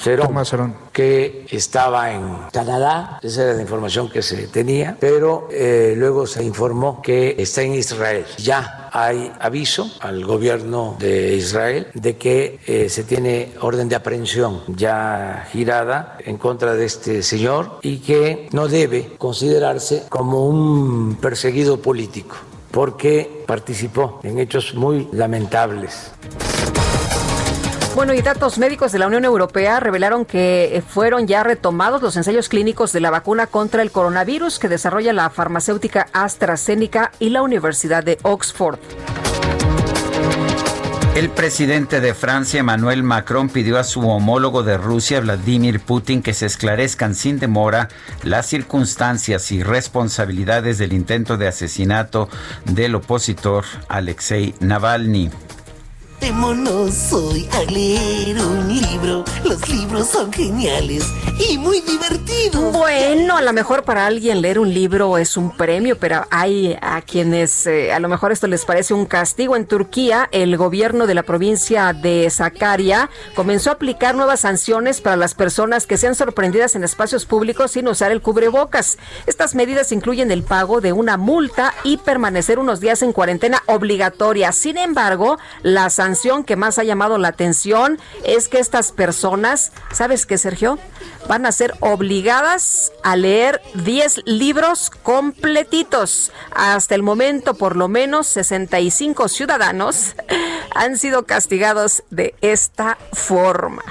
Cerón, 0.00 0.76
que 0.92 1.46
estaba 1.50 2.12
en 2.12 2.22
Canadá, 2.52 3.18
esa 3.22 3.44
era 3.44 3.54
la 3.54 3.62
información 3.62 4.08
que 4.08 4.22
se 4.22 4.46
tenía, 4.46 4.96
pero 5.00 5.48
eh, 5.50 5.94
luego 5.96 6.26
se 6.26 6.42
informó 6.44 7.02
que 7.02 7.34
está 7.38 7.62
en 7.62 7.74
Israel. 7.74 8.24
Ya 8.38 8.88
hay 8.92 9.32
aviso 9.40 9.90
al 10.00 10.24
gobierno 10.24 10.96
de 10.98 11.34
Israel 11.34 11.88
de 11.94 12.16
que 12.16 12.60
eh, 12.66 12.88
se 12.88 13.04
tiene 13.04 13.52
orden 13.60 13.88
de 13.88 13.96
aprehensión 13.96 14.62
ya 14.68 15.46
girada 15.50 16.16
en 16.24 16.38
contra 16.38 16.74
de 16.74 16.84
este 16.84 17.22
señor 17.22 17.78
y 17.82 17.98
que 17.98 18.48
no 18.52 18.68
debe 18.68 19.16
considerarse 19.18 20.04
como 20.08 20.46
un 20.46 21.16
perseguido 21.16 21.80
político 21.82 22.36
porque 22.70 23.44
participó 23.46 24.20
en 24.22 24.38
hechos 24.38 24.74
muy 24.74 25.08
lamentables. 25.12 26.12
Bueno, 27.94 28.14
y 28.14 28.22
datos 28.22 28.58
médicos 28.58 28.92
de 28.92 29.00
la 29.00 29.08
Unión 29.08 29.24
Europea 29.24 29.80
revelaron 29.80 30.24
que 30.24 30.84
fueron 30.86 31.26
ya 31.26 31.42
retomados 31.42 32.00
los 32.00 32.16
ensayos 32.16 32.48
clínicos 32.48 32.92
de 32.92 33.00
la 33.00 33.10
vacuna 33.10 33.48
contra 33.48 33.82
el 33.82 33.90
coronavirus 33.90 34.60
que 34.60 34.68
desarrolla 34.68 35.12
la 35.12 35.30
farmacéutica 35.30 36.06
AstraZeneca 36.12 37.10
y 37.18 37.30
la 37.30 37.42
Universidad 37.42 38.04
de 38.04 38.18
Oxford. 38.22 38.78
El 41.14 41.30
presidente 41.30 42.00
de 42.00 42.14
Francia, 42.14 42.60
Emmanuel 42.60 43.02
Macron, 43.02 43.48
pidió 43.48 43.78
a 43.78 43.84
su 43.84 44.08
homólogo 44.08 44.62
de 44.62 44.78
Rusia, 44.78 45.20
Vladimir 45.20 45.80
Putin, 45.80 46.22
que 46.22 46.32
se 46.32 46.46
esclarezcan 46.46 47.14
sin 47.14 47.40
demora 47.40 47.88
las 48.22 48.46
circunstancias 48.46 49.50
y 49.50 49.62
responsabilidades 49.62 50.78
del 50.78 50.92
intento 50.92 51.36
de 51.36 51.48
asesinato 51.48 52.28
del 52.66 52.94
opositor 52.94 53.64
Alexei 53.88 54.54
Navalny. 54.60 55.30
Démonos 56.20 57.12
hoy 57.12 57.48
a 57.52 57.62
leer 57.70 58.36
un 58.38 58.68
libro. 58.68 59.24
Los 59.44 59.68
libros 59.68 60.08
son 60.08 60.32
geniales 60.32 61.04
y 61.38 61.56
muy 61.58 61.80
divertidos. 61.80 62.72
Bueno, 62.72 63.36
a 63.36 63.42
lo 63.42 63.52
mejor 63.52 63.84
para 63.84 64.06
alguien 64.06 64.40
leer 64.40 64.58
un 64.58 64.72
libro 64.74 65.16
es 65.16 65.36
un 65.36 65.56
premio, 65.56 65.96
pero 65.98 66.26
hay 66.30 66.76
a 66.82 67.00
quienes 67.02 67.66
eh, 67.66 67.92
a 67.92 68.00
lo 68.00 68.08
mejor 68.08 68.32
esto 68.32 68.48
les 68.48 68.64
parece 68.64 68.94
un 68.94 69.06
castigo. 69.06 69.54
En 69.54 69.66
Turquía, 69.66 70.28
el 70.32 70.56
gobierno 70.56 71.06
de 71.06 71.14
la 71.14 71.22
provincia 71.22 71.92
de 71.92 72.28
Sakarya 72.30 73.10
comenzó 73.34 73.70
a 73.70 73.74
aplicar 73.74 74.16
nuevas 74.16 74.40
sanciones 74.40 75.00
para 75.00 75.16
las 75.16 75.34
personas 75.34 75.86
que 75.86 75.96
sean 75.96 76.16
sorprendidas 76.16 76.74
en 76.74 76.82
espacios 76.82 77.26
públicos 77.26 77.70
sin 77.70 77.86
usar 77.86 78.10
el 78.10 78.22
cubrebocas. 78.22 78.98
Estas 79.26 79.54
medidas 79.54 79.92
incluyen 79.92 80.30
el 80.30 80.42
pago 80.42 80.80
de 80.80 80.92
una 80.92 81.16
multa 81.16 81.74
y 81.84 81.98
permanecer 81.98 82.58
unos 82.58 82.80
días 82.80 83.02
en 83.02 83.12
cuarentena 83.12 83.62
obligatoria. 83.66 84.50
Sin 84.52 84.78
embargo, 84.78 85.38
las 85.62 86.00
que 86.46 86.56
más 86.56 86.78
ha 86.78 86.84
llamado 86.84 87.18
la 87.18 87.28
atención 87.28 87.98
es 88.24 88.48
que 88.48 88.58
estas 88.58 88.92
personas, 88.92 89.72
¿sabes 89.92 90.24
qué, 90.24 90.38
Sergio? 90.38 90.78
Van 91.28 91.44
a 91.44 91.52
ser 91.52 91.74
obligadas 91.80 92.92
a 93.02 93.16
leer 93.16 93.60
10 93.74 94.22
libros 94.24 94.90
completitos. 94.90 96.32
Hasta 96.50 96.94
el 96.94 97.02
momento, 97.02 97.54
por 97.54 97.76
lo 97.76 97.88
menos 97.88 98.26
65 98.28 99.28
ciudadanos 99.28 100.14
han 100.74 100.96
sido 100.96 101.26
castigados 101.26 102.02
de 102.10 102.34
esta 102.40 102.96
forma. 103.12 103.82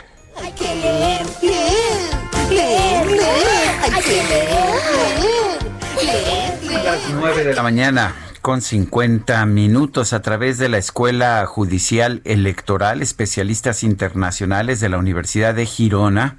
Hay 0.42 0.52
que 0.54 0.76
leer, 0.76 1.26
leer, 1.42 2.50
leer, 2.50 3.06
leer. 3.06 3.68
Hay 3.84 4.02
que 4.02 4.24
leer, 4.24 5.60
leer, 6.02 6.64
leer. 6.64 6.84
Las 6.84 7.10
9 7.12 7.44
de 7.44 7.54
la 7.54 7.64
mañana 7.64 8.16
con 8.48 8.62
50 8.62 9.46
minutos 9.46 10.14
a 10.14 10.22
través 10.22 10.58
de 10.58 10.70
la 10.70 10.78
Escuela 10.78 11.46
Judicial 11.46 12.22
Electoral. 12.24 13.02
Especialistas 13.02 13.84
internacionales 13.84 14.80
de 14.80 14.88
la 14.88 14.98
Universidad 14.98 15.54
de 15.54 15.66
Girona 15.66 16.38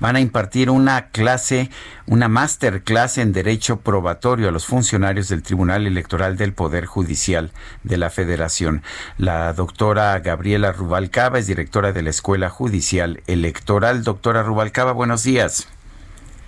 van 0.00 0.16
a 0.16 0.20
impartir 0.20 0.68
una 0.68 1.10
clase, 1.10 1.70
una 2.08 2.26
masterclass 2.26 3.18
en 3.18 3.32
Derecho 3.32 3.78
Probatorio 3.78 4.48
a 4.48 4.50
los 4.50 4.66
funcionarios 4.66 5.28
del 5.28 5.44
Tribunal 5.44 5.86
Electoral 5.86 6.36
del 6.36 6.54
Poder 6.54 6.86
Judicial 6.86 7.52
de 7.84 7.98
la 7.98 8.10
Federación. 8.10 8.82
La 9.16 9.52
doctora 9.52 10.18
Gabriela 10.18 10.72
Rubalcaba 10.72 11.38
es 11.38 11.46
directora 11.46 11.92
de 11.92 12.02
la 12.02 12.10
Escuela 12.10 12.50
Judicial 12.50 13.22
Electoral. 13.28 14.02
Doctora 14.02 14.42
Rubalcaba, 14.42 14.90
buenos 14.90 15.22
días. 15.22 15.68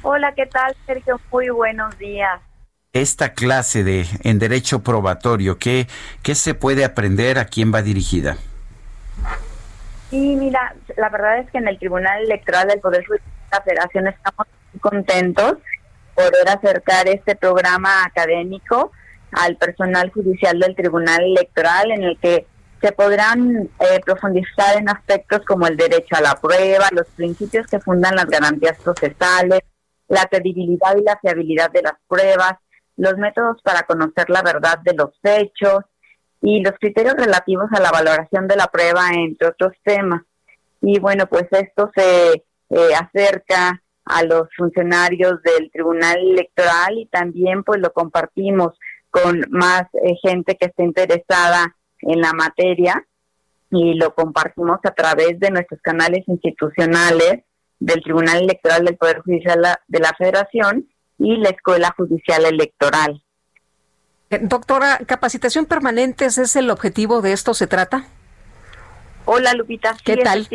Hola, 0.03 0.33
¿qué 0.35 0.47
tal, 0.47 0.75
Sergio? 0.85 1.21
Muy 1.31 1.49
buenos 1.51 1.97
días 1.97 2.41
esta 3.01 3.33
clase 3.33 3.85
de 3.85 4.07
en 4.23 4.39
derecho 4.39 4.83
probatorio, 4.83 5.59
¿qué, 5.59 5.87
qué 6.23 6.35
se 6.35 6.55
puede 6.55 6.85
aprender? 6.85 7.39
¿A 7.39 7.47
quién 7.47 7.73
va 7.73 7.83
dirigida? 7.83 8.37
Sí, 10.11 10.37
mira, 10.37 10.75
la 10.97 11.09
verdad 11.09 11.39
es 11.39 11.51
que 11.51 11.59
en 11.59 11.69
el 11.69 11.79
Tribunal 11.79 12.25
Electoral 12.25 12.69
del 12.69 12.81
Poder 12.81 13.05
Judicial 13.07 13.31
de 13.51 13.57
la 13.57 13.63
Federación 13.63 14.07
estamos 14.07 14.47
contentos 14.81 15.59
poder 16.15 16.49
acercar 16.49 17.09
este 17.09 17.37
programa 17.37 18.05
académico 18.05 18.93
al 19.33 19.57
personal 19.57 20.11
judicial 20.11 20.59
del 20.59 20.75
Tribunal 20.75 21.23
Electoral 21.25 21.91
en 21.91 22.05
el 22.05 22.19
que 22.19 22.47
se 22.81 22.93
podrán 22.93 23.69
eh, 23.81 24.01
profundizar 24.05 24.77
en 24.77 24.89
aspectos 24.89 25.43
como 25.47 25.67
el 25.67 25.77
derecho 25.77 26.17
a 26.17 26.21
la 26.21 26.35
prueba, 26.35 26.89
los 26.93 27.07
principios 27.09 27.67
que 27.67 27.81
fundan 27.81 28.17
las 28.17 28.27
garantías 28.27 28.79
procesales, 28.79 29.61
la 30.09 30.27
credibilidad 30.27 30.97
y 30.97 31.03
la 31.03 31.19
fiabilidad 31.19 31.71
de 31.71 31.83
las 31.83 31.95
pruebas, 32.07 32.53
los 32.97 33.17
métodos 33.17 33.61
para 33.63 33.83
conocer 33.83 34.29
la 34.31 34.43
verdad 34.43 34.79
de 34.85 34.95
los 34.95 35.11
hechos 35.23 35.85
y 36.43 36.63
los 36.63 36.75
criterios 36.79 37.15
relativos 37.15 37.67
a 37.73 37.81
la 37.81 37.91
valoración 37.91 38.47
de 38.47 38.57
la 38.57 38.67
prueba, 38.67 39.09
entre 39.13 39.49
otros 39.49 39.73
temas. 39.85 40.23
Y 40.81 40.99
bueno, 41.01 41.27
pues 41.27 41.47
esto 41.51 41.91
se 41.95 42.45
eh, 42.71 42.95
acerca 42.95 43.83
a 44.05 44.23
los 44.23 44.49
funcionarios 44.57 45.43
del 45.43 45.71
Tribunal 45.73 46.19
Electoral 46.19 46.99
y 46.99 47.07
también 47.07 47.65
pues 47.65 47.81
lo 47.81 47.93
compartimos 47.93 48.79
con 49.11 49.41
más 49.51 49.83
eh, 49.95 50.15
gente 50.23 50.57
que 50.57 50.67
esté 50.67 50.85
interesada 50.85 51.77
en 52.01 52.21
la 52.21 52.33
materia 52.33 53.05
y 53.71 53.95
lo 53.95 54.15
compartimos 54.15 54.79
a 54.85 54.93
través 54.93 55.41
de 55.41 55.51
nuestros 55.51 55.81
canales 55.83 56.23
institucionales 56.29 57.43
del 57.81 58.03
Tribunal 58.03 58.43
Electoral 58.43 58.85
del 58.85 58.97
Poder 58.97 59.21
Judicial 59.21 59.61
de 59.89 59.99
la 59.99 60.13
Federación 60.17 60.89
y 61.19 61.37
la 61.37 61.51
Escuela 61.51 61.95
Judicial 61.97 62.45
Electoral. 62.45 63.23
Eh, 64.31 64.41
doctora, 64.43 64.99
¿capacitación 65.07 65.67
permanente 65.67 66.27
es 66.27 66.57
el 66.57 66.71
objetivo 66.71 67.23
de 67.23 67.33
esto? 67.33 67.55
¿Se 67.55 67.67
trata? 67.67 68.07
Hola 69.25 69.55
Lupita, 69.55 69.97
¿qué 70.05 70.17
tal? 70.19 70.49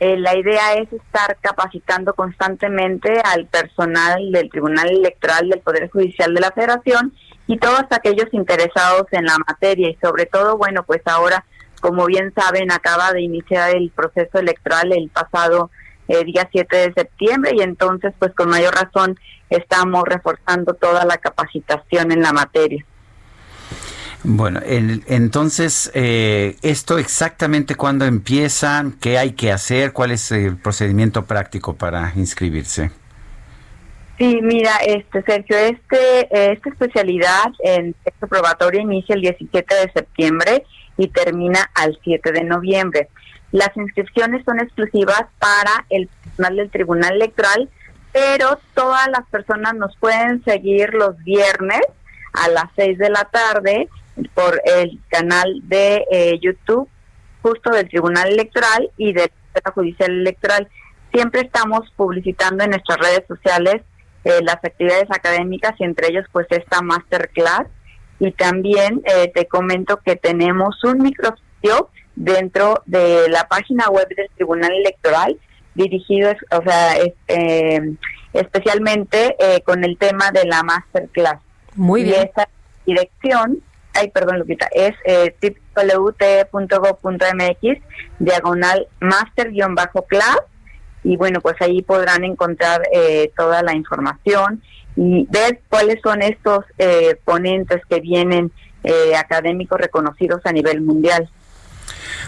Eh, 0.00 0.16
la 0.16 0.36
idea 0.36 0.74
es 0.74 0.92
estar 0.92 1.36
capacitando 1.40 2.14
constantemente 2.14 3.20
al 3.24 3.46
personal 3.46 4.32
del 4.32 4.50
Tribunal 4.50 4.90
Electoral 4.90 5.48
del 5.48 5.60
Poder 5.60 5.88
Judicial 5.88 6.34
de 6.34 6.40
la 6.40 6.50
Federación 6.50 7.14
y 7.46 7.58
todos 7.58 7.84
aquellos 7.90 8.26
interesados 8.32 9.06
en 9.12 9.24
la 9.24 9.36
materia 9.46 9.88
y 9.88 9.96
sobre 10.02 10.26
todo, 10.26 10.56
bueno, 10.56 10.82
pues 10.82 11.00
ahora, 11.04 11.44
como 11.80 12.06
bien 12.06 12.32
saben, 12.34 12.72
acaba 12.72 13.12
de 13.12 13.22
iniciar 13.22 13.76
el 13.76 13.90
proceso 13.90 14.38
electoral 14.38 14.92
el 14.92 15.10
pasado 15.10 15.70
eh, 16.08 16.24
día 16.24 16.48
7 16.50 16.76
de 16.76 16.92
septiembre 16.92 17.52
y 17.54 17.62
entonces, 17.62 18.12
pues 18.18 18.32
con 18.34 18.48
mayor 18.48 18.74
razón, 18.74 19.18
estamos 19.50 20.04
reforzando 20.06 20.74
toda 20.74 21.04
la 21.04 21.16
capacitación 21.18 22.12
en 22.12 22.20
la 22.20 22.32
materia. 22.32 22.84
Bueno, 24.26 24.60
entonces, 24.64 25.90
eh, 25.94 26.56
¿esto 26.62 26.96
exactamente 26.96 27.74
cuándo 27.74 28.06
empieza? 28.06 28.82
¿Qué 29.00 29.18
hay 29.18 29.32
que 29.32 29.52
hacer? 29.52 29.92
¿Cuál 29.92 30.12
es 30.12 30.32
el 30.32 30.56
procedimiento 30.56 31.26
práctico 31.26 31.74
para 31.74 32.10
inscribirse? 32.16 32.90
Sí, 34.16 34.38
mira, 34.42 34.76
este 34.86 35.22
Sergio, 35.24 35.58
este 35.58 36.52
esta 36.52 36.70
especialidad 36.70 37.52
en 37.64 37.94
texto 38.04 38.28
probatorio 38.28 38.80
inicia 38.80 39.14
el 39.14 39.22
17 39.22 39.74
de 39.74 39.92
septiembre 39.92 40.64
y 40.96 41.08
termina 41.08 41.70
al 41.74 41.98
7 42.02 42.32
de 42.32 42.44
noviembre. 42.44 43.08
Las 43.54 43.70
inscripciones 43.76 44.44
son 44.44 44.58
exclusivas 44.58 45.26
para 45.38 45.86
el 45.88 46.08
personal 46.08 46.56
del 46.56 46.70
Tribunal 46.72 47.12
Electoral, 47.12 47.70
pero 48.12 48.58
todas 48.74 49.06
las 49.06 49.24
personas 49.30 49.74
nos 49.74 49.96
pueden 49.98 50.42
seguir 50.42 50.92
los 50.92 51.16
viernes 51.18 51.82
a 52.32 52.48
las 52.48 52.64
6 52.74 52.98
de 52.98 53.10
la 53.10 53.22
tarde 53.26 53.88
por 54.34 54.60
el 54.64 54.98
canal 55.08 55.60
de 55.68 56.04
eh, 56.10 56.40
YouTube 56.42 56.88
justo 57.42 57.70
del 57.70 57.88
Tribunal 57.88 58.32
Electoral 58.32 58.90
y 58.96 59.12
de 59.12 59.30
la 59.64 59.70
Judicial 59.70 60.10
Electoral. 60.10 60.66
Siempre 61.12 61.42
estamos 61.42 61.88
publicitando 61.94 62.64
en 62.64 62.70
nuestras 62.70 62.98
redes 62.98 63.22
sociales 63.28 63.82
eh, 64.24 64.40
las 64.42 64.56
actividades 64.64 65.08
académicas 65.12 65.74
y 65.78 65.84
entre 65.84 66.08
ellos 66.08 66.26
pues 66.32 66.48
esta 66.50 66.82
masterclass. 66.82 67.68
Y 68.18 68.32
también 68.32 69.00
eh, 69.04 69.30
te 69.32 69.46
comento 69.46 70.00
que 70.04 70.16
tenemos 70.16 70.82
un 70.82 71.02
micrositio 71.02 71.90
dentro 72.16 72.82
de 72.86 73.28
la 73.28 73.48
página 73.48 73.88
web 73.88 74.06
del 74.08 74.28
Tribunal 74.36 74.72
Electoral 74.72 75.36
dirigido, 75.74 76.32
o 76.52 76.62
sea, 76.62 76.96
especialmente 78.32 79.36
con 79.64 79.82
el 79.82 79.98
tema 79.98 80.30
de 80.30 80.44
la 80.44 80.62
masterclass. 80.62 81.40
Muy 81.74 82.04
bien. 82.04 82.14
Y 82.14 82.24
esa 82.24 82.48
dirección 82.86 83.60
ay, 83.94 84.10
perdón, 84.10 84.40
Lupita, 84.40 84.68
es 84.72 84.92
eh, 85.04 85.34
www.go.mx, 85.74 86.58
diagonal 88.18 88.88
master-class, 89.00 90.40
y 91.02 91.16
bueno, 91.16 91.40
pues 91.40 91.56
ahí 91.60 91.82
podrán 91.82 92.24
encontrar 92.24 92.82
eh, 92.92 93.32
toda 93.36 93.62
la 93.62 93.74
información 93.74 94.62
y 94.96 95.26
ver 95.30 95.60
cuáles 95.68 96.00
son 96.02 96.22
estos 96.22 96.64
eh, 96.78 97.16
ponentes 97.24 97.82
que 97.88 98.00
vienen 98.00 98.52
eh, 98.84 99.14
académicos 99.16 99.78
reconocidos 99.78 100.40
a 100.44 100.52
nivel 100.52 100.80
mundial. 100.80 101.28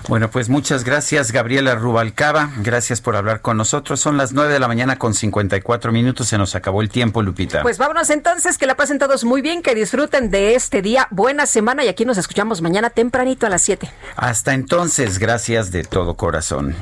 Bueno, 0.09 0.31
pues 0.31 0.49
muchas 0.49 0.85
gracias, 0.85 1.33
Gabriela 1.33 1.75
Rubalcaba. 1.75 2.51
Gracias 2.59 3.01
por 3.01 3.17
hablar 3.17 3.41
con 3.41 3.57
nosotros. 3.57 4.01
Son 4.01 4.17
las 4.17 4.33
9 4.33 4.53
de 4.53 4.59
la 4.59 4.69
mañana 4.69 4.97
con 4.99 5.15
54 5.15 5.93
minutos. 5.93 6.29
Se 6.29 6.39
nos 6.39 6.55
acabó 6.55 6.83
el 6.83 6.89
tiempo, 6.89 7.23
Lupita. 7.23 7.63
Pues 7.63 7.79
vámonos 7.79 8.11
entonces, 8.11 8.59
que 8.59 8.67
la 8.67 8.77
pasen 8.77 8.99
todos 8.99 9.25
muy 9.25 9.43
bien, 9.43 9.63
que 9.63 9.75
disfruten 9.75 10.31
de 10.31 10.55
este 10.55 10.83
día. 10.83 11.09
Buena 11.11 11.47
semana 11.47 11.85
y 11.85 11.89
aquí 11.89 12.05
nos 12.05 12.19
escuchamos 12.19 12.63
mañana 12.63 12.91
tempranito 12.91 13.47
a 13.47 13.51
las 13.51 13.63
7. 13.63 13.91
Hasta 14.17 14.55
entonces, 14.55 15.19
gracias 15.19 15.71
de 15.71 15.85
todo 15.85 16.15
corazón. 16.15 16.75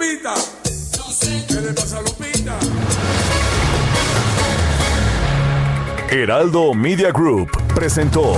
Lupita? 0.00 0.34
¿Qué 1.46 1.60
le 1.60 1.72
pasa 1.74 1.98
a 1.98 2.00
Lupita? 2.00 2.58
Heraldo 6.10 6.72
Media 6.72 7.10
Group 7.10 7.50
presentó 7.74 8.34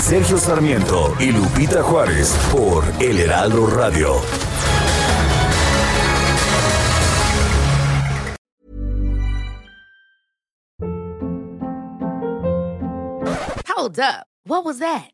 Sergio 0.00 0.38
Sarmiento 0.38 1.16
y 1.18 1.32
Lupita 1.32 1.82
Juárez 1.82 2.32
por 2.52 2.84
El 3.00 3.18
Heraldo 3.18 3.66
Radio. 3.66 4.20
Hold 13.66 13.98
up. 13.98 14.26
What 14.46 14.64
was 14.64 14.78
that? 14.78 15.13